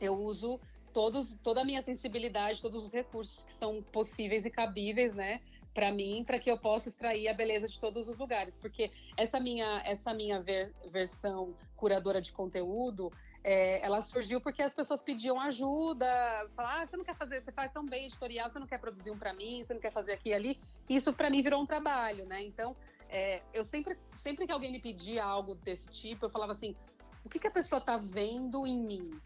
eu 0.00 0.14
uso 0.14 0.60
todos, 0.92 1.34
toda 1.42 1.60
a 1.60 1.64
minha 1.64 1.82
sensibilidade, 1.82 2.60
todos 2.60 2.84
os 2.84 2.92
recursos 2.92 3.44
que 3.44 3.52
são 3.52 3.82
possíveis 3.92 4.44
e 4.44 4.50
cabíveis, 4.50 5.14
né? 5.14 5.40
Para 5.76 5.92
mim, 5.92 6.24
para 6.24 6.38
que 6.38 6.50
eu 6.50 6.56
possa 6.56 6.88
extrair 6.88 7.28
a 7.28 7.34
beleza 7.34 7.68
de 7.68 7.78
todos 7.78 8.08
os 8.08 8.16
lugares, 8.16 8.56
porque 8.56 8.90
essa 9.14 9.38
minha 9.38 9.82
essa 9.84 10.14
minha 10.14 10.40
ver, 10.40 10.74
versão 10.90 11.54
curadora 11.76 12.18
de 12.18 12.32
conteúdo, 12.32 13.12
é, 13.44 13.84
ela 13.84 14.00
surgiu 14.00 14.40
porque 14.40 14.62
as 14.62 14.74
pessoas 14.74 15.02
pediam 15.02 15.38
ajuda, 15.38 16.06
falar, 16.56 16.80
ah, 16.80 16.86
você 16.86 16.96
não 16.96 17.04
quer 17.04 17.14
fazer, 17.14 17.42
você 17.42 17.52
faz 17.52 17.70
tão 17.70 17.84
bem 17.84 18.06
editorial, 18.06 18.48
você 18.48 18.58
não 18.58 18.66
quer 18.66 18.78
produzir 18.78 19.10
um 19.10 19.18
para 19.18 19.34
mim, 19.34 19.62
você 19.62 19.74
não 19.74 19.80
quer 19.80 19.92
fazer 19.92 20.14
aqui 20.14 20.30
e 20.30 20.34
ali, 20.34 20.58
isso 20.88 21.12
para 21.12 21.28
mim 21.28 21.42
virou 21.42 21.60
um 21.60 21.66
trabalho, 21.66 22.24
né? 22.24 22.42
Então, 22.42 22.74
é, 23.10 23.42
eu 23.52 23.62
sempre 23.62 23.98
sempre 24.16 24.46
que 24.46 24.52
alguém 24.52 24.72
me 24.72 24.80
pedia 24.80 25.22
algo 25.22 25.56
desse 25.56 25.90
tipo, 25.90 26.24
eu 26.24 26.30
falava 26.30 26.52
assim, 26.52 26.74
o 27.22 27.28
que, 27.28 27.38
que 27.38 27.48
a 27.48 27.50
pessoa 27.50 27.80
está 27.80 27.98
vendo 27.98 28.66
em 28.66 28.78
mim? 28.78 29.20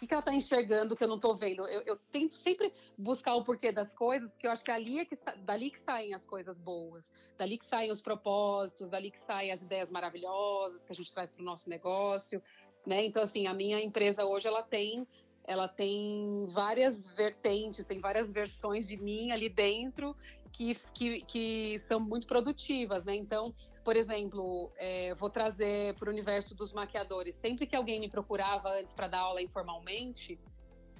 Que, 0.00 0.06
que 0.06 0.14
ela 0.14 0.20
está 0.20 0.34
enxergando 0.34 0.96
que 0.96 1.04
eu 1.04 1.08
não 1.08 1.16
estou 1.16 1.34
vendo? 1.36 1.66
Eu, 1.68 1.82
eu, 1.82 1.96
tento 2.10 2.34
sempre 2.34 2.72
buscar 2.96 3.34
o 3.34 3.44
porquê 3.44 3.70
das 3.70 3.94
coisas, 3.94 4.32
porque 4.32 4.46
eu 4.46 4.50
acho 4.50 4.64
que, 4.64 4.70
ali 4.70 4.98
é 4.98 5.04
que 5.04 5.14
dali 5.44 5.70
que 5.70 5.78
saem 5.78 6.14
as 6.14 6.26
coisas 6.26 6.58
boas, 6.58 7.12
dali 7.36 7.58
que 7.58 7.66
saem 7.66 7.90
os 7.90 8.00
propósitos, 8.00 8.88
dali 8.88 9.10
que 9.10 9.18
saem 9.18 9.52
as 9.52 9.62
ideias 9.62 9.90
maravilhosas 9.90 10.84
que 10.86 10.92
a 10.92 10.94
gente 10.94 11.12
traz 11.12 11.30
para 11.30 11.42
o 11.42 11.44
nosso 11.44 11.68
negócio, 11.68 12.42
né? 12.86 13.04
Então, 13.04 13.22
assim, 13.22 13.46
a 13.46 13.52
minha 13.52 13.78
empresa 13.78 14.24
hoje 14.24 14.48
ela 14.48 14.62
tem 14.62 15.06
ela 15.46 15.68
tem 15.68 16.46
várias 16.48 17.12
vertentes, 17.12 17.84
tem 17.84 18.00
várias 18.00 18.32
versões 18.32 18.86
de 18.86 18.96
mim 18.96 19.32
ali 19.32 19.48
dentro 19.48 20.14
que, 20.52 20.76
que, 20.94 21.22
que 21.22 21.78
são 21.80 21.98
muito 21.98 22.26
produtivas, 22.26 23.04
né? 23.04 23.14
Então, 23.14 23.54
por 23.84 23.96
exemplo, 23.96 24.70
é, 24.76 25.14
vou 25.14 25.30
trazer 25.30 25.94
para 25.94 26.08
o 26.08 26.12
universo 26.12 26.54
dos 26.54 26.72
maquiadores. 26.72 27.36
Sempre 27.36 27.66
que 27.66 27.74
alguém 27.74 28.00
me 28.00 28.08
procurava 28.08 28.68
antes 28.70 28.94
para 28.94 29.08
dar 29.08 29.20
aula 29.20 29.42
informalmente, 29.42 30.38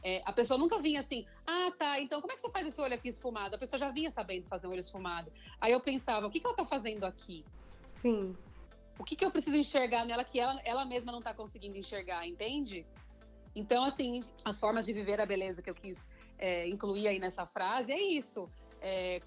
é, 0.03 0.23
a 0.25 0.33
pessoa 0.33 0.57
nunca 0.57 0.79
vinha 0.79 1.01
assim, 1.01 1.27
ah, 1.47 1.71
tá, 1.77 2.01
então 2.01 2.21
como 2.21 2.33
é 2.33 2.35
que 2.35 2.41
você 2.41 2.51
faz 2.51 2.67
esse 2.67 2.81
olho 2.81 2.95
aqui 2.95 3.09
esfumado? 3.09 3.55
A 3.55 3.59
pessoa 3.59 3.79
já 3.79 3.91
vinha 3.91 4.11
sabendo 4.11 4.47
fazer 4.47 4.67
um 4.67 4.71
olho 4.71 4.81
esfumado. 4.81 5.31
Aí 5.61 5.73
eu 5.73 5.81
pensava, 5.81 6.27
o 6.27 6.31
que, 6.31 6.41
que 6.41 6.47
ela 6.47 6.55
está 6.55 6.65
fazendo 6.65 7.05
aqui? 7.05 7.45
Sim. 8.01 8.35
O 8.99 9.05
que, 9.05 9.15
que 9.17 9.25
eu 9.25 9.31
preciso 9.31 9.57
enxergar 9.57 10.05
nela 10.05 10.25
que 10.25 10.39
ela, 10.39 10.61
ela 10.65 10.85
mesma 10.85 11.13
não 11.13 11.19
está 11.19 11.35
conseguindo 11.35 11.77
enxergar, 11.77 12.27
entende? 12.27 12.87
Então, 13.55 13.85
assim, 13.85 14.23
as 14.45 14.61
formas 14.61 14.87
de 14.87 14.93
viver 14.93 15.21
a 15.21 15.27
beleza 15.27 15.61
que 15.63 15.71
eu 15.71 15.75
quis 15.75 15.99
é, 16.39 16.69
incluir 16.69 17.09
aí 17.09 17.19
nessa 17.19 17.47
frase 17.47 17.93
é 17.93 18.01
isso. 18.01 18.49
É, 18.81 19.21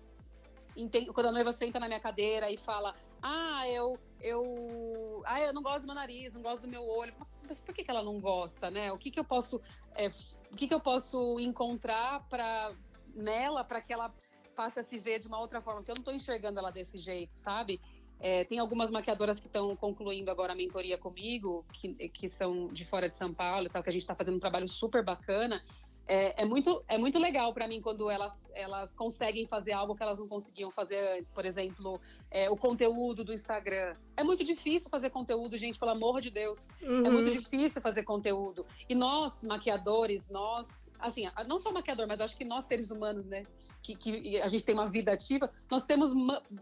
quando 1.14 1.28
a 1.28 1.32
noiva 1.32 1.54
senta 1.54 1.80
na 1.80 1.88
minha 1.88 2.00
cadeira 2.00 2.50
e 2.50 2.58
fala, 2.58 2.96
ah, 3.22 3.68
eu, 3.70 3.98
eu, 4.22 5.24
ah, 5.26 5.40
eu 5.42 5.54
não 5.54 5.62
gosto 5.62 5.82
do 5.82 5.88
meu 5.88 5.96
nariz, 5.96 6.34
não 6.34 6.42
gosto 6.42 6.64
do 6.64 6.68
meu 6.68 6.86
olho. 6.86 7.14
Mas 7.48 7.62
por 7.62 7.74
que, 7.74 7.84
que 7.84 7.92
ela 7.92 8.04
não 8.04 8.20
gosta, 8.20 8.70
né? 8.72 8.92
O 8.92 8.98
que, 8.98 9.12
que 9.12 9.20
eu 9.20 9.24
posso, 9.24 9.62
é, 9.96 10.08
o 10.52 10.56
que, 10.56 10.68
que 10.68 10.74
eu 10.74 10.80
posso 10.80 11.40
encontrar 11.40 12.28
para 12.28 12.74
nela 13.14 13.64
para 13.64 13.82
que 13.82 13.94
ela 13.94 14.14
passe 14.56 14.80
a 14.80 14.84
se 14.84 15.00
ver 15.00 15.20
de 15.20 15.28
uma 15.28 15.40
outra 15.40 15.62
forma? 15.62 15.82
Porque 15.82 15.92
eu 15.92 15.96
não 15.96 16.02
estou 16.02 16.14
enxergando 16.14 16.60
ela 16.60 16.72
desse 16.72 16.98
jeito, 16.98 17.34
sabe? 17.34 17.80
É, 18.24 18.46
tem 18.46 18.58
algumas 18.58 18.90
maquiadoras 18.90 19.42
que 19.42 19.48
estão 19.48 19.76
concluindo 19.76 20.32
agora 20.32 20.54
a 20.54 20.56
mentoria 20.56 20.98
comigo, 20.98 21.66
que, 21.74 21.90
que 22.08 22.30
são 22.30 22.70
de 22.70 22.86
fora 22.86 23.10
de 23.10 23.18
São 23.18 23.34
Paulo 23.34 23.66
e 23.68 23.70
tal, 23.70 23.84
que 23.84 23.90
a 23.90 23.92
gente 23.92 24.04
está 24.04 24.16
fazendo 24.16 24.36
um 24.36 24.40
trabalho 24.40 24.66
super 24.66 25.04
bacana. 25.04 25.62
É, 26.08 26.44
é, 26.44 26.46
muito, 26.46 26.82
é 26.88 26.98
muito 26.98 27.20
legal 27.20 27.54
para 27.54 27.68
mim 27.68 27.82
quando 27.82 28.10
elas, 28.10 28.50
elas 28.54 28.96
conseguem 28.96 29.46
fazer 29.46 29.74
algo 29.74 29.94
que 29.94 30.04
elas 30.04 30.20
não 30.20 30.28
conseguiam 30.30 30.72
fazer 30.72 31.20
antes. 31.20 31.34
Por 31.34 31.46
exemplo, 31.46 32.00
é, 32.32 32.50
o 32.50 32.56
conteúdo 32.56 33.26
do 33.26 33.34
Instagram. 33.34 33.94
É 34.16 34.24
muito 34.24 34.46
difícil 34.46 34.90
fazer 34.90 35.10
conteúdo, 35.10 35.58
gente, 35.58 35.78
pelo 35.78 35.92
amor 35.92 36.22
de 36.22 36.30
Deus. 36.30 36.66
Uhum. 36.82 37.06
É 37.06 37.10
muito 37.10 37.28
uhum. 37.28 37.38
difícil 37.38 37.82
fazer 37.82 38.04
conteúdo. 38.04 38.66
E 38.88 38.96
nós, 38.96 39.44
maquiadores, 39.44 40.30
nós, 40.30 40.83
assim, 41.04 41.24
não 41.48 41.60
só 41.60 41.72
maquiador, 41.72 42.08
mas 42.08 42.22
acho 42.22 42.38
que 42.38 42.46
nós, 42.46 42.66
seres 42.66 42.92
humanos, 42.92 43.26
né? 43.26 43.46
que, 43.84 43.96
que 43.96 44.42
a 44.42 44.48
gente 44.48 44.64
tem 44.64 44.74
uma 44.74 44.88
vida 44.88 45.12
ativa, 45.12 45.52
nós 45.70 45.84
temos 45.84 46.12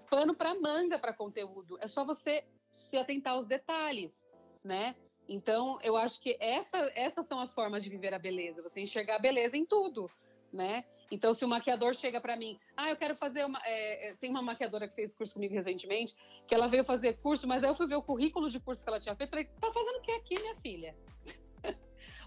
pano 0.09 0.33
para 0.33 0.59
manga 0.59 0.97
para 0.97 1.13
conteúdo. 1.13 1.77
É 1.79 1.87
só 1.87 2.03
você 2.03 2.43
se 2.71 2.97
atentar 2.97 3.33
aos 3.33 3.45
detalhes, 3.45 4.27
né? 4.63 4.95
Então, 5.29 5.79
eu 5.83 5.95
acho 5.95 6.19
que 6.19 6.35
essa, 6.39 6.77
essas 6.95 7.27
são 7.27 7.39
as 7.39 7.53
formas 7.53 7.83
de 7.83 7.89
viver 7.89 8.13
a 8.13 8.19
beleza. 8.19 8.63
Você 8.63 8.81
enxergar 8.81 9.15
a 9.15 9.19
beleza 9.19 9.55
em 9.55 9.65
tudo, 9.65 10.09
né? 10.51 10.83
Então, 11.11 11.33
se 11.33 11.45
o 11.45 11.47
maquiador 11.47 11.93
chega 11.93 12.19
para 12.19 12.35
mim, 12.35 12.57
ah, 12.75 12.89
eu 12.89 12.97
quero 12.97 13.15
fazer 13.15 13.45
uma. 13.45 13.61
É, 13.63 14.09
é, 14.09 14.15
tem 14.15 14.29
uma 14.29 14.41
maquiadora 14.41 14.87
que 14.87 14.95
fez 14.95 15.13
curso 15.13 15.35
comigo 15.35 15.53
recentemente, 15.53 16.15
que 16.47 16.55
ela 16.55 16.67
veio 16.67 16.83
fazer 16.83 17.17
curso, 17.21 17.47
mas 17.47 17.63
aí 17.63 17.69
eu 17.69 17.75
fui 17.75 17.87
ver 17.87 17.95
o 17.95 18.01
currículo 18.01 18.49
de 18.49 18.59
curso 18.59 18.83
que 18.83 18.89
ela 18.89 18.99
tinha 18.99 19.15
feito. 19.15 19.29
Falei, 19.29 19.45
tá 19.59 19.71
fazendo 19.71 19.97
o 19.97 20.01
que 20.01 20.11
aqui, 20.11 20.39
minha 20.39 20.55
filha? 20.55 20.95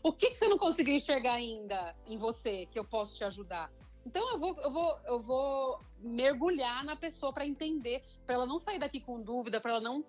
O 0.04 0.12
que, 0.12 0.30
que 0.30 0.36
você 0.36 0.46
não 0.46 0.58
conseguiu 0.58 0.94
enxergar 0.94 1.32
ainda 1.32 1.96
em 2.06 2.18
você 2.18 2.66
que 2.66 2.78
eu 2.78 2.84
posso 2.84 3.16
te 3.16 3.24
ajudar? 3.24 3.72
Então 4.04 4.32
eu 4.32 4.38
vou, 4.38 4.54
eu 4.60 4.70
vou, 4.70 5.00
eu 5.06 5.22
vou 5.22 5.80
mergulhar 5.98 6.84
na 6.84 6.94
pessoa 6.94 7.32
para 7.32 7.46
entender, 7.46 8.02
para 8.26 8.34
ela 8.34 8.46
não 8.46 8.58
sair 8.58 8.78
daqui 8.78 9.00
com 9.00 9.18
dúvida, 9.18 9.62
para 9.62 9.72
ela 9.72 9.80
não 9.80 10.04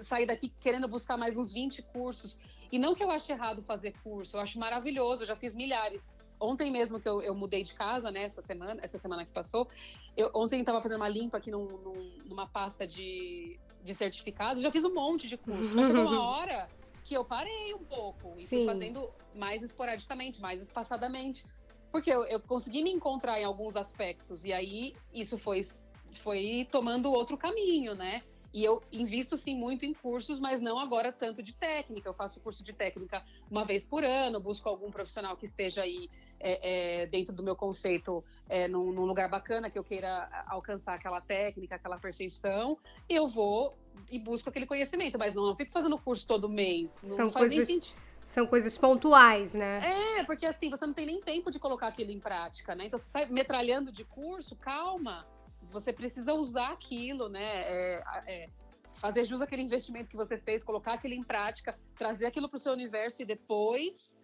sair 0.00 0.24
daqui 0.24 0.48
querendo 0.60 0.86
buscar 0.86 1.16
mais 1.16 1.36
uns 1.36 1.52
20 1.52 1.82
cursos. 1.82 2.38
E 2.70 2.78
não 2.78 2.94
que 2.94 3.02
eu 3.02 3.10
ache 3.10 3.32
errado 3.32 3.60
fazer 3.64 3.92
curso, 4.04 4.36
eu 4.36 4.40
acho 4.40 4.56
maravilhoso, 4.56 5.24
eu 5.24 5.26
já 5.26 5.34
fiz 5.34 5.52
milhares. 5.52 6.12
Ontem 6.40 6.70
mesmo 6.70 7.00
que 7.00 7.08
eu, 7.08 7.20
eu 7.20 7.34
mudei 7.34 7.64
de 7.64 7.74
casa, 7.74 8.12
né, 8.12 8.22
essa 8.22 8.40
semana, 8.40 8.80
essa 8.80 8.98
semana 8.98 9.26
que 9.26 9.32
passou, 9.32 9.68
eu, 10.16 10.30
ontem 10.32 10.60
estava 10.60 10.80
fazendo 10.80 10.98
uma 10.98 11.08
limpa 11.08 11.38
aqui 11.38 11.50
num, 11.50 11.66
num, 11.66 12.12
numa 12.24 12.46
pasta 12.46 12.86
de, 12.86 13.58
de 13.82 13.94
certificados, 13.94 14.62
já 14.62 14.70
fiz 14.70 14.84
um 14.84 14.94
monte 14.94 15.26
de 15.26 15.36
curso. 15.36 15.74
Mas 15.74 15.88
chegou 15.88 16.02
uma 16.02 16.22
hora 16.38 16.70
que 17.08 17.14
eu 17.14 17.24
parei 17.24 17.72
um 17.72 17.84
pouco 17.84 18.34
e 18.36 18.46
Sim. 18.46 18.58
fui 18.58 18.64
fazendo 18.66 19.10
mais 19.34 19.62
esporadicamente, 19.62 20.42
mais 20.42 20.60
espaçadamente. 20.60 21.42
Porque 21.90 22.10
eu, 22.10 22.22
eu 22.24 22.38
consegui 22.38 22.82
me 22.82 22.92
encontrar 22.92 23.40
em 23.40 23.44
alguns 23.44 23.76
aspectos, 23.76 24.44
e 24.44 24.52
aí 24.52 24.94
isso 25.10 25.38
foi, 25.38 25.66
foi 26.12 26.68
tomando 26.70 27.10
outro 27.10 27.38
caminho, 27.38 27.94
né? 27.94 28.22
E 28.52 28.62
eu 28.62 28.82
invisto 28.92 29.38
sim 29.38 29.56
muito 29.56 29.86
em 29.86 29.94
cursos, 29.94 30.38
mas 30.38 30.60
não 30.60 30.78
agora 30.78 31.10
tanto 31.10 31.42
de 31.42 31.54
técnica. 31.54 32.08
Eu 32.08 32.14
faço 32.14 32.40
curso 32.40 32.62
de 32.62 32.74
técnica 32.74 33.22
uma 33.50 33.64
vez 33.64 33.86
por 33.86 34.04
ano, 34.04 34.38
busco 34.38 34.68
algum 34.68 34.90
profissional 34.90 35.34
que 35.36 35.46
esteja 35.46 35.82
aí 35.82 36.10
é, 36.40 37.02
é, 37.02 37.06
dentro 37.06 37.34
do 37.34 37.42
meu 37.42 37.56
conceito, 37.56 38.22
é, 38.48 38.68
num, 38.68 38.92
num, 38.92 39.04
lugar 39.04 39.28
bacana 39.30 39.70
que 39.70 39.78
eu 39.78 39.84
queira 39.84 40.28
alcançar 40.46 40.94
aquela 40.94 41.20
técnica, 41.20 41.74
aquela 41.76 41.98
perfeição. 41.98 42.78
Eu 43.08 43.26
vou 43.26 43.76
e 44.10 44.18
busco 44.18 44.48
aquele 44.48 44.66
conhecimento, 44.66 45.18
mas 45.18 45.34
não, 45.34 45.46
não 45.46 45.56
fico 45.56 45.72
fazendo 45.72 45.98
curso 45.98 46.26
todo 46.26 46.48
mês. 46.48 46.94
Não 47.02 47.16
São 47.16 47.30
faz 47.30 47.48
coisas... 47.48 47.68
nem 47.68 47.80
sentido 47.80 48.08
são 48.28 48.46
coisas 48.46 48.76
pontuais, 48.76 49.54
né? 49.54 50.18
É, 50.18 50.24
porque 50.24 50.44
assim, 50.44 50.68
você 50.68 50.84
não 50.84 50.92
tem 50.92 51.06
nem 51.06 51.18
tempo 51.18 51.50
de 51.50 51.58
colocar 51.58 51.86
aquilo 51.86 52.10
em 52.10 52.20
prática, 52.20 52.74
né? 52.74 52.84
Então, 52.84 52.98
você 52.98 53.08
sai 53.08 53.24
metralhando 53.24 53.90
de 53.90 54.04
curso, 54.04 54.54
calma 54.54 55.26
você 55.70 55.92
precisa 55.92 56.34
usar 56.34 56.70
aquilo, 56.72 57.28
né? 57.28 57.42
É, 57.42 58.02
é, 58.26 58.50
fazer 58.94 59.24
jus 59.24 59.40
àquele 59.40 59.62
investimento 59.62 60.10
que 60.10 60.16
você 60.16 60.38
fez, 60.38 60.64
colocar 60.64 60.94
aquilo 60.94 61.14
em 61.14 61.22
prática, 61.22 61.78
trazer 61.96 62.26
aquilo 62.26 62.48
para 62.48 62.56
o 62.56 62.60
seu 62.60 62.72
universo 62.72 63.22
e 63.22 63.24
depois 63.24 64.16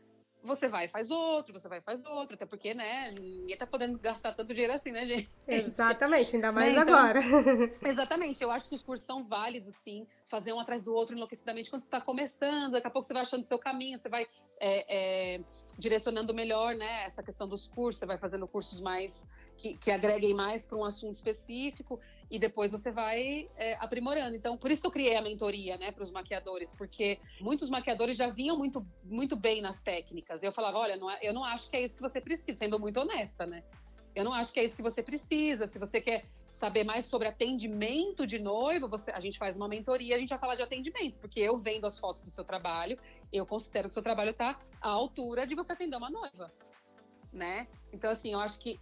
você 0.45 0.69
vai 0.69 0.85
e 0.85 0.89
faz 0.89 1.11
outro, 1.11 1.53
você 1.53 1.69
vai 1.69 1.79
e 1.79 1.83
faz 1.83 2.05
outro, 2.05 2.35
até 2.35 2.45
porque, 2.45 2.75
né, 2.75 3.13
ninguém 3.13 3.57
tá 3.57 3.67
podendo 3.67 3.99
gastar 3.99 4.33
tanto 4.33 4.53
dinheiro 4.53 4.75
assim, 4.75 4.93
né, 4.93 5.07
gente? 5.07 5.31
Exatamente, 5.49 6.37
ainda 6.37 6.53
mais 6.53 6.73
né? 6.73 6.83
então, 6.83 6.95
agora. 6.95 7.21
exatamente, 7.85 8.43
eu 8.43 8.51
acho 8.51 8.69
que 8.69 8.75
os 8.77 8.83
cursos 8.83 9.07
são 9.07 9.25
válidos, 9.25 9.75
sim, 9.77 10.07
fazer 10.27 10.53
um 10.53 10.61
atrás 10.61 10.83
do 10.83 10.95
outro 10.95 11.17
enlouquecidamente 11.17 11.71
quando 11.71 11.83
você 11.83 11.89
está 11.89 12.01
começando, 12.01 12.73
daqui 12.73 12.87
a 12.87 12.91
pouco 12.91 13.09
você 13.09 13.15
vai 13.15 13.23
achando 13.23 13.45
seu 13.45 13.59
caminho, 13.59 13.99
você 13.99 14.09
vai 14.09 14.27
é, 14.61 15.37
é, 15.37 15.41
direcionando 15.79 16.33
melhor, 16.33 16.75
né, 16.75 17.05
essa 17.05 17.23
questão 17.23 17.49
dos 17.49 17.69
cursos, 17.69 17.99
você 17.99 18.07
vai 18.07 18.19
fazendo 18.19 18.47
cursos 18.47 18.81
mais 18.81 19.27
que, 19.57 19.75
que 19.75 19.91
agreguem 19.91 20.35
mais 20.35 20.65
para 20.67 20.79
um 20.79 20.85
assunto 20.85 21.15
específico 21.15 22.01
e 22.31 22.39
depois 22.39 22.73
você 22.73 22.91
vai 22.91 23.49
é, 23.57 23.75
aprimorando. 23.75 24.37
Então, 24.37 24.57
por 24.57 24.71
isso 24.71 24.83
que 24.83 24.87
eu 24.87 24.93
criei 24.93 25.17
a 25.17 25.23
mentoria, 25.23 25.77
né, 25.77 25.93
para 25.93 26.03
os 26.03 26.11
maquiadores, 26.11 26.75
porque 26.75 27.19
muitos 27.41 27.69
maquiadores 27.71 28.17
já 28.17 28.29
vinham 28.29 28.57
muito, 28.57 28.87
muito 29.05 29.37
bem 29.37 29.61
nas 29.61 29.81
técnicas. 29.81 30.43
Eu 30.43 30.53
falava, 30.53 30.79
olha, 30.79 30.97
não 30.97 31.11
é, 31.11 31.19
eu 31.23 31.33
não 31.33 31.45
acho 31.45 31.71
que 31.71 31.77
é 31.77 31.85
isso 31.85 31.97
que 31.97 32.03
você 32.03 32.21
precisa, 32.21 32.59
sendo 32.59 32.79
muito 32.79 33.01
honesta, 33.01 33.47
né? 33.47 33.63
Eu 34.15 34.25
não 34.25 34.33
acho 34.33 34.53
que 34.53 34.61
é 34.61 34.65
isso 34.65 34.77
que 34.77 34.83
você 34.83 35.03
precisa. 35.03 35.67
Se 35.67 35.79
você 35.79 36.01
quer 36.01 36.25
saber 36.49 36.85
mais 36.85 37.07
sobre 37.07 37.27
atendimento 37.27 38.27
de 38.27 38.39
noiva, 38.39 38.87
você, 38.87 39.11
a 39.11 39.19
gente 39.19 39.39
faz 39.39 39.57
uma 39.57 39.67
mentoria, 39.67 40.15
a 40.15 40.19
gente 40.19 40.29
vai 40.29 40.39
falar 40.39 40.55
de 40.55 40.63
atendimento, 40.63 41.19
porque 41.19 41.41
eu 41.41 41.59
vendo 41.59 41.85
as 41.85 41.99
fotos 41.99 42.23
do 42.23 42.31
seu 42.31 42.45
trabalho, 42.45 42.97
eu 43.33 43.45
considero 43.45 43.89
que 43.89 43.91
o 43.91 43.95
seu 43.95 44.03
trabalho 44.03 44.31
está 44.31 44.61
à 44.81 44.89
altura 44.89 45.47
de 45.47 45.57
você 45.57 45.73
atender 45.73 45.97
uma 45.97 46.11
noiva. 46.11 46.51
Né? 47.33 47.67
Então, 47.93 48.09
assim, 48.09 48.33
eu 48.33 48.39
acho 48.39 48.61
que 48.61 48.79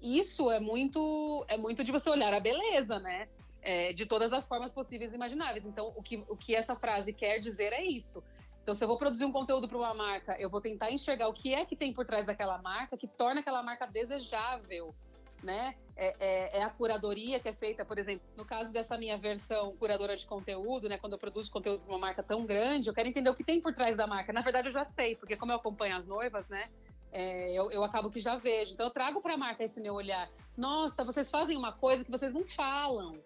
isso 0.00 0.50
é 0.50 0.58
muito, 0.58 1.44
é 1.46 1.58
muito 1.58 1.84
de 1.84 1.92
você 1.92 2.08
olhar 2.08 2.32
a 2.32 2.40
beleza, 2.40 2.98
né? 2.98 3.28
É, 3.62 3.92
de 3.92 4.06
todas 4.06 4.32
as 4.32 4.48
formas 4.48 4.72
possíveis 4.72 5.12
e 5.12 5.16
imagináveis. 5.16 5.66
Então, 5.66 5.92
o 5.94 6.02
que, 6.02 6.24
o 6.26 6.34
que 6.34 6.54
essa 6.54 6.74
frase 6.74 7.12
quer 7.12 7.38
dizer 7.38 7.74
é 7.74 7.84
isso. 7.84 8.24
Então, 8.62 8.74
se 8.74 8.84
eu 8.84 8.88
vou 8.88 8.98
produzir 8.98 9.24
um 9.24 9.32
conteúdo 9.32 9.68
para 9.68 9.78
uma 9.78 9.94
marca, 9.94 10.36
eu 10.38 10.50
vou 10.50 10.60
tentar 10.60 10.90
enxergar 10.90 11.28
o 11.28 11.32
que 11.32 11.54
é 11.54 11.64
que 11.64 11.74
tem 11.74 11.92
por 11.92 12.04
trás 12.04 12.26
daquela 12.26 12.58
marca 12.58 12.96
que 12.96 13.06
torna 13.06 13.40
aquela 13.40 13.62
marca 13.62 13.86
desejável 13.86 14.94
né? 15.42 15.74
É, 15.96 16.14
é, 16.18 16.58
é, 16.58 16.62
a 16.62 16.70
curadoria 16.70 17.38
que 17.40 17.48
é 17.48 17.52
feita, 17.52 17.84
por 17.84 17.98
exemplo, 17.98 18.26
no 18.36 18.44
caso 18.44 18.72
dessa 18.72 18.96
minha 18.96 19.18
versão 19.18 19.76
curadora 19.76 20.16
de 20.16 20.26
conteúdo, 20.26 20.88
né? 20.88 20.98
Quando 20.98 21.14
eu 21.14 21.18
produzo 21.18 21.50
conteúdo 21.50 21.82
para 21.82 21.92
uma 21.92 21.98
marca 21.98 22.22
tão 22.22 22.46
grande, 22.46 22.88
eu 22.88 22.94
quero 22.94 23.08
entender 23.08 23.28
o 23.28 23.34
que 23.34 23.44
tem 23.44 23.60
por 23.60 23.74
trás 23.74 23.96
da 23.96 24.06
marca. 24.06 24.32
Na 24.32 24.40
verdade, 24.40 24.68
eu 24.68 24.72
já 24.72 24.84
sei, 24.84 25.16
porque 25.16 25.36
como 25.36 25.52
eu 25.52 25.56
acompanho 25.56 25.96
as 25.96 26.06
noivas, 26.06 26.48
né? 26.48 26.68
É, 27.12 27.52
eu, 27.52 27.70
eu 27.70 27.84
acabo 27.84 28.10
que 28.10 28.20
já 28.20 28.36
vejo. 28.36 28.72
Então, 28.72 28.86
eu 28.86 28.92
trago 28.92 29.20
para 29.20 29.34
a 29.34 29.36
marca 29.36 29.64
esse 29.64 29.80
meu 29.80 29.94
olhar. 29.94 30.30
Nossa, 30.56 31.04
vocês 31.04 31.30
fazem 31.30 31.56
uma 31.56 31.72
coisa 31.72 32.04
que 32.04 32.10
vocês 32.10 32.32
não 32.32 32.44
falam. 32.44 33.18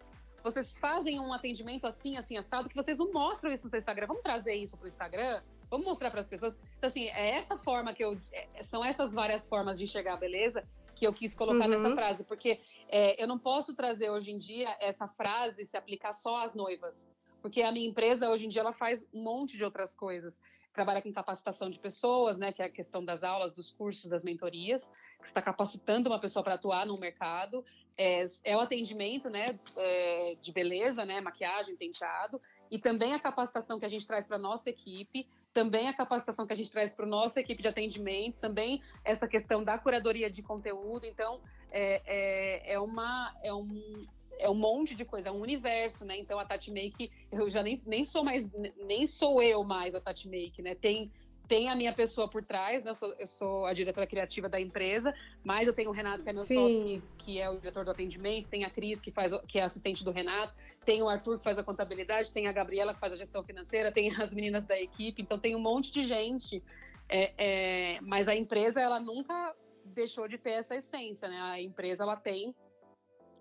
Vocês 0.44 0.78
fazem 0.78 1.18
um 1.18 1.32
atendimento 1.32 1.86
assim, 1.86 2.18
assim, 2.18 2.36
assado, 2.36 2.68
que 2.68 2.74
vocês 2.74 2.98
não 2.98 3.10
mostram 3.10 3.50
isso 3.50 3.64
no 3.64 3.70
seu 3.70 3.78
Instagram. 3.78 4.06
Vamos 4.06 4.22
trazer 4.22 4.54
isso 4.54 4.76
para 4.76 4.84
o 4.84 4.88
Instagram? 4.88 5.42
Vamos 5.70 5.86
mostrar 5.86 6.10
para 6.10 6.20
as 6.20 6.28
pessoas. 6.28 6.54
Então, 6.76 6.86
assim, 6.86 7.04
é 7.08 7.30
essa 7.30 7.56
forma 7.56 7.94
que 7.94 8.04
eu. 8.04 8.20
É, 8.30 8.62
são 8.62 8.84
essas 8.84 9.14
várias 9.14 9.48
formas 9.48 9.78
de 9.78 9.84
enxergar 9.84 10.12
a 10.12 10.16
beleza 10.18 10.62
que 10.94 11.06
eu 11.06 11.14
quis 11.14 11.34
colocar 11.34 11.64
uhum. 11.64 11.70
nessa 11.70 11.94
frase, 11.94 12.24
porque 12.24 12.60
é, 12.90 13.20
eu 13.20 13.26
não 13.26 13.38
posso 13.38 13.74
trazer 13.74 14.10
hoje 14.10 14.32
em 14.32 14.38
dia 14.38 14.76
essa 14.80 15.08
frase 15.08 15.64
se 15.64 15.78
aplicar 15.78 16.12
só 16.12 16.44
às 16.44 16.54
noivas. 16.54 17.08
Porque 17.44 17.60
a 17.60 17.70
minha 17.70 17.86
empresa, 17.86 18.30
hoje 18.30 18.46
em 18.46 18.48
dia, 18.48 18.62
ela 18.62 18.72
faz 18.72 19.06
um 19.12 19.22
monte 19.22 19.58
de 19.58 19.62
outras 19.66 19.94
coisas. 19.94 20.40
Trabalha 20.72 21.02
com 21.02 21.12
capacitação 21.12 21.68
de 21.68 21.78
pessoas, 21.78 22.38
né? 22.38 22.50
Que 22.50 22.62
é 22.62 22.64
a 22.64 22.70
questão 22.70 23.04
das 23.04 23.22
aulas, 23.22 23.52
dos 23.52 23.70
cursos, 23.70 24.06
das 24.06 24.24
mentorias, 24.24 24.90
que 25.20 25.26
está 25.26 25.42
capacitando 25.42 26.08
uma 26.08 26.18
pessoa 26.18 26.42
para 26.42 26.54
atuar 26.54 26.86
no 26.86 26.98
mercado. 26.98 27.62
É, 27.98 28.26
é, 28.44 28.56
o 28.56 28.60
atendimento, 28.60 29.28
né? 29.28 29.60
É, 29.76 30.36
de 30.40 30.52
beleza, 30.52 31.04
né? 31.04 31.20
Maquiagem, 31.20 31.76
penteado. 31.76 32.40
E 32.70 32.78
também 32.78 33.12
a 33.12 33.20
capacitação 33.20 33.78
que 33.78 33.84
a 33.84 33.90
gente 33.90 34.06
traz 34.06 34.26
para 34.26 34.38
nossa 34.38 34.70
equipe 34.70 35.28
também 35.52 35.86
a 35.88 35.94
capacitação 35.94 36.48
que 36.48 36.52
a 36.52 36.56
gente 36.56 36.68
traz 36.68 36.92
para 36.92 37.06
nossa 37.06 37.38
equipe 37.38 37.62
de 37.62 37.68
atendimento, 37.68 38.40
também 38.40 38.82
essa 39.04 39.28
questão 39.28 39.62
da 39.62 39.78
curadoria 39.78 40.28
de 40.28 40.42
conteúdo. 40.42 41.06
Então, 41.06 41.40
é, 41.70 42.02
é, 42.04 42.74
é 42.74 42.80
uma, 42.80 43.32
é, 43.40 43.54
um, 43.54 44.02
é 44.38 44.50
um 44.50 44.54
monte 44.54 44.94
de 44.94 45.04
coisa, 45.04 45.28
é 45.28 45.32
um 45.32 45.40
universo, 45.40 46.04
né? 46.04 46.18
Então, 46.18 46.38
a 46.38 46.44
Tati 46.44 46.70
Make, 46.70 47.10
eu 47.30 47.48
já 47.50 47.62
nem, 47.62 47.80
nem 47.86 48.04
sou 48.04 48.24
mais, 48.24 48.50
nem 48.86 49.06
sou 49.06 49.42
eu 49.42 49.64
mais 49.64 49.94
a 49.94 50.00
Tati 50.00 50.28
Make, 50.28 50.62
né? 50.62 50.74
Tem 50.74 51.10
tem 51.46 51.68
a 51.68 51.76
minha 51.76 51.92
pessoa 51.92 52.28
por 52.28 52.42
trás, 52.42 52.82
né? 52.82 52.90
Eu 52.90 52.94
sou, 52.94 53.14
eu 53.18 53.26
sou, 53.26 53.66
a 53.66 53.72
diretora 53.72 54.06
criativa 54.06 54.48
da 54.48 54.60
empresa, 54.60 55.14
mas 55.42 55.66
eu 55.66 55.74
tenho 55.74 55.90
o 55.90 55.92
Renato, 55.92 56.24
que 56.24 56.30
é 56.30 56.32
meu 56.32 56.44
Sim. 56.44 56.54
sócio, 56.54 56.84
que, 56.84 57.02
que, 57.18 57.40
é 57.40 57.50
o 57.50 57.58
diretor 57.58 57.84
do 57.84 57.90
atendimento, 57.90 58.48
tem 58.48 58.64
a 58.64 58.70
Cris, 58.70 59.00
que, 59.00 59.10
faz, 59.10 59.32
que 59.46 59.58
é 59.58 59.62
assistente 59.62 60.04
do 60.04 60.10
Renato, 60.10 60.54
tem 60.84 61.02
o 61.02 61.08
Arthur, 61.08 61.38
que 61.38 61.44
faz 61.44 61.58
a 61.58 61.64
contabilidade, 61.64 62.32
tem 62.32 62.46
a 62.46 62.52
Gabriela, 62.52 62.94
que 62.94 63.00
faz 63.00 63.12
a 63.12 63.16
gestão 63.16 63.44
financeira, 63.44 63.92
tem 63.92 64.08
as 64.16 64.32
meninas 64.32 64.64
da 64.64 64.80
equipe, 64.80 65.20
então 65.20 65.38
tem 65.38 65.54
um 65.54 65.60
monte 65.60 65.92
de 65.92 66.02
gente. 66.02 66.62
É, 67.08 67.34
é, 67.36 68.00
mas 68.00 68.28
a 68.28 68.34
empresa, 68.34 68.80
ela 68.80 68.98
nunca 68.98 69.54
deixou 69.84 70.26
de 70.26 70.38
ter 70.38 70.52
essa 70.52 70.74
essência, 70.74 71.28
né? 71.28 71.38
A 71.40 71.60
empresa, 71.60 72.02
ela 72.02 72.16
tem 72.16 72.54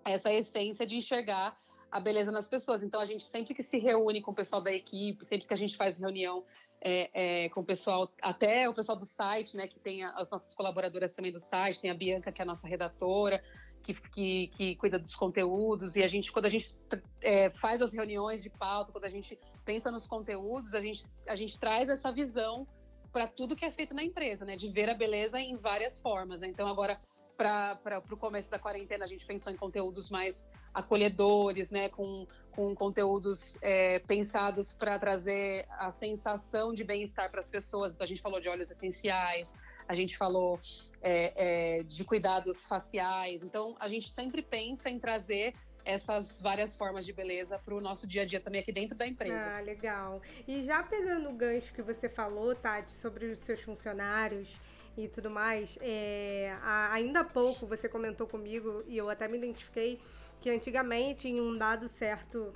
essa 0.04 0.32
essência 0.32 0.86
de 0.86 0.96
enxergar 0.96 1.56
a 1.94 2.00
beleza 2.00 2.32
nas 2.32 2.48
pessoas. 2.48 2.82
Então, 2.82 3.00
a 3.00 3.04
gente 3.04 3.22
sempre 3.22 3.54
que 3.54 3.62
se 3.62 3.78
reúne 3.78 4.20
com 4.20 4.32
o 4.32 4.34
pessoal 4.34 4.60
da 4.60 4.72
equipe, 4.72 5.24
sempre 5.24 5.46
que 5.46 5.54
a 5.54 5.56
gente 5.56 5.76
faz 5.76 5.96
reunião 5.96 6.44
é, 6.80 7.44
é, 7.44 7.48
com 7.50 7.60
o 7.60 7.64
pessoal, 7.64 8.10
até 8.20 8.68
o 8.68 8.74
pessoal 8.74 8.98
do 8.98 9.04
site, 9.04 9.56
né, 9.56 9.68
que 9.68 9.78
tem 9.78 10.02
as 10.02 10.28
nossas 10.28 10.56
colaboradoras 10.56 11.12
também 11.12 11.30
do 11.30 11.38
site, 11.38 11.80
tem 11.80 11.92
a 11.92 11.94
Bianca, 11.94 12.32
que 12.32 12.42
é 12.42 12.44
a 12.44 12.46
nossa 12.46 12.66
redatora, 12.66 13.40
que, 13.80 13.94
que, 14.10 14.48
que 14.48 14.74
cuida 14.74 14.98
dos 14.98 15.14
conteúdos, 15.14 15.94
e 15.94 16.02
a 16.02 16.08
gente, 16.08 16.32
quando 16.32 16.46
a 16.46 16.48
gente 16.48 16.74
é, 17.22 17.48
faz 17.50 17.80
as 17.80 17.94
reuniões 17.94 18.42
de 18.42 18.50
pauta, 18.50 18.90
quando 18.90 19.04
a 19.04 19.08
gente 19.08 19.38
pensa 19.64 19.88
nos 19.88 20.08
conteúdos, 20.08 20.74
a 20.74 20.80
gente, 20.80 21.04
a 21.28 21.36
gente 21.36 21.58
traz 21.60 21.88
essa 21.88 22.10
visão 22.10 22.66
para 23.12 23.28
tudo 23.28 23.54
que 23.54 23.64
é 23.64 23.70
feito 23.70 23.94
na 23.94 24.02
empresa, 24.02 24.44
né, 24.44 24.56
de 24.56 24.68
ver 24.68 24.90
a 24.90 24.94
beleza 24.94 25.38
em 25.38 25.56
várias 25.56 26.00
formas. 26.00 26.40
Né? 26.40 26.48
Então, 26.48 26.66
agora, 26.66 27.00
para 27.36 28.02
o 28.10 28.16
começo 28.16 28.48
da 28.50 28.58
quarentena, 28.58 29.04
a 29.04 29.08
gente 29.08 29.26
pensou 29.26 29.52
em 29.52 29.56
conteúdos 29.56 30.10
mais 30.10 30.48
acolhedores, 30.72 31.70
né, 31.70 31.88
com, 31.88 32.26
com 32.50 32.74
conteúdos 32.74 33.54
é, 33.62 34.00
pensados 34.00 34.74
para 34.74 34.98
trazer 34.98 35.66
a 35.70 35.90
sensação 35.90 36.74
de 36.74 36.82
bem-estar 36.82 37.30
para 37.30 37.40
as 37.40 37.48
pessoas. 37.48 37.92
Então, 37.92 38.04
a 38.04 38.08
gente 38.08 38.20
falou 38.20 38.40
de 38.40 38.48
óleos 38.48 38.70
essenciais, 38.70 39.54
a 39.88 39.94
gente 39.94 40.16
falou 40.16 40.58
é, 41.00 41.78
é, 41.78 41.82
de 41.84 42.04
cuidados 42.04 42.66
faciais. 42.66 43.42
Então, 43.42 43.76
a 43.78 43.86
gente 43.88 44.10
sempre 44.10 44.42
pensa 44.42 44.90
em 44.90 44.98
trazer 44.98 45.54
essas 45.84 46.40
várias 46.40 46.76
formas 46.76 47.04
de 47.04 47.12
beleza 47.12 47.58
para 47.58 47.74
o 47.74 47.80
nosso 47.80 48.06
dia 48.06 48.22
a 48.22 48.24
dia 48.24 48.40
também 48.40 48.60
aqui 48.62 48.72
dentro 48.72 48.96
da 48.96 49.06
empresa. 49.06 49.58
Ah, 49.58 49.60
legal. 49.60 50.22
E 50.48 50.64
já 50.64 50.82
pegando 50.82 51.28
o 51.28 51.32
gancho 51.32 51.72
que 51.74 51.82
você 51.82 52.08
falou, 52.08 52.54
Tati, 52.54 52.92
sobre 52.92 53.26
os 53.26 53.38
seus 53.40 53.60
funcionários 53.60 54.58
e 54.96 55.08
tudo 55.08 55.28
mais, 55.28 55.76
é, 55.80 56.56
ainda 56.90 57.20
há 57.20 57.24
pouco 57.24 57.66
você 57.66 57.88
comentou 57.88 58.26
comigo 58.26 58.84
e 58.86 58.96
eu 58.96 59.10
até 59.10 59.26
me 59.26 59.36
identifiquei 59.36 60.00
que 60.40 60.50
antigamente, 60.50 61.26
em 61.26 61.40
um 61.40 61.56
dado 61.56 61.88
certo, 61.88 62.52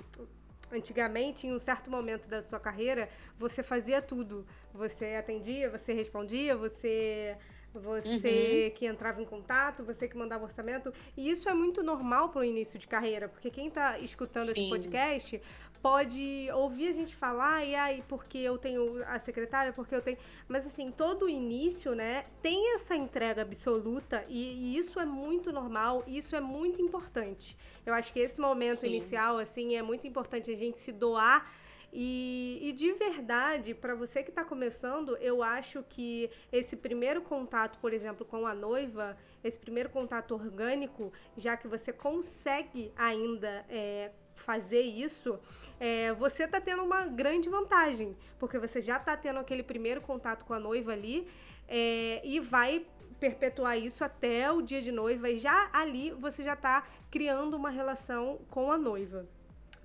antigamente, 0.71 1.47
em 1.47 1.53
um 1.53 1.59
certo 1.59 1.89
momento 1.89 2.29
da 2.29 2.41
sua 2.41 2.59
carreira, 2.59 3.09
você 3.37 3.63
fazia 3.63 4.01
tudo. 4.01 4.45
Você 4.73 5.15
atendia, 5.15 5.69
você 5.69 5.91
respondia, 5.91 6.55
você 6.55 7.35
você 7.73 8.65
uhum. 8.65 8.75
que 8.75 8.85
entrava 8.87 9.21
em 9.21 9.25
contato, 9.25 9.83
você 9.83 10.07
que 10.07 10.17
mandava 10.17 10.43
orçamento. 10.43 10.91
E 11.15 11.29
isso 11.29 11.47
é 11.47 11.53
muito 11.53 11.83
normal 11.83 12.29
para 12.29 12.41
o 12.41 12.43
início 12.43 12.79
de 12.79 12.87
carreira, 12.87 13.29
porque 13.29 13.49
quem 13.49 13.67
está 13.67 13.99
escutando 13.99 14.47
Sim. 14.47 14.61
esse 14.61 14.69
podcast 14.69 15.41
pode 15.81 16.49
ouvir 16.53 16.89
a 16.89 16.91
gente 16.91 17.15
falar, 17.15 17.65
e 17.65 17.75
aí, 17.75 18.03
porque 18.07 18.37
eu 18.37 18.57
tenho 18.57 19.03
a 19.05 19.17
secretária, 19.19 19.73
porque 19.73 19.95
eu 19.95 20.01
tenho. 20.01 20.17
Mas 20.47 20.65
assim, 20.65 20.91
todo 20.91 21.25
o 21.25 21.29
início, 21.29 21.95
né, 21.95 22.25
tem 22.41 22.75
essa 22.75 22.95
entrega 22.95 23.41
absoluta, 23.41 24.25
e, 24.27 24.53
e 24.53 24.77
isso 24.77 24.99
é 24.99 25.05
muito 25.05 25.51
normal, 25.51 26.03
e 26.05 26.17
isso 26.17 26.35
é 26.35 26.41
muito 26.41 26.81
importante. 26.81 27.57
Eu 27.85 27.93
acho 27.93 28.11
que 28.11 28.19
esse 28.19 28.39
momento 28.39 28.79
Sim. 28.79 28.87
inicial, 28.87 29.37
assim, 29.37 29.75
é 29.75 29.81
muito 29.81 30.05
importante 30.07 30.51
a 30.51 30.55
gente 30.55 30.79
se 30.79 30.91
doar 30.91 31.49
e, 31.91 32.59
e 32.61 32.71
de 32.71 32.91
verdade, 32.93 33.73
para 33.73 33.95
você 33.95 34.21
que 34.21 34.29
está 34.29 34.43
começando, 34.43 35.17
eu 35.17 35.41
acho 35.41 35.83
que 35.89 36.29
esse 36.51 36.75
primeiro 36.75 37.21
contato, 37.21 37.79
por 37.79 37.93
exemplo, 37.93 38.25
com 38.25 38.45
a 38.45 38.53
noiva, 38.53 39.17
esse 39.43 39.57
primeiro 39.57 39.89
contato 39.89 40.33
orgânico, 40.33 41.11
já 41.35 41.57
que 41.57 41.67
você 41.67 41.91
consegue 41.91 42.91
ainda 42.95 43.65
é, 43.69 44.11
fazer 44.49 44.81
isso, 44.81 45.39
é, 45.79 46.11
você 46.13 46.45
está 46.45 46.59
tendo 46.59 46.83
uma 46.83 47.05
grande 47.05 47.47
vantagem, 47.47 48.17
porque 48.39 48.57
você 48.57 48.81
já 48.81 48.97
está 48.97 49.15
tendo 49.15 49.37
aquele 49.37 49.61
primeiro 49.61 50.01
contato 50.01 50.43
com 50.43 50.53
a 50.55 50.59
noiva 50.59 50.91
ali 50.91 51.27
é, 51.67 52.19
e 52.23 52.39
vai 52.39 52.83
perpetuar 53.19 53.77
isso 53.77 54.03
até 54.03 54.51
o 54.51 54.59
dia 54.69 54.81
de 54.81 54.91
noiva 54.91 55.29
e 55.29 55.37
já 55.37 55.69
ali 55.71 56.09
você 56.25 56.41
já 56.41 56.53
está 56.53 56.87
criando 57.11 57.55
uma 57.55 57.69
relação 57.69 58.39
com 58.49 58.71
a 58.71 58.77
noiva. 58.77 59.27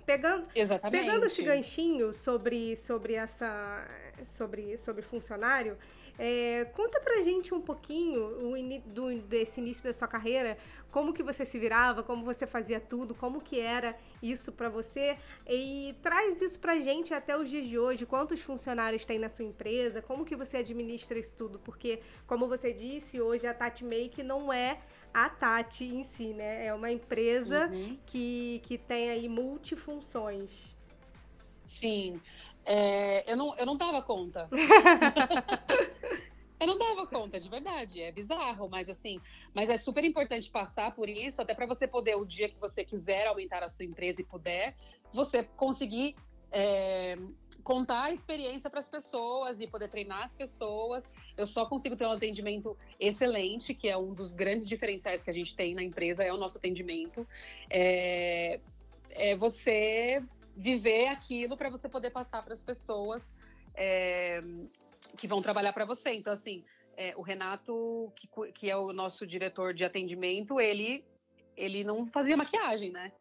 Pegando, 0.07 0.49
Exatamente. 0.55 0.99
pegando 0.99 1.27
esse 1.27 1.43
ganchinho 1.43 2.15
sobre, 2.15 2.75
sobre 2.77 3.15
essa 3.15 3.87
sobre, 4.25 4.79
sobre 4.79 5.03
funcionário, 5.03 5.77
é, 6.19 6.65
conta 6.75 7.01
pra 7.01 7.23
gente 7.23 7.53
um 7.53 7.61
pouquinho 7.61 8.31
do, 8.87 9.19
desse 9.23 9.61
início 9.61 9.85
da 9.85 9.93
sua 9.93 10.07
carreira, 10.07 10.57
como 10.91 11.13
que 11.13 11.23
você 11.23 11.45
se 11.45 11.59
virava, 11.59 12.03
como 12.03 12.25
você 12.25 12.47
fazia 12.47 12.79
tudo, 12.79 13.15
como 13.15 13.41
que 13.41 13.59
era 13.59 13.97
isso 14.23 14.53
para 14.53 14.69
você 14.69 15.19
e 15.49 15.95
traz 16.03 16.41
isso 16.41 16.59
pra 16.61 16.79
gente 16.79 17.13
até 17.13 17.37
os 17.37 17.51
dias 17.51 17.67
de 17.67 17.79
hoje, 17.79 18.07
quantos 18.07 18.41
funcionários 18.41 19.05
tem 19.05 19.19
na 19.19 19.29
sua 19.29 19.45
empresa, 19.45 20.01
como 20.01 20.25
que 20.25 20.37
você 20.37 20.59
administra 20.59 21.19
isso 21.19 21.35
tudo, 21.35 21.59
porque 21.59 22.01
como 22.27 22.47
você 22.47 22.73
disse, 22.73 23.21
hoje 23.21 23.47
a 23.47 23.53
Tati 23.53 23.85
Make 23.85 24.23
não 24.23 24.53
é 24.53 24.81
a 25.13 25.29
Tati 25.29 25.85
em 25.85 26.03
si, 26.03 26.33
né? 26.33 26.67
É 26.67 26.75
uma 26.75 26.91
empresa 26.91 27.69
uhum. 27.69 27.97
que, 28.07 28.61
que 28.65 28.79
tem 28.79 29.11
aí 29.11 29.29
multifunções. 29.29 30.74
Sim. 31.67 32.21
É, 32.65 33.31
eu, 33.31 33.37
não, 33.37 33.57
eu 33.57 33.67
não 33.67 33.77
dava 33.77 34.03
conta. 34.03 34.49
eu 36.59 36.67
não 36.67 36.79
dava 36.79 37.07
conta, 37.07 37.39
de 37.39 37.49
verdade. 37.49 38.01
É 38.01 38.11
bizarro, 38.11 38.69
mas 38.69 38.89
assim, 38.89 39.21
mas 39.53 39.69
é 39.69 39.77
super 39.77 40.05
importante 40.05 40.51
passar 40.51 40.95
por 40.95 41.09
isso, 41.09 41.43
até 41.43 41.55
para 41.55 41.67
você 41.67 41.87
poder, 41.87 42.17
o 42.17 42.25
dia 42.25 42.49
que 42.49 42.59
você 42.59 42.85
quiser 42.85 43.27
aumentar 43.27 43.63
a 43.63 43.69
sua 43.69 43.85
empresa 43.85 44.21
e 44.21 44.25
puder, 44.25 44.75
você 45.13 45.45
conseguir 45.45 46.17
é, 46.51 47.19
contar 47.65 48.05
a 48.05 48.13
experiência 48.13 48.71
para 48.71 48.79
as 48.79 48.89
pessoas 48.89 49.61
e 49.61 49.67
poder 49.67 49.89
treinar 49.89 50.23
as 50.23 50.37
pessoas. 50.37 51.11
Eu 51.37 51.47
só 51.47 51.67
consigo 51.67 51.97
ter 51.97 52.07
um 52.07 52.13
atendimento 52.13 52.77
excelente, 53.01 53.75
que 53.75 53.89
é 53.89 53.97
um 53.97 54.15
dos 54.15 54.33
grandes 54.33 54.67
diferenciais 54.67 55.23
que 55.23 55.31
a 55.31 55.35
gente 55.35 55.57
tem 55.57 55.75
na 55.75 55.83
empresa, 55.83 56.23
é 56.23 56.33
o 56.33 56.37
nosso 56.37 56.59
atendimento. 56.59 57.27
É, 57.69 58.61
é 59.11 59.35
você 59.35 60.23
viver 60.57 61.09
aquilo 61.09 61.57
para 61.57 61.71
você 61.71 61.89
poder 61.89 62.11
passar 62.11 62.43
para 62.43 62.55
as 62.55 62.63
pessoas 62.63 63.35
é, 63.75 64.43
que 65.17 65.27
vão 65.27 65.43
trabalhar 65.43 65.73
para 65.73 65.85
você. 65.85 66.13
Então, 66.13 66.33
assim, 66.33 66.65
é, 66.97 67.15
o 67.17 67.23
Renato, 67.23 68.13
que, 68.17 68.29
que 68.53 68.71
é 68.71 68.77
o 68.77 68.93
nosso 68.93 69.27
diretor 69.27 69.75
de 69.75 69.85
atendimento, 69.85 70.61
ele, 70.61 71.05
ele 71.57 71.85
não 71.85 72.07
fazia 72.07 72.37
maquiagem, 72.37 72.91
né? 72.91 73.13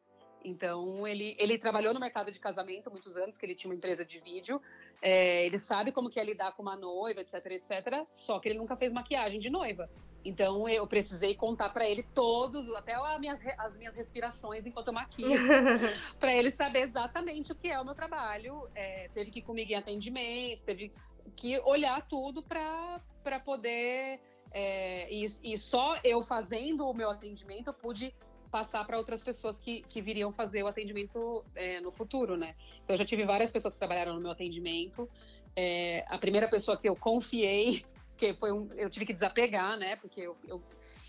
Então, 0.43 1.07
ele, 1.07 1.35
ele 1.39 1.57
trabalhou 1.57 1.93
no 1.93 1.99
mercado 1.99 2.31
de 2.31 2.39
casamento 2.39 2.91
muitos 2.91 3.15
anos, 3.15 3.37
que 3.37 3.45
ele 3.45 3.55
tinha 3.55 3.69
uma 3.71 3.75
empresa 3.75 4.03
de 4.03 4.19
vídeo. 4.19 4.61
É, 5.01 5.45
ele 5.45 5.57
sabe 5.57 5.91
como 5.91 6.09
que 6.09 6.19
é 6.19 6.23
lidar 6.23 6.53
com 6.53 6.61
uma 6.61 6.75
noiva, 6.75 7.21
etc, 7.21 7.45
etc. 7.45 8.05
Só 8.09 8.39
que 8.39 8.49
ele 8.49 8.57
nunca 8.57 8.75
fez 8.75 8.91
maquiagem 8.91 9.39
de 9.39 9.49
noiva. 9.49 9.89
Então, 10.25 10.67
eu 10.67 10.85
precisei 10.87 11.35
contar 11.35 11.69
para 11.69 11.87
ele 11.87 12.03
todos, 12.13 12.73
até 12.75 12.93
as 12.93 13.19
minhas, 13.19 13.45
as 13.57 13.75
minhas 13.75 13.95
respirações 13.95 14.65
enquanto 14.65 14.87
eu 14.87 14.93
maquio, 14.93 15.27
para 16.19 16.33
ele 16.33 16.51
saber 16.51 16.79
exatamente 16.79 17.51
o 17.51 17.55
que 17.55 17.69
é 17.69 17.79
o 17.79 17.85
meu 17.85 17.95
trabalho. 17.95 18.67
É, 18.75 19.09
teve 19.13 19.31
que 19.31 19.39
ir 19.39 19.43
comigo 19.43 19.71
em 19.71 19.75
atendimento, 19.75 20.63
teve 20.63 20.91
que 21.35 21.57
olhar 21.59 22.05
tudo 22.07 22.43
para 22.43 23.39
poder... 23.43 24.19
É, 24.55 25.11
e, 25.11 25.25
e 25.43 25.57
só 25.57 25.97
eu 26.03 26.21
fazendo 26.21 26.87
o 26.87 26.93
meu 26.93 27.09
atendimento, 27.09 27.69
eu 27.69 27.73
pude 27.73 28.13
passar 28.53 28.85
para 28.85 28.99
outras 28.99 29.23
pessoas 29.23 29.59
que, 29.59 29.81
que 29.81 29.99
viriam 29.99 30.31
fazer 30.31 30.61
o 30.61 30.67
atendimento 30.67 31.43
é, 31.55 31.81
no 31.81 31.89
futuro, 31.89 32.37
né? 32.37 32.53
Então, 32.83 32.93
eu 32.93 32.97
já 32.99 33.03
tive 33.03 33.25
várias 33.25 33.51
pessoas 33.51 33.73
que 33.73 33.79
trabalharam 33.79 34.13
no 34.13 34.21
meu 34.21 34.29
atendimento. 34.29 35.09
É, 35.55 36.05
a 36.07 36.19
primeira 36.19 36.47
pessoa 36.47 36.77
que 36.77 36.87
eu 36.87 36.95
confiei, 36.95 37.83
que 38.15 38.31
foi 38.35 38.51
um, 38.51 38.71
eu 38.73 38.91
tive 38.91 39.07
que 39.07 39.13
desapegar, 39.13 39.75
né? 39.75 39.95
Porque 39.95 40.21
eu, 40.21 40.37
eu, 40.47 40.61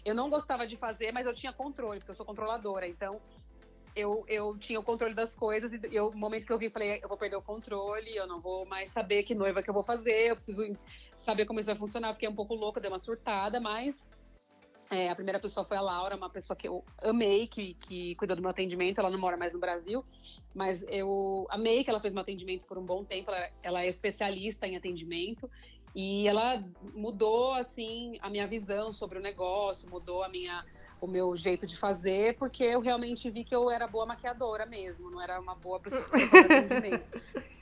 eu 0.06 0.14
não 0.14 0.30
gostava 0.30 0.66
de 0.66 0.74
fazer, 0.78 1.12
mas 1.12 1.26
eu 1.26 1.34
tinha 1.34 1.52
controle, 1.52 1.98
porque 1.98 2.12
eu 2.12 2.14
sou 2.14 2.24
controladora. 2.24 2.88
Então, 2.88 3.20
eu, 3.94 4.24
eu 4.26 4.56
tinha 4.56 4.80
o 4.80 4.82
controle 4.82 5.12
das 5.12 5.36
coisas 5.36 5.70
e 5.74 5.80
eu, 5.92 6.12
no 6.12 6.16
momento 6.16 6.46
que 6.46 6.52
eu 6.52 6.58
vi, 6.58 6.70
falei, 6.70 6.98
eu 7.02 7.08
vou 7.10 7.18
perder 7.18 7.36
o 7.36 7.42
controle, 7.42 8.16
eu 8.16 8.26
não 8.26 8.40
vou 8.40 8.64
mais 8.64 8.90
saber 8.90 9.22
que 9.22 9.34
noiva 9.34 9.62
que 9.62 9.68
eu 9.68 9.74
vou 9.74 9.82
fazer, 9.82 10.30
eu 10.30 10.34
preciso 10.34 10.62
saber 11.14 11.44
como 11.44 11.60
isso 11.60 11.66
vai 11.66 11.76
funcionar. 11.76 12.14
Fiquei 12.14 12.28
um 12.28 12.34
pouco 12.34 12.54
louca, 12.54 12.80
dei 12.80 12.90
uma 12.90 12.98
surtada, 12.98 13.60
mas 13.60 14.08
é, 14.90 15.10
a 15.10 15.14
primeira 15.14 15.40
pessoa 15.40 15.64
foi 15.64 15.76
a 15.76 15.80
Laura, 15.80 16.16
uma 16.16 16.30
pessoa 16.30 16.56
que 16.56 16.68
eu 16.68 16.84
amei, 17.02 17.46
que, 17.46 17.74
que 17.74 18.14
cuidou 18.16 18.36
do 18.36 18.42
meu 18.42 18.50
atendimento. 18.50 18.98
Ela 18.98 19.10
não 19.10 19.18
mora 19.18 19.36
mais 19.36 19.52
no 19.52 19.58
Brasil, 19.58 20.04
mas 20.54 20.84
eu 20.88 21.46
amei 21.50 21.82
que 21.82 21.90
ela 21.90 22.00
fez 22.00 22.12
meu 22.12 22.22
atendimento 22.22 22.64
por 22.64 22.78
um 22.78 22.84
bom 22.84 23.04
tempo. 23.04 23.30
Ela, 23.30 23.50
ela 23.62 23.82
é 23.82 23.88
especialista 23.88 24.66
em 24.66 24.76
atendimento 24.76 25.50
e 25.94 26.26
ela 26.26 26.62
mudou 26.94 27.54
assim 27.54 28.18
a 28.20 28.28
minha 28.28 28.46
visão 28.46 28.92
sobre 28.92 29.18
o 29.18 29.22
negócio, 29.22 29.88
mudou 29.88 30.22
a 30.22 30.28
minha 30.28 30.64
o 31.00 31.06
meu 31.06 31.36
jeito 31.36 31.66
de 31.66 31.76
fazer, 31.76 32.34
porque 32.38 32.64
eu 32.64 32.80
realmente 32.80 33.30
vi 33.30 33.44
que 33.44 33.54
eu 33.54 33.70
era 33.70 33.86
boa 33.86 34.06
maquiadora 34.06 34.64
mesmo, 34.64 35.10
não 35.10 35.20
era 35.20 35.38
uma 35.38 35.54
boa 35.54 35.78
pessoa 35.78 36.02
para 36.04 36.18
atendimento. 36.40 37.04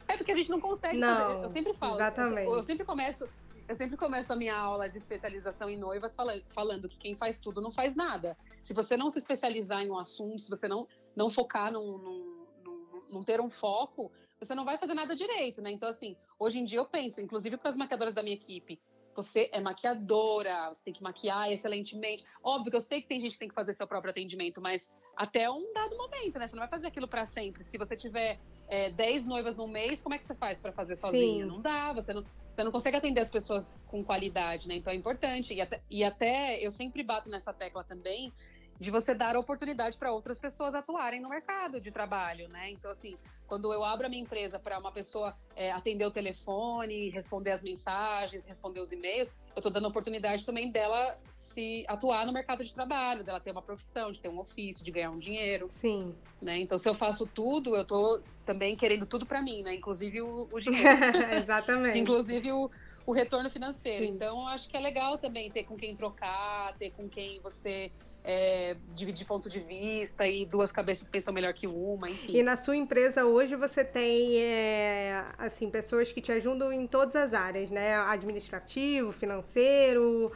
É 0.06 0.16
porque 0.16 0.30
a 0.30 0.34
gente 0.34 0.48
não 0.48 0.60
consegue 0.60 0.96
não, 0.96 1.16
fazer. 1.16 1.44
Eu 1.44 1.48
sempre 1.48 1.74
falo, 1.74 1.96
exatamente. 1.96 2.46
eu, 2.46 2.54
eu 2.54 2.62
sempre 2.62 2.84
começo 2.84 3.28
eu 3.68 3.74
sempre 3.74 3.96
começo 3.96 4.32
a 4.32 4.36
minha 4.36 4.56
aula 4.56 4.88
de 4.88 4.98
especialização 4.98 5.68
em 5.70 5.76
noivas 5.76 6.14
falando, 6.14 6.42
falando, 6.48 6.88
que 6.88 6.98
quem 6.98 7.14
faz 7.14 7.38
tudo 7.38 7.60
não 7.60 7.70
faz 7.70 7.94
nada. 7.94 8.36
Se 8.64 8.74
você 8.74 8.96
não 8.96 9.10
se 9.10 9.18
especializar 9.18 9.82
em 9.82 9.90
um 9.90 9.98
assunto, 9.98 10.40
se 10.40 10.50
você 10.50 10.68
não, 10.68 10.86
não 11.16 11.30
focar 11.30 11.72
num, 11.72 11.98
num, 11.98 12.46
num, 12.64 13.02
num 13.10 13.22
ter 13.22 13.40
um 13.40 13.50
foco, 13.50 14.10
você 14.38 14.54
não 14.54 14.64
vai 14.64 14.76
fazer 14.76 14.94
nada 14.94 15.14
direito, 15.14 15.62
né? 15.62 15.70
Então, 15.70 15.88
assim, 15.88 16.16
hoje 16.38 16.58
em 16.58 16.64
dia 16.64 16.80
eu 16.80 16.86
penso, 16.86 17.20
inclusive 17.20 17.56
para 17.56 17.70
as 17.70 17.76
maquiadoras 17.76 18.14
da 18.14 18.22
minha 18.22 18.34
equipe, 18.34 18.80
você 19.14 19.48
é 19.52 19.60
maquiadora, 19.60 20.70
você 20.70 20.84
tem 20.84 20.94
que 20.94 21.02
maquiar 21.02 21.50
excelentemente. 21.50 22.24
Óbvio 22.42 22.70
que 22.70 22.76
eu 22.76 22.80
sei 22.80 23.02
que 23.02 23.08
tem 23.08 23.20
gente 23.20 23.32
que 23.32 23.38
tem 23.38 23.48
que 23.48 23.54
fazer 23.54 23.72
seu 23.74 23.86
próprio 23.86 24.10
atendimento, 24.10 24.60
mas 24.60 24.90
até 25.16 25.50
um 25.50 25.72
dado 25.72 25.96
momento, 25.96 26.38
né? 26.38 26.48
Você 26.48 26.56
não 26.56 26.62
vai 26.62 26.68
fazer 26.68 26.86
aquilo 26.86 27.06
para 27.06 27.26
sempre. 27.26 27.64
Se 27.64 27.76
você 27.76 27.94
tiver 27.96 28.40
é, 28.68 28.90
10 28.90 29.26
noivas 29.26 29.56
no 29.56 29.68
mês, 29.68 30.00
como 30.00 30.14
é 30.14 30.18
que 30.18 30.24
você 30.24 30.34
faz 30.34 30.58
para 30.58 30.72
fazer 30.72 30.96
sozinha? 30.96 31.44
Sim. 31.44 31.50
Não 31.50 31.60
dá, 31.60 31.92
você 31.92 32.12
não, 32.12 32.24
você 32.24 32.64
não 32.64 32.72
consegue 32.72 32.96
atender 32.96 33.20
as 33.20 33.30
pessoas 33.30 33.78
com 33.86 34.02
qualidade, 34.02 34.66
né? 34.68 34.76
Então 34.76 34.92
é 34.92 34.96
importante. 34.96 35.52
E 35.52 35.60
até, 35.60 35.82
e 35.90 36.02
até 36.02 36.64
eu 36.64 36.70
sempre 36.70 37.02
bato 37.02 37.28
nessa 37.28 37.52
tecla 37.52 37.84
também 37.84 38.32
de 38.78 38.90
você 38.90 39.14
dar 39.14 39.36
oportunidade 39.36 39.96
para 39.96 40.12
outras 40.12 40.38
pessoas 40.38 40.74
atuarem 40.74 41.20
no 41.20 41.28
mercado 41.28 41.80
de 41.80 41.90
trabalho, 41.90 42.48
né? 42.48 42.70
Então, 42.70 42.90
assim, 42.90 43.16
quando 43.46 43.72
eu 43.72 43.84
abro 43.84 44.06
a 44.06 44.08
minha 44.08 44.22
empresa 44.22 44.58
para 44.58 44.78
uma 44.78 44.90
pessoa 44.90 45.36
é, 45.54 45.70
atender 45.70 46.06
o 46.06 46.10
telefone, 46.10 47.10
responder 47.10 47.50
as 47.50 47.62
mensagens, 47.62 48.46
responder 48.46 48.80
os 48.80 48.92
e-mails, 48.92 49.34
eu 49.54 49.58
estou 49.58 49.70
dando 49.70 49.86
oportunidade 49.88 50.46
também 50.46 50.70
dela 50.70 51.18
se 51.36 51.84
atuar 51.86 52.24
no 52.24 52.32
mercado 52.32 52.64
de 52.64 52.72
trabalho, 52.72 53.22
dela 53.22 53.38
ter 53.40 53.50
uma 53.50 53.60
profissão, 53.60 54.10
de 54.10 54.20
ter 54.20 54.30
um 54.30 54.38
ofício, 54.38 54.82
de 54.82 54.90
ganhar 54.90 55.10
um 55.10 55.18
dinheiro. 55.18 55.68
Sim. 55.70 56.14
Né? 56.40 56.58
Então, 56.60 56.78
se 56.78 56.88
eu 56.88 56.94
faço 56.94 57.26
tudo, 57.26 57.76
eu 57.76 57.82
estou 57.82 58.22
também 58.44 58.74
querendo 58.74 59.04
tudo 59.04 59.26
para 59.26 59.42
mim, 59.42 59.62
né? 59.62 59.74
Inclusive 59.74 60.22
o, 60.22 60.48
o 60.50 60.58
dinheiro. 60.58 60.88
Exatamente. 61.36 61.98
Inclusive 61.98 62.52
o, 62.52 62.70
o 63.04 63.12
retorno 63.12 63.50
financeiro. 63.50 64.06
Sim. 64.06 64.12
Então, 64.12 64.48
acho 64.48 64.68
que 64.68 64.76
é 64.76 64.80
legal 64.80 65.18
também 65.18 65.50
ter 65.50 65.64
com 65.64 65.76
quem 65.76 65.94
trocar, 65.94 66.74
ter 66.78 66.90
com 66.92 67.06
quem 67.08 67.38
você 67.40 67.92
é, 68.24 68.76
dividir 68.94 69.26
ponto 69.26 69.48
de 69.48 69.60
vista 69.60 70.26
e 70.26 70.46
duas 70.46 70.70
cabeças 70.70 71.10
pensam 71.10 71.32
melhor 71.32 71.52
que 71.52 71.66
uma, 71.66 72.08
enfim. 72.08 72.36
E 72.36 72.42
na 72.42 72.56
sua 72.56 72.76
empresa 72.76 73.24
hoje 73.24 73.56
você 73.56 73.84
tem 73.84 74.38
é, 74.38 75.24
assim 75.38 75.68
pessoas 75.70 76.12
que 76.12 76.20
te 76.20 76.30
ajudam 76.30 76.72
em 76.72 76.86
todas 76.86 77.16
as 77.16 77.34
áreas, 77.34 77.70
né? 77.70 77.94
Administrativo, 77.96 79.10
financeiro. 79.12 80.32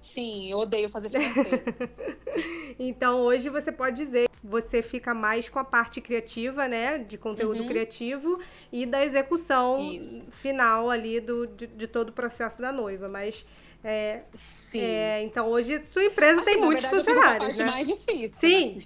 Sim, 0.00 0.50
eu 0.50 0.58
odeio 0.58 0.88
fazer 0.88 1.10
financeiro. 1.10 1.62
então 2.78 3.20
hoje 3.20 3.48
você 3.48 3.70
pode 3.70 4.04
dizer 4.04 4.28
você 4.42 4.82
fica 4.82 5.12
mais 5.12 5.48
com 5.48 5.58
a 5.58 5.64
parte 5.64 6.00
criativa, 6.00 6.68
né, 6.68 6.98
de 6.98 7.18
conteúdo 7.18 7.62
uhum. 7.62 7.68
criativo 7.68 8.38
e 8.72 8.86
da 8.86 9.04
execução 9.04 9.78
Isso. 9.78 10.22
final 10.30 10.90
ali 10.90 11.20
do, 11.20 11.46
de, 11.46 11.66
de, 11.66 11.86
todo 11.86 12.10
o 12.10 12.12
processo 12.12 12.60
da 12.60 12.72
noiva. 12.72 13.08
Mas 13.08 13.44
É, 13.82 14.24
Sim. 14.34 14.80
É, 14.80 15.22
então 15.22 15.48
hoje 15.48 15.82
sua 15.84 16.04
empresa 16.04 16.40
assim, 16.40 16.50
tem 16.50 16.60
muitos 16.60 16.82
verdade, 16.82 17.04
funcionários, 17.04 17.32
eu 17.32 17.38
fico 17.38 17.44
a 17.44 17.46
parte 17.46 17.58
né? 17.58 17.70
mais 17.70 17.86
difícil. 17.86 18.36
Sim. 18.36 18.74
Né? 18.74 18.84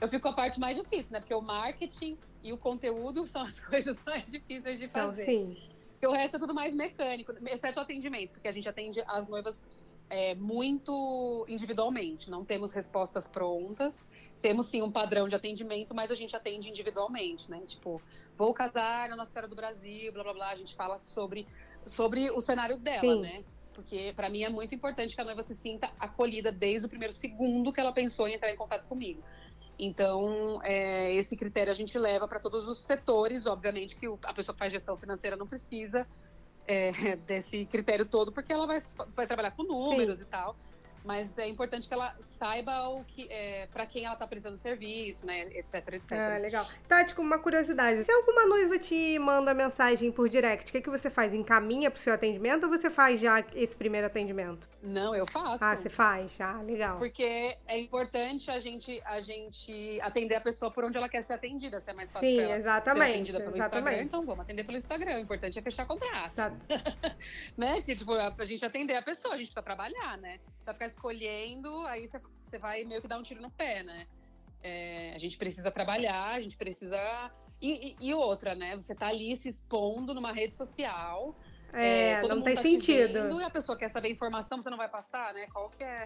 Eu 0.00 0.08
fico 0.08 0.22
com 0.22 0.28
a 0.28 0.32
parte 0.32 0.58
mais 0.58 0.76
difícil, 0.76 1.12
né? 1.12 1.20
Porque 1.20 1.34
o 1.34 1.40
marketing 1.40 2.18
e 2.42 2.52
o 2.52 2.58
conteúdo 2.58 3.24
são 3.28 3.42
as 3.42 3.60
coisas 3.60 4.02
mais 4.04 4.30
difíceis 4.30 4.78
de 4.78 4.88
fazer. 4.88 5.24
Sim. 5.24 5.56
Porque 5.92 6.06
o 6.06 6.12
resto 6.12 6.36
é 6.36 6.40
tudo 6.40 6.52
mais 6.52 6.74
mecânico, 6.74 7.32
exceto 7.46 7.78
o 7.78 7.82
atendimento, 7.82 8.32
porque 8.32 8.48
a 8.48 8.52
gente 8.52 8.68
atende 8.68 9.00
as 9.06 9.28
noivas 9.28 9.62
é, 10.10 10.34
muito 10.34 11.46
individualmente. 11.48 12.30
Não 12.30 12.44
temos 12.44 12.72
respostas 12.72 13.28
prontas. 13.28 14.06
Temos 14.42 14.66
sim 14.66 14.82
um 14.82 14.90
padrão 14.90 15.26
de 15.26 15.34
atendimento, 15.34 15.94
mas 15.94 16.10
a 16.10 16.14
gente 16.14 16.36
atende 16.36 16.68
individualmente, 16.68 17.50
né? 17.50 17.62
Tipo, 17.66 18.02
vou 18.36 18.52
casar 18.52 19.08
na 19.08 19.16
Nossa 19.16 19.32
Senhora 19.32 19.48
do 19.48 19.56
Brasil, 19.56 20.12
blá 20.12 20.24
blá 20.24 20.34
blá. 20.34 20.48
A 20.50 20.56
gente 20.56 20.74
fala 20.74 20.98
sobre, 20.98 21.46
sobre 21.86 22.30
o 22.30 22.40
cenário 22.40 22.76
dela, 22.76 23.00
sim. 23.00 23.20
né? 23.20 23.44
Porque 23.74 24.12
para 24.14 24.28
mim 24.28 24.42
é 24.42 24.48
muito 24.48 24.74
importante 24.74 25.14
que 25.14 25.20
a 25.20 25.24
noiva 25.24 25.42
se 25.42 25.54
sinta 25.54 25.90
acolhida 25.98 26.52
desde 26.52 26.86
o 26.86 26.88
primeiro 26.88 27.12
segundo 27.12 27.72
que 27.72 27.80
ela 27.80 27.92
pensou 27.92 28.28
em 28.28 28.34
entrar 28.34 28.50
em 28.50 28.56
contato 28.56 28.86
comigo. 28.86 29.22
Então, 29.78 30.60
é, 30.62 31.14
esse 31.14 31.36
critério 31.36 31.70
a 31.70 31.74
gente 31.74 31.98
leva 31.98 32.28
para 32.28 32.38
todos 32.38 32.68
os 32.68 32.78
setores. 32.78 33.46
Obviamente 33.46 33.96
que 33.96 34.06
a 34.22 34.34
pessoa 34.34 34.54
que 34.54 34.58
faz 34.58 34.72
gestão 34.72 34.96
financeira 34.96 35.36
não 35.36 35.46
precisa 35.46 36.06
é, 36.66 36.90
desse 37.26 37.64
critério 37.66 38.06
todo, 38.06 38.32
porque 38.32 38.52
ela 38.52 38.66
vai, 38.66 38.78
vai 39.14 39.26
trabalhar 39.26 39.52
com 39.52 39.62
números 39.64 40.18
Sim. 40.18 40.24
e 40.24 40.26
tal 40.26 40.56
mas 41.04 41.36
é 41.38 41.48
importante 41.48 41.88
que 41.88 41.94
ela 41.94 42.14
saiba 42.38 42.88
o 42.88 43.04
que 43.04 43.26
é, 43.30 43.66
para 43.72 43.86
quem 43.86 44.04
ela 44.04 44.16
tá 44.16 44.26
precisando 44.26 44.58
serviço, 44.58 45.26
né, 45.26 45.42
etc, 45.56 45.74
etc. 45.94 46.12
Ah, 46.12 46.38
legal. 46.38 46.66
Tati, 46.88 47.14
com 47.14 47.22
uma 47.22 47.38
curiosidade, 47.38 48.04
se 48.04 48.12
alguma 48.12 48.46
noiva 48.46 48.78
te 48.78 49.18
manda 49.18 49.52
mensagem 49.54 50.10
por 50.12 50.28
direct, 50.28 50.70
o 50.70 50.72
que, 50.72 50.80
que 50.80 50.90
você 50.90 51.10
faz? 51.10 51.34
Encaminha 51.34 51.90
pro 51.90 52.00
seu 52.00 52.14
atendimento 52.14 52.64
ou 52.64 52.70
você 52.70 52.90
faz 52.90 53.20
já 53.20 53.40
esse 53.54 53.76
primeiro 53.76 54.06
atendimento? 54.06 54.68
Não, 54.82 55.14
eu 55.14 55.26
faço. 55.26 55.64
Ah, 55.64 55.76
você 55.76 55.88
faz? 55.88 56.40
Ah, 56.40 56.60
legal. 56.62 56.98
Porque 56.98 57.56
é 57.66 57.78
importante 57.78 58.50
a 58.50 58.58
gente, 58.58 59.00
a 59.04 59.20
gente 59.20 60.00
atender 60.02 60.36
a 60.36 60.40
pessoa 60.40 60.70
por 60.70 60.84
onde 60.84 60.96
ela 60.96 61.08
quer 61.08 61.22
ser 61.22 61.34
atendida. 61.34 61.80
Se 61.80 61.90
é 61.90 61.94
mais 61.94 62.12
fácil 62.12 62.28
Sim, 62.28 62.36
pra 62.36 62.44
ela 62.44 62.56
exatamente, 62.56 63.04
ser 63.04 63.12
atendida 63.12 63.38
pelo 63.38 63.56
exatamente. 63.56 63.82
Instagram, 63.82 64.04
então 64.04 64.26
vamos 64.26 64.40
atender 64.40 64.64
pelo 64.64 64.78
Instagram. 64.78 65.16
O 65.16 65.20
importante 65.20 65.58
é 65.58 65.62
fechar 65.62 65.86
contrato. 65.86 66.32
Exato. 66.32 66.56
né? 67.56 67.82
Que, 67.82 67.94
tipo, 67.94 68.12
a, 68.12 68.34
a 68.36 68.44
gente 68.44 68.64
atender 68.64 68.94
a 68.94 69.02
pessoa, 69.02 69.34
a 69.34 69.36
gente 69.36 69.46
precisa 69.46 69.62
trabalhar, 69.62 70.18
né? 70.18 70.38
Precisa 70.38 70.74
ficar 70.74 70.86
escolhendo, 70.92 71.86
aí 71.86 72.08
você 72.08 72.58
vai 72.58 72.84
meio 72.84 73.00
que 73.00 73.08
dar 73.08 73.18
um 73.18 73.22
tiro 73.22 73.42
no 73.42 73.50
pé, 73.50 73.82
né? 73.82 74.06
É, 74.62 75.12
a 75.14 75.18
gente 75.18 75.36
precisa 75.36 75.70
trabalhar, 75.70 76.34
a 76.34 76.40
gente 76.40 76.56
precisa. 76.56 76.96
E, 77.60 77.96
e, 78.00 78.08
e, 78.08 78.14
outra, 78.14 78.54
né? 78.54 78.76
Você 78.76 78.94
tá 78.94 79.08
ali 79.08 79.34
se 79.34 79.48
expondo 79.48 80.14
numa 80.14 80.32
rede 80.32 80.54
social. 80.54 81.34
É, 81.72 82.12
é 82.12 82.28
não 82.28 82.42
tem 82.42 82.54
tá 82.54 82.62
sentido. 82.62 83.12
Vendo, 83.12 83.40
e 83.40 83.44
a 83.44 83.50
pessoa 83.50 83.76
quer 83.76 83.88
saber 83.88 84.10
informação, 84.10 84.60
você 84.60 84.70
não 84.70 84.76
vai 84.76 84.88
passar, 84.88 85.34
né? 85.34 85.46
Qual 85.52 85.68
que 85.70 85.82
é. 85.82 86.04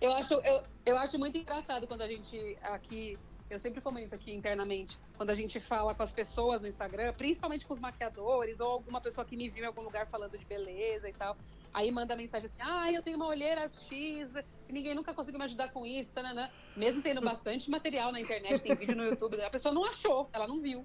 Eu 0.00 0.12
acho, 0.14 0.34
eu, 0.34 0.64
eu 0.84 0.98
acho 0.98 1.18
muito 1.18 1.38
engraçado 1.38 1.86
quando 1.86 2.02
a 2.02 2.08
gente 2.08 2.58
aqui 2.62 3.16
eu 3.50 3.58
sempre 3.58 3.80
comento 3.80 4.14
aqui 4.14 4.32
internamente, 4.32 4.98
quando 5.16 5.30
a 5.30 5.34
gente 5.34 5.60
fala 5.60 5.94
com 5.94 6.02
as 6.02 6.12
pessoas 6.12 6.62
no 6.62 6.68
Instagram, 6.68 7.12
principalmente 7.12 7.66
com 7.66 7.74
os 7.74 7.80
maquiadores, 7.80 8.58
ou 8.58 8.70
alguma 8.70 9.00
pessoa 9.00 9.24
que 9.24 9.36
me 9.36 9.48
viu 9.48 9.64
em 9.64 9.66
algum 9.66 9.82
lugar 9.82 10.06
falando 10.06 10.36
de 10.36 10.44
beleza 10.44 11.08
e 11.08 11.12
tal, 11.12 11.36
aí 11.72 11.90
manda 11.90 12.16
mensagem 12.16 12.48
assim: 12.48 12.62
ah, 12.62 12.90
eu 12.90 13.02
tenho 13.02 13.16
uma 13.16 13.26
olheira 13.26 13.68
X, 13.72 14.30
ninguém 14.68 14.94
nunca 14.94 15.14
conseguiu 15.14 15.38
me 15.38 15.44
ajudar 15.44 15.68
com 15.72 15.86
isso, 15.86 16.12
tanana. 16.12 16.50
mesmo 16.76 17.02
tendo 17.02 17.20
bastante 17.22 17.70
material 17.70 18.10
na 18.10 18.20
internet, 18.20 18.62
tem 18.62 18.74
vídeo 18.74 18.96
no 18.96 19.04
YouTube, 19.04 19.40
a 19.40 19.50
pessoa 19.50 19.74
não 19.74 19.84
achou, 19.84 20.28
ela 20.32 20.48
não 20.48 20.60
viu, 20.60 20.84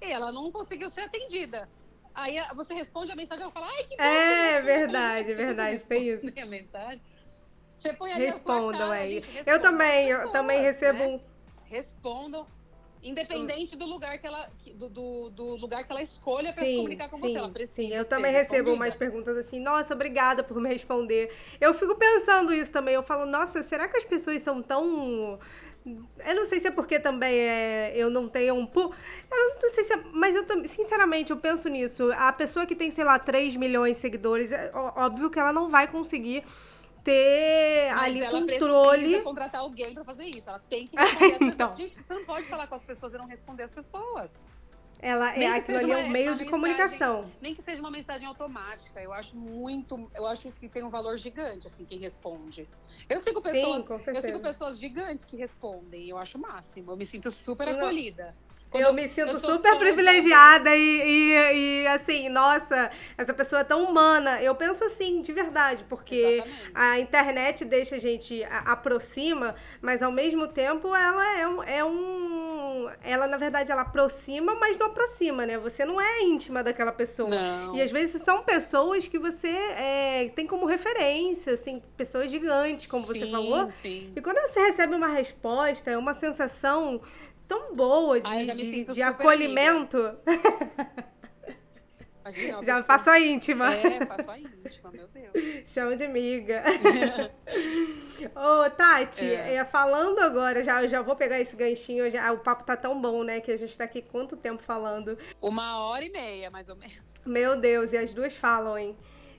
e 0.00 0.10
ela 0.10 0.32
não 0.32 0.50
conseguiu 0.50 0.90
ser 0.90 1.02
atendida. 1.02 1.68
Aí 2.14 2.36
você 2.54 2.74
responde 2.74 3.10
a 3.10 3.16
mensagem, 3.16 3.42
ela 3.42 3.52
fala, 3.52 3.68
ai, 3.68 3.84
que 3.84 3.96
bom! 3.96 4.02
É 4.02 4.60
verdade, 4.60 5.32
é 5.32 5.34
verdade, 5.34 5.82
tem 5.86 6.08
isso. 6.08 6.26
A 6.36 6.46
mensagem. 6.46 7.00
Você 7.78 7.94
põe 7.94 8.12
ali 8.12 8.26
Respondam 8.26 8.90
aí. 8.90 9.22
Eu 9.46 9.60
também, 9.60 10.08
eu 10.08 10.30
também 10.30 10.60
recebo 10.60 10.98
né? 10.98 11.06
um 11.08 11.31
respondam 11.72 12.46
independente 13.02 13.74
do 13.74 13.84
lugar 13.84 14.16
que 14.18 14.26
ela 14.26 14.48
do, 14.76 14.88
do, 14.88 15.30
do 15.30 15.44
lugar 15.56 15.84
que 15.84 15.90
ela 15.90 16.02
escolha 16.02 16.52
para 16.52 16.64
se 16.64 16.76
comunicar 16.76 17.08
com 17.08 17.16
sim, 17.16 17.22
você 17.22 17.38
ela 17.38 17.48
precisa 17.48 17.88
sim 17.88 17.92
eu 17.92 18.04
também 18.04 18.30
recebo 18.30 18.72
umas 18.72 18.94
perguntas 18.94 19.36
assim 19.36 19.58
nossa 19.58 19.92
obrigada 19.92 20.44
por 20.44 20.60
me 20.60 20.68
responder 20.68 21.34
eu 21.60 21.74
fico 21.74 21.96
pensando 21.96 22.54
isso 22.54 22.70
também 22.70 22.94
eu 22.94 23.02
falo 23.02 23.26
nossa 23.26 23.60
será 23.62 23.88
que 23.88 23.96
as 23.96 24.04
pessoas 24.04 24.40
são 24.42 24.62
tão 24.62 25.40
eu 25.84 26.36
não 26.36 26.44
sei 26.44 26.60
se 26.60 26.68
é 26.68 26.70
porque 26.70 27.00
também 27.00 27.34
é, 27.34 27.92
eu 27.96 28.08
não 28.08 28.28
tenho 28.28 28.54
um. 28.54 28.68
Eu 28.74 29.60
não 29.60 29.68
sei 29.68 29.82
se 29.82 29.92
é, 29.92 30.00
mas 30.12 30.36
eu 30.36 30.44
sinceramente 30.68 31.32
eu 31.32 31.36
penso 31.36 31.68
nisso. 31.68 32.12
A 32.12 32.32
pessoa 32.32 32.64
que 32.64 32.76
tem, 32.76 32.88
sei 32.92 33.02
lá, 33.02 33.18
3 33.18 33.56
milhões 33.56 33.96
de 33.96 34.02
seguidores, 34.02 34.52
é 34.52 34.70
óbvio 34.72 35.28
que 35.28 35.40
ela 35.40 35.52
não 35.52 35.68
vai 35.68 35.88
conseguir 35.88 36.44
ter 37.04 37.90
Mas 37.90 38.02
ali 38.02 38.20
ela 38.20 38.40
controle. 38.40 39.02
Precisa 39.02 39.22
contratar 39.22 39.60
alguém 39.60 39.94
para 39.94 40.04
fazer 40.04 40.24
isso. 40.24 40.48
Ela 40.48 40.60
tem 40.60 40.86
que 40.86 40.96
responder 40.96 41.34
as 41.34 41.40
então. 41.42 41.70
pessoas. 41.72 41.78
Gente, 41.78 42.06
você 42.06 42.14
não 42.14 42.24
pode 42.24 42.48
falar 42.48 42.66
com 42.66 42.74
as 42.74 42.84
pessoas 42.84 43.14
e 43.14 43.18
não 43.18 43.26
responder 43.26 43.64
as 43.64 43.72
pessoas. 43.72 44.32
Ela 45.02 45.34
é 45.34 45.48
aquilo 45.48 45.78
ali 45.78 45.90
é 45.90 45.96
um 45.96 46.08
meio 46.08 46.36
de 46.36 46.44
comunicação. 46.44 47.28
Nem 47.40 47.56
que 47.56 47.62
seja 47.62 47.80
uma 47.80 47.90
mensagem 47.90 48.26
automática. 48.26 49.00
Eu 49.00 49.12
acho 49.12 49.36
muito, 49.36 50.08
eu 50.14 50.24
acho 50.28 50.52
que 50.52 50.68
tem 50.68 50.84
um 50.84 50.90
valor 50.90 51.18
gigante 51.18 51.66
assim 51.66 51.84
quem 51.84 51.98
responde. 51.98 52.68
Eu 53.08 53.18
sigo 53.18 53.42
pessoas, 53.42 53.84
Sim, 53.84 54.10
eu 54.14 54.22
sigo 54.22 54.40
pessoas 54.40 54.78
gigantes 54.78 55.26
que 55.26 55.36
respondem. 55.36 56.08
Eu 56.08 56.18
acho 56.18 56.38
o 56.38 56.40
máximo. 56.40 56.92
Eu 56.92 56.96
me 56.96 57.04
sinto 57.04 57.32
super 57.32 57.68
acolhida. 57.68 58.32
Quando 58.72 58.84
eu 58.84 58.92
me 58.94 59.06
sinto 59.06 59.32
eu 59.32 59.38
super 59.38 59.78
privilegiada 59.78 60.74
e, 60.74 61.02
e, 61.02 61.82
e, 61.82 61.86
assim, 61.88 62.30
nossa, 62.30 62.90
essa 63.18 63.34
pessoa 63.34 63.60
é 63.60 63.64
tão 63.64 63.84
humana. 63.84 64.42
Eu 64.42 64.54
penso 64.54 64.82
assim, 64.82 65.20
de 65.20 65.30
verdade, 65.30 65.84
porque 65.90 66.14
Exatamente. 66.14 66.70
a 66.74 66.98
internet 66.98 67.64
deixa 67.66 67.96
a 67.96 67.98
gente 67.98 68.42
a, 68.44 68.72
aproxima, 68.72 69.54
mas 69.82 70.02
ao 70.02 70.10
mesmo 70.10 70.48
tempo 70.48 70.96
ela 70.96 71.38
é 71.38 71.46
um, 71.46 71.62
é 71.62 71.84
um. 71.84 72.88
Ela, 73.02 73.26
na 73.26 73.36
verdade, 73.36 73.70
ela 73.70 73.82
aproxima, 73.82 74.54
mas 74.54 74.78
não 74.78 74.86
aproxima, 74.86 75.44
né? 75.44 75.58
Você 75.58 75.84
não 75.84 76.00
é 76.00 76.22
íntima 76.22 76.62
daquela 76.62 76.92
pessoa. 76.92 77.28
Não. 77.28 77.76
E 77.76 77.82
às 77.82 77.90
vezes 77.90 78.22
são 78.22 78.42
pessoas 78.42 79.06
que 79.06 79.18
você 79.18 79.48
é, 79.48 80.32
tem 80.34 80.46
como 80.46 80.64
referência, 80.64 81.52
assim, 81.52 81.82
pessoas 81.94 82.30
gigantes, 82.30 82.86
como 82.86 83.06
sim, 83.06 83.18
você 83.18 83.30
falou. 83.30 83.70
Sim. 83.70 84.12
E 84.16 84.20
quando 84.22 84.40
você 84.48 84.60
recebe 84.60 84.94
uma 84.94 85.08
resposta, 85.08 85.90
é 85.90 85.98
uma 85.98 86.14
sensação 86.14 87.02
tão 87.48 87.74
boa 87.74 88.20
de, 88.20 88.54
de, 88.54 88.84
de 88.84 89.02
acolhimento. 89.02 90.16
Imagina, 92.22 92.62
já 92.62 92.82
faço 92.82 93.10
a 93.10 93.18
íntima. 93.18 93.74
É, 93.74 94.06
faço 94.06 94.30
a 94.30 94.38
íntima, 94.38 94.90
meu 94.92 95.08
Deus. 95.08 95.32
Chama 95.66 95.96
de 95.96 96.04
amiga. 96.04 96.62
Ô, 98.36 98.70
Tati, 98.70 99.24
é. 99.24 99.56
É, 99.56 99.64
falando 99.64 100.20
agora, 100.20 100.62
já, 100.62 100.86
já 100.86 101.02
vou 101.02 101.16
pegar 101.16 101.40
esse 101.40 101.56
ganchinho, 101.56 102.08
já, 102.10 102.32
o 102.32 102.38
papo 102.38 102.62
tá 102.64 102.76
tão 102.76 103.00
bom, 103.00 103.24
né, 103.24 103.40
que 103.40 103.50
a 103.50 103.56
gente 103.56 103.76
tá 103.76 103.84
aqui 103.84 104.00
quanto 104.00 104.36
tempo 104.36 104.62
falando? 104.62 105.18
Uma 105.40 105.80
hora 105.84 106.04
e 106.04 106.10
meia, 106.10 106.48
mais 106.50 106.68
ou 106.68 106.76
menos. 106.76 106.96
Meu 107.26 107.56
Deus, 107.56 107.92
e 107.92 107.96
as 107.96 108.14
duas 108.14 108.36
falam, 108.36 108.78
hein? 108.78 108.96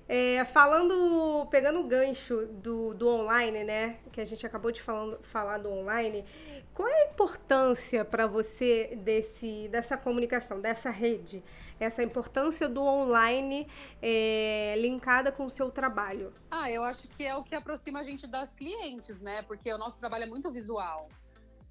É, 0.08 0.44
falando, 0.46 1.48
pegando 1.50 1.80
o 1.80 1.84
gancho 1.88 2.46
do, 2.48 2.94
do 2.94 3.08
online, 3.08 3.64
né, 3.64 4.00
que 4.12 4.20
a 4.20 4.26
gente 4.26 4.46
acabou 4.46 4.72
de 4.72 4.82
falando, 4.82 5.18
falar 5.24 5.60
do 5.60 5.72
online, 5.72 6.26
qual 6.74 6.90
é 6.90 7.04
a 7.04 7.12
importância 7.12 8.04
para 8.04 8.28
você 8.28 8.98
desse, 9.02 9.68
dessa 9.70 9.96
comunicação, 9.96 10.60
dessa 10.60 10.90
rede? 10.90 11.44
Essa 11.80 12.04
importância 12.04 12.68
do 12.68 12.82
online 12.82 13.68
é, 14.02 14.76
linkada 14.78 15.32
com 15.32 15.46
o 15.46 15.50
seu 15.50 15.70
trabalho? 15.70 16.34
Ah, 16.50 16.70
eu 16.70 16.84
acho 16.84 17.08
que 17.08 17.24
é 17.26 17.36
o 17.36 17.44
que 17.44 17.56
aproxima 17.56 18.00
a 18.00 18.04
gente 18.04 18.28
das 18.28 18.54
clientes, 18.54 19.20
né? 19.20 19.42
Porque 19.44 19.72
o 19.74 19.78
nosso 19.78 20.00
trabalho 20.00 20.24
é 20.24 20.28
muito 20.28 20.52
visual. 20.52 21.10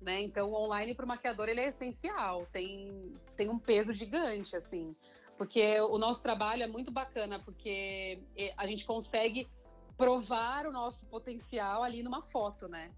Né? 0.01 0.21
Então, 0.23 0.51
o 0.51 0.55
online 0.55 0.95
para 0.95 1.05
o 1.05 1.09
maquiador 1.09 1.49
ele 1.49 1.61
é 1.61 1.69
essencial, 1.69 2.47
tem, 2.53 3.15
tem 3.37 3.49
um 3.49 3.59
peso 3.59 3.93
gigante, 3.93 4.57
assim. 4.57 4.97
Porque 5.43 5.81
o 5.81 5.99
nosso 5.99 6.23
trabalho 6.23 6.63
é 6.63 6.69
muito 6.69 6.93
bacana, 6.93 7.41
porque 7.41 8.23
é, 8.37 8.55
a 8.57 8.65
gente 8.65 8.87
consegue 8.87 9.51
provar 9.97 10.69
o 10.69 10.71
nosso 10.71 11.05
potencial 11.07 11.83
ali 11.83 12.01
numa 12.01 12.23
foto, 12.23 12.69
né? 12.69 12.93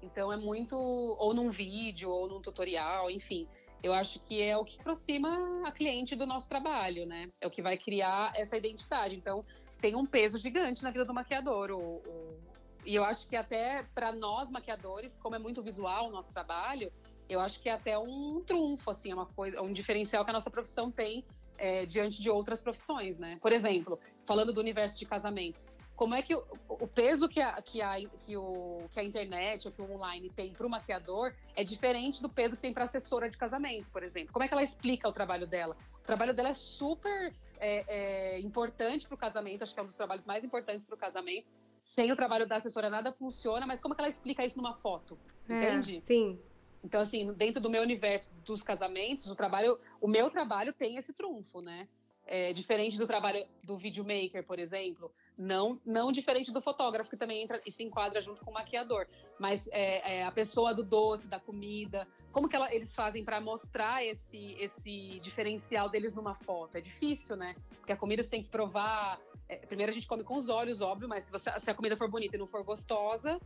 Então 0.00 0.32
é 0.32 0.36
muito, 0.36 0.76
ou 0.76 1.34
num 1.34 1.50
vídeo, 1.50 2.08
ou 2.08 2.28
num 2.28 2.40
tutorial, 2.40 3.10
enfim. 3.10 3.48
Eu 3.82 3.92
acho 3.92 4.20
que 4.20 4.40
é 4.40 4.56
o 4.56 4.64
que 4.64 4.78
aproxima 4.78 5.66
a 5.66 5.72
cliente 5.72 6.14
do 6.14 6.24
nosso 6.24 6.48
trabalho, 6.48 7.04
né? 7.04 7.28
É 7.40 7.48
o 7.48 7.50
que 7.50 7.60
vai 7.60 7.76
criar 7.76 8.32
essa 8.36 8.56
identidade. 8.56 9.16
Então 9.16 9.44
tem 9.80 9.96
um 9.96 10.06
peso 10.06 10.38
gigante 10.38 10.84
na 10.84 10.92
vida 10.92 11.04
do 11.04 11.12
maquiador. 11.12 11.72
O, 11.72 11.96
o... 11.96 12.38
E 12.86 12.94
eu 12.94 13.02
acho 13.02 13.28
que 13.28 13.34
até 13.34 13.82
para 13.92 14.12
nós 14.12 14.48
maquiadores, 14.52 15.18
como 15.18 15.34
é 15.34 15.38
muito 15.40 15.60
visual 15.60 16.06
o 16.06 16.12
nosso 16.12 16.32
trabalho, 16.32 16.92
eu 17.28 17.40
acho 17.40 17.60
que 17.60 17.68
é 17.68 17.72
até 17.72 17.98
um 17.98 18.40
trunfo, 18.46 18.88
assim, 18.88 19.10
é 19.10 19.14
uma 19.14 19.26
coisa, 19.26 19.60
um 19.60 19.72
diferencial 19.72 20.24
que 20.24 20.30
a 20.30 20.34
nossa 20.34 20.50
profissão 20.50 20.88
tem 20.92 21.24
é, 21.62 21.86
diante 21.86 22.20
de 22.20 22.28
outras 22.28 22.60
profissões, 22.60 23.20
né? 23.20 23.38
Por 23.40 23.52
exemplo, 23.52 23.96
falando 24.24 24.52
do 24.52 24.60
universo 24.60 24.98
de 24.98 25.06
casamentos, 25.06 25.70
como 25.94 26.12
é 26.12 26.20
que 26.20 26.34
o, 26.34 26.44
o 26.68 26.88
peso 26.88 27.28
que 27.28 27.40
a, 27.40 27.62
que, 27.62 27.80
a, 27.80 27.94
que, 28.26 28.36
o, 28.36 28.82
que 28.90 28.98
a 28.98 29.04
internet 29.04 29.68
ou 29.68 29.72
que 29.72 29.80
o 29.80 29.92
online 29.94 30.28
tem 30.30 30.52
para 30.52 30.66
o 30.66 30.68
maquiador 30.68 31.32
é 31.54 31.62
diferente 31.62 32.20
do 32.20 32.28
peso 32.28 32.56
que 32.56 32.62
tem 32.62 32.72
para 32.72 32.82
a 32.82 32.86
assessora 32.86 33.28
de 33.30 33.38
casamento, 33.38 33.88
por 33.90 34.02
exemplo. 34.02 34.32
Como 34.32 34.44
é 34.44 34.48
que 34.48 34.54
ela 34.54 34.62
explica 34.64 35.08
o 35.08 35.12
trabalho 35.12 35.46
dela? 35.46 35.76
O 36.02 36.04
trabalho 36.04 36.34
dela 36.34 36.48
é 36.48 36.52
super 36.52 37.32
é, 37.60 37.84
é, 37.86 38.40
importante 38.40 39.06
para 39.06 39.14
o 39.14 39.18
casamento, 39.18 39.62
acho 39.62 39.72
que 39.72 39.78
é 39.78 39.82
um 39.84 39.86
dos 39.86 39.94
trabalhos 39.94 40.26
mais 40.26 40.42
importantes 40.42 40.84
para 40.84 40.96
o 40.96 40.98
casamento. 40.98 41.46
Sem 41.80 42.10
o 42.10 42.16
trabalho 42.16 42.48
da 42.48 42.56
assessora 42.56 42.90
nada 42.90 43.12
funciona, 43.12 43.64
mas 43.68 43.80
como 43.80 43.94
é 43.94 43.96
que 43.96 44.02
ela 44.02 44.10
explica 44.10 44.44
isso 44.44 44.56
numa 44.56 44.74
foto? 44.74 45.16
É, 45.48 45.54
Entende? 45.54 46.00
Sim. 46.04 46.40
Então, 46.84 47.00
assim, 47.00 47.32
dentro 47.32 47.60
do 47.60 47.70
meu 47.70 47.82
universo 47.82 48.30
dos 48.44 48.62
casamentos, 48.62 49.26
o 49.26 49.36
trabalho, 49.36 49.78
o 50.00 50.08
meu 50.08 50.28
trabalho 50.30 50.72
tem 50.72 50.96
esse 50.96 51.12
trunfo, 51.12 51.60
né? 51.60 51.88
É, 52.24 52.52
diferente 52.52 52.96
do 52.96 53.06
trabalho 53.06 53.44
do 53.64 53.76
videomaker, 53.76 54.44
por 54.44 54.58
exemplo, 54.58 55.12
não, 55.36 55.80
não 55.84 56.12
diferente 56.12 56.52
do 56.52 56.60
fotógrafo, 56.60 57.10
que 57.10 57.16
também 57.16 57.42
entra 57.42 57.60
e 57.66 57.70
se 57.70 57.82
enquadra 57.82 58.20
junto 58.20 58.44
com 58.44 58.50
o 58.50 58.54
maquiador. 58.54 59.06
Mas 59.38 59.68
é, 59.72 60.18
é 60.18 60.24
a 60.24 60.30
pessoa 60.30 60.72
do 60.72 60.84
doce, 60.84 61.26
da 61.26 61.40
comida, 61.40 62.06
como 62.32 62.48
que 62.48 62.56
ela, 62.56 62.72
eles 62.74 62.94
fazem 62.94 63.24
para 63.24 63.40
mostrar 63.40 64.04
esse, 64.04 64.56
esse 64.58 65.20
diferencial 65.20 65.88
deles 65.88 66.14
numa 66.14 66.34
foto? 66.34 66.78
É 66.78 66.80
difícil, 66.80 67.36
né? 67.36 67.54
Porque 67.78 67.92
a 67.92 67.96
comida 67.96 68.22
você 68.22 68.30
tem 68.30 68.42
que 68.42 68.48
provar. 68.48 69.20
É, 69.48 69.56
primeiro 69.56 69.90
a 69.90 69.94
gente 69.94 70.06
come 70.06 70.24
com 70.24 70.36
os 70.36 70.48
olhos, 70.48 70.80
óbvio, 70.80 71.08
mas 71.08 71.24
se, 71.24 71.30
você, 71.30 71.50
se 71.60 71.70
a 71.70 71.74
comida 71.74 71.96
for 71.96 72.08
bonita 72.08 72.36
e 72.36 72.38
não 72.38 72.46
for 72.46 72.64
gostosa, 72.64 73.38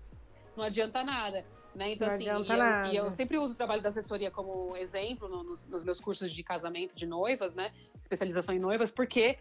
não 0.57 0.63
adianta 0.63 1.03
nada. 1.03 1.45
Né? 1.77 1.93
Então, 1.93 2.09
não 2.09 2.15
assim, 2.15 2.31
adianta 2.31 2.49
e 2.49 2.53
eu, 2.53 2.59
nada. 2.59 2.93
e 2.95 2.97
eu 2.97 3.11
sempre 3.11 3.37
uso 3.37 3.53
o 3.53 3.57
trabalho 3.57 3.83
da 3.83 3.91
assessoria 3.91 4.31
como 4.31 4.75
exemplo 4.77 5.29
no, 5.29 5.45
nos, 5.45 5.67
nos, 5.67 5.85
meus 5.85 6.01
cursos 6.01 6.33
de 6.33 6.43
casamento 6.43 6.97
de 6.97 7.05
noivas, 7.05 7.55
né? 7.55 7.71
Especialização 8.01 8.55
em 8.55 8.59
noivas, 8.59 8.93
porque 8.93 9.37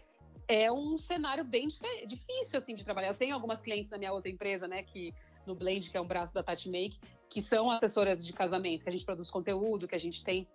é 0.46 0.70
um 0.70 0.98
cenário 0.98 1.42
bem 1.42 1.66
difícil 2.06 2.58
assim 2.58 2.74
de 2.74 2.84
trabalhar. 2.84 3.08
Eu 3.08 3.16
tenho 3.16 3.34
algumas 3.34 3.62
clientes 3.62 3.90
na 3.90 3.96
minha 3.96 4.12
outra 4.12 4.30
empresa, 4.30 4.68
né, 4.68 4.82
que 4.82 5.14
no 5.46 5.54
Blend, 5.54 5.90
que 5.90 5.96
é 5.96 6.00
um 6.00 6.06
braço 6.06 6.34
da 6.34 6.42
Tati 6.42 6.68
Make, 6.68 7.00
que 7.30 7.40
são 7.40 7.70
assessoras 7.70 8.24
de 8.24 8.34
casamento, 8.34 8.82
que 8.82 8.88
a 8.90 8.92
gente 8.92 9.04
produz 9.06 9.30
conteúdo, 9.30 9.88
que 9.88 9.94
a 9.94 9.98
gente 9.98 10.22
tem 10.22 10.46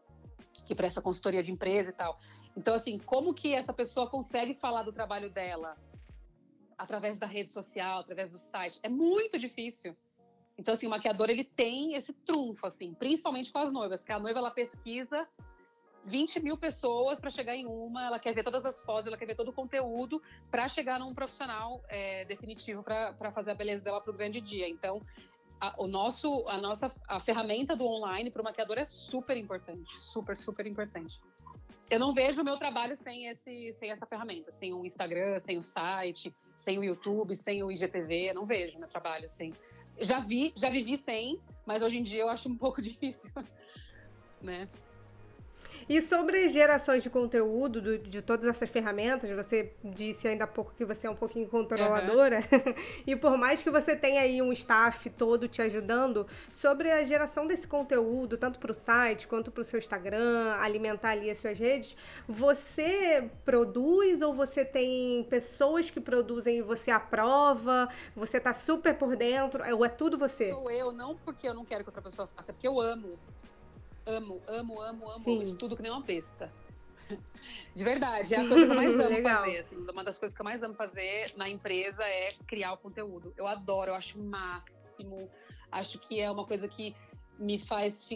que 0.63 0.75
presta 0.75 1.01
consultoria 1.01 1.41
de 1.41 1.51
empresa 1.51 1.89
e 1.89 1.93
tal. 1.93 2.15
Então, 2.55 2.75
assim, 2.75 2.99
como 2.99 3.33
que 3.33 3.55
essa 3.55 3.73
pessoa 3.73 4.07
consegue 4.07 4.53
falar 4.53 4.83
do 4.83 4.93
trabalho 4.93 5.31
dela 5.31 5.75
através 6.77 7.17
da 7.17 7.25
rede 7.25 7.49
social, 7.49 8.01
através 8.01 8.29
do 8.29 8.37
site? 8.37 8.79
É 8.83 8.87
muito 8.87 9.39
difícil. 9.39 9.97
Então, 10.61 10.75
assim, 10.75 10.85
o 10.85 10.91
maquiador 10.91 11.27
ele 11.31 11.43
tem 11.43 11.95
esse 11.95 12.13
trunfo, 12.13 12.67
assim, 12.67 12.93
principalmente 12.93 13.51
com 13.51 13.57
as 13.57 13.71
noivas, 13.71 14.03
que 14.03 14.11
a 14.11 14.19
noiva 14.19 14.37
ela 14.37 14.51
pesquisa 14.51 15.27
20 16.05 16.39
mil 16.39 16.55
pessoas 16.55 17.19
para 17.19 17.31
chegar 17.31 17.55
em 17.55 17.65
uma, 17.65 18.05
ela 18.05 18.19
quer 18.19 18.31
ver 18.35 18.43
todas 18.43 18.63
as 18.63 18.83
fotos, 18.83 19.07
ela 19.07 19.17
quer 19.17 19.25
ver 19.25 19.33
todo 19.33 19.49
o 19.49 19.53
conteúdo 19.53 20.21
para 20.51 20.69
chegar 20.69 20.99
num 20.99 21.15
profissional 21.15 21.83
é, 21.89 22.25
definitivo 22.25 22.83
para 22.83 23.31
fazer 23.31 23.51
a 23.51 23.55
beleza 23.55 23.83
dela 23.83 23.99
para 23.99 24.11
o 24.11 24.13
grande 24.13 24.39
dia. 24.39 24.69
Então, 24.69 25.01
a, 25.59 25.73
o 25.81 25.87
nosso, 25.87 26.47
a 26.47 26.59
nossa 26.59 26.93
a 27.07 27.19
ferramenta 27.19 27.75
do 27.75 27.87
online 27.87 28.29
para 28.29 28.43
o 28.43 28.45
maquiador 28.45 28.77
é 28.77 28.85
super 28.85 29.35
importante, 29.37 29.99
super, 29.99 30.37
super 30.37 30.67
importante. 30.67 31.19
Eu 31.89 31.99
não 31.99 32.13
vejo 32.13 32.41
o 32.41 32.45
meu 32.45 32.57
trabalho 32.57 32.95
sem, 32.95 33.25
esse, 33.25 33.73
sem 33.73 33.89
essa 33.89 34.05
ferramenta, 34.05 34.51
sem 34.51 34.73
o 34.73 34.85
Instagram, 34.85 35.39
sem 35.39 35.57
o 35.57 35.63
site, 35.63 36.31
sem 36.55 36.77
o 36.77 36.83
YouTube, 36.83 37.35
sem 37.35 37.63
o 37.63 37.71
IGTV, 37.71 38.31
não 38.33 38.45
vejo 38.45 38.77
meu 38.77 38.87
trabalho 38.87 39.27
sem. 39.27 39.51
Já 39.99 40.19
vi, 40.19 40.53
já 40.55 40.69
vivi 40.69 40.97
sem, 40.97 41.39
mas 41.65 41.81
hoje 41.81 41.97
em 41.97 42.03
dia 42.03 42.21
eu 42.21 42.29
acho 42.29 42.49
um 42.49 42.57
pouco 42.57 42.81
difícil, 42.81 43.29
né? 44.41 44.67
E 45.91 46.01
sobre 46.01 46.47
gerações 46.47 47.03
de 47.03 47.09
conteúdo, 47.09 47.81
do, 47.81 47.97
de 47.97 48.21
todas 48.21 48.45
essas 48.45 48.69
ferramentas, 48.69 49.29
você 49.29 49.73
disse 49.83 50.25
ainda 50.25 50.45
há 50.45 50.47
pouco 50.47 50.73
que 50.73 50.85
você 50.85 51.05
é 51.05 51.09
um 51.09 51.15
pouquinho 51.17 51.49
controladora, 51.49 52.37
uhum. 52.37 52.73
e 53.05 53.13
por 53.13 53.37
mais 53.37 53.61
que 53.61 53.69
você 53.69 53.93
tenha 53.93 54.21
aí 54.21 54.41
um 54.41 54.53
staff 54.53 55.09
todo 55.09 55.49
te 55.49 55.61
ajudando, 55.61 56.25
sobre 56.53 56.89
a 56.89 57.03
geração 57.03 57.45
desse 57.45 57.67
conteúdo, 57.67 58.37
tanto 58.37 58.57
para 58.57 58.71
o 58.71 58.73
site 58.73 59.27
quanto 59.27 59.51
para 59.51 59.59
o 59.59 59.65
seu 59.65 59.79
Instagram, 59.79 60.55
alimentar 60.61 61.09
ali 61.09 61.29
as 61.29 61.39
suas 61.39 61.59
redes, 61.59 61.97
você 62.25 63.29
produz 63.43 64.21
ou 64.21 64.33
você 64.33 64.63
tem 64.63 65.25
pessoas 65.25 65.89
que 65.89 65.99
produzem 65.99 66.59
e 66.59 66.61
você 66.61 66.89
aprova? 66.89 67.89
Você 68.15 68.39
tá 68.39 68.53
super 68.53 68.95
por 68.95 69.17
dentro? 69.17 69.61
Ou 69.75 69.83
é 69.83 69.89
tudo 69.89 70.17
você? 70.17 70.53
Sou 70.53 70.71
eu, 70.71 70.93
não 70.93 71.17
porque 71.17 71.45
eu 71.45 71.53
não 71.53 71.65
quero 71.65 71.83
que 71.83 71.89
outra 71.89 72.01
pessoa 72.01 72.29
faça, 72.29 72.51
é 72.51 72.53
porque 72.53 72.67
eu 72.69 72.79
amo 72.79 73.19
amo, 74.05 74.41
amo, 74.47 74.81
amo, 74.81 75.11
amo. 75.11 75.23
Sim. 75.23 75.41
Estudo 75.41 75.75
que 75.75 75.81
nem 75.81 75.91
uma 75.91 76.01
besta. 76.01 76.51
De 77.75 77.83
verdade, 77.83 78.33
é 78.33 78.39
a 78.39 78.47
coisa 78.47 78.65
que 78.65 78.71
eu 78.71 78.75
mais 78.75 78.93
amo 78.99 79.21
fazer. 79.21 79.57
Assim, 79.57 79.75
uma 79.75 80.03
das 80.03 80.17
coisas 80.17 80.35
que 80.35 80.41
eu 80.41 80.45
mais 80.45 80.63
amo 80.63 80.75
fazer 80.75 81.33
na 81.37 81.49
empresa 81.49 82.03
é 82.03 82.29
criar 82.47 82.73
o 82.73 82.77
conteúdo. 82.77 83.33
Eu 83.37 83.47
adoro, 83.47 83.91
eu 83.91 83.95
acho 83.95 84.19
o 84.19 84.23
máximo. 84.23 85.29
Acho 85.71 85.99
que 85.99 86.19
é 86.19 86.29
uma 86.29 86.45
coisa 86.45 86.67
que 86.67 86.95
me 87.39 87.57
faz, 87.57 88.07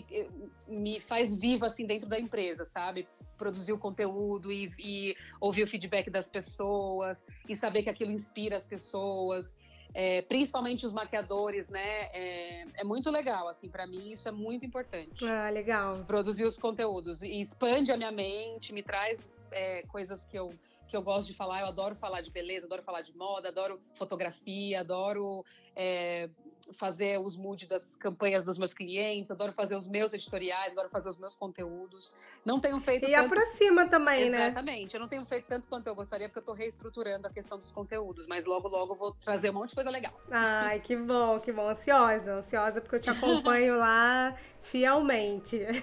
me 0.68 0.99
faz 0.99 1.36
viva 1.36 1.68
assim 1.68 1.86
dentro 1.86 2.07
da 2.07 2.20
empresa, 2.20 2.66
sabe? 2.66 3.07
Produzir 3.38 3.74
o 3.74 3.80
conteúdo 3.80 4.52
e, 4.52 4.72
e 4.78 5.16
ouvir 5.40 5.64
o 5.64 5.68
feedback 5.68 6.10
das 6.10 6.28
pessoas 6.28 7.26
e 7.49 7.56
saber 7.56 7.84
que 7.84 7.90
aquilo 7.90 8.12
inspira 8.12 8.56
as 8.56 8.68
pessoas 8.68 9.57
é, 9.94 10.22
principalmente 10.24 10.86
os 10.86 10.94
maquiadores, 10.94 11.70
né? 11.70 12.10
É, 12.14 12.66
é 12.76 12.84
muito 12.84 13.10
legal, 13.10 13.48
assim, 13.48 13.70
para 13.70 13.86
mim 13.88 14.12
isso 14.12 14.28
é 14.28 14.32
muito 14.32 14.66
importante. 14.66 15.26
Ah, 15.26 15.49
legal. 15.49 16.03
Produzir 16.06 16.45
os 16.45 16.57
conteúdos 16.57 17.22
e 17.22 17.41
expande 17.41 17.91
a 17.91 17.98
minha 17.98 18.12
mente, 18.12 18.74
me 18.74 18.84
traz 18.84 19.30
é, 19.52 19.84
coisas 19.84 20.26
que 20.26 20.38
eu 20.38 20.53
que 20.88 20.95
eu 20.95 21.02
gosto 21.02 21.28
de 21.28 21.34
falar, 21.34 21.62
eu 21.62 21.68
adoro 21.68 21.95
falar 21.95 22.22
de 22.22 22.32
beleza, 22.32 22.66
adoro 22.66 22.84
falar 22.84 23.02
de 23.02 23.16
moda, 23.16 23.49
adoro 23.49 23.82
fotografia, 23.95 24.82
adoro 24.82 25.44
é, 25.76 26.30
fazer 26.74 27.20
os 27.20 27.36
mood 27.36 27.68
das 27.68 27.95
campanhas 27.95 28.44
dos 28.44 28.57
meus 28.57 28.74
clientes, 28.74 29.30
adoro 29.32 29.52
fazer 29.52 29.76
os 29.76 29.88
meus 29.88 30.14
editoriais, 30.14 30.72
adoro 30.72 30.90
fazer 30.90 31.10
os 31.10 31.18
meus 31.18 31.36
conteúdos. 31.36 32.16
Não 32.45 32.60
tenho 32.60 32.80
feito 32.80 33.07
e 33.07 33.12
tanto... 33.12 33.26
aproxima 33.26 33.88
também, 33.88 34.24
Exatamente. 34.24 34.32
né? 34.32 34.48
Exatamente. 34.48 34.94
Eu 34.95 34.99
não 34.99 35.07
tenho 35.07 35.26
feito 35.26 35.45
tanto 35.48 35.68
quanto 35.68 35.88
eu 35.88 35.95
gostaria 35.95 36.28
porque 36.28 36.40
eu 36.40 36.41
estou 36.41 36.56
reestruturando 36.56 37.28
a 37.28 37.30
questão 37.30 37.57
dos 37.57 37.72
conteúdos, 37.72 38.26
mas 38.28 38.45
logo 38.45 38.68
logo 38.68 38.95
vou 38.95 39.14
trazer 39.14 39.49
um 39.49 39.53
monte 39.53 39.70
de 39.70 39.76
coisa 39.76 39.90
legal. 39.90 40.14
Ai, 40.32 40.80
que 40.80 40.95
bom, 40.95 41.40
que 41.40 41.52
bom. 41.52 41.68
Ansiosa, 41.68 42.36
ansiosa 42.36 42.82
porque 42.82 42.95
eu 42.95 43.02
te 43.02 43.10
acompanho 43.10 43.78
lá 43.78 44.36
fielmente. 44.62 45.60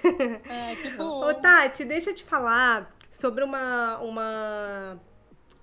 É, 0.49 0.77
que 0.77 0.91
bom. 0.91 1.25
Ô, 1.25 1.35
Tati, 1.35 1.85
deixa 1.85 2.11
eu 2.11 2.15
te 2.15 2.25
falar 2.25 2.93
sobre 3.13 3.45
uma 3.45 3.99
uma 3.99 5.01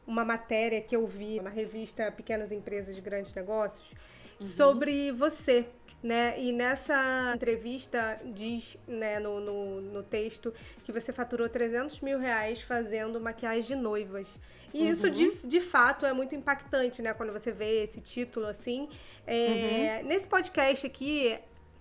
uma 0.08 0.24
matéria 0.24 0.82
que 0.82 0.96
eu 0.96 1.06
vi 1.06 1.40
na 1.42 1.50
revista 1.50 2.12
Pequenas 2.12 2.52
Empresas 2.52 2.96
de 2.96 3.02
Grandes 3.02 3.34
Negócios 3.34 3.92
uhum. 4.40 4.46
sobre 4.46 5.12
você, 5.12 5.68
né? 6.02 6.40
E 6.42 6.52
nessa 6.52 7.34
entrevista 7.36 8.20
diz, 8.34 8.78
né, 8.88 9.20
no, 9.20 9.40
no, 9.40 9.82
no, 9.82 10.02
texto, 10.02 10.54
que 10.84 10.92
você 10.92 11.14
faturou 11.14 11.48
300 11.48 12.00
mil 12.02 12.18
reais 12.18 12.62
fazendo 12.62 13.20
maquiagem 13.20 13.76
de 13.76 13.76
noivas. 13.76 14.28
E 14.74 14.82
uhum. 14.82 14.92
isso, 14.92 15.10
de, 15.10 15.38
de 15.44 15.62
fato, 15.62 16.06
é 16.06 16.14
muito 16.14 16.34
impactante, 16.34 17.02
né? 17.02 17.14
Quando 17.14 17.32
você 17.32 17.52
vê 17.52 17.84
esse 17.84 18.00
título, 18.02 18.48
assim. 18.48 18.88
É, 19.28 20.00
uhum. 20.02 20.08
Nesse 20.08 20.28
podcast 20.28 20.88
aqui, 20.88 21.38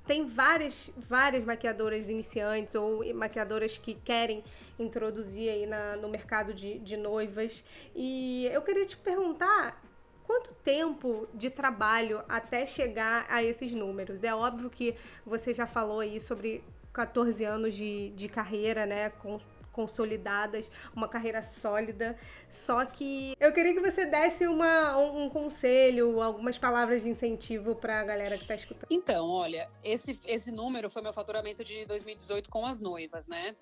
tem 0.09 0.27
várias, 0.27 0.91
várias 0.97 1.45
maquiadoras 1.45 2.09
iniciantes 2.09 2.75
ou 2.75 3.05
maquiadoras 3.15 3.77
que 3.77 3.95
querem 3.95 4.43
introduzir 4.79 5.51
aí 5.51 5.67
na, 5.67 5.97
no 5.97 6.09
mercado 6.09 6.55
de, 6.55 6.79
de 6.79 6.97
noivas. 6.97 7.63
E 7.95 8.47
eu 8.47 8.63
queria 8.63 8.87
te 8.87 8.97
perguntar 8.97 9.81
quanto 10.27 10.55
tempo 10.65 11.29
de 11.35 11.51
trabalho 11.51 12.23
até 12.27 12.65
chegar 12.65 13.27
a 13.29 13.43
esses 13.43 13.73
números? 13.73 14.25
É 14.25 14.35
óbvio 14.35 14.71
que 14.71 14.97
você 15.27 15.53
já 15.53 15.67
falou 15.67 16.01
aí 16.01 16.19
sobre 16.19 16.65
14 16.91 17.45
anos 17.45 17.75
de, 17.75 18.09
de 18.17 18.29
carreira, 18.31 18.87
né? 18.87 19.11
Com, 19.11 19.39
consolidadas, 19.79 20.69
uma 20.93 21.07
carreira 21.07 21.45
sólida. 21.45 22.19
Só 22.49 22.85
que 22.85 23.37
eu 23.39 23.53
queria 23.53 23.73
que 23.75 23.81
você 23.81 24.07
desse 24.07 24.45
uma, 24.49 24.99
um, 24.99 25.27
um 25.27 25.31
conselho, 25.31 26.21
algumas 26.21 26.59
palavras 26.59 27.05
de 27.05 27.11
incentivo 27.11 27.77
para 27.77 28.01
a 28.01 28.05
galera 28.05 28.37
que 28.37 28.43
está 28.43 28.57
escutando. 28.57 28.89
Então, 28.91 29.29
olha, 29.29 29.71
esse, 29.85 30.19
esse 30.27 30.51
número 30.51 30.91
foi 30.91 31.01
meu 31.01 31.13
faturamento 31.13 31.63
de 31.63 31.87
2018 31.87 32.51
com 32.51 32.67
as 32.67 32.81
noivas, 32.81 33.25
né? 33.29 33.55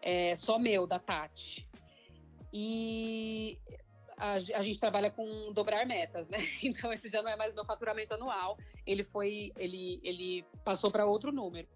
É, 0.00 0.34
só 0.34 0.58
meu, 0.58 0.86
da 0.86 0.98
Tati. 0.98 1.68
E 2.50 3.58
a, 4.16 4.32
a, 4.32 4.62
gente 4.62 4.80
trabalha 4.80 5.10
com 5.10 5.52
dobrar 5.52 5.84
metas, 5.84 6.26
né? 6.30 6.38
Então 6.64 6.90
esse 6.90 7.10
já 7.10 7.20
não 7.20 7.30
é 7.30 7.36
mais 7.36 7.54
meu 7.54 7.66
faturamento 7.66 8.14
anual, 8.14 8.56
ele 8.86 9.04
foi, 9.04 9.52
ele, 9.58 10.00
ele 10.02 10.42
passou 10.64 10.90
para 10.90 11.04
outro 11.04 11.30
número 11.30 11.68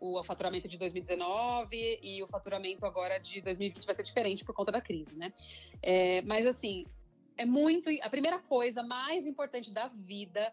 o 0.00 0.22
faturamento 0.24 0.68
de 0.68 0.78
2019 0.78 2.00
e 2.02 2.22
o 2.22 2.26
faturamento 2.26 2.86
agora 2.86 3.18
de 3.18 3.40
2020 3.40 3.84
vai 3.84 3.94
ser 3.94 4.02
diferente 4.02 4.44
por 4.44 4.54
conta 4.54 4.72
da 4.72 4.80
crise, 4.80 5.16
né? 5.16 5.32
É, 5.82 6.22
mas 6.22 6.46
assim, 6.46 6.86
é 7.36 7.44
muito. 7.44 7.88
A 8.02 8.10
primeira 8.10 8.38
coisa 8.38 8.82
mais 8.82 9.26
importante 9.26 9.72
da 9.72 9.88
vida 9.88 10.52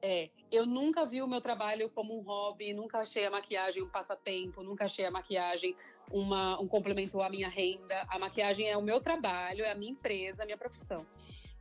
é: 0.00 0.30
eu 0.50 0.66
nunca 0.66 1.06
vi 1.06 1.22
o 1.22 1.28
meu 1.28 1.40
trabalho 1.40 1.88
como 1.90 2.18
um 2.18 2.22
hobby, 2.22 2.72
nunca 2.72 2.98
achei 2.98 3.24
a 3.24 3.30
maquiagem 3.30 3.82
um 3.82 3.88
passatempo, 3.88 4.62
nunca 4.62 4.86
achei 4.86 5.04
a 5.04 5.10
maquiagem 5.10 5.76
uma, 6.10 6.60
um 6.60 6.66
complemento 6.66 7.20
à 7.20 7.30
minha 7.30 7.48
renda. 7.48 8.04
A 8.08 8.18
maquiagem 8.18 8.68
é 8.68 8.76
o 8.76 8.82
meu 8.82 9.00
trabalho, 9.00 9.64
é 9.64 9.70
a 9.70 9.74
minha 9.74 9.92
empresa, 9.92 10.42
a 10.42 10.46
minha 10.46 10.58
profissão. 10.58 11.06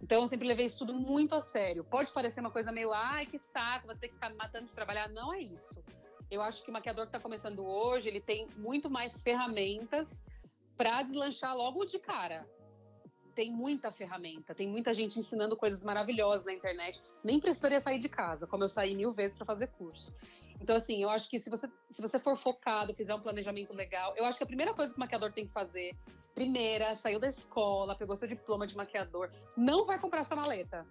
Então 0.02 0.24
eu 0.24 0.28
sempre 0.28 0.48
levei 0.48 0.66
isso 0.66 0.80
tudo 0.80 0.94
muito 0.94 1.36
a 1.36 1.42
sério. 1.42 1.84
Pode 1.84 2.12
parecer 2.12 2.40
uma 2.40 2.50
coisa 2.50 2.72
meio, 2.72 2.92
ai, 2.92 3.28
que 3.28 3.38
saco, 3.38 3.86
vai 3.86 3.96
ter 3.96 4.08
que 4.08 4.16
ficar 4.16 4.34
matando 4.34 4.66
de 4.66 4.74
trabalhar. 4.74 5.08
Não 5.10 5.32
é 5.32 5.40
isso. 5.40 5.84
Eu 6.32 6.42
acho 6.42 6.64
que 6.64 6.70
o 6.72 6.74
maquiador 6.74 7.06
que 7.06 7.10
está 7.10 7.20
começando 7.20 7.64
hoje, 7.64 8.08
ele 8.08 8.22
tem 8.22 8.48
muito 8.58 8.90
mais 8.90 9.22
ferramentas 9.22 10.24
para 10.78 11.04
deslanchar 11.04 11.56
logo 11.56 11.86
de 11.86 12.00
cara 12.00 12.48
tem 13.32 13.52
muita 13.52 13.92
ferramenta, 13.92 14.54
tem 14.54 14.68
muita 14.68 14.94
gente 14.94 15.20
ensinando 15.20 15.56
coisas 15.56 15.84
maravilhosas 15.84 16.46
na 16.46 16.54
internet. 16.54 17.02
Nem 17.24 17.40
precisaria 17.40 17.80
sair 17.80 17.98
de 17.98 18.10
casa, 18.10 18.46
como 18.46 18.64
eu 18.64 18.68
saí 18.68 18.96
mil 18.96 19.12
vezes 19.12 19.36
para 19.36 19.46
fazer 19.46 19.68
curso. 19.68 20.14
Então, 20.60 20.76
assim, 20.76 21.02
eu 21.02 21.10
acho 21.10 21.30
que 21.30 21.40
se 21.40 21.50
você, 21.50 21.68
se 21.90 22.02
você 22.02 22.20
for 22.20 22.38
focado, 22.38 22.94
fizer 22.94 23.16
um 23.16 23.20
planejamento 23.20 23.74
legal, 23.74 24.14
eu 24.16 24.26
acho 24.26 24.38
que 24.38 24.44
a 24.44 24.48
primeira 24.48 24.74
coisa 24.74 24.94
que 24.94 24.98
o 24.98 25.00
maquiador 25.00 25.32
tem 25.32 25.48
que 25.48 25.52
fazer, 25.52 25.96
primeira, 26.36 26.94
saiu 26.94 27.20
da 27.20 27.28
escola, 27.28 27.96
pegou 27.96 28.16
seu 28.16 28.28
diploma 28.28 28.68
de 28.68 28.78
maquiador, 28.78 29.32
não 29.58 29.86
vai 29.86 30.00
comprar 30.00 30.24
sua 30.24 30.38
maleta. 30.38 30.86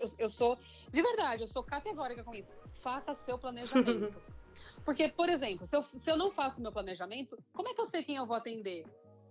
Eu, 0.00 0.08
eu 0.18 0.28
sou, 0.30 0.58
de 0.90 1.02
verdade, 1.02 1.42
eu 1.42 1.48
sou 1.48 1.62
categórica 1.62 2.24
com 2.24 2.34
isso. 2.34 2.50
Faça 2.80 3.14
seu 3.14 3.38
planejamento. 3.38 4.14
Porque, 4.84 5.08
por 5.08 5.28
exemplo, 5.28 5.66
se 5.66 5.76
eu, 5.76 5.82
se 5.82 6.10
eu 6.10 6.16
não 6.16 6.30
faço 6.30 6.60
meu 6.60 6.72
planejamento, 6.72 7.38
como 7.52 7.68
é 7.68 7.74
que 7.74 7.80
eu 7.80 7.86
sei 7.86 8.02
quem 8.02 8.16
eu 8.16 8.26
vou 8.26 8.36
atender? 8.36 8.84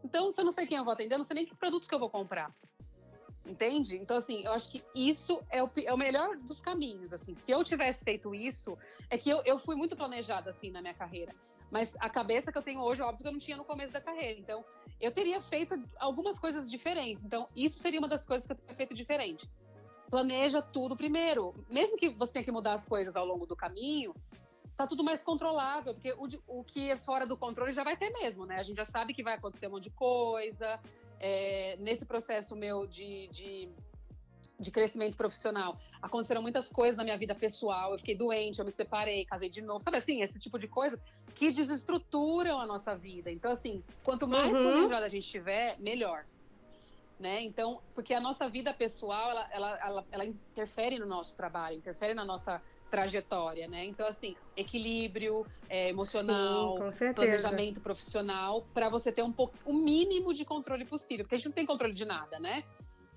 Então, 0.03 0.31
se 0.31 0.41
eu 0.41 0.45
não 0.45 0.51
sei 0.51 0.67
quem 0.67 0.77
eu 0.77 0.83
vou 0.83 0.93
atender, 0.93 1.15
eu 1.15 1.19
não 1.19 1.25
sei 1.25 1.35
nem 1.35 1.45
que 1.45 1.55
produtos 1.55 1.87
que 1.87 1.95
eu 1.95 1.99
vou 1.99 2.09
comprar. 2.09 2.53
Entende? 3.45 3.97
Então, 3.97 4.17
assim, 4.17 4.43
eu 4.43 4.53
acho 4.53 4.69
que 4.71 4.83
isso 4.95 5.41
é 5.49 5.61
o, 5.61 5.69
é 5.77 5.93
o 5.93 5.97
melhor 5.97 6.37
dos 6.37 6.61
caminhos, 6.61 7.11
assim. 7.11 7.33
Se 7.33 7.51
eu 7.51 7.63
tivesse 7.63 8.03
feito 8.03 8.33
isso, 8.33 8.77
é 9.09 9.17
que 9.17 9.29
eu, 9.29 9.41
eu 9.45 9.57
fui 9.57 9.75
muito 9.75 9.95
planejada, 9.95 10.49
assim, 10.49 10.71
na 10.71 10.81
minha 10.81 10.93
carreira. 10.93 11.33
Mas 11.69 11.95
a 11.99 12.09
cabeça 12.09 12.51
que 12.51 12.57
eu 12.57 12.61
tenho 12.61 12.81
hoje, 12.81 13.01
óbvio 13.01 13.23
que 13.23 13.27
eu 13.27 13.31
não 13.31 13.39
tinha 13.39 13.57
no 13.57 13.65
começo 13.65 13.91
da 13.91 13.99
carreira. 13.99 14.39
Então, 14.39 14.63
eu 15.01 15.11
teria 15.11 15.41
feito 15.41 15.75
algumas 15.97 16.39
coisas 16.39 16.69
diferentes. 16.69 17.23
Então, 17.23 17.49
isso 17.55 17.79
seria 17.79 17.99
uma 17.99 18.07
das 18.07 18.25
coisas 18.25 18.45
que 18.45 18.53
eu 18.53 18.57
teria 18.57 18.75
feito 18.75 18.93
diferente. 18.93 19.49
Planeja 20.09 20.61
tudo 20.61 20.95
primeiro. 20.95 21.53
Mesmo 21.69 21.97
que 21.97 22.09
você 22.09 22.31
tenha 22.31 22.45
que 22.45 22.51
mudar 22.51 22.73
as 22.73 22.85
coisas 22.85 23.15
ao 23.15 23.25
longo 23.25 23.45
do 23.45 23.55
caminho, 23.55 24.13
tá 24.75 24.87
tudo 24.87 25.03
mais 25.03 25.21
controlável, 25.21 25.93
porque 25.93 26.11
o, 26.13 26.27
o, 26.47 26.63
que 26.63 26.89
é 26.89 26.97
fora 26.97 27.25
do 27.25 27.37
controle 27.37 27.71
já 27.71 27.83
vai 27.83 27.95
ter 27.95 28.09
mesmo, 28.11 28.45
né? 28.45 28.57
A 28.57 28.63
gente 28.63 28.75
já 28.75 28.85
sabe 28.85 29.13
que 29.13 29.23
vai 29.23 29.35
acontecer 29.35 29.67
um 29.67 29.71
monte 29.71 29.83
de 29.83 29.89
coisa. 29.91 30.79
É, 31.19 31.77
nesse 31.79 32.05
processo 32.05 32.55
meu 32.55 32.85
de, 32.85 33.27
de, 33.27 33.69
de, 34.59 34.71
crescimento 34.71 35.15
profissional, 35.15 35.77
aconteceram 36.01 36.41
muitas 36.41 36.69
coisas 36.69 36.97
na 36.97 37.03
minha 37.03 37.17
vida 37.17 37.33
pessoal. 37.33 37.91
Eu 37.91 37.97
fiquei 37.97 38.15
doente, 38.15 38.59
eu 38.59 38.65
me 38.65 38.71
separei, 38.71 39.23
casei 39.25 39.49
de 39.49 39.61
novo. 39.61 39.81
Sabe 39.81 39.97
assim, 39.97 40.21
esse 40.21 40.39
tipo 40.39 40.59
de 40.59 40.67
coisa 40.67 40.99
que 41.35 41.51
desestruturam 41.51 42.59
a 42.59 42.65
nossa 42.65 42.95
vida. 42.95 43.31
Então, 43.31 43.51
assim, 43.51 43.83
quanto 44.03 44.27
mais 44.27 44.53
uhum. 44.53 44.63
planejada 44.63 45.05
a 45.05 45.09
gente 45.09 45.29
tiver, 45.29 45.79
melhor. 45.79 46.25
Né? 47.19 47.41
Então, 47.43 47.79
porque 47.93 48.13
a 48.13 48.19
nossa 48.19 48.49
vida 48.49 48.73
pessoal, 48.73 49.29
ela, 49.29 49.47
ela, 49.51 49.79
ela, 49.79 50.05
ela 50.11 50.25
interfere 50.25 50.99
no 50.99 51.05
nosso 51.05 51.37
trabalho, 51.37 51.77
interfere 51.77 52.13
na 52.13 52.25
nossa 52.25 52.61
trajetória, 52.94 53.68
né? 53.68 53.84
Então, 53.86 54.06
assim, 54.07 54.36
equilíbrio 54.56 55.48
é, 55.68 55.90
emocional, 55.90 56.78
Sim, 56.91 57.11
planejamento 57.11 57.82
profissional, 57.82 58.68
para 58.72 58.88
você 58.88 59.11
ter 59.11 59.24
um 59.24 59.32
pouco, 59.32 59.57
o 59.65 59.74
mínimo 59.74 60.32
de 60.32 60.45
controle 60.45 60.86
possível, 60.86 61.26
porque 61.26 61.34
a 61.34 61.38
gente 61.40 61.48
não 61.48 61.53
tem 61.53 61.65
controle 61.65 61.91
de 61.91 62.06
nada, 62.06 62.38
né? 62.38 62.64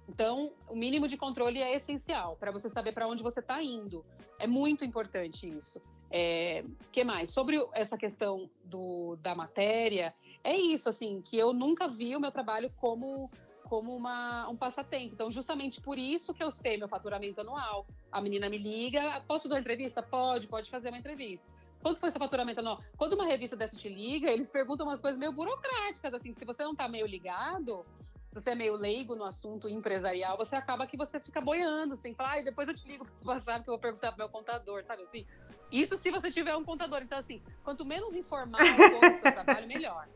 Então, 0.08 0.50
o 0.66 0.74
mínimo 0.74 1.06
de 1.06 1.18
controle 1.18 1.60
é 1.60 1.74
essencial 1.74 2.36
para 2.40 2.50
você 2.50 2.70
saber 2.70 2.92
para 2.92 3.06
onde 3.06 3.22
você 3.22 3.40
está 3.40 3.62
indo. 3.62 4.02
É 4.38 4.46
muito 4.46 4.82
importante 4.82 5.46
isso. 5.46 5.82
É, 6.10 6.64
que 6.90 7.04
mais? 7.04 7.28
Sobre 7.28 7.62
essa 7.74 7.98
questão 7.98 8.48
do, 8.64 9.16
da 9.16 9.34
matéria, 9.34 10.14
é 10.42 10.56
isso, 10.56 10.88
assim, 10.88 11.20
que 11.20 11.36
eu 11.36 11.52
nunca 11.52 11.86
vi 11.86 12.16
o 12.16 12.20
meu 12.20 12.32
trabalho 12.32 12.72
como 12.78 13.30
como 13.68 13.94
uma, 13.94 14.48
um 14.48 14.56
passatempo. 14.56 15.14
Então, 15.14 15.30
justamente 15.30 15.80
por 15.80 15.98
isso 15.98 16.32
que 16.32 16.42
eu 16.42 16.50
sei 16.50 16.76
meu 16.76 16.88
faturamento 16.88 17.40
anual. 17.40 17.86
A 18.10 18.20
menina 18.20 18.48
me 18.48 18.58
liga, 18.58 19.20
posso 19.26 19.48
dar 19.48 19.56
uma 19.56 19.60
entrevista? 19.60 20.02
Pode, 20.02 20.46
pode 20.46 20.70
fazer 20.70 20.88
uma 20.88 20.98
entrevista. 20.98 21.46
Quanto 21.82 22.00
foi 22.00 22.10
seu 22.10 22.18
faturamento 22.18 22.60
anual? 22.60 22.80
Quando 22.96 23.12
uma 23.12 23.26
revista 23.26 23.56
dessa 23.56 23.76
te 23.76 23.88
liga, 23.88 24.30
eles 24.30 24.50
perguntam 24.50 24.86
umas 24.86 25.00
coisas 25.00 25.18
meio 25.18 25.32
burocráticas, 25.32 26.14
assim, 26.14 26.32
se 26.32 26.44
você 26.44 26.64
não 26.64 26.74
tá 26.74 26.88
meio 26.88 27.06
ligado, 27.06 27.84
se 28.30 28.40
você 28.40 28.50
é 28.50 28.54
meio 28.54 28.74
leigo 28.74 29.14
no 29.14 29.24
assunto 29.24 29.68
empresarial, 29.68 30.36
você 30.36 30.56
acaba 30.56 30.86
que 30.86 30.96
você 30.96 31.20
fica 31.20 31.40
boiando, 31.40 31.94
você 31.94 32.02
tem 32.02 32.12
que 32.12 32.16
falar, 32.16 32.38
ah, 32.38 32.42
depois 32.42 32.68
eu 32.68 32.74
te 32.74 32.88
ligo 32.88 33.04
pro 33.04 33.30
WhatsApp 33.30 33.64
que 33.64 33.70
eu 33.70 33.74
vou 33.74 33.80
perguntar 33.80 34.12
pro 34.12 34.18
meu 34.18 34.28
contador, 34.28 34.84
sabe 34.84 35.02
assim? 35.02 35.26
Isso 35.70 35.96
se 35.96 36.10
você 36.10 36.30
tiver 36.30 36.56
um 36.56 36.64
contador. 36.64 37.02
Então, 37.02 37.18
assim, 37.18 37.42
quanto 37.62 37.84
menos 37.84 38.14
informal 38.14 38.60
for 38.60 39.10
o 39.10 39.14
seu 39.14 39.32
trabalho, 39.32 39.68
melhor 39.68 40.08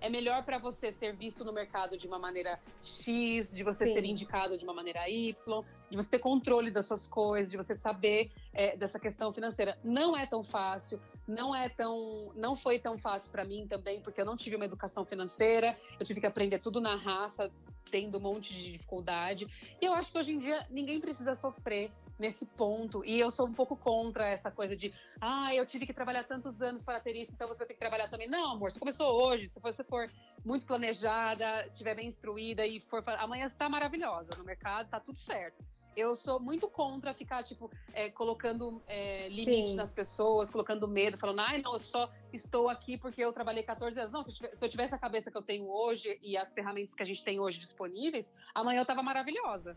é 0.00 0.08
melhor 0.08 0.44
para 0.44 0.58
você 0.58 0.92
ser 0.92 1.14
visto 1.14 1.44
no 1.44 1.52
mercado 1.52 1.96
de 1.96 2.06
uma 2.06 2.18
maneira 2.18 2.58
X, 2.82 3.52
de 3.52 3.62
você 3.62 3.86
Sim. 3.86 3.94
ser 3.94 4.04
indicado 4.04 4.56
de 4.56 4.64
uma 4.64 4.72
maneira 4.72 5.08
Y, 5.08 5.64
de 5.90 5.96
você 5.96 6.10
ter 6.10 6.18
controle 6.18 6.70
das 6.70 6.86
suas 6.86 7.06
coisas, 7.06 7.50
de 7.50 7.56
você 7.56 7.74
saber 7.74 8.30
é, 8.52 8.76
dessa 8.76 8.98
questão 8.98 9.32
financeira. 9.32 9.78
Não 9.84 10.16
é 10.16 10.26
tão 10.26 10.42
fácil, 10.42 11.00
não 11.26 11.54
é 11.54 11.68
tão, 11.68 12.32
não 12.34 12.56
foi 12.56 12.78
tão 12.78 12.96
fácil 12.96 13.30
para 13.30 13.44
mim 13.44 13.66
também, 13.66 14.00
porque 14.00 14.20
eu 14.20 14.24
não 14.24 14.36
tive 14.36 14.56
uma 14.56 14.64
educação 14.64 15.04
financeira, 15.04 15.76
eu 15.98 16.06
tive 16.06 16.20
que 16.20 16.26
aprender 16.26 16.58
tudo 16.60 16.80
na 16.80 16.96
raça, 16.96 17.50
tendo 17.90 18.18
um 18.18 18.20
monte 18.20 18.54
de 18.54 18.72
dificuldade. 18.72 19.46
E 19.80 19.84
eu 19.84 19.92
acho 19.92 20.12
que 20.12 20.18
hoje 20.18 20.32
em 20.32 20.38
dia 20.38 20.66
ninguém 20.70 21.00
precisa 21.00 21.34
sofrer 21.34 21.90
nesse 22.20 22.44
ponto. 22.44 23.02
E 23.04 23.18
eu 23.18 23.30
sou 23.30 23.46
um 23.46 23.52
pouco 23.52 23.74
contra 23.74 24.28
essa 24.28 24.50
coisa 24.50 24.76
de, 24.76 24.92
ah, 25.20 25.52
eu 25.54 25.64
tive 25.64 25.86
que 25.86 25.94
trabalhar 25.94 26.24
tantos 26.24 26.60
anos 26.60 26.84
para 26.84 27.00
ter 27.00 27.16
isso, 27.16 27.32
então 27.32 27.48
você 27.48 27.64
tem 27.64 27.74
que 27.74 27.80
trabalhar 27.80 28.08
também. 28.08 28.28
Não, 28.28 28.52
amor, 28.52 28.70
você 28.70 28.78
começou 28.78 29.10
hoje. 29.24 29.48
Se 29.48 29.58
você 29.58 29.82
for 29.82 30.08
muito 30.44 30.66
planejada, 30.66 31.66
estiver 31.66 31.94
bem 31.94 32.06
instruída 32.06 32.66
e 32.66 32.78
for. 32.78 33.02
Amanhã 33.18 33.48
você 33.48 33.54
está 33.54 33.68
maravilhosa 33.68 34.30
no 34.36 34.44
mercado, 34.44 34.90
tá 34.90 35.00
tudo 35.00 35.18
certo. 35.18 35.64
Eu 35.96 36.14
sou 36.14 36.38
muito 36.38 36.68
contra 36.68 37.12
ficar, 37.12 37.42
tipo, 37.42 37.68
é, 37.92 38.10
colocando 38.10 38.80
é, 38.86 39.28
limite 39.28 39.70
Sim. 39.70 39.74
nas 39.74 39.92
pessoas, 39.92 40.48
colocando 40.48 40.86
medo, 40.86 41.18
falando, 41.18 41.40
ai, 41.40 41.60
não, 41.60 41.72
eu 41.72 41.78
só 41.78 42.08
estou 42.32 42.68
aqui 42.68 42.96
porque 42.96 43.20
eu 43.20 43.32
trabalhei 43.32 43.64
14 43.64 43.98
anos. 43.98 44.12
Não, 44.12 44.22
se 44.24 44.40
eu 44.60 44.68
tivesse 44.68 44.94
a 44.94 44.98
cabeça 44.98 45.30
que 45.30 45.36
eu 45.36 45.42
tenho 45.42 45.68
hoje 45.68 46.18
e 46.22 46.36
as 46.36 46.54
ferramentas 46.54 46.94
que 46.94 47.02
a 47.02 47.06
gente 47.06 47.24
tem 47.24 47.40
hoje 47.40 47.58
disponíveis, 47.58 48.32
amanhã 48.54 48.78
eu 48.78 48.82
estava 48.82 49.02
maravilhosa 49.02 49.76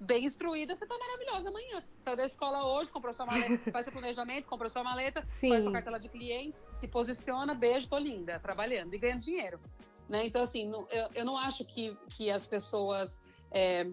bem 0.00 0.24
instruída, 0.24 0.74
você 0.74 0.86
tá 0.86 0.96
maravilhosa 0.98 1.48
amanhã. 1.48 1.82
Saiu 2.00 2.16
da 2.16 2.24
escola 2.24 2.66
hoje, 2.66 2.92
comprou 2.92 3.12
sua 3.12 3.26
maleta, 3.26 3.58
faz 3.72 3.84
seu 3.84 3.92
planejamento, 3.92 4.46
comprou 4.46 4.70
sua 4.70 4.82
maleta, 4.82 5.24
Sim. 5.28 5.50
faz 5.50 5.64
sua 5.64 5.72
cartela 5.72 5.98
de 5.98 6.08
clientes, 6.08 6.70
se 6.74 6.88
posiciona, 6.88 7.54
beijo, 7.54 7.88
tô 7.88 7.98
linda, 7.98 8.38
trabalhando 8.38 8.94
e 8.94 8.98
ganhando 8.98 9.20
dinheiro. 9.20 9.60
Né? 10.08 10.26
Então, 10.26 10.42
assim, 10.42 10.70
eu, 10.90 11.08
eu 11.14 11.24
não 11.24 11.36
acho 11.36 11.64
que, 11.64 11.96
que 12.10 12.30
as 12.30 12.46
pessoas. 12.46 13.22
É, 13.50 13.86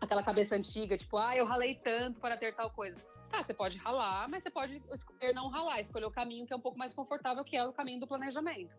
aquela 0.00 0.22
cabeça 0.22 0.56
antiga, 0.56 0.96
tipo, 0.96 1.16
ah, 1.16 1.36
eu 1.36 1.44
ralei 1.44 1.74
tanto 1.74 2.20
para 2.20 2.36
ter 2.36 2.54
tal 2.54 2.70
coisa. 2.70 2.96
Ah, 3.30 3.42
você 3.42 3.52
pode 3.52 3.76
ralar, 3.78 4.26
mas 4.28 4.42
você 4.42 4.50
pode 4.50 4.82
escolher 4.92 5.34
não 5.34 5.48
ralar, 5.48 5.80
escolher 5.80 6.06
o 6.06 6.10
caminho 6.10 6.46
que 6.46 6.52
é 6.52 6.56
um 6.56 6.60
pouco 6.60 6.78
mais 6.78 6.94
confortável, 6.94 7.44
que 7.44 7.56
é 7.56 7.64
o 7.64 7.72
caminho 7.72 8.00
do 8.00 8.06
planejamento 8.06 8.74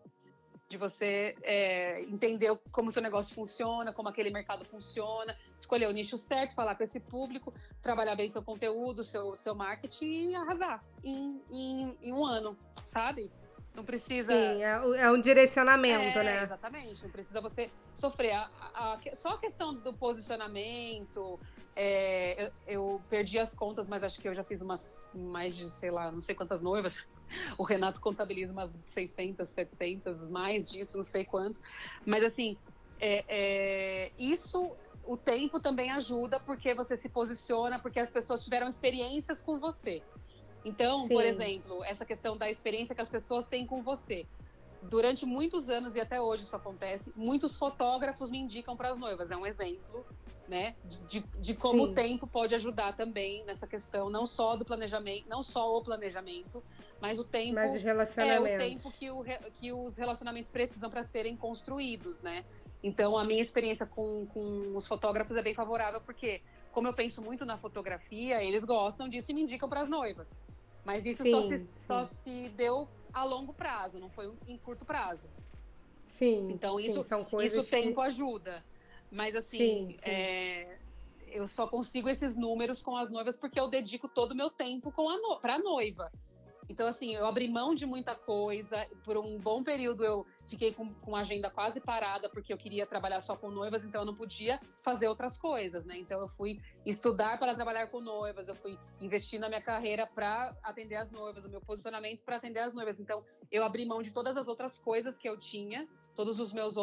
de 0.70 0.76
você 0.76 1.34
é, 1.42 2.00
entender 2.04 2.56
como 2.70 2.90
o 2.90 2.92
seu 2.92 3.02
negócio 3.02 3.34
funciona, 3.34 3.92
como 3.92 4.08
aquele 4.08 4.30
mercado 4.30 4.64
funciona, 4.64 5.36
escolher 5.58 5.88
o 5.88 5.90
nicho 5.90 6.16
certo, 6.16 6.54
falar 6.54 6.76
com 6.76 6.84
esse 6.84 7.00
público, 7.00 7.52
trabalhar 7.82 8.14
bem 8.14 8.28
seu 8.28 8.40
conteúdo, 8.40 9.02
seu, 9.02 9.34
seu 9.34 9.52
marketing 9.52 10.30
e 10.30 10.34
arrasar 10.36 10.82
em, 11.02 11.42
em, 11.50 11.98
em 12.00 12.12
um 12.12 12.24
ano, 12.24 12.56
sabe? 12.86 13.32
Não 13.74 13.84
precisa. 13.84 14.32
Sim, 14.32 14.62
é, 14.62 15.02
é 15.02 15.10
um 15.10 15.20
direcionamento, 15.20 16.18
é, 16.18 16.24
né? 16.24 16.42
Exatamente. 16.42 17.02
Não 17.02 17.10
precisa 17.10 17.40
você 17.40 17.70
sofrer. 17.94 18.32
A, 18.32 18.50
a, 18.74 18.94
a, 18.94 19.16
só 19.16 19.30
a 19.30 19.38
questão 19.38 19.74
do 19.74 19.92
posicionamento. 19.92 21.38
É, 21.74 22.44
eu, 22.44 22.52
eu, 22.66 23.02
perdi 23.08 23.38
as 23.38 23.54
contas, 23.54 23.88
mas 23.88 24.02
acho 24.02 24.20
que 24.20 24.28
eu 24.28 24.34
já 24.34 24.42
fiz 24.42 24.60
umas 24.60 25.12
mais 25.14 25.56
de, 25.56 25.70
sei 25.70 25.90
lá, 25.90 26.10
não 26.10 26.20
sei 26.20 26.34
quantas 26.34 26.60
noivas. 26.62 27.06
O 27.56 27.62
Renato 27.62 28.00
contabiliza 28.00 28.52
umas 28.52 28.70
600, 28.86 29.48
700, 29.48 30.28
mais 30.28 30.68
disso, 30.68 30.96
não 30.96 31.04
sei 31.04 31.24
quanto. 31.24 31.60
Mas, 32.06 32.24
assim, 32.24 32.58
é, 32.98 33.24
é, 33.28 34.12
isso 34.18 34.76
o 35.04 35.16
tempo 35.16 35.60
também 35.60 35.90
ajuda 35.90 36.38
porque 36.38 36.74
você 36.74 36.96
se 36.96 37.08
posiciona, 37.08 37.78
porque 37.78 37.98
as 37.98 38.12
pessoas 38.12 38.44
tiveram 38.44 38.68
experiências 38.68 39.40
com 39.42 39.58
você. 39.58 40.02
Então, 40.64 41.02
Sim. 41.02 41.14
por 41.14 41.24
exemplo, 41.24 41.82
essa 41.84 42.04
questão 42.04 42.36
da 42.36 42.50
experiência 42.50 42.94
que 42.94 43.00
as 43.00 43.08
pessoas 43.08 43.46
têm 43.46 43.66
com 43.66 43.82
você. 43.82 44.26
Durante 44.82 45.26
muitos 45.26 45.68
anos, 45.68 45.94
e 45.94 46.00
até 46.00 46.20
hoje 46.20 46.44
isso 46.44 46.56
acontece, 46.56 47.12
muitos 47.14 47.56
fotógrafos 47.56 48.30
me 48.30 48.38
indicam 48.38 48.76
para 48.76 48.90
as 48.90 48.98
noivas. 48.98 49.30
É 49.30 49.36
um 49.36 49.46
exemplo 49.46 50.06
né, 50.50 50.74
de, 51.08 51.20
de 51.38 51.54
como 51.54 51.84
Sim. 51.84 51.90
o 51.92 51.94
tempo 51.94 52.26
pode 52.26 52.56
ajudar 52.56 52.92
também 52.96 53.44
nessa 53.44 53.68
questão, 53.68 54.10
não 54.10 54.26
só 54.26 54.56
do 54.56 54.64
planejamento, 54.64 55.28
não 55.28 55.44
só 55.44 55.76
o 55.76 55.82
planejamento, 55.82 56.62
mas 57.00 57.20
o 57.20 57.24
tempo 57.24 57.54
mas 57.54 57.72
é 58.16 58.40
o 58.40 58.58
tempo 58.58 58.90
que, 58.90 59.10
o, 59.10 59.24
que 59.54 59.72
os 59.72 59.96
relacionamentos 59.96 60.50
precisam 60.50 60.90
para 60.90 61.04
serem 61.04 61.36
construídos, 61.36 62.20
né? 62.20 62.44
Então 62.82 63.16
a 63.16 63.24
minha 63.24 63.40
experiência 63.40 63.86
com, 63.86 64.26
com 64.26 64.76
os 64.76 64.88
fotógrafos 64.88 65.36
é 65.36 65.42
bem 65.42 65.54
favorável 65.54 66.00
porque, 66.00 66.42
como 66.72 66.88
eu 66.88 66.94
penso 66.94 67.22
muito 67.22 67.44
na 67.44 67.56
fotografia, 67.56 68.42
eles 68.42 68.64
gostam 68.64 69.08
disso 69.08 69.30
e 69.30 69.34
me 69.34 69.42
indicam 69.42 69.68
para 69.68 69.82
as 69.82 69.88
noivas. 69.88 70.26
Mas 70.84 71.06
isso 71.06 71.22
sim, 71.22 71.30
só, 71.30 71.42
se, 71.42 71.58
só 71.86 72.06
se 72.24 72.48
deu 72.50 72.88
a 73.12 73.24
longo 73.24 73.52
prazo, 73.52 73.98
não 73.98 74.10
foi 74.10 74.32
em 74.46 74.58
curto 74.58 74.84
prazo. 74.84 75.28
Sim. 76.08 76.50
Então 76.52 76.78
sim, 76.78 76.86
isso, 76.86 77.06
isso 77.42 77.60
o 77.60 77.64
tempo 77.64 78.00
que... 78.00 78.06
ajuda. 78.06 78.64
Mas 79.10 79.34
assim, 79.34 79.58
sim, 79.58 79.86
sim. 79.92 79.98
É, 80.02 80.78
eu 81.28 81.46
só 81.46 81.66
consigo 81.66 82.08
esses 82.08 82.36
números 82.36 82.82
com 82.82 82.96
as 82.96 83.10
noivas 83.10 83.36
porque 83.36 83.58
eu 83.58 83.68
dedico 83.68 84.08
todo 84.08 84.32
o 84.32 84.36
meu 84.36 84.50
tempo 84.50 84.92
com 84.92 85.08
a 85.08 85.16
no, 85.16 85.40
para 85.40 85.54
a 85.54 85.58
noiva. 85.58 86.12
Então, 86.70 86.86
assim, 86.86 87.16
eu 87.16 87.26
abri 87.26 87.48
mão 87.48 87.74
de 87.74 87.84
muita 87.84 88.14
coisa. 88.14 88.86
Por 89.04 89.18
um 89.18 89.36
bom 89.38 89.60
período 89.60 90.04
eu 90.04 90.24
fiquei 90.46 90.72
com, 90.72 90.94
com 90.94 91.16
a 91.16 91.20
agenda 91.20 91.50
quase 91.50 91.80
parada, 91.80 92.30
porque 92.30 92.52
eu 92.52 92.56
queria 92.56 92.86
trabalhar 92.86 93.20
só 93.20 93.36
com 93.36 93.50
noivas, 93.50 93.84
então 93.84 94.02
eu 94.02 94.04
não 94.06 94.14
podia 94.14 94.60
fazer 94.78 95.08
outras 95.08 95.36
coisas, 95.36 95.84
né? 95.84 95.98
Então 95.98 96.20
eu 96.20 96.28
fui 96.28 96.60
estudar 96.86 97.40
para 97.40 97.56
trabalhar 97.56 97.88
com 97.88 98.00
noivas, 98.00 98.46
eu 98.46 98.54
fui 98.54 98.78
investir 99.00 99.40
na 99.40 99.48
minha 99.48 99.60
carreira 99.60 100.06
para 100.06 100.56
atender 100.62 100.94
as 100.94 101.10
noivas, 101.10 101.44
o 101.44 101.48
meu 101.48 101.60
posicionamento 101.60 102.22
para 102.22 102.36
atender 102.36 102.60
as 102.60 102.72
noivas. 102.72 103.00
Então 103.00 103.24
eu 103.50 103.64
abri 103.64 103.84
mão 103.84 104.00
de 104.00 104.12
todas 104.12 104.36
as 104.36 104.46
outras 104.46 104.78
coisas 104.78 105.18
que 105.18 105.28
eu 105.28 105.36
tinha, 105.36 105.88
todos 106.14 106.38
os 106.38 106.52
meus 106.52 106.74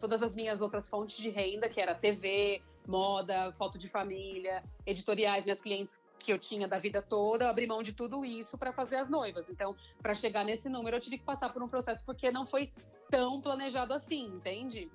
todas 0.00 0.22
as 0.22 0.34
minhas 0.34 0.62
outras 0.62 0.88
fontes 0.88 1.18
de 1.18 1.28
renda, 1.28 1.68
que 1.68 1.82
era 1.82 1.94
TV, 1.94 2.62
moda, 2.86 3.52
foto 3.52 3.76
de 3.76 3.90
família, 3.90 4.62
editoriais, 4.86 5.44
minhas 5.44 5.60
clientes 5.60 6.00
que 6.24 6.32
eu 6.32 6.38
tinha 6.38 6.66
da 6.66 6.78
vida 6.78 7.02
toda, 7.02 7.44
eu 7.44 7.48
abri 7.48 7.66
mão 7.66 7.82
de 7.82 7.92
tudo 7.92 8.24
isso 8.24 8.56
para 8.56 8.72
fazer 8.72 8.96
as 8.96 9.08
noivas. 9.08 9.48
Então, 9.50 9.76
para 10.00 10.14
chegar 10.14 10.44
nesse 10.44 10.68
número, 10.68 10.96
eu 10.96 11.00
tive 11.00 11.18
que 11.18 11.24
passar 11.24 11.52
por 11.52 11.62
um 11.62 11.68
processo 11.68 12.02
porque 12.04 12.30
não 12.30 12.46
foi 12.46 12.72
tão 13.10 13.40
planejado 13.40 13.92
assim, 13.92 14.24
entende? 14.24 14.90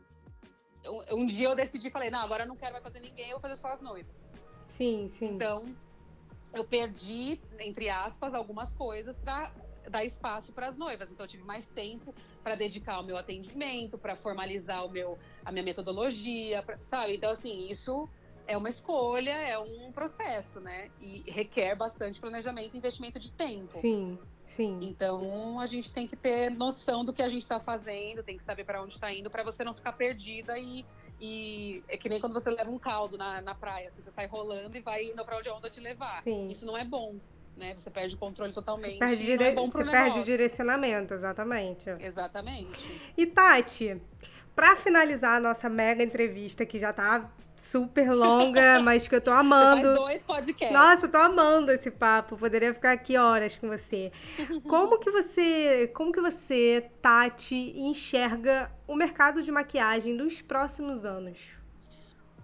Um, 0.86 1.22
um 1.22 1.26
dia 1.26 1.50
eu 1.50 1.56
decidi, 1.56 1.92
falei, 1.92 2.10
não, 2.10 2.22
agora 2.22 2.44
eu 2.44 2.48
não 2.48 2.56
quero 2.56 2.72
mais 2.72 2.84
fazer 2.84 3.00
ninguém, 3.00 3.28
eu 3.28 3.34
vou 3.34 3.42
fazer 3.42 3.56
só 3.56 3.68
as 3.68 3.82
noivas. 3.82 4.16
Sim, 4.68 5.08
sim. 5.08 5.36
Então, 5.36 5.76
eu 6.52 6.64
perdi, 6.64 7.40
entre 7.60 7.90
aspas, 7.90 8.34
algumas 8.34 8.74
coisas 8.74 9.16
para 9.20 9.52
dar 9.88 10.04
espaço 10.04 10.52
para 10.54 10.68
as 10.68 10.78
noivas. 10.78 11.12
Então 11.12 11.26
eu 11.26 11.30
tive 11.30 11.44
mais 11.44 11.68
tempo 11.68 12.14
para 12.44 12.56
dedicar 12.56 12.96
ao 12.96 13.04
meu 13.04 13.18
atendimento, 13.18 13.98
para 13.98 14.16
formalizar 14.16 14.86
o 14.86 14.90
meu 14.90 15.18
a 15.44 15.52
minha 15.52 15.64
metodologia, 15.64 16.62
pra, 16.64 16.78
sabe? 16.80 17.16
Então 17.16 17.32
assim, 17.32 17.68
isso 17.70 18.08
é 18.50 18.58
uma 18.58 18.68
escolha, 18.68 19.30
é 19.30 19.60
um 19.60 19.92
processo, 19.92 20.60
né? 20.60 20.90
E 21.00 21.24
requer 21.28 21.76
bastante 21.76 22.20
planejamento 22.20 22.74
e 22.74 22.78
investimento 22.80 23.20
de 23.20 23.32
tempo. 23.32 23.78
Sim, 23.78 24.18
sim. 24.48 24.80
Então 24.82 25.60
a 25.60 25.68
gente 25.68 25.94
tem 25.94 26.08
que 26.08 26.16
ter 26.16 26.50
noção 26.50 27.06
do 27.06 27.14
que 27.14 27.22
a 27.22 27.30
gente 27.30 27.44
está 27.44 27.60
fazendo, 27.60 28.24
tem 28.24 28.36
que 28.36 28.42
saber 28.42 28.64
para 28.64 28.82
onde 28.82 28.96
está 28.96 29.14
indo, 29.14 29.30
para 29.30 29.44
você 29.44 29.64
não 29.64 29.76
ficar 29.76 29.94
perdida 29.94 30.58
e, 30.58 30.84
e 31.22 31.84
é 31.88 31.96
que 31.96 32.10
nem 32.10 32.20
quando 32.20 32.34
você 32.34 32.50
leva 32.50 32.72
um 32.72 32.80
caldo 32.80 33.20
na, 33.20 33.40
na 33.40 33.54
praia, 33.54 33.90
assim, 33.90 34.02
você 34.02 34.12
sai 34.12 34.26
rolando 34.26 34.76
e 34.76 34.82
vai 34.82 35.04
indo 35.04 35.24
para 35.24 35.38
onde 35.38 35.48
a 35.48 35.54
onda 35.54 35.70
te 35.70 35.80
levar. 35.80 36.24
Sim. 36.24 36.48
Isso 36.50 36.66
não 36.66 36.76
é 36.76 36.84
bom. 36.84 37.18
Né? 37.56 37.76
Você 37.76 37.92
perde 37.92 38.16
o 38.16 38.18
controle 38.18 38.52
totalmente. 38.52 38.94
Você 38.94 39.00
perde, 39.00 39.26
dire... 39.26 39.44
é 39.44 39.54
você 39.54 39.84
perde 39.84 40.20
o 40.20 40.24
direcionamento, 40.24 41.14
exatamente. 41.14 41.88
Exatamente. 42.00 43.12
E 43.16 43.28
Tati, 43.28 44.02
para 44.56 44.76
finalizar 44.76 45.38
a 45.38 45.40
nossa 45.40 45.70
mega 45.70 46.02
entrevista, 46.02 46.66
que 46.66 46.80
já 46.80 46.94
tá 46.94 47.30
super 47.70 48.12
longa, 48.12 48.80
mas 48.84 49.08
que 49.08 49.16
eu 49.16 49.22
tô 49.22 49.32
amando. 49.32 49.82
Você 49.82 49.86
faz 49.86 49.98
dois 49.98 50.24
podcasts. 50.24 50.72
Nossa, 50.72 51.06
eu 51.06 51.12
tô 51.12 51.18
amando 51.18 51.72
esse 51.72 51.92
papo. 51.92 52.36
Poderia 52.36 52.74
ficar 52.74 52.92
aqui 52.92 53.18
horas 53.18 53.58
com 53.58 53.68
você. 53.68 54.12
Como 54.68 55.00
que 55.00 55.12
você, 55.12 55.88
como 55.94 56.12
que 56.12 56.22
você, 56.22 56.90
Tati, 57.02 57.74
enxerga 57.78 58.72
o 58.88 58.96
mercado 58.96 59.42
de 59.42 59.52
maquiagem 59.52 60.16
dos 60.18 60.42
próximos 60.42 61.06
anos? 61.06 61.52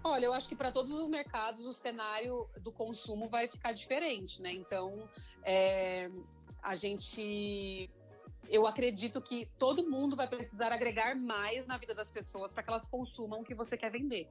Olha, 0.02 0.26
eu 0.26 0.32
acho 0.32 0.48
que 0.48 0.54
para 0.54 0.70
todos 0.70 0.92
os 0.92 1.08
mercados 1.08 1.64
o 1.66 1.72
cenário 1.72 2.48
do 2.60 2.70
consumo 2.70 3.28
vai 3.28 3.48
ficar 3.48 3.72
diferente, 3.72 4.40
né? 4.40 4.52
Então, 4.52 5.08
é, 5.42 6.08
a 6.62 6.76
gente 6.76 7.90
eu 8.50 8.66
acredito 8.66 9.20
que 9.20 9.48
todo 9.58 9.88
mundo 9.88 10.16
vai 10.16 10.28
precisar 10.28 10.72
agregar 10.72 11.14
mais 11.16 11.66
na 11.66 11.76
vida 11.76 11.94
das 11.94 12.10
pessoas 12.10 12.52
para 12.52 12.62
que 12.62 12.70
elas 12.70 12.86
consumam 12.86 13.40
o 13.40 13.44
que 13.44 13.54
você 13.54 13.76
quer 13.76 13.90
vender 13.90 14.28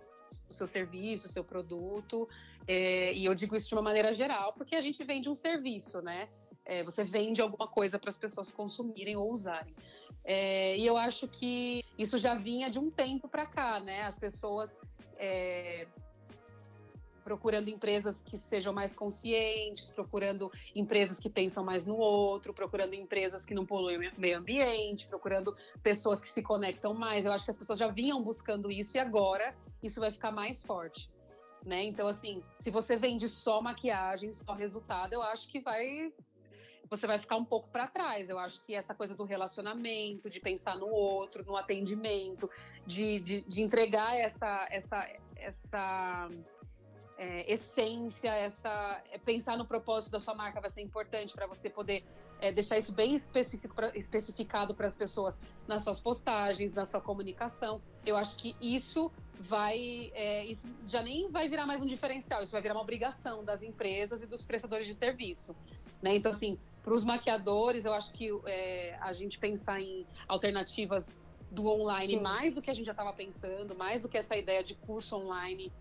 o 0.50 0.54
seu 0.54 0.68
serviço, 0.68 1.28
o 1.28 1.30
seu 1.30 1.44
produto. 1.44 2.28
É, 2.68 3.14
e 3.14 3.26
eu 3.26 3.34
digo 3.34 3.56
isso 3.56 3.70
de 3.70 3.76
uma 3.76 3.82
maneira 3.82 4.14
geral, 4.14 4.54
porque 4.54 4.76
a 4.76 4.82
gente 4.82 5.04
vende 5.04 5.30
um 5.30 5.36
serviço, 5.36 6.02
né? 6.02 6.30
É, 6.64 6.84
você 6.84 7.04
vende 7.04 7.42
alguma 7.42 7.68
coisa 7.68 8.00
para 8.00 8.10
as 8.10 8.18
pessoas 8.18 8.52
consumirem 8.52 9.16
ou 9.16 9.32
usarem. 9.32 9.74
É, 10.24 10.78
e 10.78 10.86
eu 10.86 10.98
acho 10.98 11.28
que 11.28 11.84
isso 11.98 12.18
já 12.18 12.34
vinha 12.34 12.70
de 12.70 12.80
um 12.80 12.90
tempo 12.90 13.28
para 13.28 13.46
cá, 13.46 13.80
né? 13.80 14.04
As 14.04 14.18
pessoas 14.18 14.78
é, 15.18 15.88
procurando 17.26 17.70
empresas 17.70 18.22
que 18.22 18.38
sejam 18.38 18.72
mais 18.72 18.94
conscientes, 18.94 19.90
procurando 19.90 20.52
empresas 20.76 21.20
que 21.20 21.28
pensam 21.28 21.64
mais 21.64 21.84
no 21.88 21.96
outro, 21.96 22.54
procurando 22.54 22.94
empresas 22.94 23.44
que 23.44 23.56
não 23.56 23.66
poluem 23.66 24.10
o 24.10 24.22
meio 24.22 24.38
ambiente, 24.38 25.08
procurando 25.08 25.58
pessoas 25.82 26.22
que 26.22 26.30
se 26.30 26.44
conectam 26.44 26.94
mais. 26.94 27.26
Eu 27.26 27.32
acho 27.32 27.46
que 27.46 27.50
as 27.50 27.58
pessoas 27.58 27.80
já 27.80 27.88
vinham 27.88 28.22
buscando 28.22 28.72
isso 28.72 28.96
e 28.96 29.00
agora 29.00 29.56
isso 29.82 30.00
vai 30.00 30.12
ficar 30.12 30.32
mais 30.32 30.64
forte. 30.64 31.10
Né? 31.66 31.86
Então, 31.86 32.08
assim, 32.08 32.44
se 32.60 32.70
você 32.70 32.96
vende 32.96 33.28
só 33.28 33.60
maquiagem, 33.60 34.32
só 34.32 34.54
resultado, 34.54 35.14
eu 35.14 35.24
acho 35.24 35.50
que 35.50 35.60
vai. 35.60 36.14
Você 36.88 37.08
vai 37.08 37.18
ficar 37.18 37.38
um 37.38 37.44
pouco 37.44 37.68
para 37.70 37.88
trás. 37.88 38.30
Eu 38.30 38.38
acho 38.38 38.64
que 38.64 38.76
essa 38.76 38.94
coisa 38.94 39.16
do 39.16 39.24
relacionamento, 39.24 40.30
de 40.30 40.40
pensar 40.40 40.78
no 40.78 40.86
outro, 40.86 41.44
no 41.44 41.56
atendimento, 41.56 42.48
de, 42.86 43.20
de, 43.20 43.42
de 43.42 43.64
entregar 43.64 44.16
essa, 44.16 44.68
essa, 44.70 45.10
essa 45.36 46.30
é, 47.18 47.52
essência, 47.52 48.30
essa 48.30 49.02
é, 49.12 49.18
pensar 49.18 49.58
no 49.58 49.66
propósito 49.66 50.12
da 50.12 50.20
sua 50.20 50.36
marca 50.36 50.60
vai 50.60 50.70
ser 50.70 50.82
importante 50.82 51.34
para 51.34 51.48
você 51.48 51.70
poder 51.70 52.04
é, 52.40 52.52
deixar 52.52 52.78
isso 52.78 52.94
bem 52.94 53.18
pra, 53.74 53.92
especificado 53.96 54.76
para 54.76 54.88
as 54.88 54.98
pessoas 54.98 55.40
nas 55.68 55.84
suas 55.84 56.00
postagens, 56.00 56.74
na 56.74 56.86
sua 56.86 57.02
comunicação. 57.02 57.82
Eu 58.06 58.18
acho 58.18 58.38
que 58.38 58.56
isso 58.62 59.12
vai, 59.40 60.12
é, 60.14 60.46
isso 60.46 60.70
já 60.86 61.02
nem 61.02 61.30
vai 61.30 61.48
virar 61.48 61.66
mais 61.66 61.82
um 61.82 61.86
diferencial, 61.86 62.44
isso 62.44 62.52
vai 62.52 62.62
virar 62.62 62.76
uma 62.76 62.82
obrigação 62.82 63.44
das 63.44 63.64
empresas 63.64 64.22
e 64.22 64.28
dos 64.28 64.44
prestadores 64.44 64.86
de 64.86 64.94
serviço, 64.94 65.56
né? 66.02 66.16
Então 66.16 66.32
assim, 66.32 66.58
para 66.84 66.94
os 66.94 67.04
maquiadores, 67.04 67.86
eu 67.86 67.94
acho 67.94 68.14
que 68.14 68.30
é, 68.46 68.98
a 69.02 69.14
gente 69.14 69.40
pensar 69.40 69.80
em 69.82 70.06
alternativas 70.28 71.08
do 71.52 71.68
online 71.68 72.16
Sim. 72.16 72.22
mais 72.22 72.54
do 72.54 72.62
que 72.62 72.70
a 72.70 72.74
gente 72.74 72.86
já 72.86 72.92
estava 72.92 73.14
pensando, 73.14 73.76
mais 73.76 74.02
do 74.02 74.10
que 74.10 74.18
essa 74.18 74.36
ideia 74.36 74.64
de 74.64 74.76
curso 74.76 75.16
online 75.16 75.72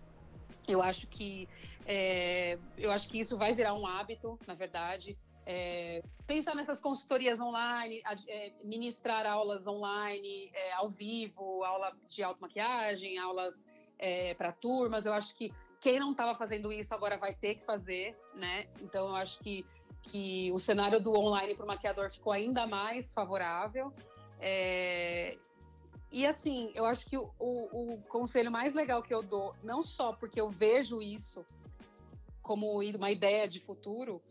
eu 0.67 0.81
acho 0.81 1.07
que 1.07 1.47
é, 1.85 2.57
eu 2.77 2.91
acho 2.91 3.09
que 3.09 3.19
isso 3.19 3.37
vai 3.37 3.53
virar 3.53 3.73
um 3.73 3.85
hábito, 3.85 4.39
na 4.47 4.53
verdade. 4.53 5.17
É, 5.45 6.01
pensar 6.25 6.55
nessas 6.55 6.81
consultorias 6.81 7.39
online, 7.39 8.01
é, 8.27 8.51
ministrar 8.63 9.25
aulas 9.27 9.67
online, 9.67 10.49
é, 10.53 10.73
ao 10.73 10.89
vivo, 10.89 11.63
aula 11.63 11.95
de 12.07 12.23
automaquiagem, 12.23 13.19
aulas 13.19 13.63
é, 13.99 14.33
para 14.33 14.51
turmas. 14.51 15.05
Eu 15.05 15.13
acho 15.13 15.35
que 15.35 15.53
quem 15.79 15.99
não 15.99 16.11
estava 16.11 16.33
fazendo 16.33 16.73
isso 16.73 16.95
agora 16.95 17.17
vai 17.17 17.35
ter 17.35 17.55
que 17.55 17.63
fazer, 17.63 18.17
né? 18.33 18.67
Então 18.81 19.09
eu 19.09 19.15
acho 19.15 19.39
que, 19.39 19.63
que 20.01 20.51
o 20.51 20.57
cenário 20.57 20.99
do 20.99 21.13
online 21.13 21.53
para 21.53 21.65
o 21.65 21.67
maquiador 21.67 22.09
ficou 22.09 22.33
ainda 22.33 22.65
mais 22.65 23.13
favorável. 23.13 23.93
É, 24.39 25.37
e 26.15 26.25
assim, 26.25 26.71
eu 26.73 26.85
acho 26.85 27.05
que 27.05 27.17
o, 27.17 27.29
o, 27.37 27.95
o, 27.95 28.01
conselho 28.07 28.49
mais 28.49 28.71
legal 28.71 29.03
que 29.03 29.13
eu 29.13 29.21
dou, 29.21 29.53
não 29.61 29.83
só 29.83 30.13
porque 30.13 30.39
eu 30.39 30.47
vejo 30.47 31.01
isso 31.01 31.45
como 32.41 32.79
uma 32.79 33.11
ideia 33.11 33.49
de 33.49 33.59
futuro, 33.59 34.21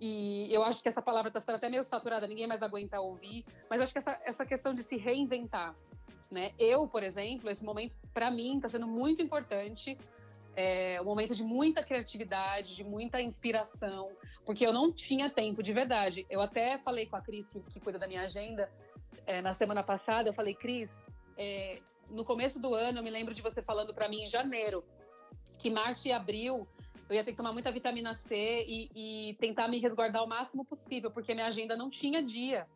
e 0.00 0.52
eu 0.52 0.64
acho 0.64 0.82
que 0.82 0.88
essa 0.88 1.00
palavra 1.00 1.28
está 1.28 1.40
ficando 1.40 1.54
até 1.54 1.68
meio 1.68 1.84
saturada, 1.84 2.26
ninguém 2.26 2.48
mais 2.48 2.64
aguenta 2.64 3.00
ouvir, 3.00 3.44
mas 3.68 3.80
acho 3.80 3.92
que 3.92 3.98
essa, 3.98 4.20
essa 4.24 4.44
questão 4.44 4.74
de 4.74 4.82
se 4.82 4.96
reinventar. 4.96 5.72
Né? 6.32 6.50
Eu, 6.58 6.88
por 6.88 7.04
exemplo, 7.04 7.48
esse 7.48 7.64
momento, 7.64 7.96
para 8.12 8.28
mim, 8.28 8.56
está 8.56 8.68
sendo 8.68 8.88
muito 8.88 9.22
importante. 9.22 9.96
É 10.56 11.00
um 11.00 11.04
momento 11.04 11.32
de 11.32 11.44
muita 11.44 11.84
criatividade, 11.84 12.74
de 12.74 12.82
muita 12.82 13.22
inspiração, 13.22 14.10
porque 14.44 14.66
eu 14.66 14.72
não 14.72 14.92
tinha 14.92 15.30
tempo 15.30 15.62
de 15.62 15.72
verdade. 15.72 16.26
Eu 16.28 16.40
até 16.40 16.76
falei 16.76 17.06
com 17.06 17.14
a 17.14 17.20
Cris, 17.20 17.48
que, 17.48 17.60
que 17.60 17.78
cuida 17.78 18.00
da 18.00 18.08
minha 18.08 18.22
agenda, 18.22 18.68
é, 19.26 19.40
na 19.40 19.54
semana 19.54 19.82
passada, 19.82 20.28
eu 20.28 20.32
falei, 20.32 20.54
Cris, 20.54 20.90
é, 21.40 21.80
no 22.10 22.22
começo 22.22 22.60
do 22.60 22.74
ano, 22.74 22.98
eu 22.98 23.02
me 23.02 23.08
lembro 23.08 23.32
de 23.32 23.40
você 23.40 23.62
falando 23.62 23.94
para 23.94 24.08
mim 24.08 24.24
em 24.24 24.26
janeiro 24.26 24.84
que 25.58 25.70
março 25.70 26.06
e 26.06 26.12
abril 26.12 26.68
eu 27.08 27.16
ia 27.16 27.24
ter 27.24 27.32
que 27.32 27.36
tomar 27.36 27.52
muita 27.52 27.72
vitamina 27.72 28.14
C 28.14 28.64
e, 28.68 28.90
e, 29.30 29.34
tentar 29.34 29.66
me 29.66 29.78
resguardar 29.78 30.22
o 30.22 30.28
máximo 30.28 30.64
possível, 30.64 31.10
porque 31.10 31.34
minha 31.34 31.46
agenda 31.46 31.76
não 31.76 31.90
tinha 31.90 32.22
dia. 32.22 32.68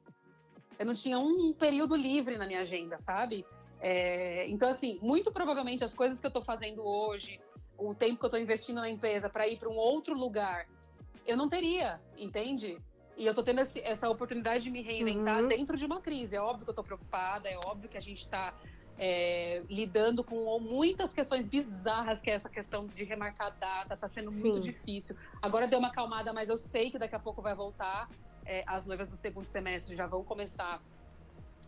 Eu 0.77 0.87
não 0.87 0.95
tinha 0.95 1.21
um 1.21 1.53
período 1.53 1.95
livre 1.95 2.37
na 2.37 2.45
minha 2.45 2.59
agenda, 2.59 2.99
sabe? 2.99 3.47
É, 3.81 4.49
então, 4.49 4.69
assim, 4.69 4.99
muito 5.01 5.31
provavelmente 5.31 5.85
as 5.85 5.95
coisas 5.95 6.19
que 6.19 6.27
eu 6.27 6.31
estou 6.31 6.43
fazendo 6.43 6.85
hoje, 6.85 7.41
o 7.79 7.95
tempo 7.95 8.19
que 8.19 8.25
eu 8.25 8.29
estou 8.29 8.41
investindo 8.41 8.81
na 8.81 8.91
empresa 8.91 9.29
para 9.29 9.47
ir 9.47 9.57
para 9.57 9.69
um 9.69 9.77
outro 9.77 10.19
lugar, 10.19 10.67
eu 11.25 11.37
não 11.37 11.49
teria, 11.49 12.01
entende? 12.19 12.77
E 13.17 13.27
eu 13.27 13.35
tô 13.35 13.43
tendo 13.43 13.61
esse, 13.61 13.81
essa 13.81 14.09
oportunidade 14.09 14.65
de 14.65 14.71
me 14.71 14.83
reinventar 14.83 15.43
uhum. 15.43 15.49
dentro 15.49 15.77
de 15.77 15.85
uma 15.87 16.01
crise. 16.01 16.37
É 16.37 16.41
óbvio 16.41 16.65
que 16.65 16.71
eu 16.71 16.75
tô 16.75 16.83
preocupada, 16.83 17.49
é 17.49 17.57
óbvio 17.65 17.89
que 17.89 17.97
a 17.97 18.01
gente 18.01 18.19
está 18.21 18.55
é, 18.99 19.63
lidando 19.69 20.23
com 20.23 20.59
muitas 20.59 21.13
questões 21.13 21.47
bizarras, 21.47 22.21
que 22.21 22.31
é 22.31 22.35
essa 22.35 22.49
questão 22.49 22.87
de 22.87 23.05
remarcar 23.05 23.49
a 23.49 23.51
data, 23.51 23.97
tá 23.97 24.09
sendo 24.09 24.33
Sim. 24.33 24.43
muito 24.43 24.61
difícil. 24.61 25.17
Agora 25.41 25.67
deu 25.67 25.79
uma 25.79 25.89
acalmada, 25.89 26.33
mas 26.33 26.49
eu 26.49 26.57
sei 26.57 26.91
que 26.91 26.99
daqui 26.99 27.15
a 27.15 27.21
pouco 27.21 27.43
vai 27.43 27.55
voltar. 27.55 28.09
É, 28.47 28.63
as 28.67 28.85
noivas 28.85 29.09
do 29.09 29.17
segundo 29.17 29.47
semestre 29.47 29.95
já 29.95 30.07
vão 30.07 30.23
começar 30.23 30.83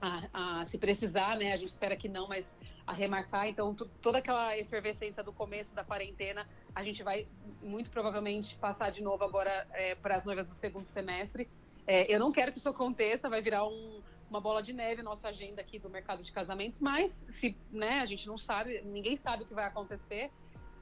a, 0.00 0.60
a, 0.60 0.66
se 0.66 0.78
precisar, 0.78 1.36
né? 1.36 1.52
A 1.52 1.56
gente 1.56 1.70
espera 1.70 1.96
que 1.96 2.08
não, 2.08 2.28
mas 2.28 2.56
a 2.86 2.92
remarcar. 2.92 3.48
Então, 3.48 3.74
toda 3.74 4.18
aquela 4.18 4.56
efervescência 4.56 5.22
do 5.22 5.32
começo 5.32 5.74
da 5.74 5.82
quarentena, 5.82 6.46
a 6.74 6.82
gente 6.82 7.02
vai 7.02 7.26
muito 7.62 7.90
provavelmente 7.90 8.56
passar 8.56 8.90
de 8.90 9.02
novo 9.02 9.24
agora 9.24 9.66
é, 9.72 9.94
para 9.96 10.16
as 10.16 10.24
noivas 10.24 10.46
do 10.46 10.52
segundo 10.52 10.86
semestre. 10.86 11.48
É, 11.86 12.12
eu 12.12 12.20
não 12.20 12.30
quero 12.30 12.52
que 12.52 12.58
isso 12.58 12.68
aconteça, 12.68 13.28
vai 13.28 13.40
virar 13.40 13.66
um, 13.66 14.00
uma 14.30 14.40
bola 14.40 14.62
de 14.62 14.72
neve 14.72 15.02
nossa 15.02 15.28
agenda 15.28 15.60
aqui 15.60 15.78
do 15.78 15.90
mercado 15.90 16.22
de 16.22 16.30
casamentos, 16.30 16.78
mas 16.78 17.10
se, 17.32 17.56
né, 17.72 18.00
a 18.00 18.06
gente 18.06 18.26
não 18.26 18.38
sabe, 18.38 18.80
ninguém 18.82 19.16
sabe 19.16 19.42
o 19.42 19.46
que 19.46 19.54
vai 19.54 19.66
acontecer. 19.66 20.30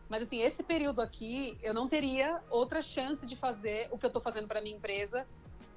Mas 0.08 0.22
assim, 0.22 0.42
esse 0.42 0.62
período 0.62 1.00
aqui, 1.00 1.58
eu 1.62 1.72
não 1.72 1.88
teria 1.88 2.42
outra 2.50 2.82
chance 2.82 3.26
de 3.26 3.34
fazer 3.34 3.88
o 3.90 3.98
que 3.98 4.04
eu 4.04 4.08
estou 4.08 4.20
fazendo 4.20 4.46
para 4.46 4.60
minha 4.60 4.76
empresa 4.76 5.26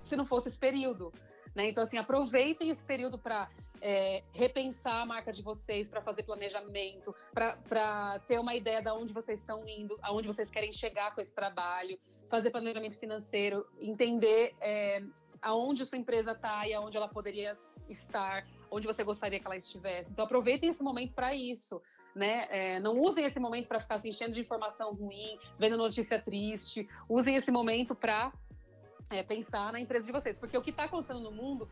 se 0.03 0.15
não 0.15 0.26
fosse 0.26 0.49
esse 0.49 0.59
período. 0.59 1.14
Né? 1.57 1.69
Então, 1.69 1.84
assim, 1.84 1.97
aproveitem 1.97 2.69
esse 2.69 2.85
período 2.85 3.17
para 3.17 3.49
é, 3.81 4.21
repensar 4.31 5.01
a 5.01 5.05
marca 5.07 5.34
de 5.34 5.41
vocês, 5.41 5.89
para 5.89 6.03
fazer 6.03 6.21
planejamento, 6.21 7.15
para 7.34 8.19
ter 8.27 8.39
uma 8.39 8.53
ideia 8.53 8.79
de 8.79 8.91
onde 8.91 9.11
vocês 9.11 9.39
estão 9.39 9.67
indo, 9.67 9.97
aonde 10.03 10.27
vocês 10.27 10.51
querem 10.51 10.71
chegar 10.71 11.15
com 11.15 11.19
esse 11.19 11.34
trabalho, 11.34 11.97
fazer 12.29 12.51
planejamento 12.51 12.99
financeiro, 12.99 13.65
entender 13.81 14.53
é, 14.61 15.01
aonde 15.41 15.84
sua 15.84 15.97
empresa 15.97 16.34
está 16.34 16.67
e 16.67 16.75
aonde 16.75 16.95
ela 16.95 17.07
poderia 17.07 17.57
estar, 17.89 18.45
onde 18.69 18.85
você 18.85 19.03
gostaria 19.03 19.39
que 19.39 19.47
ela 19.47 19.57
estivesse. 19.57 20.11
Então, 20.11 20.25
aproveitem 20.25 20.69
esse 20.69 20.84
momento 20.84 21.15
para 21.15 21.34
isso. 21.34 21.81
Né? 22.13 22.47
É, 22.51 22.79
não 22.79 22.99
usem 22.99 23.25
esse 23.25 23.39
momento 23.39 23.67
para 23.67 23.79
ficar 23.79 23.97
se 23.97 24.07
enchendo 24.07 24.34
de 24.34 24.41
informação 24.41 24.93
ruim, 24.93 25.39
vendo 25.57 25.75
notícia 25.75 26.21
triste. 26.21 26.88
Usem 27.09 27.35
esse 27.35 27.49
momento 27.49 27.95
para 27.95 28.31
é, 29.09 29.23
pensar 29.23 29.71
na 29.71 29.79
empresa 29.79 30.05
de 30.05 30.11
vocês, 30.11 30.38
porque 30.38 30.57
o 30.57 30.61
que 30.61 30.71
está 30.71 30.84
acontecendo 30.85 31.21
no 31.21 31.31
mundo 31.31 31.67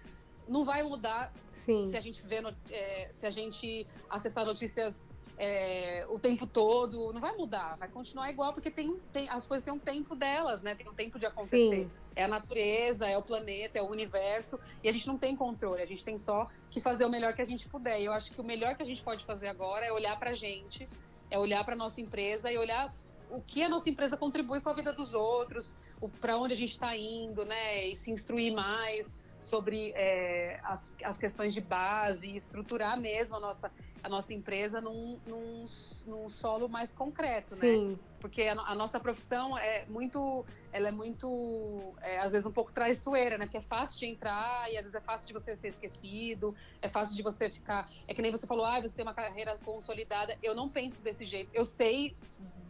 não 0.47 0.63
vai 0.63 0.83
mudar 0.83 1.33
Sim. 1.53 1.89
se 1.89 1.97
a 1.97 1.99
gente 1.99 2.25
vê, 2.25 2.41
é, 2.69 3.11
se 3.15 3.25
a 3.25 3.29
gente 3.29 3.87
acessar 4.09 4.45
notícias 4.45 5.03
é, 5.37 6.05
o 6.09 6.17
tempo 6.17 6.47
todo, 6.47 7.11
não 7.11 7.19
vai 7.19 7.35
mudar, 7.35 7.75
vai 7.77 7.89
continuar 7.89 8.31
igual, 8.31 8.53
porque 8.53 8.71
tem, 8.71 8.97
tem, 9.11 9.27
as 9.29 9.45
coisas 9.45 9.63
têm 9.63 9.73
um 9.73 9.79
tempo 9.79 10.15
delas, 10.15 10.61
né? 10.61 10.75
Tem 10.75 10.87
um 10.87 10.93
tempo 10.93 11.19
de 11.19 11.25
acontecer. 11.25 11.85
Sim. 11.85 11.91
É 12.15 12.23
a 12.23 12.27
natureza, 12.27 13.05
é 13.05 13.17
o 13.17 13.21
planeta, 13.21 13.77
é 13.77 13.81
o 13.81 13.89
universo, 13.89 14.57
e 14.81 14.87
a 14.87 14.91
gente 14.91 15.05
não 15.07 15.17
tem 15.17 15.35
controle, 15.35 15.81
a 15.81 15.85
gente 15.85 16.03
tem 16.03 16.17
só 16.17 16.47
que 16.71 16.79
fazer 16.79 17.05
o 17.05 17.09
melhor 17.09 17.33
que 17.33 17.41
a 17.41 17.45
gente 17.45 17.67
puder. 17.67 17.99
E 17.99 18.05
eu 18.05 18.13
acho 18.13 18.31
que 18.31 18.39
o 18.39 18.43
melhor 18.43 18.75
que 18.75 18.83
a 18.83 18.85
gente 18.85 19.03
pode 19.03 19.25
fazer 19.25 19.47
agora 19.47 19.85
é 19.85 19.91
olhar 19.91 20.17
pra 20.17 20.31
gente, 20.31 20.87
é 21.29 21.37
olhar 21.37 21.65
para 21.65 21.75
nossa 21.75 21.99
empresa 21.99 22.49
e 22.49 22.57
olhar 22.57 22.93
o 23.29 23.41
que 23.41 23.63
a 23.63 23.69
nossa 23.69 23.89
empresa 23.89 24.15
contribui 24.17 24.61
com 24.61 24.69
a 24.69 24.73
vida 24.73 24.93
dos 24.93 25.13
outros, 25.13 25.73
para 26.19 26.37
onde 26.37 26.53
a 26.53 26.57
gente 26.57 26.71
está 26.71 26.95
indo, 26.95 27.45
né? 27.45 27.87
E 27.87 27.95
se 27.95 28.11
instruir 28.11 28.53
mais 28.53 29.07
sobre 29.39 29.91
é, 29.95 30.59
as, 30.63 30.91
as, 31.03 31.17
questões 31.17 31.53
de 31.53 31.61
base 31.61 32.27
e 32.27 32.35
estruturar 32.35 32.99
mesmo 32.99 33.35
a 33.35 33.39
nossa, 33.39 33.71
a 34.01 34.09
nossa 34.09 34.33
empresa 34.33 34.81
num, 34.81 35.19
num, 35.25 35.65
num 36.07 36.29
solo 36.29 36.67
mais 36.67 36.93
concreto, 36.93 37.53
né? 37.55 37.59
Sim. 37.59 37.87
né? 37.89 37.97
Porque 38.19 38.43
a, 38.43 38.53
a, 38.53 38.73
nossa 38.73 38.99
profissão 38.99 39.55
é 39.57 39.85
muito, 39.85 40.43
ela 40.73 40.87
é 40.87 40.91
muito, 40.91 41.93
é, 42.01 42.17
às 42.19 42.31
vezes 42.31 42.45
um 42.47 42.51
pouco 42.51 42.71
traiçoeira, 42.71 43.37
né? 43.37 43.45
Porque 43.45 43.57
é 43.57 43.61
fácil 43.61 43.99
de 43.99 44.07
entrar 44.07 44.71
e 44.71 44.77
às 44.77 44.83
vezes 44.83 44.95
é 44.95 45.01
fácil 45.01 45.27
de 45.27 45.33
você 45.33 45.55
ser 45.55 45.69
esquecido, 45.69 46.55
é 46.81 46.89
fácil 46.89 47.15
de 47.15 47.21
você 47.21 47.49
ficar, 47.49 47.87
é 48.07 48.13
que 48.13 48.21
nem 48.21 48.31
você 48.31 48.47
falou, 48.47 48.65
ah, 48.65 48.81
você 48.81 48.95
tem 48.95 49.05
uma 49.05 49.13
carreira 49.13 49.57
consolidada. 49.63 50.35
Eu 50.41 50.55
não 50.55 50.67
penso 50.67 51.03
desse 51.03 51.23
jeito. 51.23 51.51
Eu 51.53 51.65
sei 51.65 52.15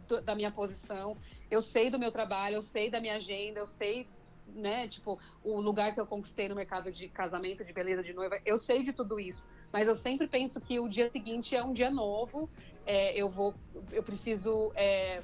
do, 0.08 0.20
da 0.22 0.34
minha 0.34 0.50
posição, 0.50 1.16
eu 1.50 1.60
sei 1.60 1.90
do 1.90 1.98
meu 1.98 2.10
trabalho, 2.10 2.56
eu 2.56 2.62
sei 2.62 2.90
da 2.90 3.00
minha 3.00 3.16
agenda, 3.16 3.60
eu 3.60 3.66
sei 3.66 4.08
né, 4.46 4.86
tipo, 4.86 5.18
o 5.42 5.60
lugar 5.60 5.92
que 5.92 6.00
eu 6.00 6.06
conquistei 6.06 6.48
no 6.48 6.54
mercado 6.54 6.90
de 6.92 7.08
casamento, 7.08 7.64
de 7.64 7.72
beleza 7.72 8.02
de 8.02 8.12
noiva, 8.12 8.40
eu 8.44 8.56
sei 8.56 8.82
de 8.82 8.92
tudo 8.92 9.18
isso, 9.18 9.44
mas 9.72 9.88
eu 9.88 9.94
sempre 9.94 10.28
penso 10.28 10.60
que 10.60 10.78
o 10.78 10.88
dia 10.88 11.10
seguinte 11.10 11.56
é 11.56 11.64
um 11.64 11.72
dia 11.72 11.90
novo, 11.90 12.48
é, 12.84 13.20
eu 13.20 13.28
vou, 13.28 13.54
eu 13.90 14.04
preciso, 14.04 14.72
é, 14.76 15.20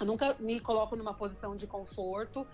eu 0.00 0.06
nunca 0.06 0.36
me 0.40 0.58
coloco 0.60 0.96
numa 0.96 1.14
posição 1.14 1.54
de 1.54 1.66
conforto, 1.66 2.44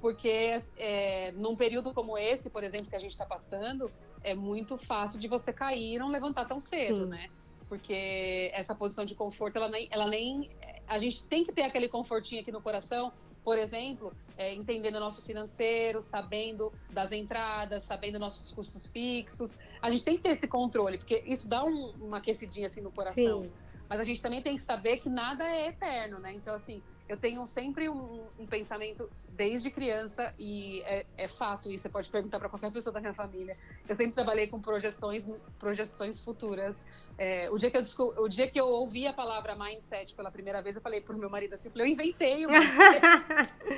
porque 0.00 0.60
é, 0.76 1.32
num 1.32 1.54
período 1.54 1.92
como 1.92 2.16
esse, 2.16 2.50
por 2.50 2.64
exemplo, 2.64 2.88
que 2.88 2.96
a 2.96 3.00
gente 3.00 3.12
está 3.12 3.26
passando, 3.26 3.90
é 4.22 4.34
muito 4.34 4.76
fácil 4.78 5.20
de 5.20 5.28
você 5.28 5.52
cair 5.52 5.94
e 5.94 5.98
não 5.98 6.08
levantar 6.08 6.46
tão 6.46 6.60
cedo, 6.60 7.04
Sim. 7.04 7.10
né? 7.10 7.28
Porque 7.68 8.50
essa 8.52 8.74
posição 8.74 9.04
de 9.04 9.14
conforto, 9.14 9.56
ela 9.56 9.68
nem, 9.68 9.88
ela 9.90 10.08
nem. 10.08 10.50
A 10.90 10.98
gente 10.98 11.24
tem 11.24 11.44
que 11.44 11.52
ter 11.52 11.62
aquele 11.62 11.88
confortinho 11.88 12.42
aqui 12.42 12.52
no 12.52 12.60
coração 12.60 13.12
por 13.44 13.58
exemplo, 13.58 14.12
é, 14.36 14.54
entendendo 14.54 14.96
o 14.96 15.00
nosso 15.00 15.22
financeiro, 15.22 16.02
sabendo 16.02 16.72
das 16.90 17.10
entradas, 17.10 17.84
sabendo 17.84 18.18
nossos 18.18 18.52
custos 18.52 18.86
fixos. 18.86 19.58
A 19.80 19.90
gente 19.90 20.04
tem 20.04 20.16
que 20.16 20.22
ter 20.22 20.30
esse 20.30 20.46
controle, 20.46 20.98
porque 20.98 21.22
isso 21.26 21.48
dá 21.48 21.64
um, 21.64 21.90
uma 22.00 22.18
aquecidinha 22.18 22.66
assim 22.66 22.80
no 22.80 22.92
coração. 22.92 23.44
Sim. 23.44 23.52
Mas 23.90 23.98
a 23.98 24.04
gente 24.04 24.22
também 24.22 24.40
tem 24.40 24.56
que 24.56 24.62
saber 24.62 24.98
que 24.98 25.08
nada 25.08 25.44
é 25.44 25.66
eterno, 25.66 26.20
né? 26.20 26.32
Então, 26.32 26.54
assim, 26.54 26.80
eu 27.08 27.16
tenho 27.16 27.44
sempre 27.44 27.88
um, 27.88 28.24
um 28.38 28.46
pensamento 28.46 29.10
desde 29.30 29.68
criança, 29.68 30.32
e 30.38 30.80
é, 30.82 31.04
é, 31.16 31.26
fato 31.26 31.68
isso, 31.68 31.82
você 31.82 31.88
pode 31.88 32.08
perguntar 32.08 32.38
para 32.38 32.48
qualquer 32.48 32.70
pessoa 32.70 32.92
da 32.92 33.00
minha 33.00 33.12
família. 33.12 33.56
Eu 33.88 33.96
sempre 33.96 34.12
trabalhei 34.12 34.46
com 34.46 34.60
projeções, 34.60 35.24
projeções 35.58 36.20
futuras. 36.20 36.84
É, 37.18 37.50
o, 37.50 37.58
dia 37.58 37.68
que 37.68 37.78
eu, 37.78 37.82
o 38.18 38.28
dia 38.28 38.48
que 38.48 38.60
eu 38.60 38.68
ouvi 38.68 39.08
a 39.08 39.12
palavra 39.12 39.56
mindset 39.56 40.14
pela 40.14 40.30
primeira 40.30 40.62
vez, 40.62 40.76
eu 40.76 40.82
falei 40.82 41.00
pro 41.00 41.18
meu 41.18 41.28
marido 41.28 41.54
assim, 41.54 41.68
eu, 41.74 41.86
inventei 41.86 42.46
o 42.46 42.50
mindset. 42.50 43.26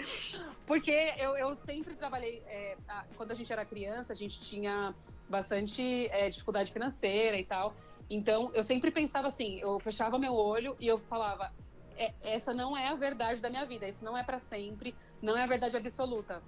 Porque 0.67 1.15
eu, 1.17 1.35
eu 1.37 1.57
sempre 1.57 1.95
trabalhei, 1.95 2.43
é, 2.47 2.77
quando 3.17 3.31
a 3.31 3.35
gente 3.35 3.51
era 3.51 3.65
criança, 3.65 4.13
a 4.13 4.17
gente 4.17 4.43
tinha 4.43 4.95
bastante 5.27 6.07
é, 6.09 6.29
dificuldade 6.29 6.71
financeira 6.71 7.39
e 7.39 7.45
tal. 7.47 7.75
Então, 8.15 8.51
eu 8.53 8.63
sempre 8.63 8.91
pensava 8.91 9.29
assim, 9.29 9.59
eu 9.61 9.81
fechava 9.81 10.19
meu 10.19 10.35
olho 10.35 10.77
e 10.79 10.87
eu 10.87 10.99
falava, 10.99 11.51
é, 11.97 12.13
essa 12.21 12.53
não 12.53 12.77
é 12.77 12.89
a 12.89 12.95
verdade 12.95 13.41
da 13.41 13.49
minha 13.49 13.65
vida, 13.65 13.89
isso 13.89 14.05
não 14.05 14.15
é 14.15 14.23
para 14.23 14.39
sempre, 14.39 14.95
não 15.23 15.35
é 15.35 15.43
a 15.43 15.47
verdade 15.47 15.79
absoluta. 15.79 16.43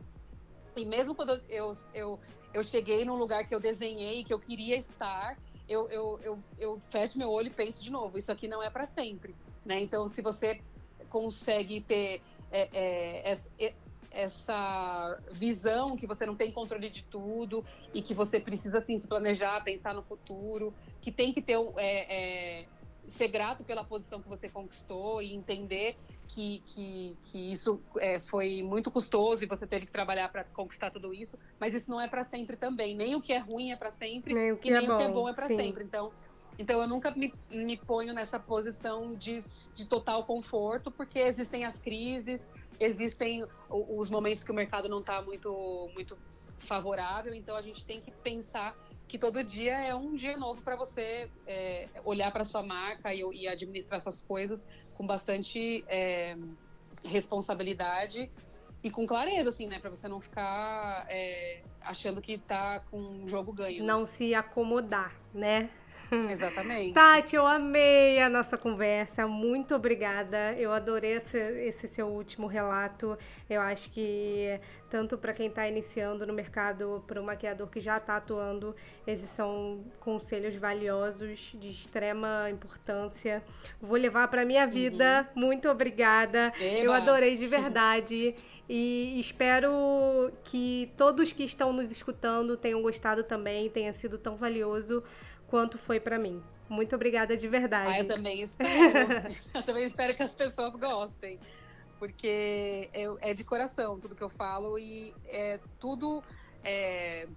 E 0.77 0.85
mesmo 0.85 1.15
quando 1.15 1.41
eu, 1.49 1.73
eu, 1.95 2.21
eu 2.53 2.63
cheguei 2.63 3.07
num 3.07 3.15
lugar 3.15 3.47
que 3.47 3.55
eu 3.55 3.61
desenhei, 3.61 4.25
que 4.25 4.35
eu 4.35 4.39
queria 4.39 4.77
estar, 4.77 5.39
eu, 5.67 5.89
eu, 5.89 6.21
eu, 6.23 6.39
eu 6.59 6.83
fecho 6.91 7.17
meu 7.17 7.31
olho 7.31 7.47
e 7.47 7.55
penso 7.55 7.83
de 7.83 7.91
novo, 7.91 8.19
isso 8.19 8.31
aqui 8.31 8.47
não 8.47 8.63
é 8.63 8.69
para 8.69 8.85
sempre. 8.85 9.35
Né? 9.65 9.81
Então, 9.81 10.07
se 10.07 10.21
você 10.21 10.61
consegue 11.09 11.81
ter 11.81 12.21
é, 12.53 13.33
é, 13.59 13.75
essa 14.15 15.19
visão 15.33 15.97
que 15.97 16.07
você 16.07 16.25
não 16.25 16.37
tem 16.37 16.53
controle 16.53 16.89
de 16.91 17.03
tudo 17.05 17.65
e 17.93 18.01
que 18.01 18.15
você 18.15 18.41
precisa 18.41 18.79
assim, 18.79 18.99
se 18.99 19.09
planejar, 19.09 19.63
pensar 19.63 19.95
no 19.95 20.03
futuro, 20.03 20.75
que 21.01 21.11
tem 21.13 21.33
que 21.33 21.43
ter 21.43 21.59
é, 21.77 22.63
é, 22.63 22.67
ser 23.09 23.29
grato 23.29 23.65
pela 23.65 23.85
posição 23.85 24.21
que 24.21 24.29
você 24.29 24.49
conquistou 24.49 25.21
e 25.21 25.35
entender 25.35 25.97
que, 26.29 26.63
que, 26.67 27.19
que 27.23 27.53
isso 27.53 27.83
é, 27.99 28.19
foi 28.19 28.63
muito 28.63 28.91
custoso 28.91 29.45
e 29.45 29.47
você 29.47 29.67
teve 29.67 29.87
que 29.87 29.93
trabalhar 29.93 30.29
para 30.31 30.45
conquistar 30.45 30.91
tudo 30.91 31.13
isso, 31.13 31.39
mas 31.59 31.75
isso 31.75 31.91
não 31.91 32.01
é 32.01 32.09
para 32.09 32.25
sempre 32.25 32.57
também. 32.57 32.97
Nem 32.97 33.15
o 33.15 33.21
que 33.21 33.33
é 33.33 33.39
ruim 33.39 33.73
é 33.73 33.77
para 33.77 33.93
sempre, 33.93 34.35
nem 34.35 34.53
o 34.53 34.57
que 34.57 34.69
e 34.69 34.73
é 34.73 34.79
nem 34.79 34.89
bom, 34.89 34.95
o 34.95 34.99
que 34.99 35.03
é 35.03 35.09
bom 35.09 35.29
é 35.29 35.33
para 35.33 35.47
sempre. 35.47 35.85
Então, 35.85 36.13
então 36.59 36.81
eu 36.81 36.89
nunca 36.89 37.11
me, 37.11 37.33
me 37.51 37.77
ponho 37.77 38.13
nessa 38.15 38.39
posição 38.39 39.15
de, 39.15 39.43
de 39.75 39.87
total 39.87 40.25
conforto, 40.25 40.91
porque 40.91 41.19
existem 41.19 41.65
as 41.65 41.79
crises, 41.79 42.51
existem 42.79 43.47
os 43.69 44.09
momentos 44.09 44.45
que 44.45 44.51
o 44.51 44.55
mercado 44.55 44.89
não 44.89 45.01
está 45.01 45.21
muito, 45.23 45.91
muito 45.95 46.17
favorável, 46.59 47.35
então 47.35 47.57
a 47.57 47.63
gente 47.63 47.85
tem 47.85 48.01
que 48.01 48.11
pensar 48.11 48.77
que 49.07 49.19
todo 49.19 49.43
dia 49.45 49.79
é 49.81 49.95
um 49.95 50.15
dia 50.15 50.37
novo 50.37 50.63
para 50.63 50.77
você 50.77 51.31
é, 51.47 51.89
olhar 52.05 52.33
para 52.33 52.45
sua 52.45 52.63
marca 52.63 53.13
e, 53.15 53.21
e, 53.35 53.49
administrar 53.49 54.01
suas 54.01 54.23
coisas 54.23 54.67
com 54.95 55.07
bastante 55.07 55.85
é, 55.89 56.37
responsabilidade 57.05 58.31
e 58.83 58.91
com 58.91 59.07
clareza, 59.07 59.51
assim, 59.51 59.67
né? 59.67 59.79
Para 59.79 59.91
você 59.91 60.09
não 60.09 60.21
ficar 60.21 61.07
é, 61.09 61.63
achando 61.81 62.21
que 62.21 62.33
está 62.33 62.81
com 62.91 62.99
um 62.99 63.29
jogo 63.29 63.53
ganho. 63.53 63.85
Não 63.85 64.05
se 64.05 64.35
acomodar, 64.35 65.15
né? 65.33 65.71
Exatamente. 66.31 66.95
Tati, 66.95 67.37
eu 67.37 67.47
amei 67.47 68.21
a 68.21 68.29
nossa 68.29 68.57
conversa. 68.57 69.27
Muito 69.27 69.75
obrigada. 69.75 70.53
Eu 70.55 70.73
adorei 70.73 71.13
esse, 71.13 71.39
esse 71.39 71.89
seu 71.89 72.07
último 72.07 72.47
relato. 72.47 73.19
Eu 73.49 73.61
acho 73.61 73.91
que 73.91 74.61
tanto 74.95 75.19
para 75.19 75.33
quem 75.33 75.49
está 75.49 75.67
iniciando 75.67 76.25
no 76.25 76.33
mercado, 76.33 77.03
para 77.07 77.21
o 77.21 77.25
maquiador 77.25 77.69
que 77.69 77.81
já 77.81 77.97
está 77.97 78.17
atuando, 78.17 78.77
esses 79.05 79.29
são 79.29 79.85
conselhos 79.99 80.55
valiosos 80.55 81.53
de 81.59 81.69
extrema 81.69 82.49
importância. 82.49 83.43
Vou 83.81 83.99
levar 83.99 84.29
para 84.29 84.45
minha 84.45 84.67
vida. 84.67 85.29
Uhum. 85.35 85.43
Muito 85.43 85.69
obrigada. 85.69 86.53
Eba. 86.61 86.85
Eu 86.85 86.93
adorei 86.93 87.37
de 87.37 87.47
verdade. 87.49 88.37
E 88.69 89.19
espero 89.19 90.33
que 90.45 90.91
todos 90.97 91.33
que 91.33 91.43
estão 91.43 91.73
nos 91.73 91.91
escutando 91.91 92.57
tenham 92.57 92.81
gostado 92.81 93.23
também, 93.23 93.69
tenha 93.69 93.93
sido 93.93 94.17
tão 94.17 94.37
valioso 94.37 95.03
quanto 95.55 95.79
foi 95.79 96.01
para 96.01 96.19
mim. 96.19 96.43
Muito 96.69 96.97
obrigada 96.97 97.37
de 97.37 97.47
verdade. 97.47 97.93
Ah, 97.93 97.99
eu 98.01 98.09
também 98.09 98.43
espero. 98.43 99.33
eu 99.55 99.63
também 99.63 99.85
espero 99.85 100.13
que 100.13 100.23
as 100.25 100.35
pessoas 100.35 100.75
gostem. 100.75 101.39
Porque 101.97 102.91
é, 102.93 103.05
é, 103.21 103.33
de 103.33 103.45
coração 103.45 104.01
tudo 104.01 104.17
que 104.17 104.23
eu 104.25 104.29
falo 104.29 104.77
e 104.77 105.15
é 105.27 105.61
tudo. 105.79 106.25
É, 106.65 107.29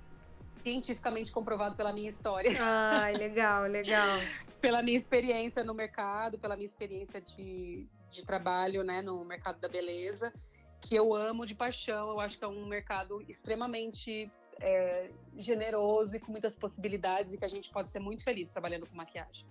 cientificamente 0.63 1.31
comprovado 1.31 1.75
pela 1.75 1.93
minha 1.93 2.09
história. 2.09 2.57
Ai, 2.59 3.13
legal, 3.13 3.65
legal. 3.65 4.17
pela 4.59 4.81
minha 4.81 4.97
experiência 4.97 5.63
no 5.63 5.75
mercado, 5.75 6.39
pela 6.39 6.55
minha 6.55 6.65
experiência 6.65 7.21
de, 7.21 7.87
de 8.09 8.25
trabalho 8.25 8.83
né, 8.83 9.03
no 9.03 9.23
mercado 9.23 9.59
da 9.59 9.69
beleza, 9.69 10.33
que 10.81 10.95
eu 10.95 11.13
amo 11.13 11.45
de 11.45 11.53
paixão. 11.53 12.09
Eu 12.09 12.19
acho 12.19 12.39
que 12.39 12.43
é 12.43 12.47
um 12.47 12.65
mercado 12.65 13.23
extremamente 13.29 14.31
é, 14.59 15.09
generoso 15.37 16.15
e 16.15 16.19
com 16.19 16.31
muitas 16.31 16.55
possibilidades 16.55 17.33
e 17.33 17.37
que 17.37 17.45
a 17.45 17.47
gente 17.47 17.69
pode 17.69 17.91
ser 17.91 17.99
muito 17.99 18.23
feliz 18.23 18.49
trabalhando 18.49 18.87
com 18.87 18.95
maquiagem. 18.95 19.45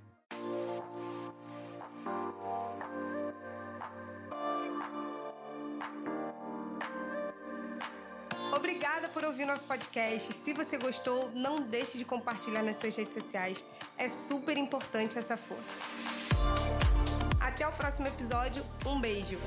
Obrigada 8.54 9.08
por 9.08 9.24
ouvir 9.24 9.44
nosso 9.44 9.66
podcast. 9.66 10.32
Se 10.32 10.52
você 10.52 10.78
gostou, 10.78 11.30
não 11.32 11.60
deixe 11.60 11.98
de 11.98 12.04
compartilhar 12.04 12.62
nas 12.62 12.76
suas 12.76 12.96
redes 12.96 13.14
sociais. 13.14 13.64
É 13.98 14.08
super 14.08 14.56
importante 14.56 15.18
essa 15.18 15.36
força. 15.36 15.70
Até 17.40 17.66
o 17.66 17.72
próximo 17.72 18.08
episódio. 18.08 18.64
Um 18.86 19.00
beijo. 19.00 19.38